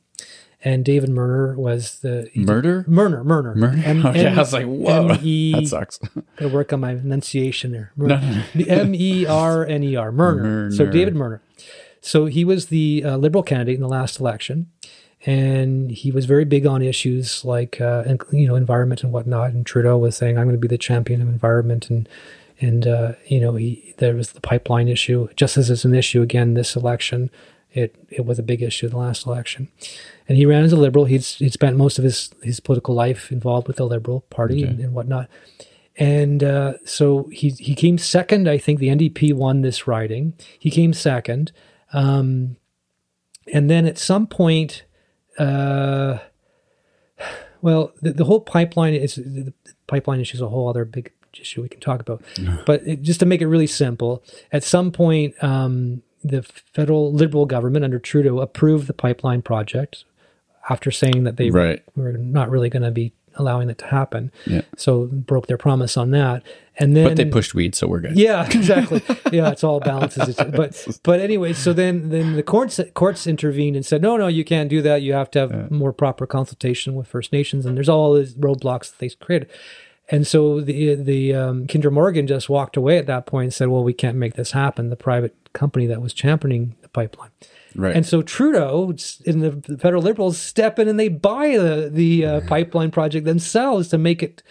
And 0.64 0.84
David 0.84 1.08
Merner 1.10 1.54
was 1.54 2.00
the 2.00 2.28
Murder? 2.34 2.84
Merner, 2.88 3.22
Merner. 3.24 3.54
Murder? 3.54 3.80
M- 3.84 4.04
okay, 4.04 4.26
M- 4.26 4.34
I 4.34 4.38
was 4.40 4.52
like, 4.52 4.66
whoa, 4.66 5.06
M-E- 5.10 5.52
that 5.54 5.68
sucks. 5.68 5.98
Gotta 6.36 6.48
work 6.52 6.72
on 6.72 6.80
my 6.80 6.90
enunciation 6.92 7.70
there. 7.70 7.92
The 8.56 8.68
M 8.68 8.92
E 8.92 9.24
R 9.24 9.64
N 9.64 9.84
E 9.84 9.94
R, 9.94 10.10
Merner. 10.10 10.72
So 10.76 10.84
David 10.86 11.14
Merner. 11.14 11.38
So 12.00 12.26
he 12.26 12.44
was 12.44 12.66
the 12.66 13.02
uh, 13.04 13.16
Liberal 13.16 13.42
candidate 13.42 13.74
in 13.74 13.80
the 13.80 13.88
last 13.88 14.20
election, 14.20 14.70
and 15.26 15.90
he 15.90 16.10
was 16.10 16.26
very 16.26 16.44
big 16.44 16.66
on 16.66 16.82
issues 16.82 17.44
like 17.44 17.80
uh, 17.80 18.04
en- 18.06 18.18
you 18.32 18.46
know 18.46 18.54
environment 18.54 19.02
and 19.02 19.12
whatnot. 19.12 19.50
And 19.50 19.66
Trudeau 19.66 19.98
was 19.98 20.16
saying, 20.16 20.38
"I'm 20.38 20.44
going 20.44 20.56
to 20.56 20.60
be 20.60 20.68
the 20.68 20.78
champion 20.78 21.20
of 21.20 21.28
environment," 21.28 21.90
and 21.90 22.08
and 22.60 22.86
uh, 22.86 23.12
you 23.26 23.40
know 23.40 23.54
he 23.54 23.94
there 23.98 24.14
was 24.14 24.32
the 24.32 24.40
pipeline 24.40 24.88
issue, 24.88 25.28
just 25.36 25.56
as 25.56 25.70
it's 25.70 25.84
an 25.84 25.94
issue 25.94 26.22
again 26.22 26.54
this 26.54 26.76
election. 26.76 27.30
It 27.72 27.94
it 28.08 28.24
was 28.24 28.38
a 28.38 28.42
big 28.42 28.62
issue 28.62 28.88
the 28.88 28.96
last 28.96 29.26
election, 29.26 29.68
and 30.28 30.38
he 30.38 30.46
ran 30.46 30.64
as 30.64 30.72
a 30.72 30.76
liberal. 30.76 31.04
He'd 31.04 31.24
he'd 31.24 31.52
spent 31.52 31.76
most 31.76 31.98
of 31.98 32.04
his 32.04 32.30
his 32.42 32.60
political 32.60 32.94
life 32.94 33.30
involved 33.30 33.68
with 33.68 33.76
the 33.76 33.86
Liberal 33.86 34.20
Party 34.30 34.62
and, 34.62 34.80
and 34.80 34.94
whatnot. 34.94 35.28
And 35.98 36.44
uh, 36.44 36.74
so 36.84 37.24
he 37.32 37.50
he 37.50 37.74
came 37.74 37.98
second. 37.98 38.48
I 38.48 38.56
think 38.56 38.78
the 38.78 38.88
NDP 38.88 39.34
won 39.34 39.62
this 39.62 39.86
riding. 39.86 40.32
He 40.58 40.70
came 40.70 40.92
second, 40.92 41.52
um, 41.92 42.56
and 43.52 43.70
then 43.70 43.86
at 43.86 43.98
some 43.98 44.26
point, 44.26 44.84
uh, 45.38 46.18
well, 47.62 47.92
the, 48.02 48.12
the 48.12 48.24
whole 48.24 48.40
pipeline 48.40 48.94
is 48.94 49.16
the 49.16 49.52
pipeline 49.86 50.20
issue 50.20 50.36
is 50.36 50.40
a 50.40 50.48
whole 50.48 50.68
other 50.68 50.84
big 50.84 51.12
issue 51.40 51.62
we 51.62 51.68
can 51.68 51.80
talk 51.80 52.00
about. 52.00 52.22
But 52.66 52.86
it, 52.86 53.02
just 53.02 53.20
to 53.20 53.26
make 53.26 53.40
it 53.40 53.46
really 53.46 53.66
simple, 53.66 54.22
at 54.52 54.62
some 54.64 54.90
point, 54.92 55.34
um, 55.42 56.02
the 56.22 56.42
federal 56.42 57.12
Liberal 57.12 57.46
government 57.46 57.84
under 57.84 57.98
Trudeau 57.98 58.40
approved 58.40 58.86
the 58.86 58.92
pipeline 58.92 59.42
project 59.42 60.04
after 60.68 60.90
saying 60.90 61.24
that 61.24 61.36
they 61.36 61.50
Right. 61.50 61.82
were 61.96 62.12
not 62.12 62.50
really 62.50 62.68
going 62.68 62.82
to 62.82 62.90
be 62.90 63.12
allowing 63.38 63.70
it 63.70 63.78
to 63.78 63.86
happen. 63.86 64.30
Yeah. 64.46 64.62
So 64.76 65.06
broke 65.06 65.46
their 65.46 65.56
promise 65.56 65.96
on 65.96 66.10
that, 66.10 66.42
and 66.78 66.96
then 66.96 67.04
But 67.08 67.16
they 67.16 67.24
pushed 67.24 67.54
weed, 67.54 67.74
so 67.74 67.86
we're 67.86 68.00
good. 68.00 68.16
yeah, 68.18 68.44
exactly. 68.54 69.00
yeah, 69.32 69.50
it's 69.50 69.64
all 69.64 69.80
balances. 69.80 70.28
It's- 70.28 70.50
But 70.54 70.98
but 71.02 71.20
anyway, 71.20 71.52
so 71.54 71.72
then 71.72 72.10
then 72.10 72.34
the 72.36 72.42
courts 72.42 72.80
courts 72.94 73.26
intervened 73.26 73.76
and 73.76 73.86
said, 73.86 74.02
no, 74.02 74.16
no, 74.16 74.26
you 74.26 74.44
can't 74.44 74.68
do 74.68 74.82
that. 74.82 75.02
You 75.02 75.12
have 75.14 75.30
to 75.32 75.38
have 75.40 75.70
more 75.70 75.92
proper 75.92 76.26
consultation 76.26 76.94
with 76.94 77.06
First 77.08 77.32
Nations, 77.32 77.64
and 77.66 77.76
there's 77.76 77.88
all 77.88 78.14
these 78.14 78.34
roadblocks 78.34 78.90
that 78.90 78.98
they 78.98 79.08
created. 79.24 79.48
And 80.10 80.26
so 80.26 80.60
the 80.60 80.94
the 80.94 81.34
um, 81.34 81.66
Kinder 81.66 81.90
Morgan 81.90 82.26
just 82.26 82.48
walked 82.48 82.76
away 82.78 82.96
at 82.98 83.06
that 83.06 83.26
point 83.26 83.44
and 83.44 83.54
said, 83.54 83.68
well, 83.68 83.84
we 83.84 83.92
can't 83.92 84.16
make 84.16 84.34
this 84.34 84.52
happen. 84.52 84.88
The 84.88 84.96
private 84.96 85.34
company 85.52 85.86
that 85.86 86.00
was 86.00 86.14
championing 86.14 86.74
the 86.80 86.88
pipeline. 86.88 87.30
Right. 87.74 87.94
And 87.94 88.06
so 88.06 88.22
Trudeau 88.22 88.94
and 89.26 89.42
the, 89.42 89.78
federal 89.78 90.02
liberals 90.02 90.38
step 90.38 90.78
in 90.78 90.88
and 90.88 90.98
they 90.98 91.08
buy 91.08 91.56
the 91.56 91.90
the 91.92 92.24
uh, 92.24 92.40
pipeline 92.48 92.90
project 92.90 93.24
themselves 93.24 93.88
to 93.88 93.98
make 93.98 94.22
it 94.22 94.42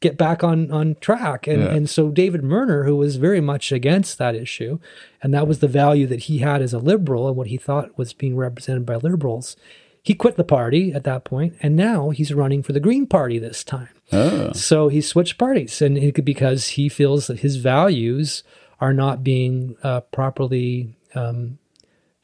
get 0.00 0.18
back 0.18 0.44
on 0.44 0.70
on 0.70 0.96
track. 1.00 1.46
And 1.46 1.62
Yeah. 1.62 1.74
and 1.74 1.88
so 1.88 2.10
David 2.10 2.42
Merner, 2.42 2.84
who 2.84 2.96
was 2.96 3.16
very 3.16 3.40
much 3.40 3.72
against 3.72 4.18
that 4.18 4.34
issue, 4.34 4.78
and 5.22 5.32
that 5.32 5.48
was 5.48 5.60
the 5.60 5.68
value 5.68 6.06
that 6.08 6.24
he 6.24 6.38
had 6.38 6.60
as 6.62 6.74
a 6.74 6.78
liberal 6.78 7.28
and 7.28 7.36
what 7.36 7.46
he 7.48 7.56
thought 7.56 7.96
was 7.96 8.12
being 8.12 8.36
represented 8.36 8.84
by 8.84 8.96
liberals. 8.96 9.56
He 10.02 10.14
quit 10.14 10.36
the 10.36 10.44
party 10.44 10.92
at 10.92 11.04
that 11.04 11.24
point, 11.24 11.54
and 11.62 11.76
now 11.76 12.08
he's 12.10 12.32
running 12.32 12.62
for 12.62 12.72
the 12.72 12.80
Green 12.80 13.06
Party 13.06 13.38
this 13.38 13.62
time. 13.62 13.90
oh. 14.12 14.50
So 14.52 14.88
he 14.88 15.00
switched 15.02 15.36
parties, 15.36 15.82
and 15.82 15.98
it 15.98 16.14
could, 16.14 16.24
because 16.24 16.68
he 16.68 16.88
feels 16.88 17.26
that 17.26 17.40
his 17.40 17.56
values 17.56 18.42
are 18.80 18.94
not 18.94 19.22
being 19.22 19.76
uh, 19.82 20.00
properly, 20.00 20.96
um, 21.14 21.58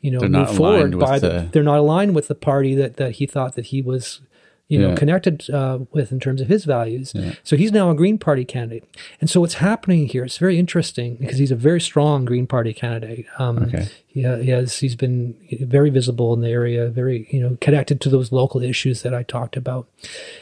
you 0.01 0.11
know, 0.11 0.19
They're 0.21 0.29
not 0.29 0.55
forward 0.55 0.99
by 0.99 1.19
the, 1.19 1.29
the- 1.29 1.49
They're 1.53 1.63
not 1.63 1.79
aligned 1.79 2.15
with 2.15 2.29
the 2.29 2.35
party 2.35 2.75
that 2.77 2.97
that 2.97 3.13
he 3.13 3.27
thought 3.27 3.55
that 3.57 3.67
he 3.67 3.83
was, 3.83 4.21
you 4.69 4.81
know, 4.81 4.89
Yeah. 4.91 4.95
connected 4.97 5.49
uh, 5.51 5.79
with 5.93 6.11
in 6.11 6.19
terms 6.21 6.41
of 6.41 6.49
his 6.49 6.65
values. 6.65 7.15
So 7.45 7.57
he's 7.57 7.71
now 7.73 7.91
a 7.91 7.95
Green 7.95 8.19
Party 8.19 8.45
candidate, 8.45 8.85
and 9.21 9.31
so 9.31 9.41
what's 9.41 9.55
happening 9.55 10.07
here? 10.09 10.25
It's 10.25 10.39
very 10.39 10.59
interesting 10.59 11.17
because 11.17 11.39
he's 11.39 11.53
a 11.53 11.57
very 11.57 11.81
strong 11.81 12.25
Green 12.25 12.47
Party 12.47 12.73
candidate. 12.73 13.27
Um, 13.39 13.59
Okay. 13.59 13.87
he, 14.09 14.23
he, 14.23 14.51
has, 14.51 14.79
he's 14.79 14.97
been 14.97 15.35
very 15.61 15.91
visible 15.91 16.33
in 16.35 16.41
the 16.41 16.49
area, 16.49 16.89
very 16.89 17.29
you 17.31 17.41
know 17.41 17.57
connected 17.61 18.01
to 18.01 18.09
those 18.09 18.33
local 18.33 18.61
issues 18.63 19.03
that 19.03 19.15
I 19.15 19.23
talked 19.23 19.57
about. 19.57 19.87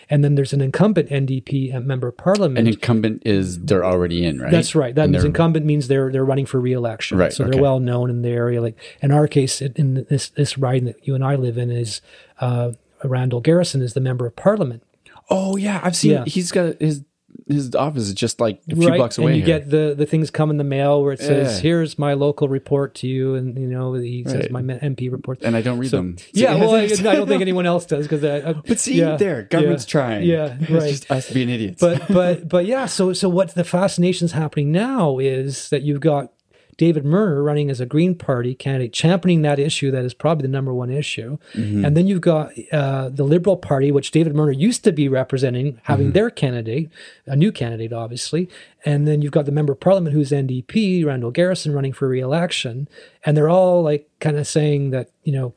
And 0.08 0.22
then 0.24 0.36
there's 0.36 0.52
an 0.52 0.60
incumbent 0.62 1.10
NDP 1.10 1.84
member 1.84 2.08
of 2.08 2.16
parliament. 2.16 2.58
An 2.66 2.66
incumbent 2.72 3.22
is 3.26 3.60
they're 3.60 3.84
already 3.84 4.24
in, 4.24 4.38
right? 4.40 4.50
That's 4.50 4.74
right. 4.74 4.94
That 4.94 5.04
And 5.04 5.12
means 5.12 5.24
incumbent 5.24 5.66
means 5.66 5.88
they're 5.88 6.10
they're 6.10 6.24
running 6.24 6.46
for 6.46 6.60
reelection. 6.60 7.18
Right, 7.18 7.32
So 7.32 7.44
okay. 7.44 7.50
they're 7.52 7.62
well 7.62 7.80
known 7.80 8.08
in 8.10 8.22
the 8.22 8.30
area. 8.30 8.62
Like 8.62 8.76
in 9.02 9.10
our 9.10 9.26
case, 9.28 9.60
in- 9.60 9.74
in 9.76 10.06
this 10.08 10.28
this 10.30 10.56
riding 10.56 10.84
that 10.86 11.06
you 11.06 11.14
and 11.14 11.22
I 11.24 11.34
live 11.36 11.58
in 11.58 11.70
is 11.70 12.00
uh, 12.40 12.72
Uh, 13.02 13.08
Randall 13.08 13.40
Garrison 13.40 13.80
is 13.82 13.94
the 13.94 14.00
member 14.00 14.26
of 14.26 14.36
parliament. 14.36 14.82
Oh 15.30 15.56
yeah, 15.56 15.80
I've 15.82 15.96
seen. 15.96 16.10
Yeah. 16.12 16.24
He's 16.26 16.52
got 16.52 16.80
his 16.80 17.02
his 17.48 17.74
office 17.74 18.04
is 18.04 18.14
just 18.14 18.40
like 18.40 18.60
a 18.70 18.76
few 18.76 18.88
right. 18.88 18.96
blocks 18.96 19.18
away. 19.18 19.32
and 19.32 19.40
you 19.40 19.44
here. 19.44 19.58
get 19.58 19.68
the 19.70 19.94
the 19.96 20.06
things 20.06 20.30
come 20.30 20.50
in 20.50 20.56
the 20.56 20.64
mail 20.64 21.02
where 21.02 21.12
it 21.12 21.18
says, 21.20 21.56
Yeah. 21.56 21.62
"Here's 21.62 21.98
my 21.98 22.12
local 22.14 22.48
report 22.48 22.94
to 22.96 23.08
you," 23.08 23.34
and 23.34 23.58
you 23.58 23.66
know 23.66 23.94
he 23.94 24.22
says 24.24 24.48
Right. 24.50 24.50
my 24.52 24.62
MP 24.62 25.10
report. 25.10 25.42
and 25.42 25.56
I 25.56 25.60
don't 25.62 25.78
read 25.78 25.90
So- 25.90 25.96
them. 25.96 26.16
yeah, 26.32 26.54
well, 26.54 26.74
I, 26.74 26.82
I 26.84 26.86
don't 26.88 27.26
think 27.28 27.42
anyone 27.42 27.66
else 27.66 27.86
does 27.86 28.06
because 28.06 28.22
But 28.66 28.78
see, 28.78 28.94
yeah, 28.98 29.16
there, 29.16 29.42
government's 29.42 29.84
yeah, 29.86 29.90
trying. 29.90 30.22
Yeah, 30.24 30.56
It's 30.60 30.70
right. 30.70 30.90
just 30.90 31.10
us 31.10 31.30
being 31.32 31.48
idiots. 31.48 31.80
but 31.80 32.06
but 32.08 32.48
but 32.48 32.66
yeah 32.66 32.86
so 32.86 33.12
so 33.12 33.28
what 33.28 33.54
the 33.54 33.64
fascination's 33.64 34.32
happening 34.32 34.70
now 34.70 35.18
is 35.18 35.68
that 35.70 35.82
you've 35.82 36.00
got 36.00 36.33
David 36.76 37.04
Merner 37.04 37.44
running 37.44 37.70
as 37.70 37.80
a 37.80 37.86
Green 37.86 38.14
Party 38.14 38.54
candidate, 38.54 38.92
championing 38.92 39.42
that 39.42 39.58
issue 39.58 39.90
that 39.90 40.04
is 40.04 40.14
probably 40.14 40.42
the 40.42 40.48
number 40.52 40.72
one 40.74 40.90
issue. 40.90 41.38
And 41.84 41.96
then 41.96 42.06
you've 42.06 42.20
got 42.20 42.52
uh, 42.72 43.08
the 43.08 43.24
Liberal 43.24 43.56
Party, 43.56 43.90
which 43.92 44.10
David 44.10 44.34
Merner 44.34 44.56
used 44.56 44.84
to 44.84 44.92
be 44.92 45.08
representing, 45.08 45.80
having 45.84 46.12
their 46.12 46.30
candidate, 46.30 46.90
a 47.26 47.36
new 47.36 47.52
candidate, 47.52 47.92
obviously. 47.92 48.48
And 48.84 49.06
then 49.06 49.22
you've 49.22 49.32
got 49.32 49.46
the 49.46 49.52
Member 49.52 49.72
of 49.72 49.80
Parliament 49.80 50.14
who's 50.14 50.30
NDP, 50.30 51.04
Randall 51.04 51.30
Garrison, 51.30 51.72
running 51.72 51.92
for 51.92 52.08
re 52.08 52.20
election. 52.20 52.88
And 53.24 53.36
they're 53.36 53.48
all 53.48 53.82
like 53.82 54.08
kind 54.20 54.36
of 54.36 54.46
saying 54.46 54.90
that, 54.90 55.10
you 55.22 55.32
know, 55.32 55.54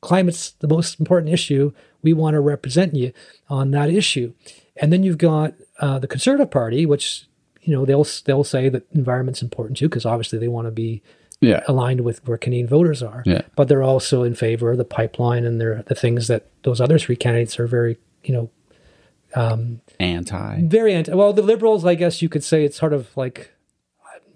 climate's 0.00 0.50
the 0.60 0.68
most 0.68 1.00
important 1.00 1.32
issue. 1.32 1.72
We 2.02 2.12
want 2.12 2.34
to 2.34 2.40
represent 2.40 2.94
you 2.94 3.12
on 3.48 3.70
that 3.72 3.90
issue. 3.90 4.34
And 4.76 4.92
then 4.92 5.02
you've 5.02 5.18
got 5.18 5.54
uh, 5.80 5.98
the 5.98 6.06
Conservative 6.06 6.50
Party, 6.50 6.84
which 6.84 7.26
you 7.64 7.72
know 7.74 7.84
they'll 7.84 8.06
they'll 8.24 8.44
say 8.44 8.68
that 8.68 8.86
environment's 8.92 9.42
important 9.42 9.76
too, 9.76 9.88
because 9.88 10.06
obviously 10.06 10.38
they 10.38 10.48
want 10.48 10.66
to 10.66 10.70
be 10.70 11.02
yeah, 11.40 11.62
aligned 11.68 12.02
with 12.02 12.26
where 12.26 12.38
Canadian 12.38 12.68
voters 12.68 13.02
are. 13.02 13.22
Yeah. 13.26 13.42
But 13.56 13.68
they're 13.68 13.82
also 13.82 14.22
in 14.22 14.34
favor 14.34 14.70
of 14.72 14.78
the 14.78 14.84
pipeline 14.84 15.44
and 15.44 15.60
they're 15.60 15.82
the 15.86 15.94
things 15.94 16.28
that 16.28 16.46
those 16.62 16.80
other 16.80 16.98
three 16.98 17.16
candidates 17.16 17.58
are 17.58 17.66
very 17.66 17.96
you 18.22 18.32
know 18.34 18.50
anti. 20.00 20.62
very 20.62 20.94
anti. 20.94 21.12
Well, 21.14 21.32
the 21.32 21.42
Liberals, 21.42 21.84
I 21.84 21.94
guess 21.94 22.22
you 22.22 22.28
could 22.28 22.44
say 22.44 22.64
it's 22.64 22.76
sort 22.78 22.92
of 22.92 23.14
like 23.16 23.50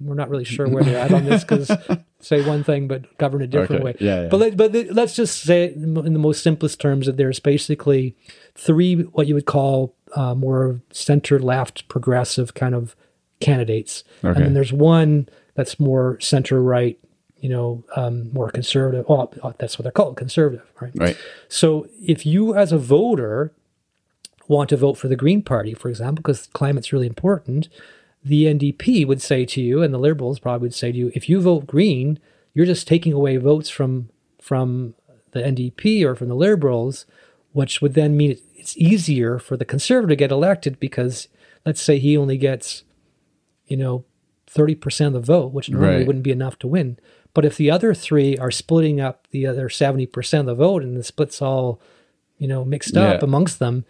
we're 0.01 0.15
not 0.15 0.31
really 0.31 0.45
sure 0.45 0.69
where 0.69 0.85
they're 0.85 0.99
at 0.99 1.13
on 1.13 1.25
this 1.25 1.43
because 1.43 1.71
say 2.21 2.47
one 2.47 2.63
thing 2.63 2.87
but 2.87 3.19
govern 3.19 3.43
a 3.43 3.47
different 3.49 3.83
Okay. 3.83 3.85
way. 3.85 3.97
Yeah, 3.99 4.23
yeah. 4.23 4.29
But 4.29 4.37
let, 4.41 4.57
but 4.57 4.73
let's 4.93 5.17
just 5.17 5.43
say 5.43 5.65
it 5.65 5.75
in 5.75 5.95
the 6.13 6.19
most 6.21 6.43
simplest 6.43 6.81
terms 6.81 7.07
that 7.07 7.17
there's 7.17 7.41
basically 7.41 8.15
three 8.55 8.95
what 9.03 9.27
you 9.27 9.35
would 9.35 9.47
call 9.47 9.95
uh, 10.15 10.35
more 10.35 10.81
center 10.93 11.39
left 11.41 11.89
progressive 11.89 12.55
kind 12.55 12.75
of 12.75 12.95
candidates, 13.41 14.05
Okay. 14.25 14.37
and 14.37 14.45
then 14.47 14.55
there's 14.55 14.73
one 14.73 15.29
that's 15.55 15.79
more 15.81 16.19
center 16.21 16.63
right. 16.63 16.99
You 17.41 17.51
know, 17.51 17.85
um, 17.95 18.33
more 18.33 18.51
conservative. 18.51 19.07
Well, 19.09 19.33
that's 19.59 19.79
what 19.79 19.85
they're 19.85 19.93
called, 19.93 20.17
conservative, 20.17 20.67
right? 20.81 20.91
Right. 20.97 21.17
So 21.49 21.87
if 22.01 22.27
you, 22.27 22.57
as 22.57 22.73
a 22.73 22.79
voter, 22.79 23.53
want 24.49 24.71
to 24.71 24.77
vote 24.77 24.95
for 24.95 25.07
the 25.07 25.15
Green 25.15 25.43
Party, 25.43 25.73
for 25.73 25.89
example, 25.89 26.21
because 26.23 26.49
climate's 26.53 26.93
really 26.93 27.07
important, 27.07 27.69
the 28.25 28.47
NDP 28.47 29.07
would 29.07 29.23
say 29.23 29.45
to 29.45 29.61
you, 29.61 29.83
and 29.83 29.95
the 29.95 29.99
Liberals 29.99 30.41
probably 30.41 30.67
would 30.67 30.75
say 30.75 30.91
to 30.91 30.99
you, 30.99 31.13
if 31.15 31.29
you 31.29 31.41
vote 31.41 31.67
Green, 31.69 32.19
you're 32.55 32.67
just 32.67 32.89
taking 32.89 33.13
away 33.13 33.37
votes 33.37 33.71
from 33.71 34.09
from 34.43 34.95
the 35.31 35.41
NDP 35.41 36.03
or 36.05 36.17
from 36.17 36.29
the 36.29 36.35
Liberals, 36.35 37.07
which 37.53 37.81
would 37.81 37.95
then 37.95 38.17
mean 38.17 38.37
it's 38.57 38.77
easier 38.77 39.39
for 39.39 39.57
the 39.57 39.65
Conservative 39.65 40.09
to 40.09 40.17
get 40.17 40.33
elected 40.33 40.81
because 40.81 41.29
let's 41.65 41.81
say 41.83 41.99
he 41.99 42.17
only 42.17 42.37
gets, 42.37 42.83
you 43.69 43.77
know, 43.77 44.05
thirty 44.47 44.75
percent 44.75 45.15
of 45.15 45.23
the 45.23 45.27
vote, 45.33 45.53
which 45.53 45.69
normally 45.71 45.99
Right. 45.99 46.07
wouldn't 46.07 46.25
be 46.25 46.31
enough 46.33 46.59
to 46.61 46.67
win. 46.69 46.99
But 47.35 47.45
if 47.45 47.57
the 47.57 47.71
other 47.71 47.95
three 47.95 48.37
are 48.39 48.51
splitting 48.51 49.01
up 49.01 49.29
the 49.31 49.47
other 49.47 49.69
seventy 49.69 50.07
percent 50.07 50.49
of 50.49 50.57
the 50.57 50.65
vote, 50.65 50.83
and 50.83 50.97
the 50.97 51.05
split's 51.05 51.41
all, 51.43 51.81
you 52.39 52.49
know, 52.49 52.65
mixed 52.65 52.97
up 52.97 53.23
amongst 53.23 53.59
them, 53.59 53.85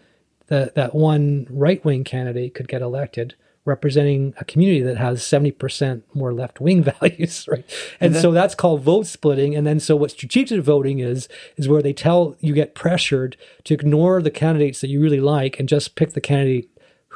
that 0.47 0.75
that 0.75 0.93
one 0.93 1.47
right 1.49 1.83
wing 1.85 2.03
candidate 2.03 2.53
could 2.53 2.67
get 2.67 2.81
elected, 2.81 3.35
representing 3.65 4.33
a 4.37 4.43
community 4.45 4.81
that 4.81 4.97
has 4.97 5.23
seventy 5.23 5.51
percent 5.51 6.03
more 6.13 6.33
left 6.33 6.59
wing 6.59 6.83
values, 6.99 7.47
right? 7.47 7.65
And 8.01 8.15
so 8.15 8.31
that's 8.31 8.55
called 8.55 8.81
vote 8.81 9.07
splitting. 9.07 9.55
And 9.55 9.65
then 9.65 9.79
so 9.79 9.95
what 9.95 10.11
strategic 10.11 10.61
voting 10.61 10.99
is 10.99 11.29
is 11.55 11.69
where 11.69 11.81
they 11.81 11.93
tell 11.93 12.35
you 12.41 12.53
get 12.53 12.75
pressured 12.75 13.37
to 13.63 13.73
ignore 13.73 14.21
the 14.21 14.31
candidates 14.31 14.81
that 14.81 14.89
you 14.89 14.99
really 15.01 15.21
like 15.21 15.59
and 15.59 15.69
just 15.69 15.95
pick 15.95 16.11
the 16.11 16.21
candidate 16.21 16.69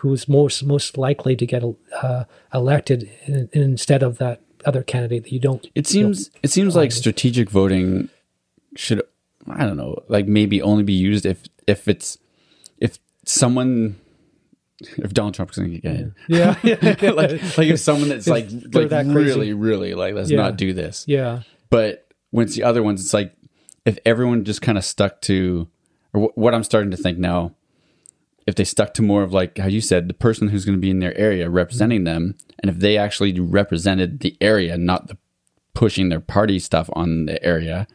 who's 0.04 0.28
most 0.28 0.66
most 0.66 0.97
likely 0.97 1.34
to 1.36 1.45
get 1.45 1.64
uh, 2.01 2.26
elected 2.54 3.10
in, 3.26 3.49
instead 3.54 4.04
of 4.04 4.18
that 4.18 4.41
other 4.66 4.84
candidate 4.84 5.24
that 5.24 5.32
you 5.32 5.39
don't. 5.39 5.66
It 5.76 5.88
seems 5.88 6.30
it 6.43 6.51
seems 6.51 6.76
like 6.76 6.91
strategic 6.91 7.49
voting 7.49 8.10
should 8.76 9.01
I 9.49 9.66
don't 9.66 9.78
know 9.78 10.04
like 10.10 10.28
maybe 10.28 10.62
only 10.62 10.84
be 10.84 10.93
used 10.93 11.26
if 11.26 11.43
if 11.68 11.88
it's 11.88 12.18
if 12.80 12.99
someone 13.26 13.95
if 14.97 15.14
Donald 15.14 15.34
Trump's 15.36 15.58
going 15.58 15.72
to 15.72 15.80
get 15.80 15.95
in. 15.95 16.16
Yeah, 16.28 16.58
yeah, 16.64 16.76
like 17.12 17.58
like 17.58 17.68
if 17.70 17.80
someone 17.80 18.10
that's 18.10 18.28
like 18.36 18.47
like 18.74 18.89
that 18.89 19.06
really 19.06 19.54
really 19.54 19.93
like 19.93 20.14
let's 20.16 20.30
Yeah. 20.30 20.38
not 20.41 20.58
do 20.58 20.74
this. 20.74 21.06
yeah, 21.08 21.43
But 21.70 22.08
when 22.32 22.45
it's 22.47 22.56
the 22.56 22.64
other 22.64 22.84
ones, 22.84 23.01
it's 23.01 23.14
like 23.14 23.34
if 23.86 23.97
everyone 24.06 24.43
just 24.43 24.62
kind 24.62 24.78
of 24.78 24.84
stuck 24.84 25.22
to, 25.22 25.68
or 26.14 26.28
wh- 26.30 26.38
what 26.38 26.54
I'm 26.54 26.64
starting 26.64 26.91
to 26.91 26.97
think 26.97 27.18
now, 27.18 27.54
if 28.46 28.56
they 28.56 28.64
stuck 28.64 28.94
to 28.96 29.02
more 29.02 29.24
of 29.24 29.34
like 29.34 29.58
how 29.58 29.68
you 29.68 29.82
said, 29.82 30.08
the 30.08 30.14
person 30.14 30.50
who's 30.50 30.66
going 30.66 30.78
to 30.78 30.82
be 30.82 30.89
in 30.89 31.00
their 31.00 31.18
area 31.18 31.50
representing 31.50 32.04
them, 32.04 32.36
and 32.60 32.70
if 32.70 32.80
they 32.80 32.98
actually 32.98 33.39
represented 33.39 34.20
the 34.20 34.36
area, 34.41 34.78
not 34.78 35.08
the 35.08 35.18
pushing 35.74 36.10
their 36.10 36.20
party 36.20 36.60
stuff 36.60 36.89
on 36.94 37.26
the 37.26 37.44
area, 37.44 37.88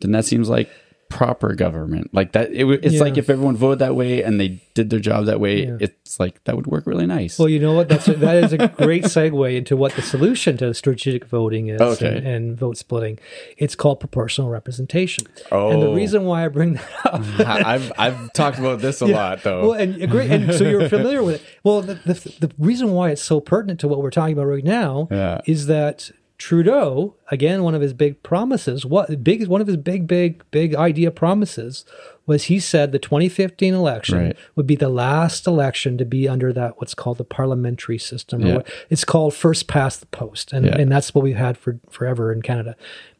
then 0.00 0.12
that 0.12 0.24
seems 0.24 0.48
like 0.48 0.70
proper 1.10 1.54
government. 1.54 2.08
Like 2.14 2.32
that, 2.32 2.50
it, 2.52 2.64
it's 2.84 2.94
Yeah. 2.94 3.00
like 3.02 3.18
if 3.18 3.28
everyone 3.28 3.56
voted 3.56 3.80
that 3.80 3.94
way 3.94 4.22
and 4.22 4.40
they 4.40 4.62
did 4.74 4.88
their 4.88 5.00
job 5.00 5.26
that 5.26 5.40
way, 5.40 5.66
Yeah. 5.66 5.76
it's 5.80 6.18
like 6.20 6.42
that 6.44 6.56
would 6.56 6.66
work 6.68 6.86
really 6.86 7.04
nice. 7.04 7.38
Well, 7.38 7.48
you 7.48 7.58
know 7.58 7.74
what? 7.74 7.88
That's 7.88 8.06
a, 8.08 8.14
that 8.14 8.44
is 8.44 8.52
a 8.52 8.68
great 8.68 9.04
segue 9.04 9.54
into 9.56 9.76
what 9.76 9.92
the 9.94 10.02
solution 10.02 10.56
to 10.58 10.72
strategic 10.72 11.26
voting 11.26 11.66
is 11.66 11.80
Okay. 11.80 12.16
and, 12.18 12.26
and 12.26 12.56
vote 12.56 12.76
splitting. 12.78 13.18
It's 13.58 13.74
called 13.74 13.98
proportional 14.00 14.48
representation. 14.48 15.26
oh. 15.52 15.70
And 15.70 15.82
the 15.82 15.88
Oh. 15.88 15.94
reason 15.94 16.24
why 16.24 16.44
I 16.44 16.48
bring 16.48 16.74
that 16.74 16.88
up 17.04 17.22
I've 17.66 17.92
I've 17.98 18.32
talked 18.32 18.58
about 18.58 18.80
this 18.80 19.00
a 19.00 19.06
lot 19.06 19.42
though. 19.42 19.62
Well, 19.70 19.72
and 19.72 20.00
agree, 20.00 20.28
and 20.30 20.54
so 20.54 20.64
you're 20.64 20.88
familiar 20.88 21.22
with 21.22 21.34
it. 21.36 21.42
Well, 21.64 21.82
the, 21.82 21.94
the 21.94 22.14
the 22.46 22.50
reason 22.56 22.92
why 22.92 23.10
it's 23.10 23.22
so 23.22 23.40
pertinent 23.40 23.80
to 23.80 23.88
what 23.88 24.00
we're 24.00 24.10
talking 24.10 24.34
about 24.34 24.46
right 24.46 24.64
now 24.64 25.08
Yeah. 25.10 25.40
is 25.46 25.66
that 25.66 26.10
Trudeau, 26.40 27.16
again, 27.30 27.62
one 27.62 27.74
of 27.74 27.82
his 27.82 27.92
big 27.92 28.22
promises, 28.22 28.86
what 28.86 29.22
big 29.22 29.46
one 29.46 29.60
of 29.60 29.66
his 29.66 29.76
big, 29.76 30.06
big, 30.06 30.42
big 30.50 30.74
idea 30.74 31.10
promises 31.10 31.84
was 32.24 32.44
he 32.44 32.58
said 32.58 32.92
the 32.92 32.98
2015 32.98 33.74
election 33.74 34.18
Right. 34.18 34.36
would 34.56 34.66
be 34.66 34.74
the 34.74 34.88
last 34.88 35.46
election 35.46 35.98
to 35.98 36.06
be 36.06 36.26
under 36.26 36.50
that 36.54 36.78
what's 36.78 36.94
called 36.94 37.18
the 37.18 37.24
parliamentary 37.24 37.98
system. 37.98 38.42
Or 38.42 38.46
Yeah. 38.46 38.54
what, 38.54 38.66
it's 38.88 39.04
called 39.04 39.34
first 39.34 39.66
past 39.68 40.00
the 40.00 40.06
post, 40.06 40.50
and 40.54 40.64
Yeah. 40.64 40.78
and 40.78 40.90
that's 40.90 41.14
what 41.14 41.22
we've 41.22 41.36
had 41.36 41.58
for 41.58 41.78
forever 41.90 42.32
in 42.32 42.40
Canada. 42.40 42.74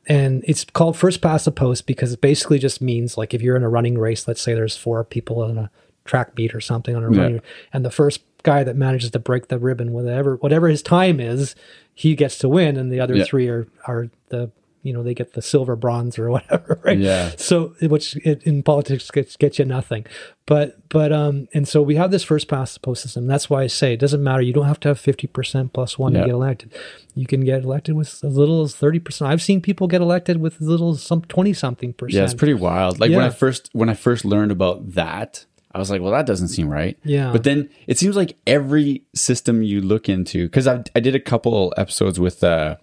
And 0.07 0.43
it's 0.47 0.65
called 0.65 0.97
first 0.97 1.21
past 1.21 1.45
the 1.45 1.53
post 1.53 1.87
because 1.87 2.15
it 2.15 2.23
basically 2.23 2.59
just 2.59 2.81
means 2.81 3.19
like 3.19 3.35
if 3.35 3.43
you're 3.43 3.55
in 3.57 3.63
a 3.63 3.69
running 3.69 3.99
race, 3.99 4.27
let's 4.27 4.41
say 4.41 4.55
there's 4.55 4.79
four 4.79 5.05
people 5.05 5.45
in 5.45 5.59
a 5.59 5.71
track 6.05 6.37
meet 6.37 6.55
or 6.55 6.61
something 6.61 6.95
on 6.97 7.05
a 7.05 7.13
Yeah. 7.13 7.21
running, 7.23 7.41
and 7.73 7.85
the 7.85 7.91
first 7.91 8.21
guy 8.43 8.65
that 8.65 8.77
manages 8.77 9.11
to 9.11 9.19
break 9.19 9.49
the 9.49 9.59
ribbon, 9.59 9.93
whatever 9.93 10.37
whatever 10.37 10.69
his 10.69 10.83
time 10.83 11.21
is, 11.21 11.55
he 11.95 12.15
gets 12.15 12.39
to 12.39 12.49
win, 12.49 12.77
and 12.77 12.91
the 12.93 13.01
other 13.01 13.17
Yeah. 13.17 13.25
three 13.25 13.49
are 13.49 13.67
are 13.87 14.09
the 14.31 14.51
you 14.83 14.95
know 14.95 15.03
they 15.03 15.13
get 15.13 15.35
the 15.35 15.43
silver, 15.43 15.77
bronze, 15.77 16.19
or 16.19 16.31
whatever, 16.31 16.81
right? 16.85 16.97
Yeah. 16.99 17.33
So 17.37 17.75
which 17.83 18.17
it, 18.25 18.43
in 18.45 18.63
politics 18.63 19.11
gets 19.11 19.37
gets 19.37 19.59
you 19.59 19.67
nothing, 19.67 20.07
but 20.47 20.79
but 20.89 21.13
um 21.13 21.49
and 21.53 21.69
so 21.69 21.83
we 21.83 21.97
have 21.97 22.11
this 22.11 22.23
first 22.25 22.49
past 22.49 22.73
the 22.75 22.81
post 22.81 23.03
system. 23.03 23.27
That's 23.27 23.51
why 23.51 23.65
I 23.65 23.67
say 23.67 23.93
it 23.93 24.01
doesn't 24.01 24.23
matter. 24.23 24.41
You 24.41 24.55
don't 24.55 24.65
have 24.65 24.81
to 24.81 24.89
have 24.89 24.99
fifty 24.99 25.27
percent 25.27 25.75
plus 25.75 25.99
one 25.99 26.15
Yeah. 26.15 26.21
to 26.21 26.27
get 26.29 26.33
elected. 26.35 26.73
You 27.15 27.27
can 27.27 27.45
get 27.45 27.63
elected 27.63 27.95
with 27.95 28.09
as 28.25 28.37
little 28.39 28.63
as 28.63 28.75
thirty 28.75 29.01
percent. 29.01 29.31
I've 29.31 29.43
seen 29.43 29.61
people 29.61 29.87
get 29.87 30.01
elected 30.01 30.39
with 30.41 30.55
as 30.55 30.67
little 30.67 30.93
as 30.93 31.03
some 31.03 31.21
twenty 31.23 31.53
something 31.53 31.93
percent. 31.93 32.15
Yeah, 32.17 32.25
it's 32.25 32.33
pretty 32.33 32.55
wild. 32.55 33.01
Like 33.01 33.11
when 33.11 33.21
I 33.21 33.29
first 33.29 33.69
when 33.75 33.91
I 33.91 33.95
first 33.95 34.25
learned 34.25 34.51
about 34.51 34.93
that, 34.93 35.45
I 35.73 35.79
was 35.79 35.91
like, 35.91 36.01
well, 36.03 36.13
that 36.13 36.27
doesn't 36.27 36.49
seem 36.49 36.69
right. 36.69 36.99
Yeah. 37.05 37.31
But 37.33 37.45
then 37.45 37.69
it 37.87 37.99
seems 37.99 38.17
like 38.17 38.37
every 38.47 39.05
system 39.15 39.63
you 39.63 39.81
look 39.81 40.09
into, 40.09 40.47
because 40.47 40.67
I 40.67 40.83
I 40.95 41.01
did 41.01 41.15
a 41.15 41.21
couple 41.21 41.73
episodes 41.77 42.19
with 42.19 42.43
uh 42.43 42.77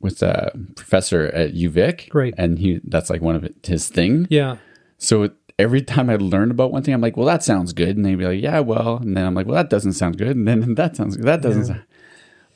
with 0.00 0.22
a 0.22 0.52
professor 0.76 1.26
at 1.26 1.54
UVic, 1.54 2.08
Great. 2.08 2.34
and 2.36 2.58
he 2.58 2.80
that's 2.84 3.10
like 3.10 3.22
one 3.22 3.36
of 3.36 3.48
his 3.64 3.88
thing. 3.88 4.26
Yeah. 4.30 4.56
So 4.98 5.30
every 5.58 5.82
time 5.82 6.10
I 6.10 6.16
learned 6.16 6.50
about 6.50 6.70
one 6.70 6.82
thing, 6.82 6.94
I'm 6.94 7.00
like, 7.00 7.16
well, 7.16 7.26
that 7.26 7.42
sounds 7.42 7.72
good, 7.72 7.96
and 7.96 8.04
they'd 8.04 8.16
be 8.16 8.26
like, 8.26 8.42
yeah, 8.42 8.60
well, 8.60 8.96
and 8.98 9.16
then 9.16 9.24
I'm 9.24 9.34
like, 9.34 9.46
well, 9.46 9.56
that 9.56 9.70
doesn't 9.70 9.94
sound 9.94 10.18
good, 10.18 10.36
and 10.36 10.46
then 10.46 10.74
that 10.76 10.96
sounds 10.96 11.16
good. 11.16 11.26
that 11.26 11.42
doesn't. 11.42 11.66
sound... 11.66 11.82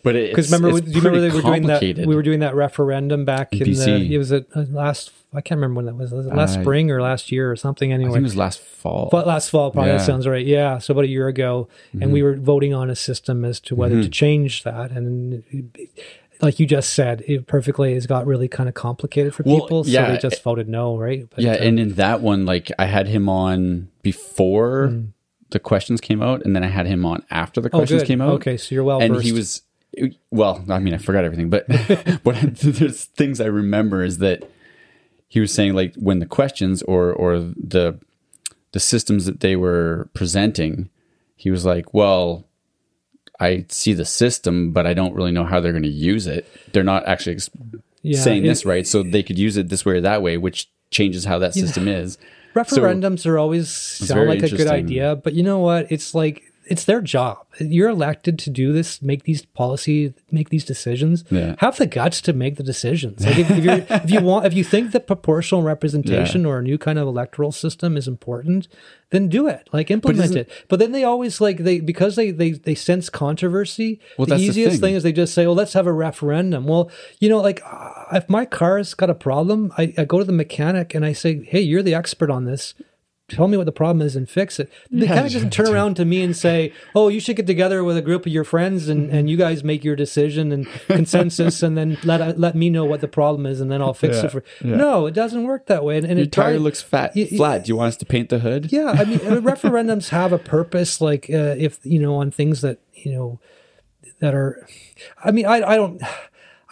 But 0.02 0.16
it, 0.16 0.30
Because 0.30 0.50
remember, 0.50 0.78
it's 0.78 0.86
do 0.86 0.92
you 0.92 0.98
remember 1.00 1.20
they 1.20 1.34
were 1.34 1.42
doing 1.42 1.66
that? 1.66 1.82
We 2.06 2.14
were 2.14 2.22
doing 2.22 2.40
that 2.40 2.54
referendum 2.54 3.24
back 3.24 3.52
in 3.52 3.58
the. 3.58 3.64
BC. 3.66 4.10
It 4.10 4.18
was 4.18 4.32
a, 4.32 4.44
a 4.54 4.62
last. 4.70 5.12
I 5.32 5.40
can't 5.40 5.58
remember 5.58 5.76
when 5.76 5.86
that 5.86 5.94
was. 5.96 6.10
Was 6.10 6.26
last 6.26 6.56
Uh, 6.58 6.62
spring 6.62 6.90
or 6.90 7.00
last 7.02 7.30
year 7.30 7.50
or 7.52 7.56
something? 7.56 7.92
I 7.92 7.96
think 7.96 8.06
Anyway, 8.06 8.18
it 8.18 8.22
was 8.22 8.36
last 8.36 8.60
fall. 8.60 9.08
but 9.12 9.26
last 9.26 9.50
fall 9.50 9.70
probably 9.70 9.90
Yeah. 9.92 9.96
Mm-hmm. 9.98 10.06
sounds 10.06 10.26
right. 10.26 10.44
Yeah, 10.44 10.78
so 10.78 10.92
about 10.92 11.04
a 11.04 11.08
year 11.08 11.28
ago, 11.28 11.68
and 12.00 12.12
we 12.12 12.22
were 12.22 12.34
voting 12.36 12.72
on 12.74 12.88
a 12.90 12.96
system 12.96 13.44
as 13.44 13.60
to 13.60 13.74
whether 13.76 14.02
to 14.02 14.08
change 14.08 14.62
that, 14.64 14.90
and 14.90 15.42
like 16.40 16.58
you 16.58 16.66
just 16.66 16.94
said, 16.94 17.22
it 17.28 17.46
perfectly 17.46 17.92
has 17.94 18.06
got 18.06 18.26
really 18.26 18.48
kind 18.48 18.68
of 18.68 18.74
complicated 18.74 19.34
for 19.34 19.42
Well, 19.44 19.60
people, 19.60 19.84
so 19.84 19.90
they 19.90 20.16
just 20.18 20.42
voted 20.42 20.68
no, 20.68 20.96
right? 20.96 21.28
But, 21.28 21.40
yeah, 21.44 21.52
uh, 21.52 21.56
and 21.56 21.78
in 21.78 21.92
that 21.94 22.22
one, 22.22 22.46
like 22.46 22.72
I 22.78 22.86
had 22.86 23.06
him 23.08 23.28
on 23.28 23.88
before 24.02 24.88
Mm. 24.88 25.08
the 25.50 25.58
questions 25.58 26.00
came 26.00 26.22
out, 26.22 26.44
and 26.44 26.56
then 26.56 26.64
I 26.64 26.68
had 26.68 26.86
him 26.86 27.04
on 27.04 27.22
after 27.30 27.60
the 27.60 27.68
oh, 27.68 27.78
questions 27.78 28.02
good. 28.02 28.08
came 28.08 28.20
out. 28.20 28.32
Okay, 28.34 28.56
so 28.56 28.74
you're 28.74 28.84
well 28.84 29.00
and 29.00 29.20
he 29.22 29.32
was 29.32 29.62
well. 30.30 30.64
I 30.68 30.78
mean, 30.78 30.94
I 30.94 30.98
forgot 30.98 31.24
everything, 31.24 31.50
but 31.50 31.66
but 32.24 32.36
there's 32.54 33.04
things 33.04 33.40
I 33.40 33.46
remember 33.46 34.02
is 34.02 34.18
that 34.18 34.48
he 35.28 35.40
was 35.40 35.52
saying 35.52 35.74
like 35.74 35.94
when 35.96 36.18
the 36.18 36.26
questions 36.26 36.82
or 36.82 37.12
or 37.12 37.38
the 37.38 37.98
the 38.72 38.80
systems 38.80 39.24
that 39.26 39.40
they 39.40 39.56
were 39.56 40.08
presenting, 40.14 40.88
he 41.36 41.50
was 41.50 41.64
like, 41.64 41.92
well. 41.94 42.44
I 43.42 43.64
see 43.70 43.94
the 43.94 44.04
system, 44.04 44.70
but 44.72 44.86
I 44.86 44.92
don't 44.92 45.14
really 45.14 45.30
know 45.32 45.44
how 45.46 45.60
they're 45.60 45.72
going 45.72 45.82
to 45.84 45.88
use 45.88 46.26
it. 46.26 46.46
They're 46.74 46.84
not 46.84 47.06
actually 47.06 47.36
ex- 47.36 47.48
Yeah, 48.02 48.20
saying 48.20 48.44
it- 48.44 48.48
this 48.48 48.66
right, 48.66 48.86
so 48.86 49.02
they 49.02 49.22
could 49.22 49.38
use 49.38 49.56
it 49.56 49.70
this 49.70 49.82
way 49.82 49.94
or 49.94 50.02
that 50.02 50.20
way, 50.20 50.36
which 50.36 50.68
changes 50.90 51.24
how 51.24 51.38
that 51.38 51.54
system 51.54 51.88
is. 51.88 52.18
referendums 52.52 53.24
are 53.24 53.38
always 53.38 53.70
sound 53.74 54.28
like 54.28 54.42
a 54.42 54.50
good 54.50 54.66
idea, 54.66 55.16
but 55.16 55.32
you 55.32 55.42
know 55.42 55.58
what? 55.58 55.90
It's 55.90 56.14
like 56.14 56.49
it's 56.70 56.84
their 56.84 57.00
job. 57.00 57.44
You're 57.58 57.88
elected 57.88 58.38
to 58.38 58.50
do 58.50 58.72
this, 58.72 59.02
make 59.02 59.24
these 59.24 59.44
policy, 59.44 60.14
make 60.30 60.50
these 60.50 60.64
decisions. 60.64 61.24
Yeah. 61.28 61.56
Have 61.58 61.76
the 61.76 61.86
guts 61.86 62.20
to 62.22 62.32
make 62.32 62.56
the 62.56 62.62
decisions. 62.62 63.26
Like 63.26 63.38
if, 63.38 63.50
if, 63.50 63.64
you're, 63.64 63.84
if 63.90 64.10
you 64.10 64.20
want, 64.20 64.46
if 64.46 64.54
you 64.54 64.62
think 64.62 64.92
that 64.92 65.08
proportional 65.08 65.62
representation 65.62 66.46
or 66.46 66.60
a 66.60 66.62
new 66.62 66.78
kind 66.78 66.96
of 66.96 67.08
electoral 67.08 67.50
system 67.50 67.96
is 67.96 68.06
important, 68.06 68.68
then 69.10 69.28
do 69.28 69.48
it. 69.48 69.68
Like 69.72 69.90
implement 69.90 70.26
isn't- 70.26 70.36
it. 70.36 70.52
But 70.68 70.78
then 70.78 70.92
they 70.92 71.02
always 71.02 71.40
like 71.40 71.58
they 71.58 71.80
because 71.80 72.14
they 72.14 72.30
they 72.30 72.52
they 72.52 72.76
sense 72.76 73.10
controversy. 73.10 73.98
Well, 74.16 74.26
the 74.26 74.30
that's 74.34 74.42
the 74.42 74.48
easiest 74.48 74.74
thing. 74.74 74.80
thing 74.80 74.94
is 74.94 75.02
they 75.02 75.12
just 75.12 75.34
say, 75.34 75.46
"Well, 75.46 75.56
let's 75.56 75.72
have 75.72 75.88
a 75.88 75.92
referendum." 75.92 76.66
Well, 76.66 76.88
you 77.18 77.28
know, 77.28 77.40
like 77.40 77.60
uh, 77.66 78.04
if 78.12 78.28
my 78.28 78.44
car's 78.44 78.94
got 78.94 79.10
a 79.10 79.14
problem, 79.14 79.72
I, 79.76 79.92
I 79.98 80.04
go 80.04 80.20
to 80.20 80.24
the 80.24 80.32
mechanic 80.32 80.94
and 80.94 81.04
I 81.04 81.14
say, 81.14 81.42
"Hey, 81.44 81.60
you're 81.62 81.82
the 81.82 81.94
expert 81.94 82.30
on 82.30 82.44
this. 82.44 82.74
Tell 83.30 83.48
me 83.48 83.56
what 83.56 83.64
the 83.64 83.72
problem 83.72 84.02
is 84.06 84.16
and 84.16 84.28
fix 84.28 84.60
it. 84.60 84.70
They 84.90 85.06
Yeah, 85.06 85.14
kind 85.14 85.26
of 85.26 85.32
doesn't 85.32 85.52
turn 85.54 85.68
around 85.68 85.94
to 85.96 86.04
me 86.04 86.22
and 86.22 86.36
say, 86.36 86.72
"Oh, 86.94 87.08
you 87.08 87.20
should 87.20 87.36
get 87.36 87.46
together 87.46 87.82
with 87.82 87.96
a 87.96 88.02
group 88.02 88.26
of 88.26 88.32
your 88.32 88.44
friends 88.44 88.88
and, 88.88 89.08
and 89.10 89.30
you 89.30 89.36
guys 89.38 89.64
make 89.64 89.84
your 89.84 89.96
decision 89.96 90.52
and 90.52 90.66
consensus, 90.88 91.62
and 91.62 91.78
then 91.78 91.96
let 92.04 92.38
let 92.38 92.54
me 92.54 92.68
know 92.68 92.84
what 92.84 93.00
the 93.00 93.08
problem 93.08 93.46
is, 93.46 93.60
and 93.60 93.70
then 93.70 93.80
I'll 93.80 93.94
fix 93.94 94.16
Yeah, 94.16 94.24
it 94.26 94.32
for." 94.32 94.44
yeah. 94.62 94.76
No, 94.76 95.06
it 95.06 95.14
doesn't 95.14 95.44
work 95.44 95.66
that 95.66 95.84
way. 95.84 95.96
And, 95.96 96.06
and 96.06 96.18
Your 96.18 96.26
it 96.26 96.32
tire 96.32 96.58
looks 96.58 96.82
fat, 96.82 97.12
Y- 97.16 97.28
y- 97.30 97.36
flat. 97.38 97.64
Do 97.64 97.68
you 97.70 97.76
want 97.76 97.88
us 97.88 97.96
to 97.98 98.06
paint 98.06 98.28
the 98.28 98.40
hood? 98.40 98.72
yeah, 98.72 98.90
I 98.90 99.04
mean, 99.04 99.20
uh, 99.26 99.40
referendums 99.40 100.08
have 100.10 100.32
a 100.32 100.38
purpose. 100.38 101.00
Like 101.00 101.30
uh, 101.30 101.54
if 101.56 101.78
you 101.84 101.98
know 102.00 102.16
on 102.16 102.30
things 102.30 102.60
that 102.62 102.78
you 102.94 103.12
know 103.12 103.40
that 104.20 104.34
are, 104.34 104.66
I 105.24 105.30
mean, 105.30 105.46
I 105.46 105.62
I 105.62 105.76
don't. 105.76 106.02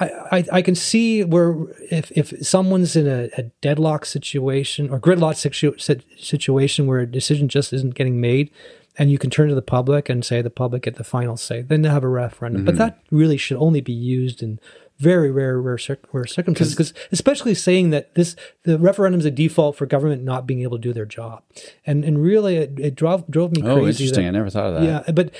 I, 0.00 0.06
I, 0.30 0.44
I 0.52 0.62
can 0.62 0.74
see 0.74 1.24
where 1.24 1.56
if, 1.90 2.12
if 2.12 2.46
someone's 2.46 2.94
in 2.94 3.06
a, 3.06 3.28
a 3.36 3.42
deadlock 3.60 4.04
situation 4.04 4.90
or 4.90 5.00
gridlock 5.00 5.36
situ, 5.36 5.76
situation 6.16 6.86
where 6.86 7.00
a 7.00 7.06
decision 7.06 7.48
just 7.48 7.72
isn't 7.72 7.94
getting 7.94 8.20
made, 8.20 8.50
and 8.96 9.10
you 9.10 9.18
can 9.18 9.30
turn 9.30 9.48
to 9.48 9.54
the 9.54 9.62
public 9.62 10.08
and 10.08 10.24
say 10.24 10.42
the 10.42 10.50
public 10.50 10.82
get 10.82 10.96
the 10.96 11.04
final 11.04 11.36
say, 11.36 11.62
then 11.62 11.82
they 11.82 11.88
have 11.88 12.04
a 12.04 12.08
referendum. 12.08 12.64
But 12.64 12.74
mm-hmm. 12.74 12.78
that 12.80 13.02
really 13.10 13.36
should 13.36 13.56
only 13.56 13.80
be 13.80 13.92
used 13.92 14.42
in 14.42 14.60
very 14.98 15.30
rare, 15.30 15.60
rare, 15.60 15.78
rare 16.12 16.26
circumstances. 16.26 16.74
Because 16.74 16.92
especially 17.12 17.54
saying 17.54 17.90
that 17.90 18.14
this 18.14 18.34
the 18.64 18.78
referendum 18.78 19.20
is 19.20 19.26
a 19.26 19.30
default 19.30 19.76
for 19.76 19.86
government 19.86 20.24
not 20.24 20.46
being 20.46 20.62
able 20.62 20.76
to 20.76 20.82
do 20.82 20.92
their 20.92 21.06
job, 21.06 21.42
and 21.86 22.04
and 22.04 22.20
really 22.20 22.56
it, 22.56 22.78
it 22.78 22.94
drove 22.96 23.28
drove 23.28 23.52
me 23.52 23.62
Oh, 23.62 23.76
crazy. 23.76 24.04
interesting. 24.04 24.24
that- 24.24 24.28
I 24.28 24.32
never 24.32 24.50
thought 24.50 24.66
of 24.66 24.74
that. 24.74 24.82
yeah, 25.06 25.12
but 25.12 25.30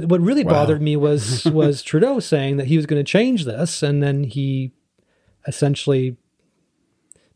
but 0.00 0.08
what 0.08 0.20
really 0.20 0.42
Wow. 0.44 0.52
bothered 0.52 0.82
me 0.82 0.96
was 0.96 1.44
was 1.60 1.82
Trudeau 1.82 2.18
saying 2.20 2.56
that 2.56 2.66
he 2.66 2.76
was 2.76 2.86
going 2.86 2.98
to 3.02 3.10
change 3.10 3.44
this, 3.44 3.82
and 3.82 4.02
then 4.02 4.24
he 4.24 4.72
essentially 5.46 6.16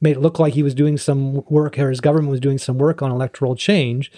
made 0.00 0.16
it 0.16 0.20
look 0.20 0.38
like 0.38 0.54
he 0.54 0.62
was 0.62 0.74
doing 0.74 0.96
some 0.98 1.44
work, 1.48 1.78
or 1.78 1.90
his 1.90 2.00
government 2.00 2.30
was 2.30 2.40
doing 2.40 2.59
some 2.59 2.78
work 2.78 3.02
on 3.02 3.11
electoral 3.11 3.54
change 3.56 4.11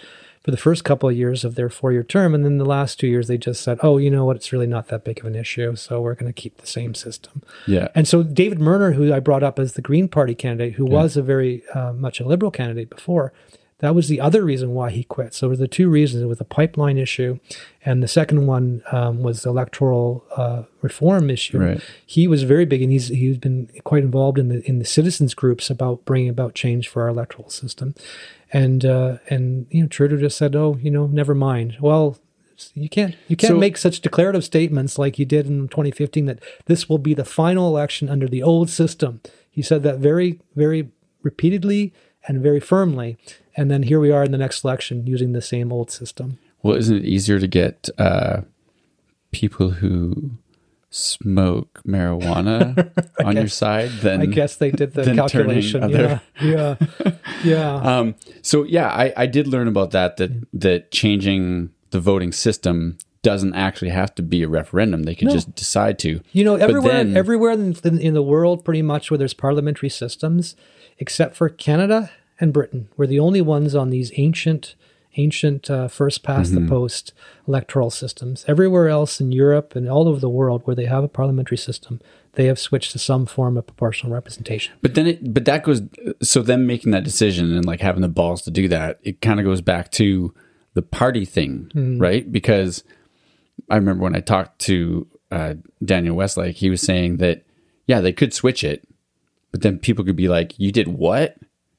for 0.43 0.51
the 0.51 0.57
first 0.57 0.85
couple 0.85 1.07
of 1.09 1.15
years 1.17 1.45
of 1.45 1.55
their 1.55 1.69
four-year 1.69 2.03
term, 2.03 2.35
and 2.35 2.45
then 2.47 2.57
the 2.57 2.65
last 2.65 2.99
two 2.99 3.07
years 3.07 3.29
they 3.29 3.37
just 3.37 3.63
said, 3.63 3.79
"Oh, 3.83 3.99
you 3.99 4.11
know 4.11 4.25
what? 4.25 4.37
It's 4.37 4.53
really 4.53 4.67
not 4.67 4.89
that 4.89 5.05
big 5.05 5.21
of 5.21 5.27
an 5.27 5.35
issue, 5.37 5.77
so 5.77 6.01
we're 6.01 6.15
going 6.15 6.33
to 6.33 6.41
keep 6.43 6.57
the 6.59 6.67
same 6.67 6.95
system." 6.95 7.43
Yeah. 7.67 7.89
And 7.95 8.09
so 8.09 8.23
David 8.23 8.59
Merner, 8.59 8.95
who 8.95 9.13
I 9.13 9.21
brought 9.21 9.43
up 9.43 9.59
as 9.59 9.75
the 9.75 9.83
Green 9.83 10.09
Party 10.09 10.35
candidate, 10.35 10.75
who 10.75 10.87
was 10.87 11.17
a 11.17 11.23
very 11.23 11.63
uh, 11.75 11.93
much 11.93 12.21
a 12.21 12.25
liberal 12.27 12.51
candidate 12.51 12.89
before, 12.89 13.33
that 13.81 13.95
was 13.95 14.09
the 14.09 14.21
other 14.21 14.43
reason 14.45 14.71
why 14.75 14.91
he 14.91 15.05
quit. 15.05 15.35
So 15.35 15.47
there 15.47 15.51
were 15.51 15.57
the 15.57 15.69
two 15.69 15.89
reasons: 15.91 16.23
it 16.23 16.27
was 16.27 16.41
a 16.41 16.45
pipeline 16.45 16.97
issue, 16.99 17.39
and 17.85 18.03
the 18.03 18.09
second 18.09 18.47
one 18.47 18.83
um, 18.93 19.23
was 19.23 19.43
the 19.43 19.51
electoral 19.51 20.25
uh, 20.37 20.63
reform 20.83 21.31
issue. 21.31 21.59
Right. 21.59 21.81
He 22.07 22.27
was 22.29 22.43
very 22.45 22.65
big, 22.65 22.83
and 22.83 22.93
he's 22.93 23.09
he's 23.09 23.39
been 23.39 23.69
quite 23.85 24.03
involved 24.05 24.39
in 24.39 24.49
the 24.49 24.63
in 24.69 24.79
the 24.79 24.85
citizens 24.85 25.35
groups 25.35 25.71
about 25.71 26.05
bringing 26.05 26.29
about 26.29 26.55
change 26.55 26.89
for 26.89 27.03
our 27.03 27.09
electoral 27.09 27.51
system. 27.51 27.95
And 28.53 28.85
uh, 28.85 29.19
and 29.29 29.67
you 29.71 29.83
know 29.83 29.89
Trudeau 29.89 30.17
just 30.17 30.37
said, 30.39 30.55
"Oh, 30.57 30.79
you 30.81 30.91
know, 30.91 31.07
never 31.07 31.35
mind." 31.35 31.77
Well. 31.81 32.19
You 32.75 32.91
can't 32.91 33.17
you 33.27 33.37
can't 33.37 33.53
So- 33.53 33.59
make 33.59 33.79
such 33.79 34.03
declarative 34.03 34.45
statements 34.45 34.99
like 34.99 35.19
you 35.19 35.25
did 35.25 35.47
in 35.47 35.69
2015 35.69 36.27
that 36.27 36.41
this 36.67 36.91
will 36.91 36.99
be 36.99 37.15
the 37.15 37.25
final 37.25 37.67
election 37.67 38.11
under 38.11 38.29
the 38.29 38.43
old 38.43 38.69
system. 38.69 39.23
He 39.51 39.63
said 39.63 39.83
that 39.85 39.97
very 39.99 40.41
very 40.55 40.91
repeatedly 41.23 41.95
and 42.27 42.43
very 42.43 42.61
firmly, 42.61 43.17
and 43.57 43.71
then 43.71 43.85
here 43.85 44.01
we 44.01 44.11
are 44.11 44.25
in 44.25 44.33
the 44.33 44.39
next 44.39 44.65
election 44.65 45.07
using 45.07 45.33
the 45.33 45.43
same 45.43 45.73
old 45.73 45.91
system. 45.91 46.39
Well, 46.63 46.77
isn't 46.77 46.97
it 46.99 47.05
easier 47.05 47.39
to 47.39 47.47
get 47.47 47.89
uh, 47.99 48.43
people 49.31 49.71
who 49.71 50.33
smoke 50.91 51.81
marijuana 51.87 52.91
on 53.25 53.37
your 53.37 53.49
side 53.49 53.91
than 54.03 54.21
I 54.21 54.27
guess 54.27 54.57
they 54.57 54.71
did 54.71 54.93
the 54.95 55.05
calculation. 55.15 55.85
other- 55.85 56.21
Yeah, 56.43 56.75
yeah, 57.05 57.13
yeah. 57.45 57.75
Um, 57.99 58.15
so 58.43 58.65
yeah, 58.65 58.89
I, 58.89 59.13
I 59.17 59.27
did 59.27 59.47
learn 59.47 59.69
about 59.69 59.93
that 59.93 60.17
that 60.19 60.31
that 60.53 60.91
changing 60.91 61.71
the 61.91 62.01
voting 62.01 62.33
system 62.33 62.99
doesn't 63.23 63.55
actually 63.55 63.91
have 63.91 64.15
to 64.17 64.23
be 64.23 64.43
a 64.43 64.49
referendum. 64.49 65.03
They 65.05 65.15
could 65.15 65.29
No. 65.29 65.35
just 65.35 65.55
decide 65.55 65.99
to. 66.01 66.21
You 66.33 66.43
know, 66.45 66.57
everywhere, 66.57 67.05
then- 67.05 67.17
everywhere 67.17 67.53
in, 67.53 67.77
in, 67.85 67.99
in 68.01 68.15
the 68.15 68.23
world, 68.23 68.65
pretty 68.65 68.83
much 68.83 69.11
where 69.11 69.19
there's 69.19 69.35
parliamentary 69.35 69.91
systems, 69.91 70.57
except 71.01 71.35
for 71.35 71.49
Canada 71.49 72.11
and 72.39 72.53
Britain, 72.53 72.89
we're 72.97 73.07
the 73.09 73.19
only 73.19 73.41
ones 73.41 73.75
on 73.75 73.91
these 73.91 74.13
ancient, 74.17 74.77
ancient 75.17 75.69
uh, 75.69 75.89
first 75.89 76.23
past 76.23 76.53
Mm-hmm. 76.53 76.65
the 76.67 76.71
post 76.71 77.13
electoral 77.49 77.91
systems. 77.91 78.45
Everywhere 78.47 78.89
else 78.89 79.21
in 79.21 79.33
Europe 79.33 79.75
and 79.75 79.89
all 79.89 80.07
over 80.09 80.21
the 80.21 80.29
world 80.29 80.63
where 80.65 80.77
they 80.77 80.87
have 80.87 81.03
a 81.03 81.09
parliamentary 81.09 81.59
system, 81.59 82.01
they 82.35 82.45
have 82.47 82.59
switched 82.61 82.93
to 82.93 82.99
some 82.99 83.27
form 83.27 83.57
of 83.57 83.67
proportional 83.67 84.13
representation. 84.15 84.73
But 84.83 84.95
then 84.95 85.07
it, 85.09 85.35
but 85.35 85.45
that 85.47 85.65
goes. 85.65 85.83
So 86.23 86.43
them 86.43 86.67
making 86.67 86.93
that 86.93 87.03
decision 87.05 87.55
and 87.57 87.65
like 87.67 87.81
having 87.81 88.03
the 88.03 88.09
balls 88.09 88.43
to 88.43 88.51
do 88.53 88.69
that, 88.69 89.01
it 89.03 89.21
kind 89.21 89.41
of 89.41 89.45
goes 89.45 89.61
back 89.61 89.91
to 89.93 90.33
the 90.75 90.83
party 90.83 91.25
thing, 91.25 91.71
Mm-hmm. 91.75 91.99
right? 91.99 92.31
Because 92.31 92.85
I 93.69 93.75
remember 93.77 94.05
when 94.05 94.15
I 94.15 94.21
talked 94.21 94.61
to 94.61 95.07
uh, 95.33 95.55
Daniel 95.85 96.15
Westlake, 96.17 96.57
he 96.57 96.71
was 96.71 96.81
saying 96.83 97.17
that 97.19 97.43
yeah, 97.87 98.01
they 98.01 98.13
could 98.13 98.33
switch 98.33 98.63
it, 98.63 98.87
but 99.51 99.63
then 99.63 99.79
people 99.79 100.05
could 100.05 100.17
be 100.17 100.29
like, 100.29 100.59
"You 100.59 100.73
did 100.73 100.89
what? 100.89 101.37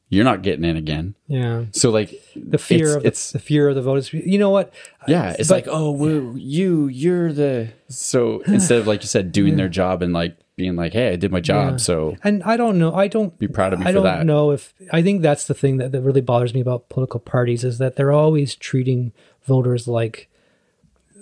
You're 0.09 0.25
not 0.25 0.41
getting 0.41 0.65
in 0.65 0.75
again." 0.75 1.15
Yeah, 1.27 1.65
So 1.71 1.89
like 1.89 2.21
the 2.35 2.57
fear 2.57 2.85
it's, 2.87 2.95
of 2.95 3.01
the, 3.03 3.07
it's 3.07 3.31
the 3.31 3.39
fear 3.39 3.69
of 3.69 3.75
the 3.75 3.81
voters. 3.81 4.11
You 4.11 4.37
know 4.39 4.49
what? 4.49 4.73
yeah, 5.07 5.35
it's 5.39 5.47
But- 5.49 5.65
like 5.65 5.67
oh, 5.69 5.91
we're 5.91 6.35
you, 6.37 6.87
you're 6.87 7.31
the 7.31 7.69
so 7.87 8.41
instead 8.41 8.79
of 8.79 8.87
like 8.87 9.01
you 9.03 9.07
said, 9.07 9.31
doing 9.31 9.55
their 9.55 9.69
job 9.69 10.01
and 10.01 10.11
like 10.13 10.35
being 10.57 10.75
like, 10.75 10.91
"Hey, 10.93 11.13
I 11.13 11.15
did 11.15 11.31
my 11.31 11.39
job," 11.39 11.71
Yeah. 11.73 11.77
so 11.77 12.17
And 12.23 12.43
I 12.43 12.57
don't 12.57 12.77
know. 12.77 12.93
I 12.93 13.07
don't 13.07 13.37
Be 13.39 13.47
proud 13.47 13.71
of 13.73 13.79
me 13.79 13.85
for 13.85 13.91
that. 13.93 13.97
I 13.97 14.01
don't 14.03 14.03
that. 14.19 14.25
know 14.25 14.51
if 14.51 14.73
I 14.91 15.01
think 15.01 15.21
that's 15.21 15.45
the 15.47 15.53
thing 15.53 15.77
that, 15.77 15.91
that 15.93 16.01
really 16.01 16.21
bothers 16.21 16.53
me 16.53 16.59
about 16.59 16.89
political 16.89 17.19
parties 17.21 17.63
is 17.63 17.77
that 17.77 17.95
they're 17.95 18.11
always 18.11 18.55
treating 18.55 19.13
voters 19.45 19.87
like 19.87 20.27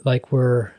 like 0.04 0.32
we're. 0.32 0.72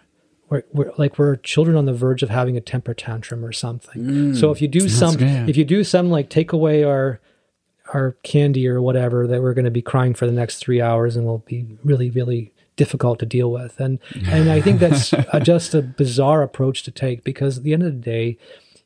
We're, 0.50 0.64
we're 0.72 0.92
like 0.98 1.18
we're 1.18 1.36
children 1.36 1.76
on 1.76 1.86
the 1.86 1.94
verge 1.94 2.22
of 2.22 2.28
having 2.28 2.56
a 2.56 2.60
temper 2.60 2.92
tantrum 2.92 3.44
or 3.44 3.52
something. 3.52 4.34
so 4.34 4.50
if 4.50 4.60
you 4.60 4.68
do 4.68 4.88
some, 4.88 5.16
good. 5.16 5.48
if 5.48 5.56
you 5.56 5.64
do 5.64 5.84
some 5.84 6.10
like 6.10 6.28
take 6.28 6.52
away 6.52 6.82
our 6.84 7.20
our 7.94 8.12
candy 8.22 8.68
or 8.68 8.82
whatever, 8.82 9.26
that 9.26 9.42
we're 9.42 9.54
going 9.54 9.64
to 9.64 9.70
be 9.70 9.82
crying 9.82 10.14
for 10.14 10.26
the 10.26 10.32
next 10.32 10.56
three 10.58 10.80
hours 10.80 11.16
and 11.16 11.24
we'll 11.24 11.38
be 11.38 11.78
really 11.84 12.10
really 12.10 12.52
difficult 12.76 13.18
to 13.20 13.26
deal 13.26 13.52
with. 13.52 13.78
And 13.78 13.98
and 14.26 14.50
I 14.50 14.60
think 14.60 14.80
that's 14.80 15.12
a, 15.32 15.40
just 15.40 15.74
a 15.74 15.82
bizarre 15.82 16.42
approach 16.42 16.82
to 16.84 16.90
take 16.90 17.22
because 17.24 17.58
at 17.58 17.62
the 17.62 17.72
end 17.72 17.82
of 17.82 17.92
the 17.92 18.00
day, 18.00 18.36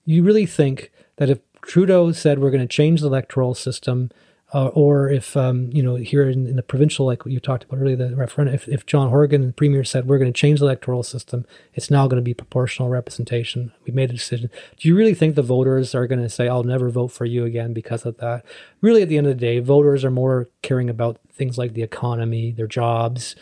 you 0.05 0.23
really 0.23 0.47
think 0.47 0.91
that 1.17 1.31
if 1.31 1.39
Trudeau 1.63 2.13
said 2.13 2.41
we're 2.41 2.51
going 2.51 2.61
to 2.61 2.77
change 2.77 3.01
the 3.01 3.07
electoral 3.07 3.55
system, 3.55 4.11
uh, 4.53 4.69
or 4.69 5.09
if 5.09 5.37
um, 5.37 5.71
you 5.73 5.83
know 5.83 5.97
here 5.97 6.29
in, 6.29 6.47
in 6.47 6.57
the 6.57 6.63
provincial, 6.63 7.07
like 7.07 7.23
you 7.27 7.41
talked 7.41 7.65
about 7.65 7.81
earlier, 7.81 7.97
the 7.97 8.15
referendum, 8.15 8.55
if, 8.55 8.69
if 8.69 8.87
John 8.87 9.09
Horgan, 9.09 9.47
the 9.47 9.53
premier, 9.53 9.85
said 9.85 10.07
we're 10.07 10.19
going 10.19 10.33
to 10.33 10.39
change 10.39 10.61
the 10.61 10.67
electoral 10.67 11.03
system, 11.03 11.47
it's 11.73 11.91
now 11.91 12.07
going 12.07 12.21
to 12.21 12.25
be 12.25 12.35
proportional 12.35 12.89
representation. 12.89 13.73
We 13.85 13.93
made 13.93 14.11
a 14.11 14.15
decision. 14.15 14.51
Do 14.77 14.89
you 14.89 14.97
really 14.97 15.15
think 15.15 15.35
the 15.35 15.43
voters 15.43 15.95
are 15.95 16.07
going 16.07 16.23
to 16.23 16.29
say, 16.29 16.49
"I'll 16.49 16.63
never 16.63 16.91
vote 16.91 17.09
for 17.09 17.25
you 17.25 17.45
again" 17.45 17.73
because 17.73 18.05
of 18.05 18.19
that? 18.19 18.45
Really, 18.81 19.03
at 19.03 19.09
the 19.09 19.19
end 19.19 19.27
of 19.27 19.33
the 19.37 19.41
day, 19.41 19.59
voters 19.61 20.05
are 20.05 20.11
more 20.11 20.49
caring 20.63 20.91
about 20.91 21.19
things 21.33 21.59
like 21.59 21.73
the 21.73 21.83
economy, 21.83 22.53
their 22.53 22.67
jobs. 22.67 23.35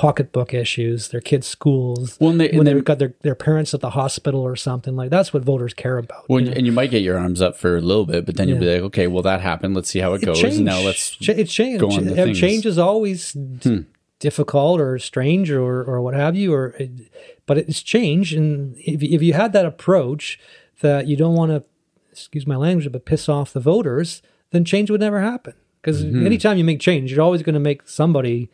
Pocketbook 0.00 0.54
issues, 0.54 1.08
their 1.08 1.20
kids' 1.20 1.46
schools, 1.46 2.16
Well, 2.20 2.32
they- 2.32 2.48
when 2.56 2.64
they've 2.64 2.82
got 2.82 2.98
their, 2.98 3.12
their 3.20 3.34
parents 3.34 3.74
at 3.74 3.80
the 3.80 3.90
hospital 3.90 4.40
or 4.40 4.56
something 4.56 4.96
like 4.96 5.10
that's 5.10 5.34
what 5.34 5.42
voters 5.44 5.74
care 5.74 5.98
about. 5.98 6.26
Well, 6.26 6.40
you 6.40 6.46
know? 6.46 6.52
and 6.56 6.64
you 6.64 6.72
might 6.72 6.90
get 6.90 7.02
your 7.02 7.18
arms 7.18 7.42
up 7.42 7.54
for 7.54 7.76
a 7.76 7.82
little 7.82 8.06
bit, 8.06 8.24
but 8.24 8.36
then 8.36 8.48
you'll 8.48 8.58
be 8.58 8.72
like, 8.72 8.82
okay, 8.84 9.06
well, 9.08 9.22
that 9.24 9.42
happened. 9.42 9.74
Let's 9.74 9.90
see 9.90 9.98
how 9.98 10.14
it, 10.14 10.22
goes. 10.24 10.40
change. 10.40 10.58
Now 10.60 10.80
let's 10.80 11.10
Ch- 11.10 11.28
it's 11.28 11.52
change. 11.52 11.80
go 11.80 11.90
on. 11.90 12.06
Hmm. 12.06 12.32
change 12.32 12.64
is 12.64 12.78
always 12.78 13.32
d- 13.32 13.84
difficult 14.20 14.80
or 14.80 14.98
strange 14.98 15.50
or 15.50 15.82
or 15.84 16.00
what 16.00 16.14
have 16.14 16.34
you. 16.34 16.54
Or 16.54 16.68
it, 16.78 16.90
but 17.44 17.58
it's 17.58 17.82
change, 17.82 18.32
and 18.32 18.76
if 18.78 19.02
if 19.02 19.20
you 19.22 19.34
had 19.34 19.52
that 19.52 19.66
approach 19.66 20.38
that 20.80 21.08
you 21.08 21.16
don't 21.16 21.34
want 21.34 21.50
to, 21.52 21.62
excuse 22.10 22.46
my 22.46 22.56
language, 22.56 22.90
but 22.90 23.04
piss 23.04 23.28
off 23.28 23.52
the 23.52 23.60
voters, 23.60 24.22
then 24.50 24.64
change 24.64 24.90
would 24.90 25.00
never 25.00 25.20
happen. 25.20 25.52
Because 25.82 26.02
Mm-hmm. 26.04 26.24
anytime 26.24 26.56
you 26.56 26.64
make 26.64 26.80
change, 26.80 27.12
you're 27.12 27.20
always 27.22 27.42
going 27.42 27.54
to 27.54 27.60
make 27.60 27.86
somebody 27.86 28.48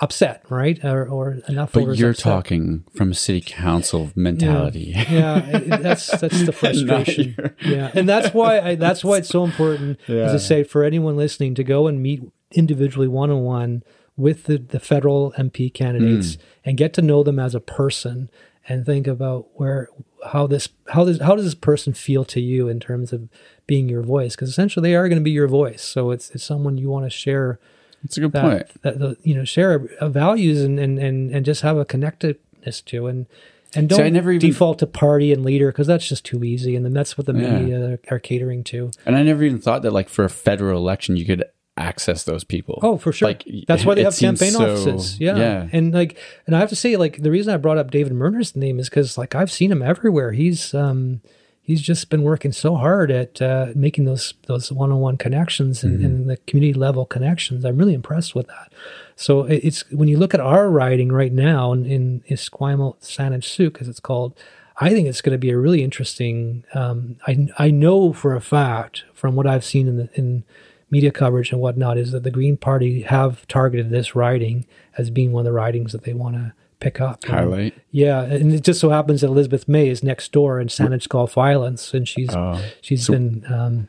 upset, 0.00 0.44
right? 0.48 0.82
Or, 0.84 1.06
or 1.08 1.38
enough 1.48 1.72
But 1.72 1.96
you're 1.96 2.10
upset. 2.10 2.22
talking 2.22 2.84
from 2.94 3.12
a 3.12 3.14
city 3.14 3.40
council 3.40 4.10
mentality. 4.14 4.92
yeah, 4.94 5.44
it- 5.46 5.82
that's 5.82 6.06
that's 6.18 6.44
the 6.44 6.52
frustration. 6.60 7.54
yeah, 7.64 7.90
and 7.94 8.08
that's 8.08 8.34
why 8.34 8.60
I, 8.60 8.74
that's 8.74 9.04
why 9.04 9.18
it's 9.18 9.28
so 9.28 9.44
important, 9.44 9.98
as 10.08 10.34
I 10.34 10.38
say, 10.38 10.64
for 10.64 10.84
anyone 10.84 11.16
listening 11.16 11.54
to 11.56 11.64
go 11.64 11.86
and 11.86 12.02
meet 12.02 12.22
individually 12.52 13.08
one 13.08 13.30
on 13.30 13.42
one 13.42 13.82
with 14.16 14.44
the, 14.44 14.58
the 14.58 14.78
federal 14.78 15.32
MP 15.32 15.72
candidates 15.72 16.34
hmm. 16.34 16.40
and 16.64 16.76
get 16.76 16.92
to 16.94 17.02
know 17.02 17.22
them 17.22 17.38
as 17.38 17.54
a 17.54 17.60
person 17.60 18.30
and 18.68 18.86
think 18.86 19.06
about 19.06 19.46
where 19.54 19.88
how 20.28 20.46
this 20.46 20.68
how 20.88 21.04
does 21.04 21.20
how 21.20 21.34
does 21.34 21.44
this 21.44 21.54
person 21.54 21.92
feel 21.92 22.24
to 22.24 22.40
you 22.40 22.68
in 22.68 22.80
terms 22.80 23.12
of 23.12 23.28
being 23.66 23.88
your 23.88 24.02
voice 24.02 24.34
because 24.34 24.48
essentially 24.48 24.88
they 24.88 24.94
are 24.94 25.08
going 25.08 25.18
to 25.18 25.24
be 25.24 25.30
your 25.30 25.48
voice 25.48 25.82
so 25.82 26.10
it's 26.10 26.30
it's 26.30 26.44
someone 26.44 26.78
you 26.78 26.88
want 26.88 27.04
to 27.04 27.10
share 27.10 27.58
That's 28.04 28.16
a 28.16 28.20
good 28.20 28.32
that, 28.32 28.42
point. 28.42 28.82
that 28.82 28.98
the, 29.00 29.16
you 29.24 29.34
know 29.34 29.44
share 29.44 29.88
values 30.00 30.62
and, 30.62 30.78
and 30.78 30.98
and 31.00 31.30
and 31.34 31.44
just 31.44 31.62
have 31.62 31.76
a 31.76 31.84
connectedness 31.84 32.80
to 32.82 33.06
and 33.08 33.26
and 33.74 33.88
don't 33.88 34.02
I 34.02 34.08
never 34.08 34.30
even- 34.30 34.48
default 34.48 34.78
to 34.78 34.86
party 34.86 35.32
and 35.32 35.44
leader 35.44 35.72
because 35.72 35.88
that's 35.88 36.08
just 36.08 36.24
too 36.24 36.44
easy 36.44 36.76
and 36.76 36.84
then 36.84 36.92
that's 36.92 37.18
what 37.18 37.26
the 37.26 37.32
Yeah. 37.34 37.58
media 37.58 37.98
are 38.10 38.20
catering 38.20 38.62
to 38.64 38.92
And 39.04 39.16
I 39.16 39.24
never 39.24 39.42
even 39.42 39.58
thought 39.58 39.82
that, 39.82 39.90
like, 39.92 40.08
for 40.08 40.24
a 40.24 40.28
federal 40.30 40.78
election, 40.78 41.16
you 41.16 41.24
could 41.24 41.42
access 41.76 42.22
those 42.22 42.44
people. 42.44 42.78
Oh, 42.82 42.98
for 42.98 43.10
sure. 43.10 43.26
Like, 43.26 43.44
That's 43.66 43.84
why 43.84 43.94
they 43.96 44.04
have 44.04 44.16
campaign 44.16 44.52
so- 44.52 44.62
offices. 44.62 45.18
Yeah. 45.18 45.36
yeah. 45.36 45.68
And 45.72 45.92
like, 45.92 46.16
and 46.46 46.54
I 46.54 46.60
have 46.60 46.68
to 46.68 46.76
say, 46.76 46.96
like, 46.96 47.22
the 47.22 47.32
reason 47.32 47.52
I 47.52 47.56
brought 47.56 47.78
up 47.78 47.90
David 47.90 48.12
Merner's 48.12 48.54
name 48.54 48.78
is 48.78 48.88
because, 48.88 49.18
like, 49.18 49.34
I've 49.34 49.50
seen 49.50 49.72
him 49.72 49.82
everywhere. 49.82 50.30
He's, 50.30 50.72
um, 50.72 51.20
he's 51.66 51.80
just 51.82 52.10
been 52.10 52.22
working 52.22 52.52
so 52.52 52.76
hard 52.76 53.10
at 53.10 53.40
uh, 53.42 53.68
making 53.74 54.04
those 54.04 54.34
those 54.46 54.70
one 54.70 54.92
on 54.92 55.00
one 55.00 55.16
connections 55.16 55.82
and, 55.82 55.94
Mm-hmm. 55.98 56.04
and 56.06 56.30
the 56.30 56.36
community 56.46 56.74
level 56.74 57.04
connections. 57.06 57.64
I'm 57.64 57.78
really 57.78 57.94
impressed 57.94 58.34
with 58.34 58.46
that. 58.48 58.72
So 59.16 59.42
it's 59.44 59.90
when 59.90 60.08
you 60.08 60.18
look 60.18 60.34
at 60.34 60.40
our 60.40 60.68
riding 60.70 61.10
right 61.10 61.32
now 61.32 61.72
in, 61.72 61.86
in 61.86 62.22
Esquimalt 62.28 63.00
Saanich 63.00 63.44
Sooke, 63.44 63.80
as 63.80 63.88
it's 63.88 64.00
called. 64.00 64.38
I 64.76 64.90
think 64.90 65.06
it's 65.06 65.20
going 65.20 65.34
to 65.34 65.38
be 65.38 65.50
a 65.50 65.56
really 65.56 65.84
interesting. 65.84 66.64
Um, 66.74 67.16
I 67.28 67.46
I 67.58 67.70
know 67.70 68.12
for 68.12 68.34
a 68.34 68.40
fact 68.40 69.04
from 69.14 69.36
what 69.36 69.46
I've 69.46 69.64
seen 69.64 69.86
in 69.86 69.96
the 69.98 70.08
in 70.14 70.42
media 70.90 71.12
coverage 71.12 71.52
and 71.52 71.60
whatnot 71.60 71.96
is 71.96 72.10
that 72.10 72.24
the 72.24 72.30
Green 72.30 72.56
Party 72.56 73.02
have 73.02 73.46
targeted 73.46 73.90
this 73.90 74.14
riding 74.16 74.66
as 74.98 75.10
being 75.10 75.30
one 75.32 75.40
of 75.42 75.44
the 75.44 75.52
ridings 75.52 75.92
that 75.92 76.02
they 76.02 76.12
want 76.12 76.34
to 76.36 76.52
pick 76.84 77.00
up. 77.00 77.24
And- 77.24 77.32
Highlight. 77.34 77.74
yeah, 77.90 78.22
and 78.22 78.52
it 78.52 78.62
just 78.62 78.78
so 78.80 78.90
happens 78.90 79.22
that 79.22 79.28
Elizabeth 79.28 79.66
May 79.66 79.88
is 79.88 80.02
next 80.02 80.30
door 80.32 80.60
in 80.60 80.68
Saanich 80.68 81.08
Gulf 81.08 81.36
Islands, 81.38 81.92
and 81.94 82.06
she's 82.06 82.30
Oh. 82.34 82.60
she's 82.80 83.08
been 83.08 83.44
um, 83.52 83.88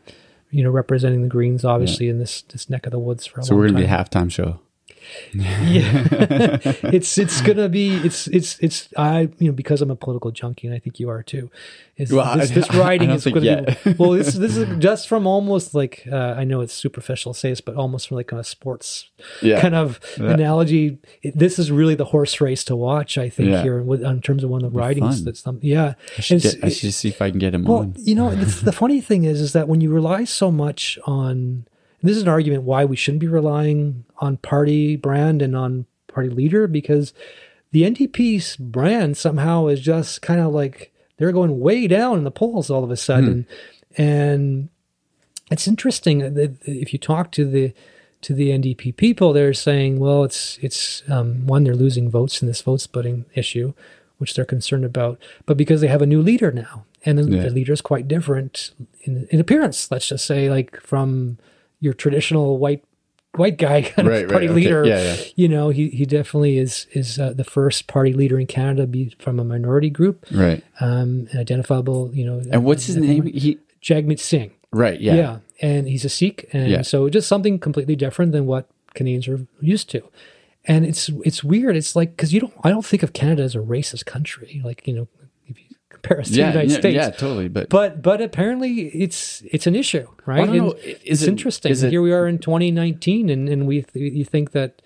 you 0.52 0.64
know 0.64 0.70
representing 0.72 1.22
the 1.22 1.28
Greens 1.28 1.64
obviously 1.66 2.08
in 2.10 2.18
this 2.20 2.42
this 2.44 2.70
neck 2.70 2.86
of 2.86 2.92
the 2.92 3.00
woods 3.00 3.26
for 3.26 3.42
a 3.42 3.44
So 3.44 3.54
long 3.54 3.60
we're 3.60 3.68
gonna 3.68 3.86
time. 3.86 3.88
be 3.88 3.94
a 4.20 4.22
halftime 4.24 4.32
show. 4.32 4.60
Yeah, 5.34 6.04
it's 6.94 7.18
it's 7.18 7.42
gonna 7.42 7.70
be 7.70 7.96
it's 7.96 8.28
it's 8.28 8.60
it's 8.60 8.90
I 8.98 9.30
you 9.40 9.48
know 9.48 9.54
because 9.54 9.82
I'm 9.82 9.92
a 9.92 9.96
political 9.96 10.32
junkie 10.32 10.68
and 10.68 10.76
I 10.76 10.80
think 10.80 11.00
you 11.00 11.10
are 11.10 11.24
too. 11.24 11.50
Is 11.98 12.12
Well, 12.12 12.38
this, 12.38 12.50
this 12.52 12.74
writing 12.76 13.10
is 13.10 13.24
to 13.24 13.40
yet. 13.40 13.82
be 13.84 13.94
well. 13.98 14.12
This 14.12 14.34
this 14.34 14.58
is 14.58 14.68
just 14.80 15.08
from 15.08 15.26
almost 15.26 15.74
like 15.74 16.04
uh, 16.12 16.36
I 16.38 16.44
know 16.44 16.62
it's 16.62 16.74
superficial 16.74 17.34
to 17.34 17.40
say 17.40 17.50
this, 17.50 17.62
but 17.62 17.76
almost 17.76 18.08
from 18.10 18.18
like 18.18 18.32
a 18.32 18.44
sports 18.44 19.10
Yeah. 19.42 19.62
kind 19.62 19.76
of 19.76 20.00
analogy. 20.18 20.98
It, 21.24 21.38
this 21.38 21.58
is 21.58 21.72
really 21.72 21.96
the 21.96 22.06
horse 22.06 22.42
race 22.42 22.64
to 22.66 22.76
watch. 22.76 23.18
I 23.18 23.30
think 23.30 23.50
Yeah. 23.50 23.64
here 23.64 23.82
with, 23.82 24.04
in 24.04 24.22
terms 24.22 24.44
of 24.44 24.50
one 24.50 24.64
of 24.66 24.74
the 24.74 24.80
writings 24.80 25.18
fun. 25.18 25.26
that's 25.26 25.40
some 25.40 25.60
yeah. 25.62 25.94
I 26.18 26.22
should, 26.22 26.42
get, 26.42 26.56
I 26.64 26.70
should 26.70 26.94
see 26.94 27.10
if 27.10 27.22
I 27.22 27.30
can 27.30 27.40
get 27.40 27.54
him 27.54 27.64
well, 27.64 27.80
on. 27.80 27.94
you 27.98 28.16
know, 28.16 28.30
it's, 28.30 28.62
the 28.62 28.74
funny 28.74 29.00
thing 29.02 29.24
is, 29.24 29.40
is 29.40 29.54
that 29.54 29.68
when 29.70 29.80
you 29.82 29.92
rely 29.94 30.26
so 30.26 30.52
much 30.52 31.00
on, 31.06 31.66
this 32.08 32.18
is 32.18 32.24
an 32.24 32.30
argument 32.30 32.64
why 32.64 32.86
we 32.86 32.96
shouldn't 32.96 33.20
be 33.22 33.28
relying 33.28 34.06
on 34.20 34.38
party 34.38 34.96
brand 34.96 35.42
and 35.42 35.56
on 35.56 35.86
party 36.08 36.30
leader, 36.30 36.68
because 36.68 37.14
the 37.72 37.84
NDP's 37.84 38.56
brand 38.58 39.18
somehow 39.18 39.68
is 39.68 39.82
just 39.82 40.22
kind 40.22 40.40
of 40.40 40.54
like 40.54 40.94
they're 41.18 41.32
going 41.32 41.60
way 41.60 41.88
down 41.88 42.18
in 42.18 42.24
the 42.24 42.32
polls 42.32 42.70
all 42.70 42.84
of 42.84 42.92
a 42.92 42.98
sudden, 42.98 43.46
and 43.98 44.70
it's 45.52 45.68
interesting 45.68 46.20
that 46.34 46.58
if 46.66 46.92
you 46.94 47.00
talk 47.00 47.32
to 47.34 47.46
the 47.46 47.74
to 48.22 48.34
the 48.34 48.50
NDP 48.50 48.96
people, 48.96 49.34
they're 49.34 49.54
saying, 49.54 50.00
well, 50.00 50.24
it's 50.24 50.58
it's 50.62 51.04
um, 51.10 51.46
one 51.46 51.64
they're 51.64 51.76
losing 51.76 52.10
votes 52.10 52.42
in 52.42 52.48
this 52.48 52.62
vote 52.62 52.82
splitting 52.82 53.26
issue, 53.36 53.74
which 54.18 54.34
they're 54.34 54.46
concerned 54.46 54.86
about, 54.86 55.20
but 55.46 55.58
because 55.58 55.82
they 55.82 55.88
have 55.88 56.02
a 56.02 56.08
new 56.08 56.22
leader 56.22 56.52
now, 56.52 56.86
and 57.06 57.18
the, 57.20 57.24
Yeah. 57.30 57.44
the 57.44 57.50
leader 57.52 57.74
is 57.74 57.82
quite 57.82 58.08
different 58.08 58.72
in, 59.04 59.28
in 59.30 59.40
appearance. 59.40 59.92
Let's 59.92 60.08
just 60.08 60.26
say, 60.26 60.50
like 60.50 60.80
from 60.82 61.38
your 61.80 61.94
traditional 61.94 62.58
white 62.58 62.84
white 63.36 63.58
guy 63.58 63.82
kind 63.96 64.08
Right, 64.08 64.24
of 64.24 64.30
right, 64.30 64.32
party 64.32 64.46
okay. 64.48 64.56
leader. 64.56 64.86
Yeah, 64.86 65.02
yeah. 65.16 65.24
You 65.36 65.50
know, 65.50 65.70
he 65.70 65.90
he 65.90 66.06
definitely 66.06 66.58
is 66.58 66.88
is 66.94 67.20
uh, 67.20 67.34
the 67.34 67.44
first 67.44 67.88
party 67.88 68.14
leader 68.14 68.40
in 68.40 68.48
Canada 68.48 68.88
be 68.88 69.16
from 69.20 69.40
a 69.40 69.44
minority 69.44 69.90
group, 69.90 70.26
Right. 70.32 70.64
um, 70.80 71.28
and 71.32 71.40
identifiable. 71.40 72.12
You 72.14 72.26
know, 72.26 72.42
And 72.52 72.64
what's 72.64 72.86
his 72.86 72.98
name? 72.98 73.26
He 73.26 73.60
Jagmeet 73.82 74.20
Singh. 74.20 74.52
right. 74.72 75.00
Yeah. 75.00 75.16
Yeah. 75.16 75.38
and 75.62 75.88
he's 75.88 76.04
a 76.06 76.10
Sikh, 76.10 76.50
and 76.54 76.70
Yeah. 76.70 76.82
so 76.82 77.08
just 77.10 77.28
something 77.28 77.60
completely 77.60 77.96
different 77.96 78.32
than 78.34 78.46
what 78.46 78.68
Canadians 78.94 79.28
are 79.28 79.46
used 79.62 79.90
to. 79.92 80.02
And 80.66 80.86
it's 80.86 81.10
it's 81.24 81.44
weird. 81.44 81.76
It's 81.76 81.96
like 81.96 82.16
because 82.16 82.34
you 82.34 82.40
don't 82.40 82.54
I 82.64 82.70
don't 82.72 82.86
think 82.86 83.04
of 83.04 83.14
Canada 83.14 83.44
as 83.44 83.54
a 83.56 83.60
racist 83.60 84.06
country. 84.06 84.62
Like 84.64 84.88
you 84.88 84.94
know, 84.96 85.08
if 86.12 86.28
you 86.30 86.34
to 86.36 86.40
Yeah. 86.40 86.52
the 86.52 86.58
United 86.60 86.72
yeah, 86.72 86.80
States. 86.80 86.96
yeah, 86.96 87.10
totally. 87.12 87.48
But, 87.48 87.70
But 87.70 88.02
but 88.02 88.22
apparently 88.22 88.88
it's 88.88 89.44
it's 89.52 89.68
an 89.68 89.76
issue, 89.76 90.08
right? 90.26 90.46
don't 90.46 90.58
know. 90.58 90.72
Is 90.74 90.98
it's 91.04 91.22
it- 91.24 91.28
interesting. 91.30 91.72
it- 91.72 91.90
Here 91.90 92.02
we 92.02 92.12
are 92.14 92.28
in 92.28 92.38
2019, 92.40 93.30
and 93.30 93.50
and 93.50 93.68
we 93.68 93.82
th- 93.84 94.14
you 94.14 94.24
think 94.26 94.52
that 94.52 94.82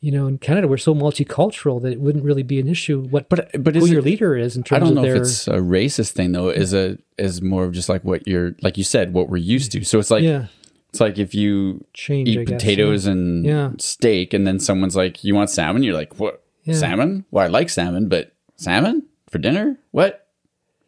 you 0.00 0.12
know 0.12 0.26
in 0.28 0.38
Canada 0.38 0.68
we're 0.68 0.76
so 0.76 0.94
multicultural 0.94 1.82
that 1.82 1.92
it 1.92 2.00
wouldn't 2.00 2.24
really 2.24 2.42
be 2.44 2.60
an 2.60 2.68
issue. 2.68 3.02
What 3.08 3.28
But- 3.28 3.50
but 3.62 3.74
who 3.74 3.86
your 3.86 3.98
it- 3.98 4.04
leader 4.04 4.36
is 4.36 4.56
in 4.56 4.62
terms. 4.62 4.76
I 4.82 4.84
don't 4.84 4.94
know 4.94 5.02
of 5.02 5.16
if 5.16 5.22
it's 5.22 5.48
a 5.48 5.58
racist 5.58 6.12
thing 6.12 6.32
though. 6.32 6.48
Is 6.50 6.72
a 6.74 6.98
is 7.18 7.42
more 7.42 7.64
of 7.64 7.72
just 7.72 7.88
like 7.88 8.04
what 8.04 8.26
you're 8.28 8.54
like 8.62 8.78
you 8.78 8.84
said 8.84 9.12
what 9.12 9.28
we're 9.28 9.38
used 9.38 9.72
to. 9.72 9.84
So 9.84 9.98
it's 9.98 10.10
like 10.10 10.22
yeah 10.22 10.46
it's 10.90 11.00
like 11.00 11.18
if 11.18 11.34
you 11.34 11.84
change. 11.92 12.28
Eat 12.30 12.46
guess, 12.46 12.54
potatoes 12.62 13.04
and 13.06 13.44
Yeah. 13.44 13.72
steak, 13.78 14.32
and 14.32 14.46
then 14.46 14.58
someone's 14.58 14.96
like, 14.96 15.22
"You 15.22 15.34
want 15.34 15.50
salmon?" 15.50 15.82
You're 15.82 15.92
like, 15.94 16.18
"What 16.18 16.42
Yeah. 16.64 16.74
salmon? 16.74 17.24
Well, 17.30 17.44
I 17.44 17.48
like 17.48 17.68
salmon, 17.68 18.08
but 18.08 18.32
salmon 18.56 19.02
for 19.28 19.36
dinner? 19.38 19.76
What? 19.90 20.27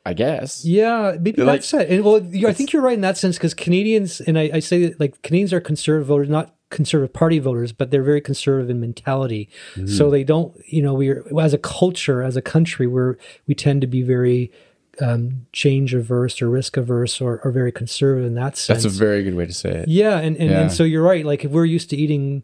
I 0.07 0.15
guess." 0.15 0.65
Yeah, 0.65 1.17
maybe 1.21 1.43
Like- 1.43 1.61
that's 1.61 1.75
it. 1.75 1.91
And 1.91 2.05
well, 2.05 2.23
you- 2.25 2.49
I 2.49 2.53
think 2.53 2.73
you're 2.73 2.83
right 2.83 2.95
in 2.95 3.01
that 3.03 3.17
sense 3.19 3.37
because 3.37 3.55
Canadians, 3.55 4.21
and 4.21 4.39
I, 4.39 4.51
I 4.55 4.59
say 4.61 4.87
that 4.87 5.01
like 5.01 5.21
Canadians 5.23 5.53
are 5.53 5.61
conservative 5.61 6.07
voters, 6.09 6.29
not 6.29 6.55
conservative 6.71 7.13
party 7.13 7.39
voters, 7.41 7.73
but 7.73 7.91
they're 7.91 8.03
very 8.03 8.21
conservative 8.21 8.71
in 8.71 8.81
mentality. 8.81 9.49
Mm-hmm. 9.75 9.89
So 9.89 10.09
they 10.09 10.23
don't, 10.23 10.55
you 10.67 10.83
know, 10.83 10.95
we're 10.95 11.25
as 11.41 11.53
a 11.53 11.59
culture, 11.59 12.23
as 12.23 12.37
a 12.37 12.43
country, 12.43 12.87
we're 12.87 13.17
we 13.47 13.55
tend 13.55 13.81
to 13.81 13.87
be 13.89 14.03
very 14.03 14.53
um, 15.01 15.47
change 15.53 15.95
averse 15.95 16.43
or 16.43 16.51
risk 16.51 16.77
averse 16.77 17.21
or, 17.23 17.41
or 17.43 17.51
very 17.51 17.73
conservative 17.73 18.27
in 18.27 18.35
that 18.35 18.57
sense. 18.57 18.83
That's 18.83 18.95
a 18.95 18.99
very 18.99 19.23
good 19.23 19.35
way 19.35 19.47
to 19.47 19.53
say 19.53 19.71
it. 19.71 19.89
Yeah, 19.89 20.19
and, 20.19 20.37
and, 20.37 20.51
Yeah. 20.51 20.61
and 20.63 20.73
so 20.73 20.85
you're 20.85 21.03
right. 21.03 21.25
Like 21.25 21.45
if 21.45 21.51
we're 21.51 21.65
used 21.65 21.89
to 21.91 21.97
eating 21.97 22.43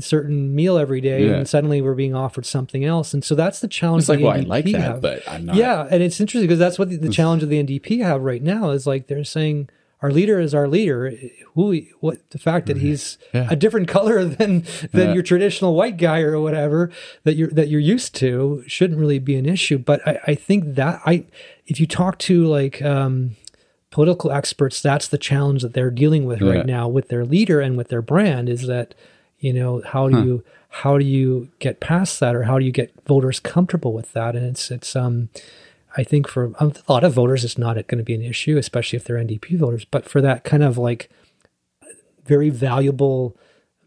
certain 0.00 0.54
meal 0.54 0.76
every 0.78 1.00
day, 1.00 1.26
Yeah. 1.26 1.36
and 1.36 1.48
suddenly 1.48 1.80
we're 1.80 1.94
being 1.94 2.14
offered 2.14 2.46
something 2.46 2.84
else, 2.84 3.14
and 3.14 3.24
so 3.24 3.34
that's 3.34 3.60
the 3.60 3.68
challenge. 3.68 4.02
It's 4.02 4.08
like, 4.08 4.20
well, 4.20 4.32
I 4.32 4.40
like 4.40 4.64
that, 4.66 4.80
have. 4.80 5.00
but 5.00 5.22
I'm 5.28 5.46
not. 5.46 5.56
Yeah, 5.56 5.86
and 5.90 6.02
it's 6.02 6.20
interesting 6.20 6.46
because 6.46 6.58
that's 6.58 6.78
what 6.78 6.90
the, 6.90 6.96
the 6.96 7.08
challenge 7.08 7.42
of 7.42 7.48
the 7.48 7.62
NDP 7.62 8.02
have 8.02 8.22
right 8.22 8.42
now 8.42 8.70
is 8.70 8.86
like 8.86 9.06
they're 9.06 9.24
saying 9.24 9.68
our 10.00 10.12
leader 10.12 10.38
is 10.38 10.54
our 10.54 10.68
leader. 10.68 11.12
Who, 11.54 11.80
what 11.98 12.18
the 12.30 12.38
fact 12.38 12.66
that 12.66 12.76
he's 12.76 13.18
Yeah. 13.34 13.48
a 13.50 13.56
different 13.56 13.88
color 13.88 14.24
than 14.36 14.64
than 14.92 15.08
Yeah. 15.08 15.14
your 15.14 15.22
traditional 15.24 15.74
white 15.74 15.96
guy 15.96 16.20
or 16.20 16.38
whatever 16.40 16.90
that 17.24 17.34
you're 17.34 17.50
that 17.50 17.68
you're 17.68 17.80
used 17.80 18.14
to 18.16 18.62
shouldn't 18.68 19.00
really 19.00 19.18
be 19.18 19.34
an 19.34 19.44
issue. 19.46 19.76
But 19.78 20.06
I, 20.06 20.20
I 20.28 20.34
think 20.36 20.76
that 20.76 21.00
I, 21.04 21.24
if 21.66 21.80
you 21.80 21.86
talk 21.88 22.18
to 22.20 22.44
like 22.46 22.80
um, 22.80 23.36
political 23.90 24.30
experts, 24.30 24.80
that's 24.80 25.08
the 25.08 25.18
challenge 25.18 25.62
that 25.62 25.72
they're 25.74 25.90
dealing 25.90 26.26
with 26.26 26.42
right 26.42 26.64
now 26.66 26.86
with 26.86 27.08
their 27.08 27.24
leader 27.24 27.60
and 27.60 27.76
with 27.76 27.88
their 27.88 28.02
brand 28.02 28.48
is 28.48 28.66
that 28.68 28.94
you 29.40 29.52
know 29.52 29.82
how 29.86 30.08
do 30.08 30.16
you 30.24 30.44
how 30.68 30.98
do 30.98 31.04
you 31.04 31.48
get 31.58 31.80
past 31.80 32.20
that 32.20 32.34
or 32.34 32.42
how 32.44 32.58
do 32.58 32.64
you 32.64 32.72
get 32.72 32.92
voters 33.06 33.40
comfortable 33.40 33.92
with 33.92 34.12
that 34.12 34.34
and 34.36 34.44
it's 34.46 34.70
it's 34.70 34.94
um 34.96 35.28
I 35.96 36.04
think 36.04 36.28
for 36.28 36.52
a 36.60 36.70
lot 36.86 37.02
of 37.02 37.14
voters, 37.14 37.44
it's 37.44 37.56
not 37.58 37.74
going 37.88 37.98
to 37.98 38.04
be 38.04 38.14
an 38.14 38.22
issue, 38.22 38.58
especially 38.58 38.98
if 38.98 39.04
they're 39.04 39.16
NDP 39.16 39.56
voters. 39.58 39.86
But 39.86 40.04
for 40.04 40.20
that 40.20 40.44
kind 40.44 40.62
of 40.62 40.76
like 40.76 41.08
very 42.26 42.50
valuable, 42.50 43.36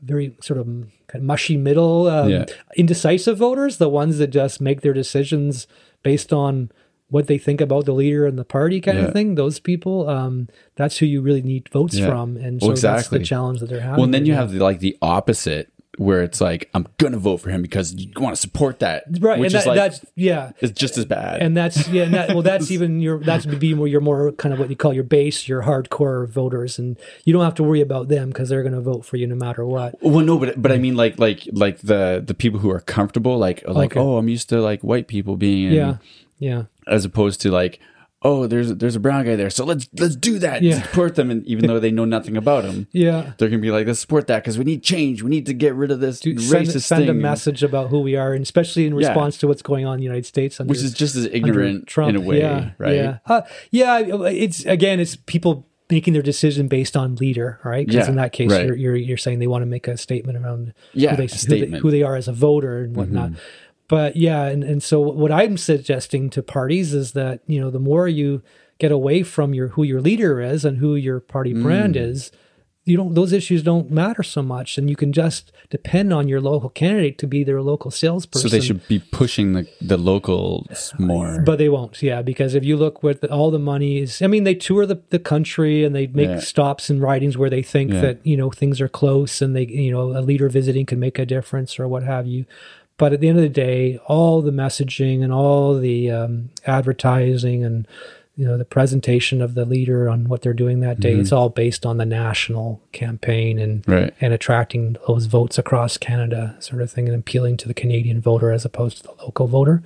very 0.02 0.36
sort 0.41 0.60
of 0.60 0.65
kind 0.65 1.22
of 1.22 1.23
mushy 1.23 1.57
middle, 1.57 2.07
um, 2.07 2.30
Yeah. 2.30 2.45
indecisive 2.76 3.38
voters, 3.38 3.78
the 3.78 3.88
ones 3.88 4.18
that 4.18 4.28
just 4.32 4.60
make 4.60 4.82
their 4.82 4.94
decisions 4.94 5.68
based 6.03 6.34
on 6.34 6.72
what 7.12 7.28
they 7.28 7.38
think 7.38 7.62
about 7.62 7.86
the 7.86 7.94
leader 7.94 8.26
and 8.26 8.40
the 8.40 8.44
party 8.46 8.82
kind 8.82 8.98
Yeah. 8.98 9.06
of 9.06 9.14
thing, 9.14 9.36
those 9.36 9.60
people, 9.60 10.10
um, 10.10 10.48
that's 10.76 10.98
who 10.98 11.06
you 11.06 11.22
really 11.22 11.44
need 11.44 11.70
votes 11.70 11.96
Yeah. 12.00 12.08
from. 12.08 12.38
And 12.38 12.60
so 12.62 12.70
Well, 12.70 12.78
that's 12.78 13.10
the 13.10 13.20
challenge 13.20 13.60
that 13.60 13.70
they're 13.70 13.82
having. 13.82 13.98
Well, 13.98 14.06
and 14.06 14.14
then 14.14 14.26
you 14.26 14.34
have 14.34 14.52
the, 14.52 14.60
like 14.60 14.80
the 14.80 14.98
opposite, 15.02 15.68
where 15.98 16.24
it's 16.24 16.40
like, 16.40 16.70
"I'm 16.74 16.88
gonna 16.98 17.18
vote 17.18 17.38
for 17.42 17.50
him 17.50 17.62
because 17.62 17.94
you 17.94 18.10
want 18.16 18.34
to 18.34 18.40
support 18.42 18.80
that," 18.80 19.04
right, 19.20 19.38
Which 19.38 19.52
and 19.52 19.60
is 19.60 19.66
that, 19.66 19.70
like 19.72 19.76
that's 19.76 20.06
yeah, 20.16 20.52
it's 20.62 20.72
just 20.72 20.98
as 20.98 21.04
bad. 21.04 21.42
and 21.42 21.56
that's 21.56 21.86
yeah 21.90 22.04
and 22.04 22.14
that, 22.14 22.30
well 22.30 22.42
that's 22.42 22.72
even 22.76 23.02
your 23.02 23.20
that's 23.20 23.46
be 23.46 23.74
more 23.74 23.90
your 23.90 24.00
more 24.00 24.32
kind 24.32 24.54
of 24.54 24.60
what 24.60 24.70
you 24.70 24.78
call 24.78 24.94
your 24.94 25.04
base 25.04 25.50
your 25.50 25.64
hardcore 25.64 26.30
voters 26.30 26.80
and 26.80 26.98
you 27.26 27.34
don't 27.34 27.44
have 27.44 27.56
to 27.56 27.64
worry 27.64 27.82
about 27.82 28.08
them 28.08 28.30
because 28.30 28.48
they're 28.48 28.64
going 28.64 28.74
to 28.74 28.80
vote 28.80 29.04
for 29.04 29.18
you 29.18 29.28
no 29.28 29.36
matter 29.36 29.66
what 29.66 29.96
Well, 30.02 30.24
no, 30.26 30.40
but 30.40 30.60
but 30.62 30.72
I 30.72 30.78
mean, 30.78 30.96
like 30.96 31.20
like 31.20 31.48
like 31.52 31.80
the 31.80 32.24
the 32.26 32.34
people 32.34 32.62
who 32.62 32.72
are 32.72 32.80
comfortable, 32.80 33.38
like 33.38 33.62
like 33.68 33.92
Okay. 33.92 34.00
oh, 34.00 34.16
I'm 34.18 34.30
used 34.30 34.48
to 34.50 34.62
like 34.62 34.82
white 34.86 35.08
people 35.10 35.36
being, 35.36 35.68
in, 35.68 35.74
yeah 35.74 35.98
yeah 36.40 36.64
as 36.91 37.05
opposed 37.05 37.41
to 37.41 37.49
like 37.51 37.80
oh, 38.23 38.45
there's 38.45 38.76
there's 38.76 38.95
a 38.95 38.99
brown 38.99 39.26
guy 39.26 39.35
there, 39.35 39.49
so 39.49 39.65
let's 39.65 39.89
let's 39.97 40.15
do 40.15 40.38
that, 40.38 40.61
Yeah. 40.61 40.84
support 40.84 41.15
them, 41.15 41.31
and 41.31 41.43
even 41.47 41.65
though 41.65 41.80
they 41.80 41.89
know 41.89 42.05
nothing 42.05 42.38
about 42.38 42.63
him, 42.65 42.85
yeah 42.91 43.34
they're 43.39 43.49
gonna 43.49 43.59
be 43.63 43.72
like, 43.72 43.88
let's 43.88 43.99
support 43.99 44.27
that 44.27 44.43
because 44.43 44.59
we 44.59 44.63
need 44.63 44.84
change, 44.84 45.23
we 45.23 45.31
need 45.31 45.47
to 45.47 45.55
get 45.55 45.73
rid 45.73 45.89
of 45.89 46.01
this 46.01 46.19
to 46.19 46.38
send, 46.38 46.68
racist 46.68 46.81
send 46.84 47.03
a 47.05 47.07
thing, 47.07 47.19
message 47.22 47.63
about 47.63 47.89
who 47.89 47.99
we 48.01 48.15
are 48.15 48.34
and 48.34 48.43
especially 48.43 48.85
in 48.85 48.93
Yeah. 48.93 49.07
response 49.07 49.38
to 49.39 49.47
what's 49.47 49.63
going 49.63 49.88
on 49.88 49.93
in 49.95 49.99
the 50.01 50.03
united 50.03 50.27
states 50.27 50.59
under, 50.59 50.69
which 50.69 50.84
is 50.84 50.93
just 50.93 51.15
as 51.15 51.26
ignorant 51.26 51.88
Trump. 51.88 52.09
in 52.11 52.15
a 52.15 52.22
way, 52.22 52.38
yeah, 52.38 52.69
right? 52.77 52.93
yeah 52.95 53.18
uh, 53.26 53.41
yeah 53.72 53.97
it's 54.27 54.65
again 54.65 54.99
it's 54.99 55.15
people 55.15 55.65
making 55.89 56.13
their 56.13 56.22
decision 56.22 56.68
based 56.69 56.95
on 56.95 57.15
leader 57.15 57.59
right 57.65 57.88
because 57.88 58.05
Yeah, 58.05 58.09
in 58.11 58.15
that 58.18 58.31
case 58.34 58.51
right. 58.51 58.65
you're, 58.68 58.76
you're 58.76 58.95
you're 58.95 59.18
saying 59.18 59.39
they 59.39 59.47
want 59.47 59.63
to 59.63 59.65
make 59.65 59.88
a 59.89 59.97
statement 59.97 60.38
around 60.38 60.73
Yeah, 60.93 61.09
who 61.11 61.18
they, 61.18 61.23
a 61.26 61.27
who 61.27 61.47
they. 61.47 61.61
Mm-hmm. 61.61 61.76
who 61.77 61.89
they 61.91 62.03
are 62.03 62.15
as 62.15 62.27
a 62.30 62.34
voter 62.34 62.84
and 62.84 62.95
whatnot. 62.95 63.31
But 63.91 64.15
yeah, 64.15 64.41
and, 64.51 64.63
and 64.63 64.81
so 64.81 64.99
what 65.01 65.31
I'm 65.31 65.57
suggesting 65.57 66.30
to 66.35 66.41
parties 66.41 66.93
is 67.01 67.11
that, 67.11 67.41
you 67.45 67.59
know, 67.61 67.69
the 67.77 67.80
more 67.91 68.07
you 68.07 68.41
get 68.80 68.91
away 68.91 69.22
from 69.23 69.53
your 69.53 69.68
who 69.76 69.84
your 69.84 70.01
leader 70.09 70.34
is 70.53 70.63
and 70.65 70.77
who 70.77 70.95
your 71.07 71.19
party 71.19 71.53
brand 71.53 71.95
Mm. 71.95 72.09
is, 72.11 72.31
you 72.84 72.97
don't 72.97 73.13
those 73.13 73.31
issues 73.31 73.61
don't 73.72 73.91
matter 73.91 74.23
so 74.23 74.41
much 74.41 74.69
and 74.80 74.89
you 74.89 74.95
can 74.95 75.11
just 75.13 75.51
depend 75.69 76.11
on 76.11 76.27
your 76.27 76.41
local 76.41 76.69
candidate 76.69 77.18
to 77.19 77.27
be 77.27 77.43
their 77.43 77.61
local 77.61 77.91
salesperson 77.91 78.49
So 78.49 78.55
they 78.55 78.63
should 78.68 78.88
be 78.88 78.97
pushing 79.19 79.47
the 79.53 79.63
the 79.91 79.97
locals 79.97 80.91
more. 80.97 81.41
but 81.45 81.57
they 81.59 81.69
won't 81.69 82.01
yeah 82.01 82.22
because 82.23 82.55
if 82.55 82.63
you 82.63 82.76
look 82.77 83.03
with 83.03 83.23
all 83.26 83.51
the 83.51 83.59
money 83.73 83.99
is 83.99 84.22
i 84.23 84.27
mean 84.27 84.45
they 84.45 84.55
tour 84.55 84.88
the, 84.88 84.99
the 85.15 85.19
country 85.19 85.84
and 85.85 85.93
they 85.95 86.07
make 86.07 86.30
Yeah. 86.30 86.39
stops 86.39 86.89
and 86.89 86.99
ridings 87.11 87.38
where 87.38 87.51
they 87.51 87.61
think 87.73 87.91
Yeah. 87.91 88.01
that 88.05 88.15
you 88.26 88.35
know 88.35 88.49
things 88.49 88.81
are 88.81 88.89
close 88.89 89.43
and 89.43 89.55
they 89.55 89.68
you 89.85 89.91
know 89.91 90.05
a 90.18 90.22
leader 90.30 90.49
visiting 90.49 90.85
can 90.88 90.99
make 90.99 91.19
a 91.19 91.26
difference 91.26 91.80
or 91.80 91.88
what 91.88 92.03
have 92.03 92.26
you 92.26 92.45
but 93.02 93.11
at 93.14 93.19
the 93.19 93.28
end 93.28 93.38
of 93.38 93.44
the 93.44 93.49
day 93.68 93.98
all 94.07 94.41
the 94.41 94.52
messaging 94.52 95.22
and 95.23 95.34
all 95.34 95.78
the 95.78 96.10
um, 96.10 96.49
advertising 96.65 97.64
and 97.64 97.88
you 98.38 98.45
know 98.48 98.57
the 98.57 98.65
presentation 98.65 99.41
of 99.41 99.56
the 99.56 99.65
leader 99.65 100.10
on 100.10 100.28
what 100.30 100.41
they're 100.41 100.53
doing 100.53 100.80
that 100.80 100.99
day 101.02 101.14
it's 101.14 101.34
all 101.34 101.49
based 101.49 101.86
on 101.86 101.98
the 101.98 102.06
national 102.06 102.82
campaign 102.94 103.60
and 103.60 103.84
Mm-hmm. 103.84 103.91
Right. 103.91 104.14
and 104.22 104.34
attracting 104.34 104.95
those 105.07 105.26
votes 105.26 105.57
across 105.57 105.98
canada 105.98 106.56
sort 106.60 106.82
of 106.82 106.90
thing 106.90 107.07
and 107.10 107.15
appealing 107.18 107.57
to 107.57 107.68
the 107.68 107.73
canadian 107.73 108.22
voter 108.22 108.52
as 108.52 108.64
opposed 108.65 108.98
to 108.98 109.03
the 109.03 109.14
local 109.23 109.48
voter 109.48 109.84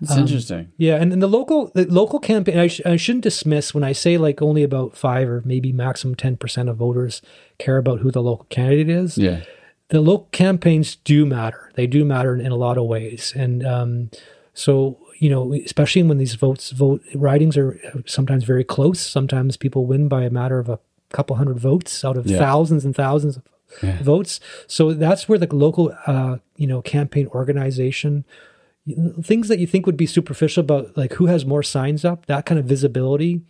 It's 0.00 0.16
interesting. 0.16 0.72
yeah, 0.78 0.96
and, 0.96 1.12
and 1.12 1.22
the 1.22 1.26
local 1.38 1.70
the 1.74 1.84
local 1.86 2.18
campaign 2.18 2.58
I, 2.58 2.66
sh- 2.68 2.80
I 2.86 2.96
shouldn't 2.96 3.24
dismiss 3.24 3.74
when 3.74 3.84
I 3.84 3.92
say 3.92 4.16
like 4.16 4.40
only 4.40 4.62
about 4.62 4.96
five 4.96 5.28
or 5.28 5.42
maybe 5.44 5.70
maximum 5.72 6.14
ten 6.14 6.36
percent 6.36 6.68
of 6.70 6.76
voters 6.78 7.20
care 7.58 7.76
about 7.76 8.00
who 8.00 8.10
the 8.10 8.22
local 8.22 8.46
candidate 8.48 8.88
is. 8.88 9.18
Yeah. 9.18 9.42
The 9.88 10.00
local 10.00 10.28
campaigns 10.32 10.96
do 10.96 11.26
matter. 11.26 11.70
They 11.74 11.86
do 11.86 12.04
matter 12.04 12.34
in, 12.34 12.40
in 12.40 12.52
a 12.52 12.56
lot 12.56 12.78
of 12.78 12.84
ways, 12.86 13.32
and 13.36 13.66
um, 13.66 14.10
so 14.54 14.98
you 15.18 15.30
know, 15.30 15.52
especially 15.54 16.02
when 16.02 16.18
these 16.18 16.34
votes 16.34 16.70
vote 16.70 17.00
writings 17.14 17.56
are 17.56 17.78
sometimes 18.06 18.42
very 18.44 18.64
close. 18.64 18.98
Sometimes 19.00 19.56
people 19.56 19.86
win 19.86 20.08
by 20.08 20.24
a 20.24 20.30
matter 20.30 20.58
of 20.58 20.68
a 20.68 20.80
couple 21.10 21.36
hundred 21.36 21.58
votes 21.60 22.04
out 22.04 22.16
of 22.16 22.26
Yeah. 22.26 22.38
thousands 22.38 22.84
and 22.84 22.94
thousands 22.94 23.36
of 23.36 23.42
votes. 24.00 24.40
So 24.66 24.92
that's 24.94 25.28
where 25.28 25.38
the 25.38 25.54
local, 25.54 25.94
uh, 26.06 26.38
you 26.56 26.66
know, 26.66 26.82
campaign 26.82 27.26
organization 27.28 28.24
things 29.22 29.46
that 29.46 29.60
you 29.60 29.66
think 29.66 29.86
would 29.86 29.96
be 29.96 30.06
superficial 30.06 30.60
about 30.62 30.96
like 30.96 31.12
who 31.12 31.26
has 31.26 31.46
more 31.46 31.62
signs 31.62 32.04
up 32.04 32.26
that 32.26 32.44
kind 32.44 32.58
of 32.58 32.64
visibility 32.66 33.40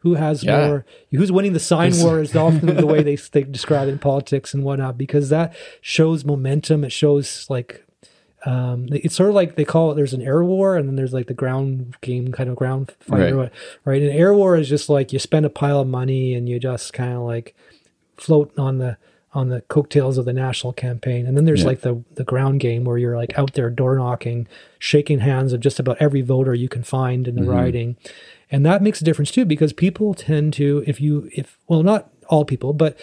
who 0.00 0.14
has 0.14 0.42
Yeah. 0.42 0.66
more 0.66 0.84
who's 1.10 1.30
winning 1.32 1.52
the 1.52 1.60
sign 1.60 1.92
war 2.00 2.20
is 2.20 2.34
often 2.36 2.74
the 2.76 2.86
way 2.86 3.02
they, 3.02 3.16
they 3.16 3.42
describe 3.42 3.88
it 3.88 3.92
in 3.92 3.98
politics 3.98 4.52
and 4.54 4.64
whatnot 4.64 4.96
because 4.98 5.28
that 5.30 5.54
shows 5.80 6.24
momentum 6.24 6.84
it 6.84 6.92
shows 6.92 7.46
like 7.48 7.84
um, 8.46 8.88
it's 8.90 9.14
sort 9.14 9.28
of 9.28 9.34
like 9.34 9.56
they 9.56 9.66
call 9.66 9.92
it 9.92 9.96
there's 9.96 10.14
an 10.14 10.22
air 10.22 10.42
war 10.42 10.76
and 10.76 10.88
then 10.88 10.96
there's 10.96 11.12
like 11.12 11.26
the 11.26 11.34
ground 11.34 11.94
game 12.00 12.32
kind 12.32 12.48
of 12.48 12.56
ground 12.56 12.90
fight 13.00 13.34
Right. 13.34 13.52
right 13.84 14.00
and 14.00 14.10
air 14.10 14.32
war 14.32 14.56
is 14.56 14.68
just 14.68 14.88
like 14.88 15.12
you 15.12 15.18
spend 15.18 15.44
a 15.44 15.50
pile 15.50 15.80
of 15.80 15.88
money 15.88 16.32
and 16.34 16.48
you 16.48 16.58
just 16.58 16.94
kind 16.94 17.12
of 17.12 17.20
like 17.20 17.54
float 18.16 18.50
on 18.58 18.78
the 18.78 18.96
on 19.32 19.48
the 19.48 19.60
coattails 19.62 20.18
of 20.18 20.24
the 20.24 20.32
national 20.32 20.72
campaign. 20.72 21.24
And 21.24 21.36
then 21.36 21.44
there's 21.44 21.60
Yeah. 21.60 21.66
like 21.68 21.82
the 21.82 22.02
the 22.16 22.24
ground 22.24 22.58
game 22.60 22.82
where 22.84 22.98
you're 22.98 23.16
like 23.16 23.38
out 23.38 23.52
there 23.54 23.70
door 23.70 23.94
knocking, 23.96 24.48
shaking 24.80 25.20
hands 25.20 25.52
of 25.52 25.60
just 25.60 25.78
about 25.78 25.98
every 26.00 26.20
voter 26.20 26.52
you 26.52 26.68
can 26.68 26.82
find 26.82 27.28
in 27.28 27.36
the 27.36 27.44
riding. 27.44 27.96
And 28.50 28.64
that 28.66 28.82
makes 28.82 29.00
a 29.00 29.04
difference 29.04 29.30
too 29.30 29.44
because 29.44 29.72
people 29.72 30.14
tend 30.14 30.52
to 30.54 30.82
if 30.86 31.00
you 31.00 31.30
if 31.34 31.58
well 31.68 31.82
not 31.82 32.10
all 32.28 32.44
people, 32.44 32.72
but 32.72 32.96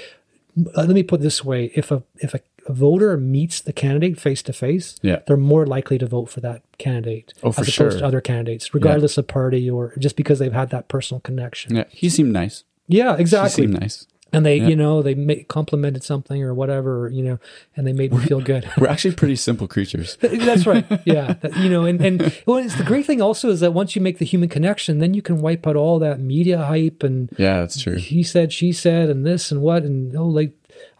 uh, 0.76 0.82
let 0.84 0.90
me 0.90 1.04
put 1.04 1.20
it 1.20 1.24
this 1.24 1.44
way, 1.46 1.72
if 1.76 1.92
a 1.92 2.04
if 2.18 2.34
a, 2.34 2.40
a 2.68 2.74
voter 2.74 3.16
meets 3.18 3.62
the 3.62 3.72
candidate 3.74 4.20
face 4.20 4.42
to 4.44 4.54
face, 4.54 4.96
Yeah. 5.02 5.20
they're 5.26 5.38
more 5.38 5.66
likely 5.66 5.98
to 6.00 6.06
vote 6.06 6.26
for 6.30 6.42
that 6.42 6.64
candidate 6.78 7.34
Oh, 7.44 7.52
for 7.52 7.62
as 7.62 7.68
opposed 7.70 7.76
sure. 7.76 7.90
to 8.00 8.06
other 8.06 8.20
candidates, 8.22 8.74
regardless 8.74 9.18
of 9.18 9.28
party 9.28 9.70
or 9.70 9.94
just 10.00 10.16
because 10.18 10.40
they've 10.40 10.52
had 10.52 10.70
that 10.72 10.88
personal 10.90 11.22
connection. 11.22 11.76
Yeah. 11.76 11.86
He 11.90 12.10
seemed 12.10 12.34
nice. 12.34 12.64
Yeah, 12.88 13.16
exactly. 13.18 13.50
He 13.64 13.68
seemed 13.68 13.80
nice. 13.82 14.08
And 14.34 14.46
they 14.46 14.58
Yeah. 14.58 14.68
you 14.68 14.76
know 14.76 15.02
they 15.02 15.16
ma- 15.16 15.44
complimented 15.48 16.04
something 16.04 16.44
or 16.44 16.54
whatever 16.54 17.10
you 17.14 17.24
know 17.24 17.40
and 17.76 17.86
they 17.88 17.94
made 17.94 18.12
me 18.14 18.20
feel 18.20 18.42
good 18.42 18.70
We're 18.78 18.88
actually 18.88 19.16
pretty 19.16 19.36
simple 19.36 19.68
creatures. 19.68 20.18
that's 20.22 20.66
right 20.66 20.86
yeah 21.06 21.34
that, 21.42 21.56
you 21.58 21.70
know 21.70 21.86
and 21.86 22.02
and 22.02 22.34
well 22.46 22.58
it's 22.58 22.76
the 22.76 22.84
great 22.84 23.06
thing 23.06 23.22
also 23.22 23.50
is 23.50 23.60
that 23.62 23.72
once 23.74 23.96
you 23.96 24.02
make 24.02 24.18
the 24.18 24.26
human 24.26 24.50
connection 24.50 25.00
then 25.00 25.14
you 25.14 25.22
can 25.22 25.42
wipe 25.42 25.66
out 25.68 25.76
all 25.76 26.00
that 26.00 26.20
media 26.20 26.58
hype 26.66 27.04
and 27.04 27.30
Yeah, 27.38 27.60
that's 27.62 27.82
true. 27.82 27.96
he 27.96 28.24
said 28.24 28.52
she 28.52 28.72
said 28.72 29.10
and 29.10 29.26
this 29.26 29.52
and 29.52 29.62
what 29.62 29.84
and 29.84 30.16
oh 30.16 30.28
like 30.28 30.52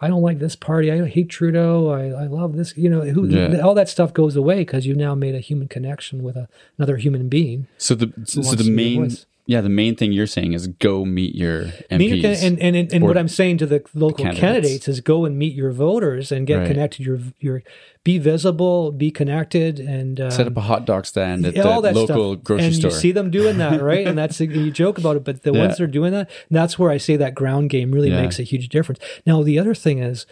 I 0.02 0.08
don't 0.08 0.22
like 0.24 0.40
this 0.40 0.56
party. 0.56 0.92
I 0.92 1.06
hate 1.08 1.30
Trudeau. 1.30 1.90
I, 1.90 2.24
I 2.24 2.26
love 2.26 2.56
this. 2.56 2.76
You 2.76 2.90
know, 2.90 3.02
who, 3.02 3.28
Yeah. 3.28 3.60
all 3.62 3.76
that 3.76 3.88
stuff 3.90 4.12
goes 4.12 4.36
away 4.36 4.58
because 4.60 4.88
you've 4.88 4.98
now 4.98 5.14
made 5.14 5.36
a 5.36 5.40
human 5.40 5.68
connection 5.68 6.24
with 6.24 6.36
a, 6.36 6.48
another 6.80 6.98
human 6.98 7.30
being. 7.30 7.68
So 7.78 7.94
the 7.94 8.12
so, 8.26 8.42
wants 8.42 8.52
the 8.52 8.58
to 8.58 8.64
be 8.64 8.70
a 8.70 9.00
main. 9.00 9.18
Yeah 9.48 9.62
the 9.62 9.70
main 9.70 9.96
thing 9.96 10.12
you're 10.12 10.28
saying 10.28 10.54
is 10.54 10.68
go 10.68 11.04
meet 11.06 11.34
your 11.34 11.64
MPs. 11.90 11.98
Meet 11.98 12.16
your, 12.24 12.32
and 12.34 12.60
and, 12.62 12.76
and, 12.76 12.94
and 12.94 13.04
what 13.04 13.18
I'm 13.18 13.28
saying 13.28 13.58
to 13.60 13.66
the 13.66 13.84
local 13.96 14.26
candidates. 14.26 14.40
candidates. 14.42 14.88
is 14.88 15.00
go 15.02 15.26
and 15.26 15.38
meet 15.38 15.56
your 15.56 15.72
voters 15.72 16.32
and 16.32 16.46
get 16.46 16.58
Right. 16.60 16.68
connected. 16.68 17.06
Your 17.06 17.20
your 17.40 17.64
be 18.04 18.20
visible, 18.20 18.92
be 18.92 19.10
connected, 19.12 19.80
and 19.80 20.22
um, 20.22 20.32
set 20.32 20.48
up 20.48 20.56
a 20.56 20.62
hot 20.62 20.86
dog 20.86 21.06
stand 21.06 21.46
at 21.46 21.56
yeah, 21.56 21.64
the 21.64 21.70
all 21.70 21.82
that 21.82 21.96
local 21.96 22.34
stuff. 22.36 22.44
grocery 22.44 22.66
and 22.68 22.76
store. 22.76 22.92
you 22.92 22.98
see 22.98 23.12
them 23.12 23.30
doing 23.32 23.58
that, 23.58 23.82
right? 23.82 24.06
and 24.08 24.18
that's 24.22 24.40
you 24.40 24.72
joke 24.72 24.98
about 24.98 25.16
it, 25.18 25.24
but 25.26 25.44
the 25.44 25.52
Yeah. 25.54 25.60
ones 25.60 25.78
that 25.78 25.84
are 25.84 25.88
doing 25.88 26.12
that, 26.14 26.30
that's 26.52 26.78
where 26.80 26.92
I 26.92 26.98
say 26.98 27.16
that 27.18 27.34
ground 27.36 27.70
game 27.70 27.92
really 27.92 28.10
Yeah. 28.10 28.22
makes 28.22 28.40
a 28.40 28.44
huge 28.44 28.70
difference. 28.70 29.00
Now 29.26 29.44
the 29.44 29.58
other 29.60 29.74
thing 29.74 30.00
is 30.00 30.26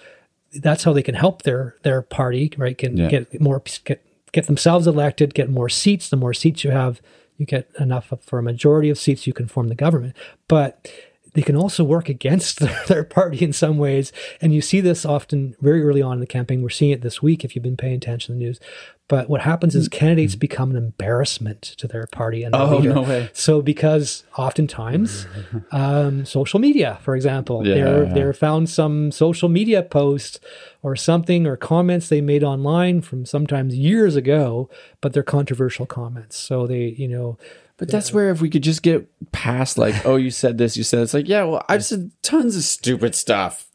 that's 0.62 0.84
how 0.86 0.94
they 0.94 1.04
can 1.04 1.16
help 1.16 1.42
their 1.44 1.76
their 1.84 2.02
party, 2.02 2.54
right? 2.58 2.78
Can 2.78 2.96
Yeah. 2.98 3.10
get 3.10 3.42
more 3.42 3.62
get 3.84 4.02
get 4.32 4.48
themselves 4.48 4.86
elected, 4.88 5.34
get 5.34 5.50
more 5.50 5.68
seats. 5.70 6.10
The 6.10 6.18
more 6.18 6.34
seats 6.34 6.64
you 6.64 6.72
have, 6.72 7.02
you 7.38 7.46
get 7.46 7.70
enough 7.80 8.14
for 8.22 8.40
a 8.40 8.44
majority 8.44 8.90
of 8.90 8.98
seats, 8.98 9.28
you 9.28 9.34
can 9.34 9.48
form 9.48 9.68
the 9.68 9.76
government. 9.76 10.16
But 10.48 10.90
they 11.36 11.42
can 11.42 11.56
also 11.56 11.84
work 11.84 12.10
against 12.10 12.60
their, 12.88 13.04
party 13.04 13.44
in 13.44 13.54
some 13.54 13.78
ways. 13.78 14.12
And 14.42 14.54
you 14.54 14.62
see 14.62 14.82
this 14.82 15.06
often 15.06 15.56
very 15.62 15.84
early 15.84 16.02
on 16.02 16.14
in 16.14 16.20
the 16.22 16.28
campaign. 16.28 16.62
We're 16.62 16.70
seeing 16.70 16.92
it 16.92 17.02
this 17.02 17.22
week 17.22 17.44
if 17.44 17.56
you've 17.56 17.64
been 17.64 17.78
paying 17.78 17.96
attention 17.96 18.34
to 18.34 18.40
the 18.40 18.46
news. 18.46 18.60
But 19.08 19.30
what 19.30 19.42
happens 19.42 19.76
is 19.76 19.88
mm. 19.88 19.92
candidates 19.92 20.36
mm. 20.36 20.40
become 20.40 20.72
an 20.72 20.78
embarrassment 20.78 21.62
to 21.62 21.88
their 21.88 22.08
party 22.12 22.44
and 22.44 22.54
their 22.54 22.62
Oh, 22.62 22.78
leader. 22.78 22.94
no 22.96 23.02
way. 23.04 23.30
So 23.34 23.62
because 23.62 24.24
oftentimes, 24.38 25.28
um, 25.72 26.26
social 26.26 26.60
media, 26.60 26.98
for 27.02 27.16
example, 27.16 27.64
they're 27.64 28.06
Yeah. 28.06 28.14
they're 28.14 28.34
found 28.34 28.70
some 28.70 29.12
social 29.12 29.50
media 29.50 29.84
post 29.84 30.44
or 30.82 30.96
something 30.96 31.46
or 31.46 31.56
comments 31.56 32.10
they 32.10 32.22
made 32.22 32.44
online 32.44 33.02
from 33.02 33.26
sometimes 33.26 33.76
years 33.76 34.16
ago, 34.16 34.70
but 35.02 35.14
they're 35.14 35.24
controversial 35.24 35.86
comments. 35.86 36.38
So 36.38 36.66
they, 36.66 36.96
you 36.98 37.08
know, 37.08 37.38
but 37.78 37.90
uh, 37.90 37.92
that's 37.92 38.14
where 38.14 38.30
if 38.32 38.42
we 38.42 38.50
could 38.50 38.64
just 38.64 38.82
get 38.82 39.08
past 39.32 39.78
like, 39.78 39.94
oh, 40.06 40.16
you 40.16 40.32
said 40.32 40.58
this, 40.58 40.78
you 40.78 40.84
said 40.84 41.02
it's 41.02 41.14
like, 41.14 41.28
yeah, 41.28 41.44
well, 41.44 41.64
I've 41.70 41.86
said 41.86 42.12
tons 42.24 42.56
of 42.56 42.64
stupid 42.64 43.14
stuff. 43.16 43.68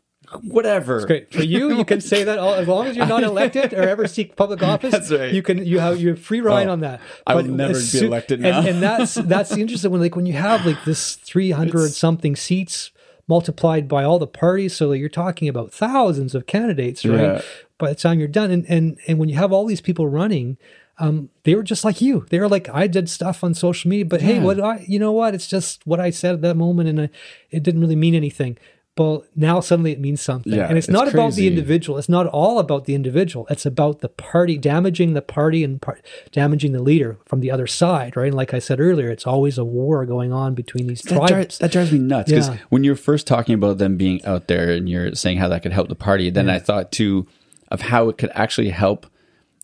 Whatever. 0.42 1.06
Great 1.06 1.32
for 1.32 1.42
you. 1.42 1.76
You 1.76 1.84
can 1.84 2.00
say 2.00 2.22
that 2.24 2.38
all, 2.38 2.54
as 2.54 2.68
long 2.68 2.86
as 2.86 2.96
you're 2.96 3.06
not 3.06 3.22
elected 3.32 3.72
or 3.74 3.82
ever 3.82 4.06
seek 4.06 4.36
public 4.36 4.62
office. 4.62 4.92
That's 4.92 5.10
right. 5.10 5.32
You 5.32 5.42
can 5.42 5.64
you 5.64 5.80
have 5.80 6.00
you 6.00 6.10
have 6.10 6.20
free 6.20 6.40
ride 6.40 6.68
Oh, 6.68 6.72
on 6.72 6.80
that. 6.80 7.00
I 7.26 7.34
will 7.34 7.42
never 7.44 7.74
be 7.74 7.98
elected 8.06 8.44
and, 8.44 8.64
now. 8.64 8.70
and 8.70 8.82
that's 8.82 9.14
that's 9.26 9.50
the 9.50 9.60
interesting 9.60 9.90
when 9.90 10.00
like 10.00 10.14
when 10.14 10.26
you 10.26 10.34
have 10.34 10.64
like 10.64 10.84
this 10.84 11.16
three 11.16 11.50
hundred 11.50 11.90
something 11.90 12.36
seats 12.36 12.92
multiplied 13.26 13.86
by 13.88 14.02
all 14.04 14.18
the 14.18 14.26
parties, 14.26 14.74
so 14.74 14.92
you're 14.92 15.08
talking 15.08 15.48
about 15.48 15.72
thousands 15.72 16.34
of 16.34 16.46
candidates, 16.46 17.04
right? 17.04 17.20
Yeah. 17.20 17.42
By 17.78 17.90
the 17.90 17.94
time 17.94 18.18
you're 18.18 18.28
done, 18.28 18.50
and 18.50 18.64
and 18.68 18.98
and 19.08 19.18
when 19.18 19.28
you 19.28 19.36
have 19.36 19.52
all 19.52 19.66
these 19.66 19.80
people 19.80 20.06
running. 20.08 20.56
Um, 20.98 21.30
they 21.44 21.54
were 21.54 21.62
just 21.62 21.82
like 21.82 22.02
you. 22.02 22.26
They 22.28 22.38
were 22.38 22.48
like, 22.48 22.68
I 22.68 22.86
did 22.86 23.08
stuff 23.08 23.42
on 23.42 23.54
social 23.54 23.88
media, 23.88 24.04
but 24.04 24.20
hey, 24.20 24.38
what 24.38 24.60
I, 24.60 24.84
you 24.86 24.98
know 24.98 25.12
what? 25.12 25.34
It's 25.34 25.46
just 25.46 25.86
what 25.86 25.98
I 25.98 26.10
said 26.10 26.34
at 26.34 26.42
that 26.42 26.58
moment, 26.58 26.90
and 26.90 27.00
I, 27.00 27.10
it 27.50 27.62
didn't 27.62 27.80
really 27.80 27.96
mean 27.96 28.14
anything. 28.14 28.58
But 29.00 29.34
now 29.34 29.60
suddenly 29.60 29.92
it 29.92 29.98
means 29.98 30.20
something, 30.20 30.52
Yeah, 30.52 30.68
and 30.68 30.76
it's, 30.76 30.86
it's 30.86 30.92
not 30.92 31.08
about 31.08 31.32
the 31.32 31.46
individual. 31.46 31.96
It's 31.96 32.10
not 32.10 32.26
all 32.26 32.58
about 32.58 32.84
the 32.84 32.94
individual. 32.94 33.46
It's 33.48 33.64
about 33.64 34.00
the 34.00 34.10
party 34.10 34.58
damaging 34.58 35.14
the 35.14 35.22
party 35.22 35.64
and 35.64 35.80
par- 35.80 36.00
damaging 36.32 36.72
the 36.72 36.82
leader 36.82 37.18
from 37.24 37.40
the 37.40 37.50
other 37.50 37.66
side, 37.66 38.14
right? 38.14 38.26
And 38.26 38.34
like 38.34 38.52
I 38.52 38.58
said 38.58 38.78
earlier, 38.78 39.08
it's 39.08 39.26
always 39.26 39.56
a 39.56 39.64
war 39.64 40.04
going 40.04 40.34
on 40.34 40.52
between 40.54 40.86
these 40.86 41.00
That, 41.00 41.26
tribes. 41.28 41.56
that 41.60 41.72
drives 41.72 41.92
me 41.92 41.98
nuts 41.98 42.30
because 42.30 42.48
Yeah. 42.50 42.58
when 42.68 42.84
you're 42.84 42.94
first 42.94 43.26
talking 43.26 43.54
about 43.54 43.78
them 43.78 43.96
being 43.96 44.22
out 44.26 44.48
there 44.48 44.70
and 44.70 44.86
you're 44.86 45.14
saying 45.14 45.38
how 45.38 45.48
that 45.48 45.62
could 45.62 45.72
help 45.72 45.88
the 45.88 45.94
party, 45.94 46.28
then 46.28 46.50
I 46.50 46.58
thought 46.58 46.92
too 46.92 47.26
of 47.70 47.80
how 47.80 48.10
it 48.10 48.18
could 48.18 48.32
actually 48.34 48.68
help 48.68 49.06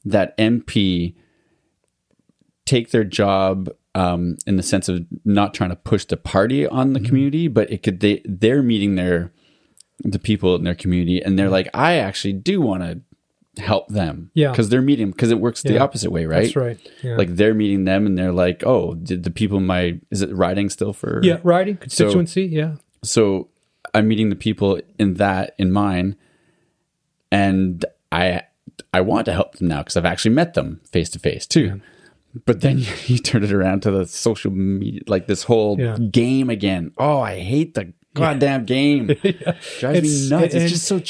that 0.06 0.34
MP 0.38 1.14
take 2.64 2.90
their 2.90 3.04
job 3.04 3.68
um, 3.96 4.36
in 4.46 4.56
the 4.56 4.62
sense 4.62 4.88
of 4.88 5.04
not 5.24 5.54
trying 5.54 5.70
to 5.70 5.76
push 5.76 6.04
the 6.04 6.16
party 6.16 6.66
on 6.66 6.88
Mm-hmm. 6.88 6.92
the 6.92 7.00
community, 7.08 7.48
but 7.48 7.70
it 7.70 7.82
could 7.82 8.00
they 8.00 8.20
they're 8.24 8.62
meeting 8.62 8.94
their 8.96 9.32
the 10.00 10.18
people 10.18 10.54
in 10.54 10.62
their 10.64 10.74
community 10.74 11.22
and 11.22 11.38
they're 11.38 11.48
like, 11.58 11.68
I 11.72 11.94
actually 11.96 12.34
do 12.34 12.60
want 12.60 12.82
to 12.82 13.00
help 13.62 13.88
them, 13.88 14.30
Yeah. 14.34 14.50
because 14.50 14.68
they're 14.68 14.82
meeting 14.82 15.10
because 15.12 15.30
it 15.30 15.40
works 15.40 15.62
the 15.62 15.78
opposite 15.78 16.10
way, 16.12 16.26
right? 16.26 16.42
That's 16.42 16.56
right. 16.56 16.78
Yeah. 17.02 17.16
Like 17.16 17.30
they're 17.36 17.54
meeting 17.54 17.86
them 17.86 18.04
and 18.04 18.18
they're 18.18 18.32
like, 18.44 18.62
oh, 18.66 18.94
did 18.94 19.22
the 19.24 19.30
people 19.30 19.56
in 19.56 19.64
my 19.66 19.98
is 20.10 20.20
it 20.20 20.30
riding 20.34 20.68
still 20.68 20.92
for 20.92 21.20
yeah, 21.24 21.38
riding 21.42 21.78
constituency. 21.78 22.44
yeah, 22.44 22.72
so 23.02 23.48
I'm 23.94 24.06
meeting 24.08 24.28
the 24.28 24.36
people 24.36 24.78
in 24.98 25.14
that 25.14 25.54
in 25.58 25.72
mine, 25.72 26.16
and 27.32 27.84
I 28.12 28.42
I 28.92 29.00
want 29.00 29.24
to 29.26 29.32
help 29.32 29.54
them 29.56 29.68
now 29.68 29.78
because 29.78 29.96
I've 29.96 30.04
actually 30.04 30.34
met 30.34 30.52
them 30.54 30.80
face 30.92 31.08
to 31.10 31.18
face 31.18 31.46
too. 31.46 31.80
But 32.44 32.60
then 32.60 32.78
you, 33.06 33.18
turn 33.18 33.42
it 33.44 33.52
around 33.52 33.82
to 33.82 33.90
the 33.90 34.06
social 34.06 34.50
media, 34.50 35.00
like 35.06 35.26
this 35.26 35.44
whole 35.44 35.78
Yeah. 35.80 35.96
game 35.96 36.50
again. 36.50 36.92
Oh, 36.98 37.20
I 37.20 37.38
hate 37.40 37.74
the 37.74 37.92
goddamn 38.14 38.64
game. 38.64 39.06
Drives 39.78 40.02
me 40.02 40.28
nuts. 40.30 40.54
It's, 40.54 40.70
just 40.72 40.84
so 40.86 40.96
you 40.96 41.00
know, 41.00 41.04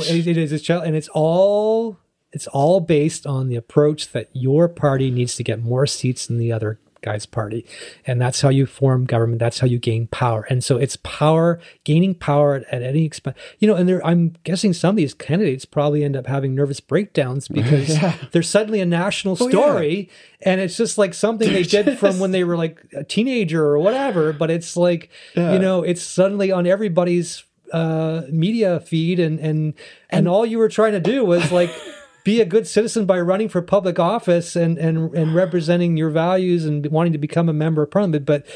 childish. 0.00 0.10
it- 0.10 0.26
it 0.28 0.36
is 0.36 0.52
it's 0.52 0.62
child, 0.64 0.84
and 0.84 0.94
it's 0.96 1.08
all 1.12 1.98
it's 2.32 2.46
all 2.48 2.80
based 2.80 3.26
on 3.26 3.48
the 3.48 3.56
approach 3.56 4.12
that 4.12 4.28
your 4.32 4.68
party 4.68 5.10
needs 5.10 5.34
to 5.36 5.42
get 5.42 5.60
more 5.62 5.86
seats 5.86 6.26
than 6.26 6.38
the 6.38 6.52
other 6.52 6.78
guy's 7.02 7.26
party, 7.26 7.66
and 8.06 8.20
that's 8.20 8.40
how 8.40 8.48
you 8.48 8.66
form 8.66 9.04
government. 9.04 9.38
That's 9.38 9.58
how 9.60 9.66
you 9.66 9.78
gain 9.78 10.06
power, 10.08 10.46
and 10.50 10.62
so 10.64 10.76
it's 10.76 10.96
power 10.96 11.60
gaining 11.84 12.14
power 12.14 12.54
at, 12.56 12.64
at 12.72 12.82
any 12.82 13.04
expense. 13.04 13.36
You 13.58 13.68
know, 13.68 13.74
and 13.74 13.88
there, 13.88 14.04
I'm 14.06 14.34
guessing 14.44 14.72
some 14.72 14.90
of 14.90 14.96
these 14.96 15.14
candidates 15.14 15.64
probably 15.64 16.04
end 16.04 16.16
up 16.16 16.26
having 16.26 16.54
nervous 16.54 16.80
breakdowns 16.80 17.48
because 17.58 17.96
they're 18.32 18.42
suddenly 18.42 18.80
a 18.80 18.86
national 18.86 19.36
Oh, 19.40 19.46
yeah. 19.46 19.50
story, 19.50 20.10
and 20.42 20.60
it's 20.60 20.76
just 20.76 20.98
like 20.98 21.14
something 21.14 21.52
they 21.52 21.62
did 21.62 21.98
from 21.98 22.18
when 22.18 22.30
they 22.30 22.44
were 22.44 22.56
like 22.56 22.80
a 22.94 23.04
teenager 23.04 23.64
or 23.64 23.78
whatever. 23.78 24.32
But 24.32 24.50
it's 24.50 24.76
like 24.76 25.10
you 25.34 25.58
know, 25.58 25.82
it's 25.82 26.02
suddenly 26.02 26.50
on 26.52 26.66
everybody's 26.66 27.44
uh 27.72 28.22
media 28.32 28.80
feed 28.80 29.20
and 29.20 29.38
and 29.38 29.74
and 30.08 30.26
all 30.26 30.44
you 30.44 30.58
were 30.58 30.68
trying 30.68 30.90
to 30.90 30.98
do 30.98 31.24
was 31.24 31.52
like 31.52 31.70
be 32.24 32.40
a 32.40 32.44
good 32.44 32.66
citizen 32.66 33.06
by 33.06 33.20
running 33.20 33.48
for 33.48 33.62
public 33.62 33.98
office 33.98 34.56
and 34.56 34.78
and 34.78 35.14
and 35.14 35.34
representing 35.34 35.96
your 35.96 36.10
values 36.10 36.64
and 36.64 36.86
wanting 36.86 37.12
to 37.12 37.18
become 37.18 37.48
a 37.48 37.52
member 37.52 37.82
of 37.82 37.90
parliament 37.90 38.24
but 38.26 38.46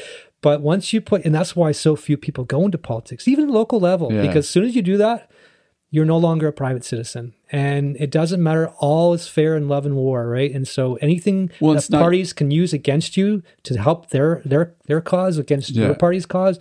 but 0.41 0.61
once 0.61 0.93
you 0.93 1.01
put 1.01 1.25
and 1.25 1.33
that's 1.33 1.55
why 1.55 1.71
so 1.71 1.95
few 1.95 2.17
people 2.17 2.43
go 2.43 2.63
into 2.65 2.77
politics 2.77 3.27
even 3.27 3.49
local 3.49 3.79
level 3.79 4.11
Yeah. 4.11 4.21
because 4.21 4.45
as 4.45 4.49
soon 4.49 4.65
as 4.65 4.75
you 4.75 4.81
do 4.81 4.97
that 4.97 5.31
you're 5.91 6.05
no 6.05 6.17
longer 6.17 6.47
a 6.47 6.53
private 6.53 6.83
citizen 6.83 7.33
and 7.51 7.95
it 7.97 8.11
doesn't 8.11 8.43
matter 8.43 8.67
all 8.79 9.13
is 9.13 9.27
fair 9.27 9.55
in 9.55 9.67
love 9.67 9.85
and 9.85 9.95
war 9.95 10.27
right 10.27 10.51
and 10.53 10.67
so 10.67 10.95
anything 10.95 11.49
Well, 11.59 11.73
that 11.73 11.77
it's 11.79 11.89
not- 11.89 12.01
parties 12.01 12.33
can 12.33 12.51
use 12.51 12.73
against 12.73 13.15
you 13.17 13.41
to 13.63 13.77
help 13.79 14.09
their 14.09 14.41
their 14.45 14.75
their 14.87 15.01
cause 15.01 15.37
against 15.37 15.69
Yeah. 15.71 15.85
your 15.87 15.95
party's 15.95 16.25
cause 16.25 16.59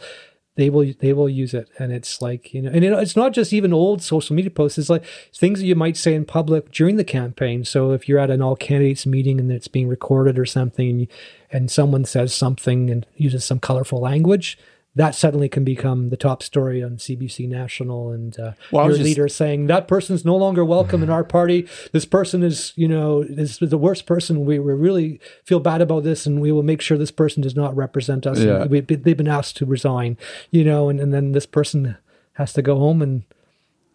they 0.57 0.71
will 0.71 0.93
they 1.01 1.13
will 1.13 1.29
use 1.29 1.55
it. 1.55 1.69
And 1.79 1.93
it's 1.93 2.23
like 2.23 2.55
you 2.55 2.63
know 2.63 2.71
and 2.71 2.85
it, 2.85 2.93
it's 2.93 3.17
not 3.17 3.33
just 3.33 3.53
even 3.53 3.73
old 3.73 4.03
social 4.03 4.37
media 4.37 4.51
posts. 4.51 4.79
It's 4.79 4.91
like 4.91 5.05
things 5.33 5.61
that 5.61 5.67
you 5.67 5.75
might 5.75 5.97
say 5.97 6.15
in 6.15 6.25
public 6.25 6.71
during 6.71 6.97
the 6.97 7.05
campaign. 7.05 7.65
So 7.65 7.93
if 7.93 8.09
you're 8.09 8.19
at 8.19 8.31
an 8.31 8.43
all 8.43 8.57
candidates 8.57 9.07
meeting 9.07 9.41
and 9.41 9.51
it's 9.51 9.69
being 9.69 9.89
recorded 9.89 10.39
or 10.39 10.47
something 10.47 11.09
and, 11.51 11.71
someone 11.71 12.05
says 12.05 12.35
something 12.35 12.91
and 12.91 13.07
uses 13.17 13.45
some 13.45 13.59
colorful 13.59 14.01
language 14.01 14.59
that 14.97 15.15
suddenly 15.15 15.49
can 15.49 15.65
become 15.65 16.11
the 16.11 16.17
top 16.17 16.41
story 16.43 16.81
on 16.83 16.99
CBC 16.99 17.49
National 17.49 18.13
and 18.13 18.39
uh, 18.39 18.53
Well, 18.71 18.85
your 18.87 18.93
just- 18.93 19.05
leader 19.05 19.29
saying 19.29 19.67
that 19.67 19.89
person's 19.89 20.25
no 20.25 20.37
longer 20.37 20.65
welcome 20.65 21.03
in 21.03 21.11
our 21.11 21.25
party. 21.25 21.67
This 21.93 22.05
person 22.05 22.43
is, 22.45 22.73
you 22.77 22.87
know, 22.87 23.23
is 23.23 23.59
the 23.59 23.77
worst 23.79 24.07
person. 24.07 24.45
We, 24.45 24.59
we 24.61 24.73
really 24.73 25.21
feel 25.45 25.59
bad 25.59 25.81
about 25.83 26.05
this, 26.05 26.27
and 26.27 26.41
we 26.41 26.53
will 26.53 26.63
make 26.63 26.81
sure 26.81 26.97
this 26.97 27.11
person 27.11 27.43
does 27.43 27.57
not 27.57 27.75
represent 27.75 28.25
us. 28.27 28.39
Yeah. 28.39 28.67
we, 28.67 28.81
they've 28.81 29.17
been 29.17 29.27
asked 29.29 29.57
to 29.57 29.67
resign, 29.67 30.17
you 30.53 30.63
know, 30.65 30.89
and, 30.89 31.01
and 31.01 31.13
then 31.13 31.33
this 31.33 31.47
person 31.47 31.97
has 32.35 32.53
to 32.53 32.63
go 32.63 32.79
home 32.79 33.03
and, 33.03 33.25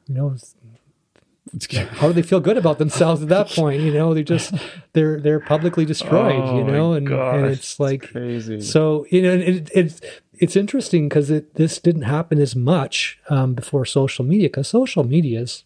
you 0.07 0.15
know, 0.15 0.35
how 1.93 2.07
do 2.07 2.13
they 2.13 2.21
feel 2.21 2.39
good 2.39 2.57
about 2.57 2.77
themselves 2.77 3.21
at 3.23 3.29
that 3.29 3.47
point? 3.55 3.81
You 3.81 3.91
know, 3.93 4.13
they 4.13 4.23
just 4.23 4.53
they're 4.93 5.19
they're 5.19 5.39
publicly 5.39 5.83
destroyed. 5.85 6.35
you 6.35 6.41
Oh 6.61 6.63
my 6.63 6.71
know, 6.71 6.93
and, 6.93 7.09
and 7.09 7.45
it's 7.47 7.79
like 7.79 8.11
crazy. 8.11 8.61
so 8.61 9.05
you 9.09 9.21
know, 9.23 9.33
it, 9.33 9.69
it's 9.73 10.01
it's 10.39 10.55
interesting 10.55 11.09
because 11.09 11.29
it 11.29 11.55
this 11.55 11.79
didn't 11.79 12.03
happen 12.03 12.39
as 12.39 12.55
much 12.55 13.19
um, 13.29 13.53
before 13.53 13.85
social 13.85 14.25
media 14.25 14.47
because 14.49 14.67
social 14.67 15.03
media 15.03 15.41
is 15.41 15.63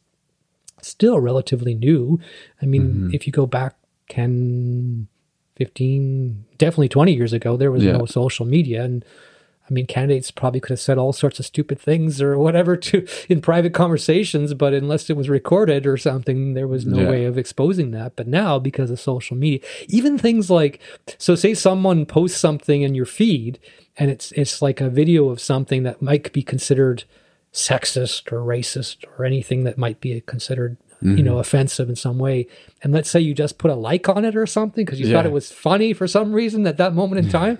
still 0.81 1.19
relatively 1.19 1.73
new. 1.75 2.19
I 2.61 2.65
mean, 2.65 2.83
Mm-hmm. 2.83 3.09
if 3.13 3.25
you 3.27 3.31
go 3.33 3.45
back 3.45 3.75
10, 4.09 5.07
15, 5.55 6.45
definitely 6.57 6.89
20 6.89 7.13
years 7.13 7.33
ago, 7.33 7.55
there 7.57 7.71
was 7.71 7.83
Yeah. 7.83 7.97
no 7.97 8.05
social 8.05 8.45
media. 8.45 8.83
And 8.83 9.05
I 9.73 9.75
mean, 9.75 9.87
candidates 9.87 10.29
probably 10.29 10.59
could 10.59 10.69
have 10.69 10.79
said 10.79 10.99
all 10.99 11.13
sorts 11.13 11.39
of 11.39 11.47
stupid 11.47 11.79
things 11.79 12.21
or 12.21 12.37
whatever 12.37 12.77
to 12.77 13.07
in 13.27 13.41
private 13.41 13.73
conversations, 13.73 14.53
but 14.53 14.71
unless 14.71 15.09
it 15.09 15.17
was 15.17 15.29
recorded 15.29 15.87
or 15.87 15.97
something, 15.97 16.53
there 16.53 16.67
was 16.67 16.85
no 16.85 17.01
Yeah. 17.01 17.09
way 17.09 17.25
of 17.25 17.39
exposing 17.39 17.89
that. 17.89 18.15
But 18.15 18.27
now, 18.27 18.59
because 18.59 18.91
of 18.91 18.99
social 18.99 19.35
media, 19.35 19.61
even 19.87 20.19
things 20.19 20.51
like 20.51 20.79
so, 21.17 21.33
say 21.33 21.55
someone 21.55 22.05
posts 22.05 22.39
something 22.39 22.83
in 22.83 22.93
your 22.93 23.07
feed, 23.07 23.57
and 23.97 24.11
it's 24.11 24.31
it's 24.33 24.61
like 24.61 24.79
a 24.79 24.89
video 24.89 25.29
of 25.29 25.41
something 25.41 25.81
that 25.83 26.03
might 26.03 26.31
be 26.31 26.43
considered 26.43 27.05
sexist 27.51 28.31
or 28.31 28.41
racist 28.41 29.05
or 29.17 29.25
anything 29.25 29.63
that 29.63 29.79
might 29.79 29.99
be 29.99 30.21
considered 30.21 30.77
you 31.01 31.21
know 31.21 31.31
mm-hmm. 31.31 31.39
offensive 31.41 31.89
in 31.89 31.97
some 31.97 32.17
way 32.17 32.47
and 32.81 32.93
let's 32.93 33.09
say 33.09 33.19
you 33.19 33.33
just 33.33 33.57
put 33.57 33.69
a 33.69 33.75
like 33.75 34.07
on 34.07 34.23
it 34.23 34.37
or 34.37 34.45
something 34.47 34.85
because 34.85 35.01
you 35.01 35.11
thought 35.11 35.25
it 35.25 35.33
was 35.33 35.51
funny 35.51 35.91
for 35.91 36.07
some 36.07 36.31
reason 36.31 36.65
at 36.65 36.77
that 36.77 36.93
moment 36.93 37.23
in 37.23 37.29
time 37.41 37.57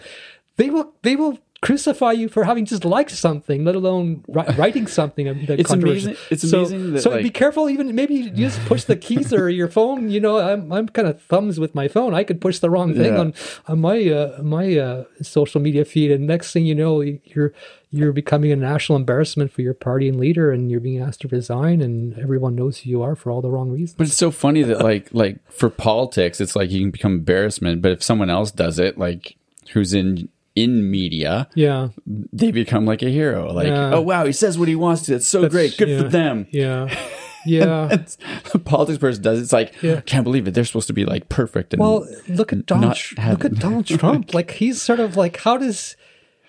they 0.55 0.69
will 0.69 0.93
they 1.01 1.17
will 1.17 1.37
crucify 1.63 2.11
you 2.11 2.27
for 2.29 2.43
having 2.43 2.65
just 2.65 2.83
liked 2.85 3.11
something 3.11 3.63
let 3.63 3.75
alone 3.75 4.23
ri- 4.27 4.43
writing 4.57 4.85
something 4.87 5.25
the 5.45 5.53
It's 5.59 5.69
controversial. 5.69 6.09
amazing- 6.09 6.25
it's 6.33 6.49
so, 6.49 6.59
amazing 6.59 6.93
that, 6.93 7.01
so 7.01 7.09
be 7.21 7.29
careful 7.29 7.69
even 7.69 7.95
maybe 7.95 8.15
you 8.15 8.29
just 8.29 8.59
push 8.71 8.83
the 8.83 8.95
keys 9.05 9.31
or 9.33 9.49
your 9.49 9.69
phone 9.69 10.09
you 10.09 10.19
know 10.19 10.39
i'm, 10.39 10.71
I'm 10.71 10.87
kind 10.89 11.07
of 11.07 11.21
thumbs 11.31 11.59
with 11.59 11.73
my 11.73 11.87
phone 11.87 12.13
i 12.13 12.23
could 12.23 12.39
push 12.41 12.59
the 12.59 12.69
wrong 12.69 12.93
thing 12.93 13.13
Yeah. 13.13 13.19
on 13.23 13.33
on 13.67 13.77
my 13.79 13.97
uh, 14.19 14.41
my 14.43 14.65
uh, 14.77 15.03
social 15.21 15.61
media 15.61 15.85
feed 15.85 16.11
and 16.11 16.27
next 16.27 16.51
thing 16.53 16.65
you 16.65 16.75
know 16.75 17.01
you're 17.01 17.53
you're 17.91 18.11
becoming 18.11 18.51
a 18.51 18.55
national 18.55 18.95
embarrassment 18.97 19.51
for 19.51 19.61
your 19.61 19.75
party 19.75 20.09
and 20.09 20.19
leader 20.19 20.51
and 20.51 20.71
you're 20.71 20.79
being 20.89 20.99
asked 21.01 21.21
to 21.21 21.27
resign 21.27 21.79
and 21.81 22.17
everyone 22.19 22.55
knows 22.55 22.79
who 22.79 22.89
you 22.89 23.01
are 23.03 23.15
for 23.15 23.31
all 23.31 23.41
the 23.41 23.49
wrong 23.51 23.69
reasons 23.71 23.93
But 23.97 24.07
it's 24.07 24.17
so 24.17 24.31
funny 24.31 24.63
that 24.63 24.79
like 24.81 25.05
like 25.13 25.37
for 25.51 25.69
politics, 25.69 26.41
it's 26.41 26.55
like 26.55 26.71
you 26.71 26.81
can 26.81 26.89
become 26.91 27.13
embarrassment. 27.13 27.81
But 27.83 27.91
if 27.91 28.01
someone 28.03 28.31
else 28.31 28.49
does 28.51 28.79
it, 28.79 28.97
like 28.97 29.35
who's 29.73 29.93
in 29.93 30.27
in 30.55 30.89
media, 30.91 31.47
yeah 31.55 31.89
they 32.05 32.51
become 32.51 32.85
like 32.85 33.01
a 33.01 33.09
hero. 33.09 33.51
Like, 33.51 33.67
Yeah. 33.67 33.91
oh 33.95 34.01
wow, 34.01 34.25
he 34.25 34.31
says 34.31 34.57
what 34.59 34.67
he 34.67 34.75
wants 34.75 35.03
to. 35.03 35.11
That's 35.13 35.27
so 35.27 35.47
great. 35.49 35.77
Good 35.77 36.01
for 36.01 36.07
them. 36.09 36.47
yeah 36.51 36.87
yeah 37.45 37.85
It's- 37.91 38.17
a 38.53 38.59
politics 38.59 38.99
person 38.99 39.23
does. 39.23 39.41
It's 39.41 39.51
like 39.53 39.73
Yeah. 39.81 39.95
I 39.97 40.01
can't 40.01 40.23
believe 40.23 40.47
it. 40.47 40.53
They're 40.53 40.63
supposed 40.65 40.87
to 40.87 40.93
be 40.93 41.05
like 41.05 41.27
perfect. 41.29 41.73
And 41.73 41.81
well 41.81 42.07
look 42.27 42.53
at 42.53 42.65
donald 42.65 42.97
look 43.27 43.45
at 43.45 43.55
donald 43.55 43.85
trump 43.99 44.33
like 44.33 44.51
he's 44.51 44.81
sort 44.81 44.99
of 44.99 45.17
like 45.17 45.37
how 45.41 45.57
does 45.57 45.95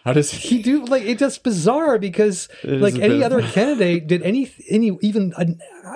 how 0.05 0.13
does 0.13 0.31
he? 0.31 0.57
he 0.57 0.63
do 0.63 0.85
like 0.85 1.03
it's 1.05 1.19
just 1.21 1.43
bizarre 1.43 1.99
because 1.99 2.49
like 2.63 2.95
any 2.97 3.23
other 3.25 3.41
candidate 3.57 4.07
did 4.07 4.23
any 4.23 4.53
any 4.69 4.97
even 5.01 5.33
a, 5.39 5.47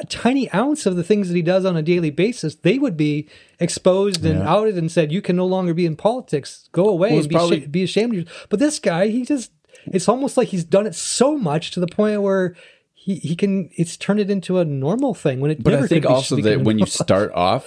a 0.00 0.04
tiny 0.06 0.50
ounce 0.52 0.86
of 0.86 0.96
the 0.96 1.04
things 1.04 1.28
that 1.28 1.34
he 1.34 1.42
does 1.42 1.64
on 1.64 1.76
a 1.76 1.82
daily 1.82 2.10
basis 2.10 2.54
they 2.56 2.78
would 2.78 2.96
be 2.96 3.28
exposed 3.60 4.24
and 4.24 4.40
Yeah. 4.40 4.48
outed 4.54 4.78
and 4.78 4.90
said 4.90 5.12
you 5.12 5.20
can 5.22 5.36
no 5.36 5.46
longer 5.46 5.74
be 5.74 5.86
in 5.86 5.96
politics 5.96 6.68
go 6.72 6.88
away 6.88 7.10
Well, 7.10 7.20
and 7.20 7.28
be, 7.28 7.34
probably- 7.34 7.60
sha- 7.62 7.66
be 7.68 7.82
ashamed 7.82 8.12
of 8.14 8.18
you 8.20 8.26
but 8.48 8.58
this 8.60 8.78
guy 8.78 9.08
he 9.08 9.24
just 9.24 9.52
it's 9.86 10.08
almost 10.08 10.36
like 10.36 10.48
he's 10.48 10.64
done 10.64 10.86
it 10.86 10.94
so 10.94 11.36
much 11.36 11.70
to 11.72 11.80
the 11.80 11.86
point 11.86 12.22
where 12.22 12.54
he, 12.94 13.16
he 13.16 13.36
can 13.36 13.70
it's 13.76 13.96
turned 13.96 14.20
it 14.20 14.30
into 14.30 14.58
a 14.58 14.64
normal 14.64 15.14
thing 15.14 15.40
when 15.40 15.50
it 15.50 15.62
But 15.62 15.70
never 15.70 15.84
I 15.84 15.88
think 15.88 16.06
also 16.06 16.36
that 16.42 16.62
when 16.62 16.78
you 16.78 16.86
start 16.86 17.30
off 17.34 17.64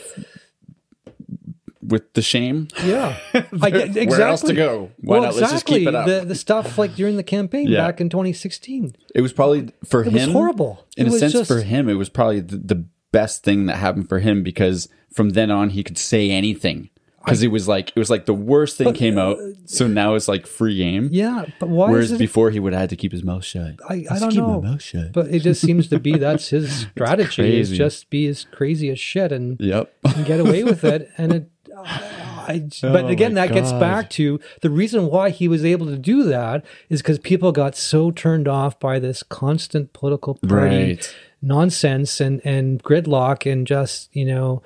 with 1.83 2.13
the 2.13 2.21
shame, 2.21 2.67
Yeah, 2.83 3.17
I 3.33 3.69
get, 3.69 3.95
exactly. 3.97 4.05
Where 4.07 4.21
else 4.27 4.41
to 4.41 4.53
go? 4.53 4.91
Why 4.99 5.19
well, 5.19 5.21
not? 5.23 5.35
Let's 5.35 5.39
just 5.51 5.53
exactly. 5.53 5.79
keep 5.79 5.87
it 5.87 5.95
up. 5.95 6.05
The 6.07 6.25
the 6.25 6.35
stuff 6.35 6.77
like 6.77 6.95
during 6.95 7.17
the 7.17 7.23
campaign 7.23 7.67
Yeah. 7.67 7.85
back 7.85 7.99
in 8.01 8.09
2016. 8.09 8.95
it 9.15 9.21
was 9.21 9.33
probably 9.33 9.69
for 9.85 10.01
It 10.01 10.07
him 10.07 10.13
was 10.13 10.33
horrible. 10.33 10.85
In 10.97 11.07
It 11.07 11.13
a 11.13 11.19
sense, 11.19 11.33
just- 11.33 11.47
for 11.47 11.61
him, 11.61 11.89
it 11.89 11.95
was 11.95 12.09
probably 12.09 12.39
the, 12.41 12.57
the 12.57 12.85
best 13.11 13.43
thing 13.43 13.65
that 13.65 13.77
happened 13.77 14.07
for 14.09 14.19
him 14.19 14.41
because 14.43 14.87
from 15.11 15.31
then 15.31 15.51
on 15.51 15.71
he 15.71 15.83
could 15.83 15.97
say 15.97 16.29
anything. 16.31 16.89
Because 17.23 17.43
it 17.43 17.49
was 17.49 17.67
like 17.67 17.89
it 17.89 17.97
was 17.99 18.09
like 18.09 18.25
the 18.25 18.33
worst 18.33 18.77
thing 18.77 18.95
came 18.95 19.19
out, 19.19 19.37
so 19.65 19.85
now 19.87 20.15
it's 20.15 20.27
like 20.27 20.47
free 20.47 20.75
game. 20.75 21.05
uh, 21.05 21.09
Yeah, 21.11 21.45
but 21.59 21.69
why 21.69 21.91
Whereas 21.91 22.05
is 22.05 22.13
it? 22.13 22.17
before 22.17 22.49
he 22.49 22.59
would 22.59 22.73
have 22.73 22.79
had 22.79 22.89
to 22.89 22.95
keep 22.95 23.11
his 23.11 23.23
mouth 23.23 23.45
shut. 23.45 23.75
I, 23.87 24.07
I 24.09 24.17
don't 24.17 24.31
keep 24.31 24.39
know. 24.39 24.59
my 24.59 24.69
mouth 24.71 24.81
shut. 24.81 25.13
But 25.13 25.27
it 25.27 25.41
just 25.43 25.61
seems 25.61 25.87
to 25.89 25.99
be 25.99 26.17
that's 26.17 26.47
his 26.49 26.87
strategy 26.95 27.59
is 27.59 27.69
just 27.69 28.09
be 28.09 28.25
as 28.25 28.45
crazy 28.51 28.89
as 28.89 28.99
shit 28.99 29.31
and, 29.31 29.59
yep. 29.61 29.93
and 30.03 30.25
get 30.25 30.39
away 30.39 30.63
with 30.63 30.83
it. 30.83 31.11
And 31.15 31.31
it, 31.31 31.51
Oh, 31.75 31.83
I, 31.83 32.67
oh 32.83 32.91
but 32.93 33.05
Oh 33.05 33.07
again, 33.07 33.33
my 33.33 33.47
that 33.47 33.53
gets 33.53 33.71
back 33.73 34.09
to 34.11 34.39
the 34.61 34.69
reason 34.69 35.07
why 35.07 35.29
he 35.29 35.47
was 35.47 35.63
able 35.63 35.85
to 35.87 35.97
do 35.97 36.23
that 36.23 36.65
is 36.89 37.01
because 37.01 37.19
people 37.19 37.51
got 37.51 37.75
so 37.75 38.11
turned 38.11 38.47
off 38.47 38.79
by 38.79 38.99
this 38.99 39.23
constant 39.23 39.93
political 39.93 40.35
party 40.35 40.75
Right. 40.83 41.15
nonsense 41.41 42.19
and 42.21 42.41
and 42.45 42.83
gridlock 42.83 43.49
and 43.51 43.65
just 43.67 44.09
you 44.15 44.25
know 44.25 44.61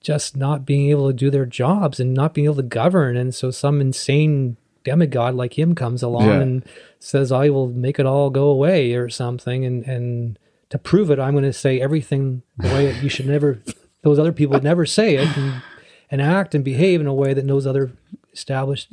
just 0.00 0.36
not 0.36 0.64
being 0.64 0.88
able 0.90 1.08
to 1.08 1.12
do 1.12 1.30
their 1.30 1.44
jobs 1.46 2.00
and 2.00 2.14
not 2.14 2.32
being 2.32 2.46
able 2.46 2.54
to 2.56 2.62
govern. 2.62 3.18
And 3.18 3.34
so 3.34 3.50
some 3.50 3.80
insane 3.82 4.56
demigod 4.82 5.34
like 5.34 5.58
him 5.58 5.74
comes 5.74 6.02
along 6.02 6.26
Yeah. 6.26 6.40
and 6.40 6.64
says 6.98 7.30
i 7.30 7.50
will 7.50 7.68
make 7.68 7.98
it 7.98 8.06
all 8.06 8.30
go 8.30 8.48
away 8.48 8.94
or 8.94 9.08
something. 9.10 9.64
And 9.66 9.84
and 9.84 10.38
to 10.70 10.78
prove 10.78 11.10
it 11.10 11.18
i'm 11.18 11.32
going 11.32 11.44
to 11.44 11.52
say 11.52 11.80
everything 11.80 12.42
the 12.56 12.68
way 12.68 12.86
that 12.90 13.02
you 13.02 13.08
should 13.10 13.26
never 13.26 13.60
those 14.02 14.18
other 14.18 14.32
people 14.32 14.54
would 14.54 14.64
never 14.64 14.86
say 14.86 15.16
it. 15.16 15.36
And, 15.36 15.62
and 16.10 16.20
act 16.20 16.54
and 16.54 16.64
behave 16.64 17.00
in 17.00 17.06
a 17.06 17.14
way 17.14 17.34
that 17.34 17.46
those 17.46 17.66
other 17.66 17.92
established 18.32 18.88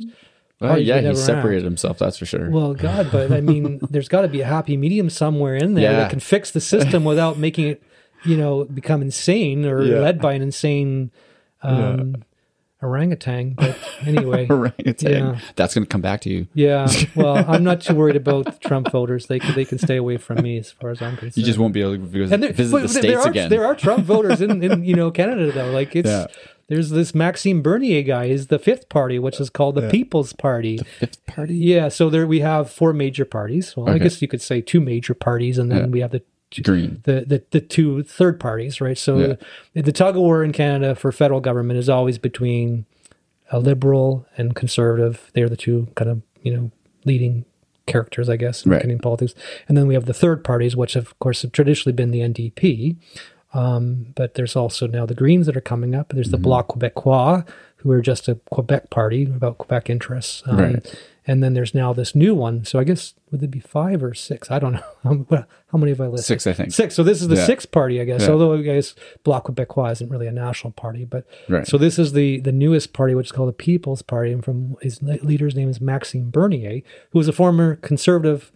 Oh 0.60 0.66
parties 0.68 0.88
yeah, 0.88 1.00
he 1.00 1.14
separated 1.14 1.58
act. 1.58 1.64
himself. 1.64 1.98
That's 1.98 2.18
for 2.18 2.26
sure. 2.26 2.50
Well, 2.50 2.74
God, 2.74 3.10
but 3.12 3.30
I 3.32 3.40
mean, 3.40 3.78
there's 3.90 4.08
got 4.08 4.22
to 4.22 4.28
be 4.28 4.40
a 4.40 4.44
happy 4.46 4.76
medium 4.76 5.08
somewhere 5.08 5.54
in 5.54 5.74
there 5.74 5.84
Yeah. 5.92 5.98
that 6.00 6.10
can 6.10 6.18
fix 6.20 6.50
the 6.50 6.60
system 6.60 7.04
without 7.04 7.38
making 7.38 7.68
it, 7.68 7.82
you 8.24 8.36
know, 8.36 8.64
become 8.64 9.00
insane 9.00 9.64
or 9.64 9.82
Yeah. 9.84 10.00
led 10.00 10.20
by 10.20 10.32
an 10.32 10.42
insane 10.42 11.12
um, 11.62 12.24
orangutan. 12.82 13.54
But 13.54 13.76
anyway, 14.04 14.46
Orangutan. 14.50 15.10
Yeah. 15.34 15.38
That's 15.56 15.74
going 15.74 15.84
to 15.84 15.88
come 15.88 16.00
back 16.00 16.20
to 16.22 16.30
you. 16.30 16.46
yeah. 16.54 16.88
Well, 17.14 17.44
I'm 17.48 17.64
not 17.64 17.80
too 17.80 17.94
worried 17.94 18.16
about 18.16 18.44
the 18.46 18.68
Trump 18.68 18.90
voters. 18.90 19.26
They 19.26 19.38
can, 19.38 19.54
they 19.54 19.64
can 19.64 19.78
stay 19.78 19.96
away 19.96 20.16
from 20.16 20.42
me 20.42 20.58
as 20.58 20.70
far 20.72 20.90
as 20.90 21.00
I'm 21.02 21.16
concerned. 21.16 21.36
You 21.36 21.44
just 21.44 21.58
won't 21.58 21.72
be 21.74 21.82
able 21.82 21.94
to 21.94 21.98
visit, 22.04 22.40
there, 22.40 22.52
visit 22.52 22.72
the 22.72 22.78
there 22.78 22.88
states 22.88 23.26
are, 23.26 23.30
again. 23.30 23.48
There 23.50 23.64
are 23.64 23.74
Trump 23.74 24.04
voters 24.04 24.40
in, 24.40 24.62
in 24.62 24.84
you 24.84 24.94
know 24.94 25.10
Canada 25.10 25.50
though. 25.52 25.70
Like 25.70 25.94
it's 25.96 26.08
Yeah. 26.08 26.26
There's 26.68 26.90
this 26.90 27.14
Maxime 27.14 27.62
Bernier 27.62 28.02
guy 28.02 28.26
is 28.26 28.46
the 28.48 28.58
fifth 28.58 28.88
party, 28.88 29.18
which 29.18 29.40
is 29.40 29.50
called 29.50 29.74
the 29.74 29.88
People's 29.88 30.32
Party. 30.32 30.78
Fifth 30.98 31.24
party. 31.26 31.54
Yeah, 31.54 31.88
so 31.88 32.10
there 32.10 32.26
we 32.26 32.40
have 32.40 32.70
four 32.70 32.92
major 32.92 33.24
parties. 33.24 33.76
Well, 33.76 33.88
I 33.88 33.98
guess 33.98 34.20
you 34.22 34.28
could 34.28 34.42
say 34.42 34.60
two 34.60 34.80
major 34.80 35.14
parties, 35.14 35.58
and 35.58 35.70
then 35.70 35.78
Yeah. 35.78 35.86
we 35.86 36.00
have 36.00 36.10
the 36.12 36.22
Green. 36.62 37.02
the, 37.04 37.24
the 37.26 37.42
the 37.50 37.60
two 37.60 38.02
third 38.04 38.40
parties, 38.40 38.80
right? 38.80 38.96
So 38.96 39.18
Yeah. 39.18 39.34
the, 39.74 39.82
the 39.82 39.92
tug 39.92 40.16
of 40.16 40.22
war 40.22 40.42
in 40.42 40.52
Canada 40.52 40.94
for 40.94 41.12
federal 41.12 41.40
government 41.40 41.78
is 41.78 41.90
always 41.90 42.16
between 42.16 42.86
a 43.50 43.58
liberal 43.58 44.26
and 44.38 44.54
conservative. 44.54 45.30
They're 45.34 45.48
the 45.50 45.56
two 45.58 45.88
kind 45.94 46.10
of 46.10 46.22
you 46.42 46.54
know 46.56 46.70
leading 47.04 47.44
characters, 47.86 48.28
I 48.30 48.36
guess, 48.36 48.64
in 48.64 48.70
Right. 48.72 48.80
Canadian 48.80 49.00
politics. 49.00 49.34
And 49.68 49.76
then 49.76 49.86
we 49.86 49.94
have 49.94 50.04
the 50.06 50.14
third 50.14 50.42
parties, 50.44 50.74
which 50.76 50.96
of 50.96 51.18
course 51.18 51.42
have 51.42 51.52
traditionally 51.52 51.94
been 51.94 52.10
the 52.10 52.20
NDP. 52.20 52.96
Um, 53.54 54.12
but 54.14 54.34
there's 54.34 54.56
also 54.56 54.86
now 54.86 55.06
the 55.06 55.14
Greens 55.14 55.46
that 55.46 55.56
are 55.56 55.60
coming 55.62 55.94
up. 55.94 56.10
There's 56.10 56.30
the 56.30 56.36
Mm-hmm. 56.36 56.42
Bloc 56.44 56.68
Québécois, 56.68 57.46
who 57.76 57.90
are 57.90 58.02
just 58.02 58.28
a 58.28 58.34
Quebec 58.50 58.90
party 58.90 59.24
about 59.24 59.58
Quebec 59.58 59.88
interests. 59.90 60.42
Um, 60.46 60.58
Right. 60.58 61.04
And 61.30 61.42
then 61.42 61.52
there's 61.52 61.74
now 61.74 61.92
this 61.92 62.14
new 62.14 62.34
one. 62.34 62.64
So 62.64 62.78
I 62.78 62.84
guess 62.84 63.12
would 63.30 63.42
it 63.42 63.50
be 63.50 63.60
five 63.60 64.02
or 64.02 64.14
six? 64.14 64.50
I 64.50 64.58
don't 64.58 64.72
know. 64.72 64.82
How, 65.30 65.46
how 65.72 65.76
many 65.78 65.92
have 65.92 66.00
I 66.00 66.06
listed? 66.06 66.24
Six, 66.26 66.46
I 66.46 66.54
think. 66.54 66.72
Six. 66.72 66.94
So 66.94 67.02
this 67.02 67.20
is 67.20 67.28
the 67.28 67.34
Yeah. 67.36 67.44
sixth 67.44 67.70
party, 67.70 68.00
I 68.00 68.04
guess. 68.04 68.22
Yeah. 68.22 68.30
Although 68.30 68.54
I 68.54 68.62
guess 68.62 68.94
Bloc 69.24 69.46
Québécois 69.46 69.92
isn't 69.92 70.08
really 70.10 70.26
a 70.26 70.32
national 70.32 70.72
party, 70.72 71.04
but 71.04 71.26
Right. 71.46 71.66
so 71.66 71.76
this 71.76 71.98
is 71.98 72.14
the 72.14 72.40
the 72.40 72.52
newest 72.52 72.94
party, 72.94 73.14
which 73.14 73.26
is 73.26 73.32
called 73.32 73.50
the 73.50 73.52
People's 73.52 74.00
Party, 74.00 74.32
and 74.32 74.42
from 74.42 74.76
his 74.80 75.02
leader's 75.02 75.54
name 75.54 75.68
is 75.68 75.82
Maxime 75.82 76.30
Bernier, 76.30 76.80
who 77.10 77.18
was 77.18 77.28
a 77.28 77.32
former 77.32 77.76
conservative 77.76 78.50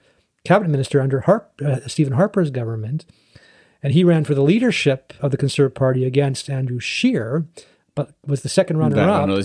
cabinet 0.45 0.71
minister 0.71 1.03
under 1.03 1.21
Harp, 1.21 1.53
uh, 1.63 1.81
Stephen 1.87 2.15
Harper's 2.15 2.51
government, 2.51 3.05
and 3.83 3.93
he 3.93 4.05
ran 4.05 4.25
for 4.25 4.35
the 4.35 4.43
leadership 4.43 5.13
of 5.21 5.31
the 5.31 5.37
Conservative 5.37 5.75
Party 5.75 6.05
against 6.05 6.49
Andrew 6.49 6.79
Scheer, 6.79 7.47
but 7.95 8.15
was 8.27 8.43
the 8.43 8.49
second 8.49 8.79
runner 8.79 8.99
I 8.99 9.05
up 9.23 9.29
know 9.29 9.37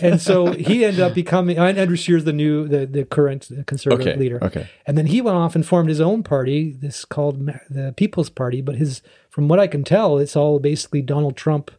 and 0.00 0.20
so 0.20 0.52
he 0.52 0.84
ended 0.84 1.00
up 1.00 1.12
becoming 1.14 1.58
and 1.58 1.76
Andrew 1.76 1.96
Scheer's 1.96 2.24
the 2.24 2.32
new 2.32 2.68
the, 2.68 2.86
the 2.86 3.04
current 3.04 3.48
conservative 3.66 4.06
Okay, 4.06 4.16
leader. 4.18 4.38
okay. 4.44 4.68
And 4.86 4.96
then 4.96 5.06
he 5.06 5.20
went 5.20 5.36
off 5.36 5.54
and 5.56 5.66
formed 5.66 5.88
his 5.88 6.00
own 6.00 6.22
party, 6.22 6.72
this 6.72 7.04
called 7.04 7.44
the 7.68 7.92
People's 7.96 8.30
Party, 8.30 8.60
but 8.60 8.76
his 8.76 9.02
from 9.28 9.48
what 9.48 9.58
I 9.58 9.66
can 9.66 9.82
tell, 9.82 10.18
it's 10.18 10.36
all 10.36 10.58
basically 10.60 11.02
Donald 11.02 11.36
Trump 11.36 11.70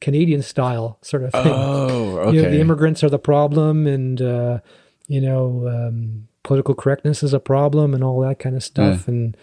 Canadian 0.00 0.42
style 0.42 0.98
sort 1.02 1.22
of 1.24 1.32
thing. 1.32 1.42
oh, 1.46 2.18
okay. 2.18 2.36
You 2.36 2.42
know, 2.42 2.50
the 2.50 2.60
immigrants 2.60 3.02
are 3.04 3.10
the 3.10 3.18
problem 3.18 3.86
and 3.86 4.20
uh, 4.20 4.58
you 5.06 5.20
know, 5.20 5.68
um, 5.68 6.26
political 6.42 6.74
correctness 6.74 7.22
is 7.22 7.32
a 7.32 7.40
problem 7.40 7.94
and 7.94 8.02
all 8.02 8.20
that 8.20 8.38
kind 8.40 8.56
of 8.56 8.62
stuff 8.64 9.06
and 9.08 9.36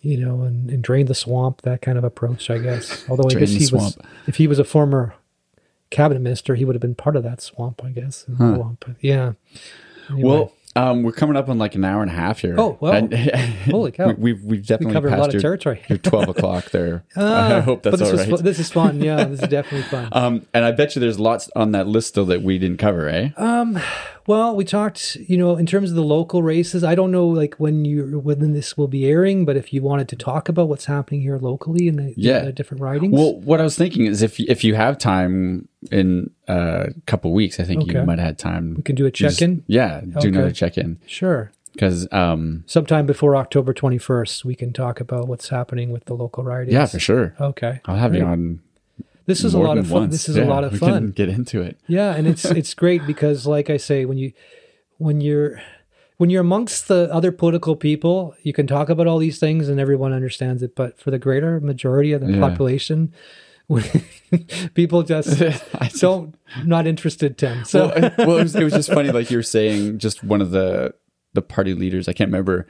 you 0.00 0.16
know, 0.16 0.42
and, 0.42 0.70
and 0.70 0.82
drain 0.82 1.06
the 1.06 1.14
swamp, 1.14 1.62
that 1.62 1.82
kind 1.82 1.98
of 1.98 2.04
approach, 2.04 2.50
I 2.50 2.58
guess. 2.58 3.04
Although 3.08 3.28
I 3.28 3.34
guess 3.40 3.50
he 3.50 3.74
was 3.74 3.98
if 4.26 4.36
he 4.36 4.46
was 4.46 4.58
a 4.58 4.64
former 4.64 5.14
cabinet 5.90 6.20
minister, 6.20 6.54
he 6.54 6.64
would 6.64 6.74
have 6.74 6.82
been 6.82 6.94
part 6.94 7.16
of 7.16 7.22
that 7.24 7.40
swamp, 7.40 7.82
I 7.84 7.90
guess. 7.90 8.26
Swamp. 8.36 8.84
Yeah. 9.00 9.32
Anyway. 10.10 10.28
Well, 10.28 10.52
um, 10.76 11.02
we're 11.02 11.12
coming 11.12 11.36
up 11.36 11.48
on 11.48 11.58
like 11.58 11.74
an 11.74 11.84
hour 11.84 12.02
and 12.02 12.10
a 12.10 12.14
half 12.14 12.40
here. 12.40 12.54
Oh, 12.56 12.78
wow. 12.80 12.92
And- 12.92 13.12
Holy 13.70 13.90
cow. 13.90 14.08
We, 14.08 14.14
we've 14.14 14.44
we've 14.44 14.66
definitely 14.66 14.92
covered 14.94 15.12
a 15.12 15.16
lot 15.16 15.28
of 15.28 15.34
your, 15.34 15.42
territory. 15.42 15.82
your 15.88 15.98
twelve 15.98 16.28
o'clock 16.36 16.70
there. 16.70 17.04
Ah, 17.16 17.56
I 17.56 17.60
hope 17.60 17.82
that's 17.82 17.98
but 17.98 18.10
this 18.12 18.26
all 18.26 18.32
was 18.32 18.42
this 18.42 18.58
is 18.58 18.70
fun. 18.70 19.02
Yeah, 19.02 19.24
this 19.24 19.42
is 19.42 19.48
definitely 19.48 19.82
fun. 19.88 20.08
Um, 20.12 20.46
and 20.54 20.64
I 20.64 20.70
bet 20.72 20.94
you 20.94 21.00
there's 21.00 21.18
lots 21.18 21.50
on 21.56 21.72
that 21.72 21.88
list 21.88 22.08
still 22.08 22.26
that 22.26 22.42
we 22.42 22.58
didn't 22.58 22.78
cover, 22.78 23.08
eh? 23.08 23.30
Uh, 23.36 23.80
well, 24.28 24.54
we 24.54 24.64
talked, 24.64 25.16
you 25.16 25.36
know, 25.36 25.56
in 25.56 25.66
terms 25.66 25.90
of 25.90 25.96
the 25.96 26.04
local 26.04 26.42
races. 26.42 26.84
I 26.84 26.94
don't 26.94 27.10
know, 27.10 27.26
like 27.26 27.54
when 27.56 27.84
you 27.84 28.20
when 28.20 28.52
this 28.52 28.76
will 28.76 28.86
be 28.86 29.06
airing, 29.06 29.44
but 29.44 29.56
if 29.56 29.72
you 29.72 29.82
wanted 29.82 30.08
to 30.10 30.16
talk 30.16 30.48
about 30.48 30.68
what's 30.68 30.84
happening 30.84 31.22
here 31.22 31.38
locally 31.38 31.88
in 31.88 31.96
the, 31.96 32.14
Yeah. 32.16 32.44
the 32.44 32.52
different 32.52 32.82
ridings, 32.82 33.12
well, 33.14 33.40
what 33.40 33.60
I 33.60 33.64
was 33.64 33.76
thinking 33.76 34.06
is 34.06 34.22
if 34.22 34.38
if 34.38 34.62
you 34.62 34.74
have 34.76 34.98
time 34.98 35.66
in 35.90 36.30
a 36.46 36.90
couple 37.06 37.32
weeks, 37.32 37.58
I 37.58 37.64
think 37.64 37.86
you 37.86 37.94
might 38.04 38.18
have 38.18 38.26
had 38.26 38.38
time. 38.38 38.74
we 38.76 38.82
can 38.82 38.94
do 38.94 39.04
a 39.04 39.06
You 39.06 39.12
just- 39.12 39.38
check-in. 39.38 39.64
Yeah, 39.66 40.02
do 40.02 40.18
Okay. 40.18 40.28
another 40.28 40.52
check 40.52 40.76
in 40.78 40.98
Sure. 41.06 41.50
because 41.72 42.06
um, 42.12 42.64
Sometime 42.66 43.06
before 43.06 43.34
October 43.36 43.72
twenty 43.72 43.98
first, 43.98 44.44
we 44.44 44.54
can 44.54 44.72
talk 44.72 45.00
about 45.00 45.26
what's 45.28 45.48
happening 45.48 45.90
with 45.90 46.04
the 46.04 46.14
local 46.14 46.44
ridings. 46.44 46.72
yeah, 46.74 46.86
for 46.86 46.98
sure. 46.98 47.34
Okay. 47.40 47.80
I'll 47.86 47.96
have 47.96 48.14
you 48.14 48.24
on. 48.24 48.60
This 49.28 49.44
is 49.44 49.54
a 49.54 49.58
lot 49.58 49.78
of 49.78 49.86
fun. 49.86 50.00
once. 50.00 50.12
This 50.12 50.28
is 50.28 50.36
Yeah, 50.36 50.44
a 50.44 50.46
lot 50.46 50.64
of 50.64 50.72
we 50.72 50.78
fun. 50.78 51.10
Get 51.12 51.28
into 51.28 51.62
it. 51.62 51.78
Yeah, 51.86 52.16
and 52.16 52.26
it's 52.26 52.44
it's 52.60 52.74
great 52.74 53.06
because, 53.06 53.46
like 53.46 53.70
I 53.70 53.76
say, 53.76 54.04
when 54.06 54.18
you 54.18 54.32
when 54.96 55.20
you're 55.20 55.60
when 56.16 56.30
you're 56.30 56.40
amongst 56.40 56.88
the 56.88 57.08
other 57.12 57.30
political 57.30 57.76
people, 57.76 58.34
you 58.42 58.52
can 58.52 58.66
talk 58.66 58.88
about 58.88 59.06
all 59.06 59.18
these 59.18 59.38
things 59.38 59.68
and 59.68 59.78
everyone 59.78 60.12
understands 60.12 60.62
it. 60.64 60.74
But 60.74 60.98
for 60.98 61.12
the 61.12 61.18
greater 61.18 61.60
majority 61.60 62.12
of 62.12 62.20
the 62.22 62.32
Yeah. 62.32 62.40
population, 62.40 63.12
people 64.74 65.02
just 65.14 65.38
don't 66.00 66.34
not 66.64 66.86
interested. 66.86 67.38
Tim, 67.38 67.64
so 67.64 67.88
well, 67.94 68.12
well 68.18 68.38
it, 68.38 68.42
was, 68.44 68.56
it 68.56 68.64
was 68.64 68.72
just 68.72 68.92
funny, 68.92 69.10
like 69.10 69.30
you 69.30 69.36
were 69.38 69.42
saying, 69.42 69.98
just 69.98 70.24
one 70.24 70.40
of 70.40 70.50
the 70.50 70.94
the 71.34 71.42
party 71.42 71.74
leaders. 71.74 72.08
I 72.08 72.12
can't 72.14 72.28
remember. 72.28 72.66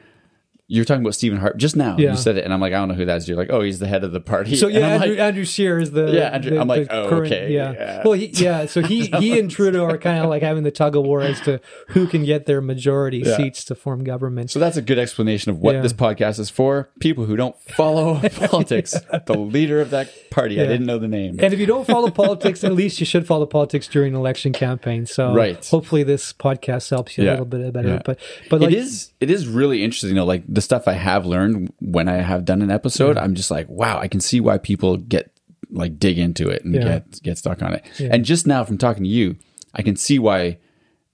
You 0.70 0.82
were 0.82 0.84
talking 0.84 1.00
about 1.00 1.14
Stephen 1.14 1.38
Hart 1.38 1.56
just 1.56 1.76
now. 1.76 1.96
Yeah. 1.96 2.10
You 2.10 2.16
said 2.18 2.36
it, 2.36 2.44
and 2.44 2.52
I'm 2.52 2.60
like, 2.60 2.74
I 2.74 2.76
don't 2.76 2.88
know 2.88 2.94
who 2.94 3.06
that 3.06 3.16
is. 3.16 3.26
You're 3.26 3.38
like, 3.38 3.48
oh, 3.48 3.62
he's 3.62 3.78
the 3.78 3.86
head 3.86 4.04
of 4.04 4.12
the 4.12 4.20
party. 4.20 4.54
So 4.54 4.66
And 4.68 4.76
yeah, 4.76 4.86
I'm 4.86 4.92
Andrew, 5.02 5.10
like, 5.12 5.18
Andrew 5.20 5.44
Scheer 5.46 5.78
is 5.78 5.92
the 5.92 6.12
Yeah, 6.12 6.28
Andrew- 6.28 6.50
the- 6.50 6.60
I'm 6.60 6.68
like, 6.68 6.88
oh, 6.90 7.08
current- 7.08 7.32
okay, 7.32 7.50
yeah. 7.54 7.72
yeah. 7.72 8.02
Well, 8.04 8.12
he, 8.12 8.26
yeah. 8.26 8.66
So 8.66 8.82
he 8.82 9.06
he 9.18 9.38
and 9.38 9.50
Trudeau 9.50 9.86
are 9.86 9.96
kind 9.96 10.22
of 10.22 10.28
like 10.28 10.42
having 10.42 10.64
the 10.64 10.70
tug 10.70 10.94
of 10.94 11.04
war 11.04 11.22
as 11.22 11.40
to 11.42 11.62
who 11.88 12.06
can 12.06 12.22
get 12.22 12.44
their 12.44 12.60
majority 12.60 13.22
Yeah. 13.24 13.38
seats 13.38 13.64
to 13.64 13.74
form 13.74 14.04
government. 14.04 14.50
so 14.50 14.58
that's 14.58 14.76
a 14.76 14.82
good 14.82 14.98
explanation 14.98 15.50
of 15.50 15.58
what 15.58 15.74
Yeah. 15.74 15.80
this 15.80 15.94
podcast 15.94 16.38
is 16.38 16.50
for. 16.50 16.90
People 17.00 17.24
who 17.24 17.34
don't 17.36 17.58
follow 17.62 18.20
politics. 18.28 18.94
The 19.24 19.38
leader 19.38 19.80
of 19.80 19.88
that 19.90 20.12
party, 20.30 20.60
I 20.60 20.66
didn't 20.66 20.84
know 20.84 20.98
the 20.98 21.08
name. 21.08 21.36
And 21.40 21.54
if 21.54 21.60
you 21.60 21.64
don't 21.66 21.86
follow 21.86 22.10
politics, 22.10 22.62
at 22.62 22.74
least 22.74 23.00
you 23.00 23.06
should 23.06 23.26
follow 23.26 23.46
politics 23.46 23.88
during 23.88 24.12
an 24.12 24.20
election 24.20 24.52
campaign. 24.52 25.06
So 25.06 25.32
Right. 25.32 25.64
hopefully 25.66 26.02
this 26.02 26.34
podcast 26.34 26.90
helps 26.90 27.16
you 27.16 27.24
a 27.24 27.30
little 27.30 27.46
bit 27.46 27.72
better. 27.72 28.02
But 28.04 28.18
but 28.50 28.60
like 28.60 28.72
it 28.72 28.76
is 28.76 29.12
it 29.18 29.30
is 29.30 29.48
really 29.48 29.82
interesting, 29.82 30.10
you 30.10 30.16
know, 30.16 30.26
like 30.26 30.42
the 30.58 30.62
stuff 30.62 30.88
I 30.88 30.94
have 30.94 31.24
learned 31.24 31.72
when 31.78 32.08
I 32.08 32.16
have 32.16 32.44
done 32.44 32.62
an 32.62 32.70
episode, 32.70 33.16
I'm 33.16 33.34
just 33.36 33.48
like, 33.50 33.68
wow, 33.68 33.96
I 34.00 34.08
can 34.08 34.18
see 34.20 34.40
why 34.40 34.58
people 34.58 34.96
get 34.96 35.30
like 35.70 36.00
dig 36.00 36.18
into 36.18 36.48
it 36.48 36.64
and 36.64 36.74
Yeah. 36.74 36.84
get 36.84 37.22
get 37.22 37.38
stuck 37.38 37.62
on 37.62 37.74
it. 37.74 37.84
Yeah. 38.00 38.08
And 38.12 38.24
just 38.24 38.44
now 38.44 38.64
from 38.64 38.76
talking 38.76 39.04
to 39.04 39.08
you, 39.08 39.36
I 39.74 39.82
can 39.82 39.94
see 39.94 40.18
why 40.18 40.58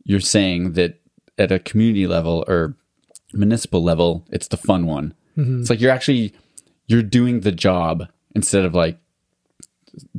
you're 0.04 0.20
saying 0.36 0.72
that 0.78 0.98
at 1.36 1.52
a 1.52 1.58
community 1.58 2.06
level 2.06 2.42
or 2.48 2.74
municipal 3.34 3.82
level, 3.82 4.24
it's 4.30 4.48
the 4.48 4.56
fun 4.56 4.86
one. 4.86 5.12
Mm-hmm. 5.36 5.60
It's 5.60 5.68
like 5.70 5.80
you're 5.82 5.90
actually 5.98 6.32
you're 6.86 7.02
doing 7.02 7.40
the 7.40 7.52
job 7.52 8.08
instead 8.34 8.64
of 8.64 8.74
like 8.74 8.96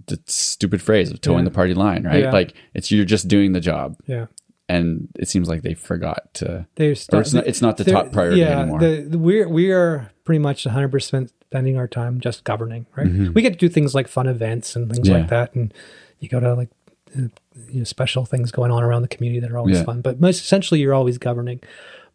the 0.07 0.19
stupid 0.27 0.81
phrase 0.83 1.09
of 1.11 1.19
towing 1.19 1.39
Yeah. 1.39 1.49
the 1.49 1.55
party 1.55 1.73
line, 1.73 2.03
right? 2.03 2.23
Yeah. 2.25 2.31
Like 2.31 2.53
it's 2.75 2.91
you're 2.91 3.05
just 3.05 3.27
doing 3.27 3.53
the 3.53 3.59
job. 3.71 3.97
yeah. 4.05 4.27
And 4.67 5.09
it 5.19 5.27
seems 5.27 5.47
like 5.47 5.61
they 5.61 5.75
forgot 5.75 6.33
to 6.35 6.65
They're 6.75 6.95
start, 6.95 7.25
it's 7.25 7.33
not, 7.33 7.45
it's 7.47 7.61
not 7.61 7.77
the 7.77 7.83
top 7.83 8.11
priority 8.11 8.39
yeah, 8.41 8.59
anymore. 8.61 8.79
The, 8.79 9.01
the, 9.01 9.17
we're 9.19 9.47
we 9.47 9.71
are 9.71 10.11
pretty 10.23 10.39
much 10.39 10.65
100 10.65 10.89
percent 10.89 11.31
spending 11.41 11.77
our 11.77 11.87
time 11.87 12.19
just 12.19 12.43
governing. 12.43 12.87
Right. 12.95 13.05
Mm-hmm. 13.07 13.33
We 13.33 13.41
get 13.43 13.53
to 13.53 13.59
do 13.59 13.69
things 13.69 13.93
like 13.93 14.07
fun 14.07 14.27
events 14.27 14.75
and 14.75 14.91
things 14.91 15.07
Yeah. 15.07 15.17
like 15.17 15.29
that, 15.29 15.53
and 15.53 15.71
you 16.19 16.29
go 16.29 16.39
to 16.39 16.55
like 16.55 16.69
uh, 17.15 17.21
you 17.69 17.79
know 17.79 17.83
special 17.83 18.25
things 18.25 18.51
going 18.51 18.71
on 18.71 18.81
around 18.81 19.03
the 19.03 19.07
community 19.07 19.39
that 19.41 19.51
are 19.51 19.57
always 19.59 19.77
Yeah. 19.77 19.83
fun. 19.83 20.01
But 20.01 20.19
most 20.19 20.39
essentially, 20.43 20.79
you're 20.81 20.95
always 20.95 21.17
governing. 21.19 21.59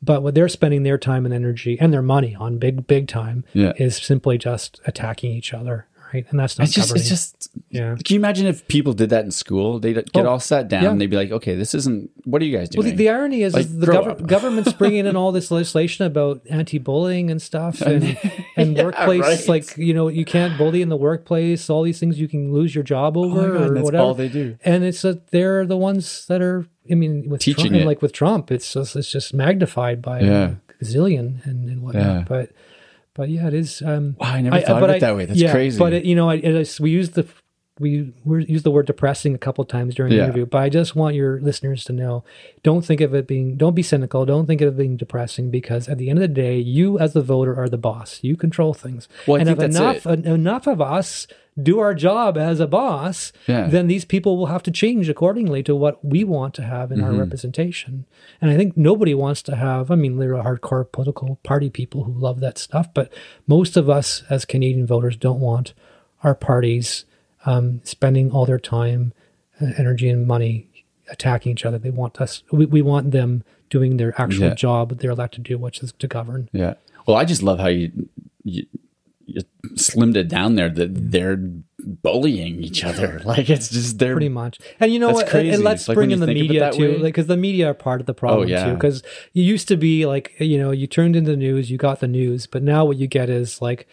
But 0.02 0.22
what 0.22 0.34
they're 0.34 0.48
spending 0.48 0.82
their 0.82 0.96
time 0.98 1.26
and 1.26 1.34
energy 1.34 1.78
and 1.78 1.92
their 1.92 2.02
money 2.02 2.34
on 2.34 2.58
big 2.58 2.86
big 2.86 3.06
time 3.06 3.44
Yeah. 3.52 3.74
is 3.76 3.96
simply 3.96 4.38
just 4.38 4.80
attacking 4.86 5.30
each 5.32 5.54
other. 5.54 5.86
Right. 6.12 6.26
And 6.30 6.40
that's 6.40 6.58
not 6.58 6.64
it's 6.66 6.74
just, 6.74 6.96
it's 6.96 7.08
just. 7.08 7.48
yeah. 7.68 7.94
Can 8.04 8.14
you 8.14 8.20
imagine 8.20 8.46
if 8.46 8.66
people 8.66 8.92
did 8.92 9.10
that 9.10 9.24
in 9.24 9.30
school? 9.30 9.78
They'd 9.78 9.94
get 10.12 10.26
Oh, 10.26 10.30
all 10.30 10.40
sat 10.40 10.68
down. 10.68 10.82
yeah. 10.82 10.90
and 10.90 11.00
They'd 11.00 11.06
be 11.10 11.16
like, 11.16 11.30
"Okay, 11.30 11.54
this 11.54 11.74
isn't. 11.74 12.10
What 12.24 12.42
are 12.42 12.44
you 12.44 12.56
guys 12.56 12.68
doing?" 12.68 12.84
Well, 12.84 12.90
the, 12.90 12.96
the 12.96 13.08
irony 13.10 13.42
is, 13.42 13.54
Like, 13.54 13.66
is 13.66 13.78
the 13.78 13.86
grow 13.86 14.02
gover- 14.02 14.10
up. 14.10 14.26
government's 14.26 14.72
bringing 14.80 15.06
in 15.06 15.14
all 15.14 15.30
this 15.30 15.50
legislation 15.50 16.04
about 16.06 16.42
anti-bullying 16.50 17.30
and 17.30 17.40
stuff, 17.40 17.80
and 17.80 18.18
and 18.56 18.76
Yeah, 18.76 18.84
workplace 18.84 19.20
right. 19.22 19.48
like 19.48 19.76
you 19.76 19.94
know 19.94 20.08
you 20.08 20.24
can't 20.24 20.58
bully 20.58 20.82
in 20.82 20.88
the 20.88 20.96
workplace. 20.96 21.70
All 21.70 21.82
these 21.82 22.00
things 22.00 22.18
you 22.20 22.28
can 22.28 22.52
lose 22.52 22.74
your 22.74 22.84
job 22.84 23.16
over 23.16 23.40
Oh 23.40 23.52
my 23.52 23.58
God, 23.58 23.70
or 23.70 23.74
that's 23.74 23.84
whatever. 23.84 24.02
all 24.04 24.14
they 24.14 24.28
do. 24.28 24.56
And 24.64 24.82
it's 24.84 25.02
that 25.02 25.28
they're 25.30 25.64
the 25.66 25.76
ones 25.76 26.26
that 26.26 26.42
are. 26.42 26.66
I 26.90 26.94
mean, 26.94 27.28
with 27.28 27.40
Teaching 27.40 27.68
Trump, 27.70 27.82
it. 27.82 27.86
like 27.86 28.02
with 28.02 28.12
Trump, 28.12 28.50
it's 28.50 28.72
just 28.72 28.96
it's 28.96 29.10
just 29.12 29.32
magnified 29.32 30.02
by 30.02 30.20
Yeah. 30.22 30.54
a 30.80 30.84
gazillion 30.84 31.44
and, 31.46 31.68
and 31.68 31.82
whatnot. 31.82 32.02
Yeah. 32.04 32.24
But 32.26 32.50
but 33.20 33.28
yeah, 33.28 33.46
it 33.48 33.52
is. 33.54 33.82
Um, 33.82 34.16
Wow, 34.18 34.28
I 34.32 34.40
never 34.40 34.60
thought 34.62 34.82
of 34.82 34.88
it 34.90 35.00
that 35.00 35.14
way. 35.14 35.26
That's 35.26 35.38
yeah, 35.38 35.52
crazy. 35.52 35.78
But 35.78 35.92
it, 35.92 36.04
you 36.06 36.14
know, 36.14 36.30
I, 36.30 36.64
we 36.80 36.88
use 36.90 37.10
the 37.10 37.26
we 37.78 38.12
we 38.24 38.44
used 38.46 38.64
the 38.64 38.70
word 38.70 38.86
depressing 38.86 39.34
a 39.34 39.38
couple 39.38 39.62
times 39.64 39.94
during 39.94 40.10
the 40.10 40.16
Yeah. 40.16 40.24
interview, 40.24 40.46
but 40.46 40.58
I 40.58 40.68
just 40.70 40.96
want 40.96 41.14
your 41.16 41.38
listeners 41.40 41.84
to 41.84 41.92
know: 41.92 42.24
don't 42.62 42.82
think 42.84 43.00
of 43.02 43.14
it 43.14 43.26
being, 43.26 43.56
don't 43.56 43.74
be 43.74 43.82
cynical, 43.82 44.24
don't 44.24 44.46
think 44.46 44.60
of 44.62 44.68
it 44.74 44.76
being 44.78 44.96
depressing, 44.96 45.50
because 45.50 45.86
at 45.88 45.98
the 45.98 46.08
end 46.10 46.18
of 46.18 46.22
the 46.22 46.28
day, 46.28 46.56
you 46.58 46.98
as 46.98 47.12
the 47.12 47.22
voter 47.22 47.54
are 47.60 47.68
the 47.68 47.78
boss. 47.78 48.20
You 48.22 48.36
control 48.36 48.72
things, 48.74 49.06
Well, 49.26 49.36
I 49.36 49.40
and 49.40 49.48
think 49.48 49.58
if 49.58 49.60
that's 49.72 49.76
enough 49.76 50.06
it. 50.06 50.26
en- 50.26 50.32
enough 50.40 50.66
of 50.66 50.80
us 50.80 51.26
do 51.62 51.78
our 51.78 51.94
job 51.94 52.36
as 52.38 52.60
a 52.60 52.66
boss, 52.66 53.32
Yeah. 53.46 53.66
then 53.68 53.86
these 53.86 54.04
people 54.04 54.36
will 54.36 54.46
have 54.46 54.62
to 54.64 54.70
change 54.70 55.08
accordingly 55.08 55.62
to 55.64 55.74
what 55.74 56.04
we 56.04 56.24
want 56.24 56.54
to 56.54 56.62
have 56.62 56.90
in 56.92 56.98
Mm-hmm. 56.98 57.06
our 57.06 57.12
representation. 57.14 58.04
And 58.40 58.50
I 58.50 58.56
think 58.56 58.76
nobody 58.76 59.14
wants 59.14 59.42
to 59.44 59.56
have, 59.56 59.90
I 59.90 59.94
mean, 59.94 60.18
there 60.18 60.36
are 60.36 60.44
hardcore 60.58 60.90
political 60.90 61.38
party 61.42 61.70
people 61.70 62.04
who 62.04 62.12
love 62.12 62.40
that 62.40 62.58
stuff, 62.58 62.92
but 62.94 63.12
most 63.46 63.76
of 63.76 63.88
us 63.90 64.22
as 64.30 64.44
Canadian 64.44 64.86
voters 64.86 65.16
don't 65.16 65.40
want 65.40 65.72
our 66.22 66.34
parties 66.34 67.04
um, 67.46 67.80
spending 67.84 68.30
all 68.30 68.44
their 68.46 68.58
time, 68.58 69.12
uh, 69.60 69.66
energy, 69.78 70.08
and 70.08 70.26
money 70.26 70.66
attacking 71.10 71.52
each 71.52 71.64
other. 71.64 71.78
They 71.78 71.90
want 71.90 72.20
us, 72.20 72.42
we, 72.52 72.66
we 72.66 72.82
want 72.82 73.10
them 73.12 73.42
doing 73.70 73.96
their 73.96 74.20
actual 74.20 74.48
Yeah. 74.48 74.54
job 74.54 74.90
that 74.90 74.98
they're 74.98 75.10
elected 75.10 75.44
to 75.44 75.52
do, 75.54 75.58
which 75.58 75.82
is 75.82 75.92
to 75.98 76.06
govern. 76.06 76.48
Yeah. 76.52 76.74
Well, 77.06 77.16
I 77.16 77.24
just 77.24 77.42
love 77.42 77.58
how 77.58 77.68
you, 77.68 78.08
you 78.44 78.66
slimmed 79.74 80.16
it 80.16 80.28
down 80.28 80.54
there 80.54 80.68
that 80.68 81.10
they're 81.10 81.36
bullying 81.78 82.62
each 82.62 82.84
other. 82.84 83.20
Like 83.30 83.48
it's 83.50 83.68
just 83.68 83.98
they're 83.98 84.14
pretty 84.14 84.28
much. 84.28 84.58
And 84.80 84.92
you 84.92 84.98
know 84.98 85.10
what? 85.10 85.22
And- 85.22 85.30
crazy. 85.30 85.50
And 85.54 85.64
let's 85.64 85.88
like 85.88 85.94
bring 85.94 86.10
in 86.10 86.20
the 86.20 86.26
think 86.26 86.38
of 86.38 86.44
it 86.44 86.48
media 86.48 86.72
too, 86.72 86.80
way. 86.80 86.96
like 86.98 87.14
because 87.14 87.26
the 87.26 87.36
media 87.36 87.68
are 87.70 87.74
part 87.74 88.00
of 88.00 88.06
the 88.06 88.14
problem 88.14 88.48
Oh, 88.48 88.50
yeah. 88.50 88.66
too. 88.66 88.74
Because 88.74 89.02
you 89.32 89.42
used 89.42 89.68
to 89.68 89.76
be 89.76 90.06
like, 90.06 90.32
you 90.38 90.58
know, 90.58 90.70
you 90.70 90.86
turned 90.86 91.16
into 91.16 91.30
the 91.30 91.36
news, 91.36 91.70
you 91.70 91.78
got 91.78 92.00
the 92.00 92.08
news, 92.08 92.46
but 92.46 92.62
now 92.62 92.84
what 92.84 92.96
you 92.96 93.06
get 93.06 93.28
is 93.30 93.60
like 93.62 93.86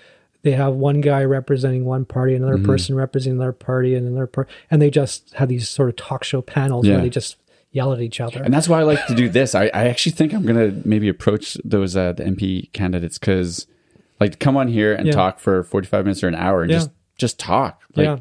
they 0.43 0.51
have 0.51 0.73
one 0.73 1.01
guy 1.01 1.23
representing 1.23 1.85
one 1.85 2.05
party, 2.05 2.35
another 2.35 2.55
Mm-hmm. 2.57 2.65
person 2.65 2.95
representing 2.95 3.37
another 3.37 3.51
party, 3.53 3.95
and 3.95 4.07
another 4.07 4.27
part, 4.27 4.49
and 4.71 4.81
they 4.81 4.89
just 4.89 5.33
have 5.33 5.49
these 5.49 5.67
sort 5.67 5.89
of 5.89 5.95
talk 5.95 6.23
show 6.23 6.41
panels 6.41 6.85
Yeah. 6.85 6.93
where 6.95 7.01
they 7.03 7.09
just 7.09 7.37
yell 7.71 7.91
at 7.93 7.99
each 8.01 8.21
other. 8.21 8.41
And 8.41 8.53
that's 8.53 8.67
why 8.69 8.79
I 8.79 8.83
like 8.83 9.05
to 9.07 9.15
do 9.15 9.27
this. 9.29 9.53
I, 9.53 9.65
I 9.65 9.87
actually 9.87 10.13
think 10.13 10.33
I'm 10.33 10.45
gonna 10.45 10.73
maybe 10.85 11.09
approach 11.09 11.57
those 11.65 11.95
uh, 11.97 12.13
the 12.13 12.23
MP 12.23 12.71
candidates 12.73 13.17
because 13.17 13.67
like 14.19 14.39
come 14.39 14.57
on 14.57 14.67
here 14.67 14.93
and 14.93 15.07
Yeah. 15.07 15.13
talk 15.13 15.39
for 15.39 15.63
45 15.63 16.05
minutes 16.05 16.23
or 16.23 16.27
an 16.27 16.35
hour 16.35 16.61
and 16.61 16.71
Yeah. 16.71 16.77
just 16.77 16.89
just 17.17 17.39
talk. 17.39 17.81
Like 17.95 18.05
yeah, 18.05 18.17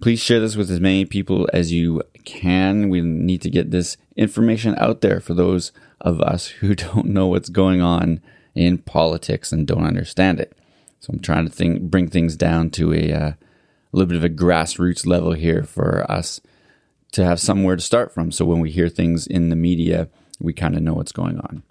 Please 0.00 0.20
share 0.20 0.40
this 0.40 0.56
with 0.56 0.70
as 0.70 0.80
many 0.80 1.04
people 1.04 1.48
as 1.52 1.72
you 1.72 2.02
can. 2.24 2.88
We 2.88 3.00
need 3.00 3.42
to 3.42 3.50
get 3.50 3.70
this 3.70 3.96
information 4.16 4.74
out 4.78 5.00
there 5.00 5.20
for 5.20 5.34
those 5.34 5.72
of 6.00 6.20
us 6.20 6.46
who 6.48 6.74
don't 6.74 7.06
know 7.06 7.26
what's 7.26 7.48
going 7.48 7.80
on 7.80 8.20
in 8.54 8.78
politics 8.78 9.52
and 9.52 9.66
don't 9.66 9.86
understand 9.86 10.40
it. 10.40 10.56
So 11.00 11.12
I'm 11.12 11.20
trying 11.20 11.46
to 11.46 11.52
think, 11.52 11.82
bring 11.82 12.08
things 12.08 12.36
down 12.36 12.70
to 12.70 12.92
a, 12.94 13.12
uh, 13.12 13.28
a 13.28 13.36
little 13.92 14.08
bit 14.08 14.16
of 14.16 14.24
a 14.24 14.28
grassroots 14.28 15.06
level 15.06 15.32
here 15.32 15.62
for 15.62 16.10
us 16.10 16.40
to 17.12 17.24
have 17.24 17.40
somewhere 17.40 17.76
to 17.76 17.82
start 17.82 18.12
from. 18.12 18.32
So 18.32 18.44
when 18.44 18.60
we 18.60 18.70
hear 18.70 18.88
things 18.88 19.26
in 19.26 19.48
the 19.48 19.56
media, 19.56 20.08
we 20.40 20.52
kind 20.52 20.74
of 20.74 20.82
know 20.82 20.94
what's 20.94 21.12
going 21.12 21.38
on. 21.38 21.62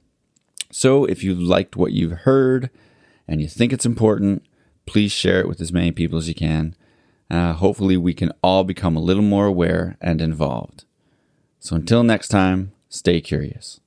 So 0.72 1.06
if 1.06 1.24
you 1.24 1.36
liked 1.36 1.76
what 1.76 1.92
you've 1.92 2.20
heard 2.20 2.70
and 3.28 3.42
you 3.42 3.48
think 3.48 3.74
it's 3.74 3.86
important, 3.86 4.44
please 4.86 5.12
share 5.12 5.40
it 5.40 5.48
with 5.48 5.62
as 5.62 5.74
many 5.74 5.92
people 5.92 6.18
as 6.18 6.28
you 6.28 6.36
can. 6.36 6.76
Uh, 7.34 7.54
hopefully, 7.54 7.98
we 7.98 8.14
can 8.14 8.32
all 8.44 8.64
become 8.64 8.96
a 8.96 9.00
little 9.02 9.24
more 9.24 9.48
aware 9.48 9.98
and 10.00 10.22
involved. 10.22 10.86
So 11.58 11.76
until 11.76 12.04
next 12.04 12.28
time, 12.28 12.74
stay 12.90 13.22
curious. 13.22 13.80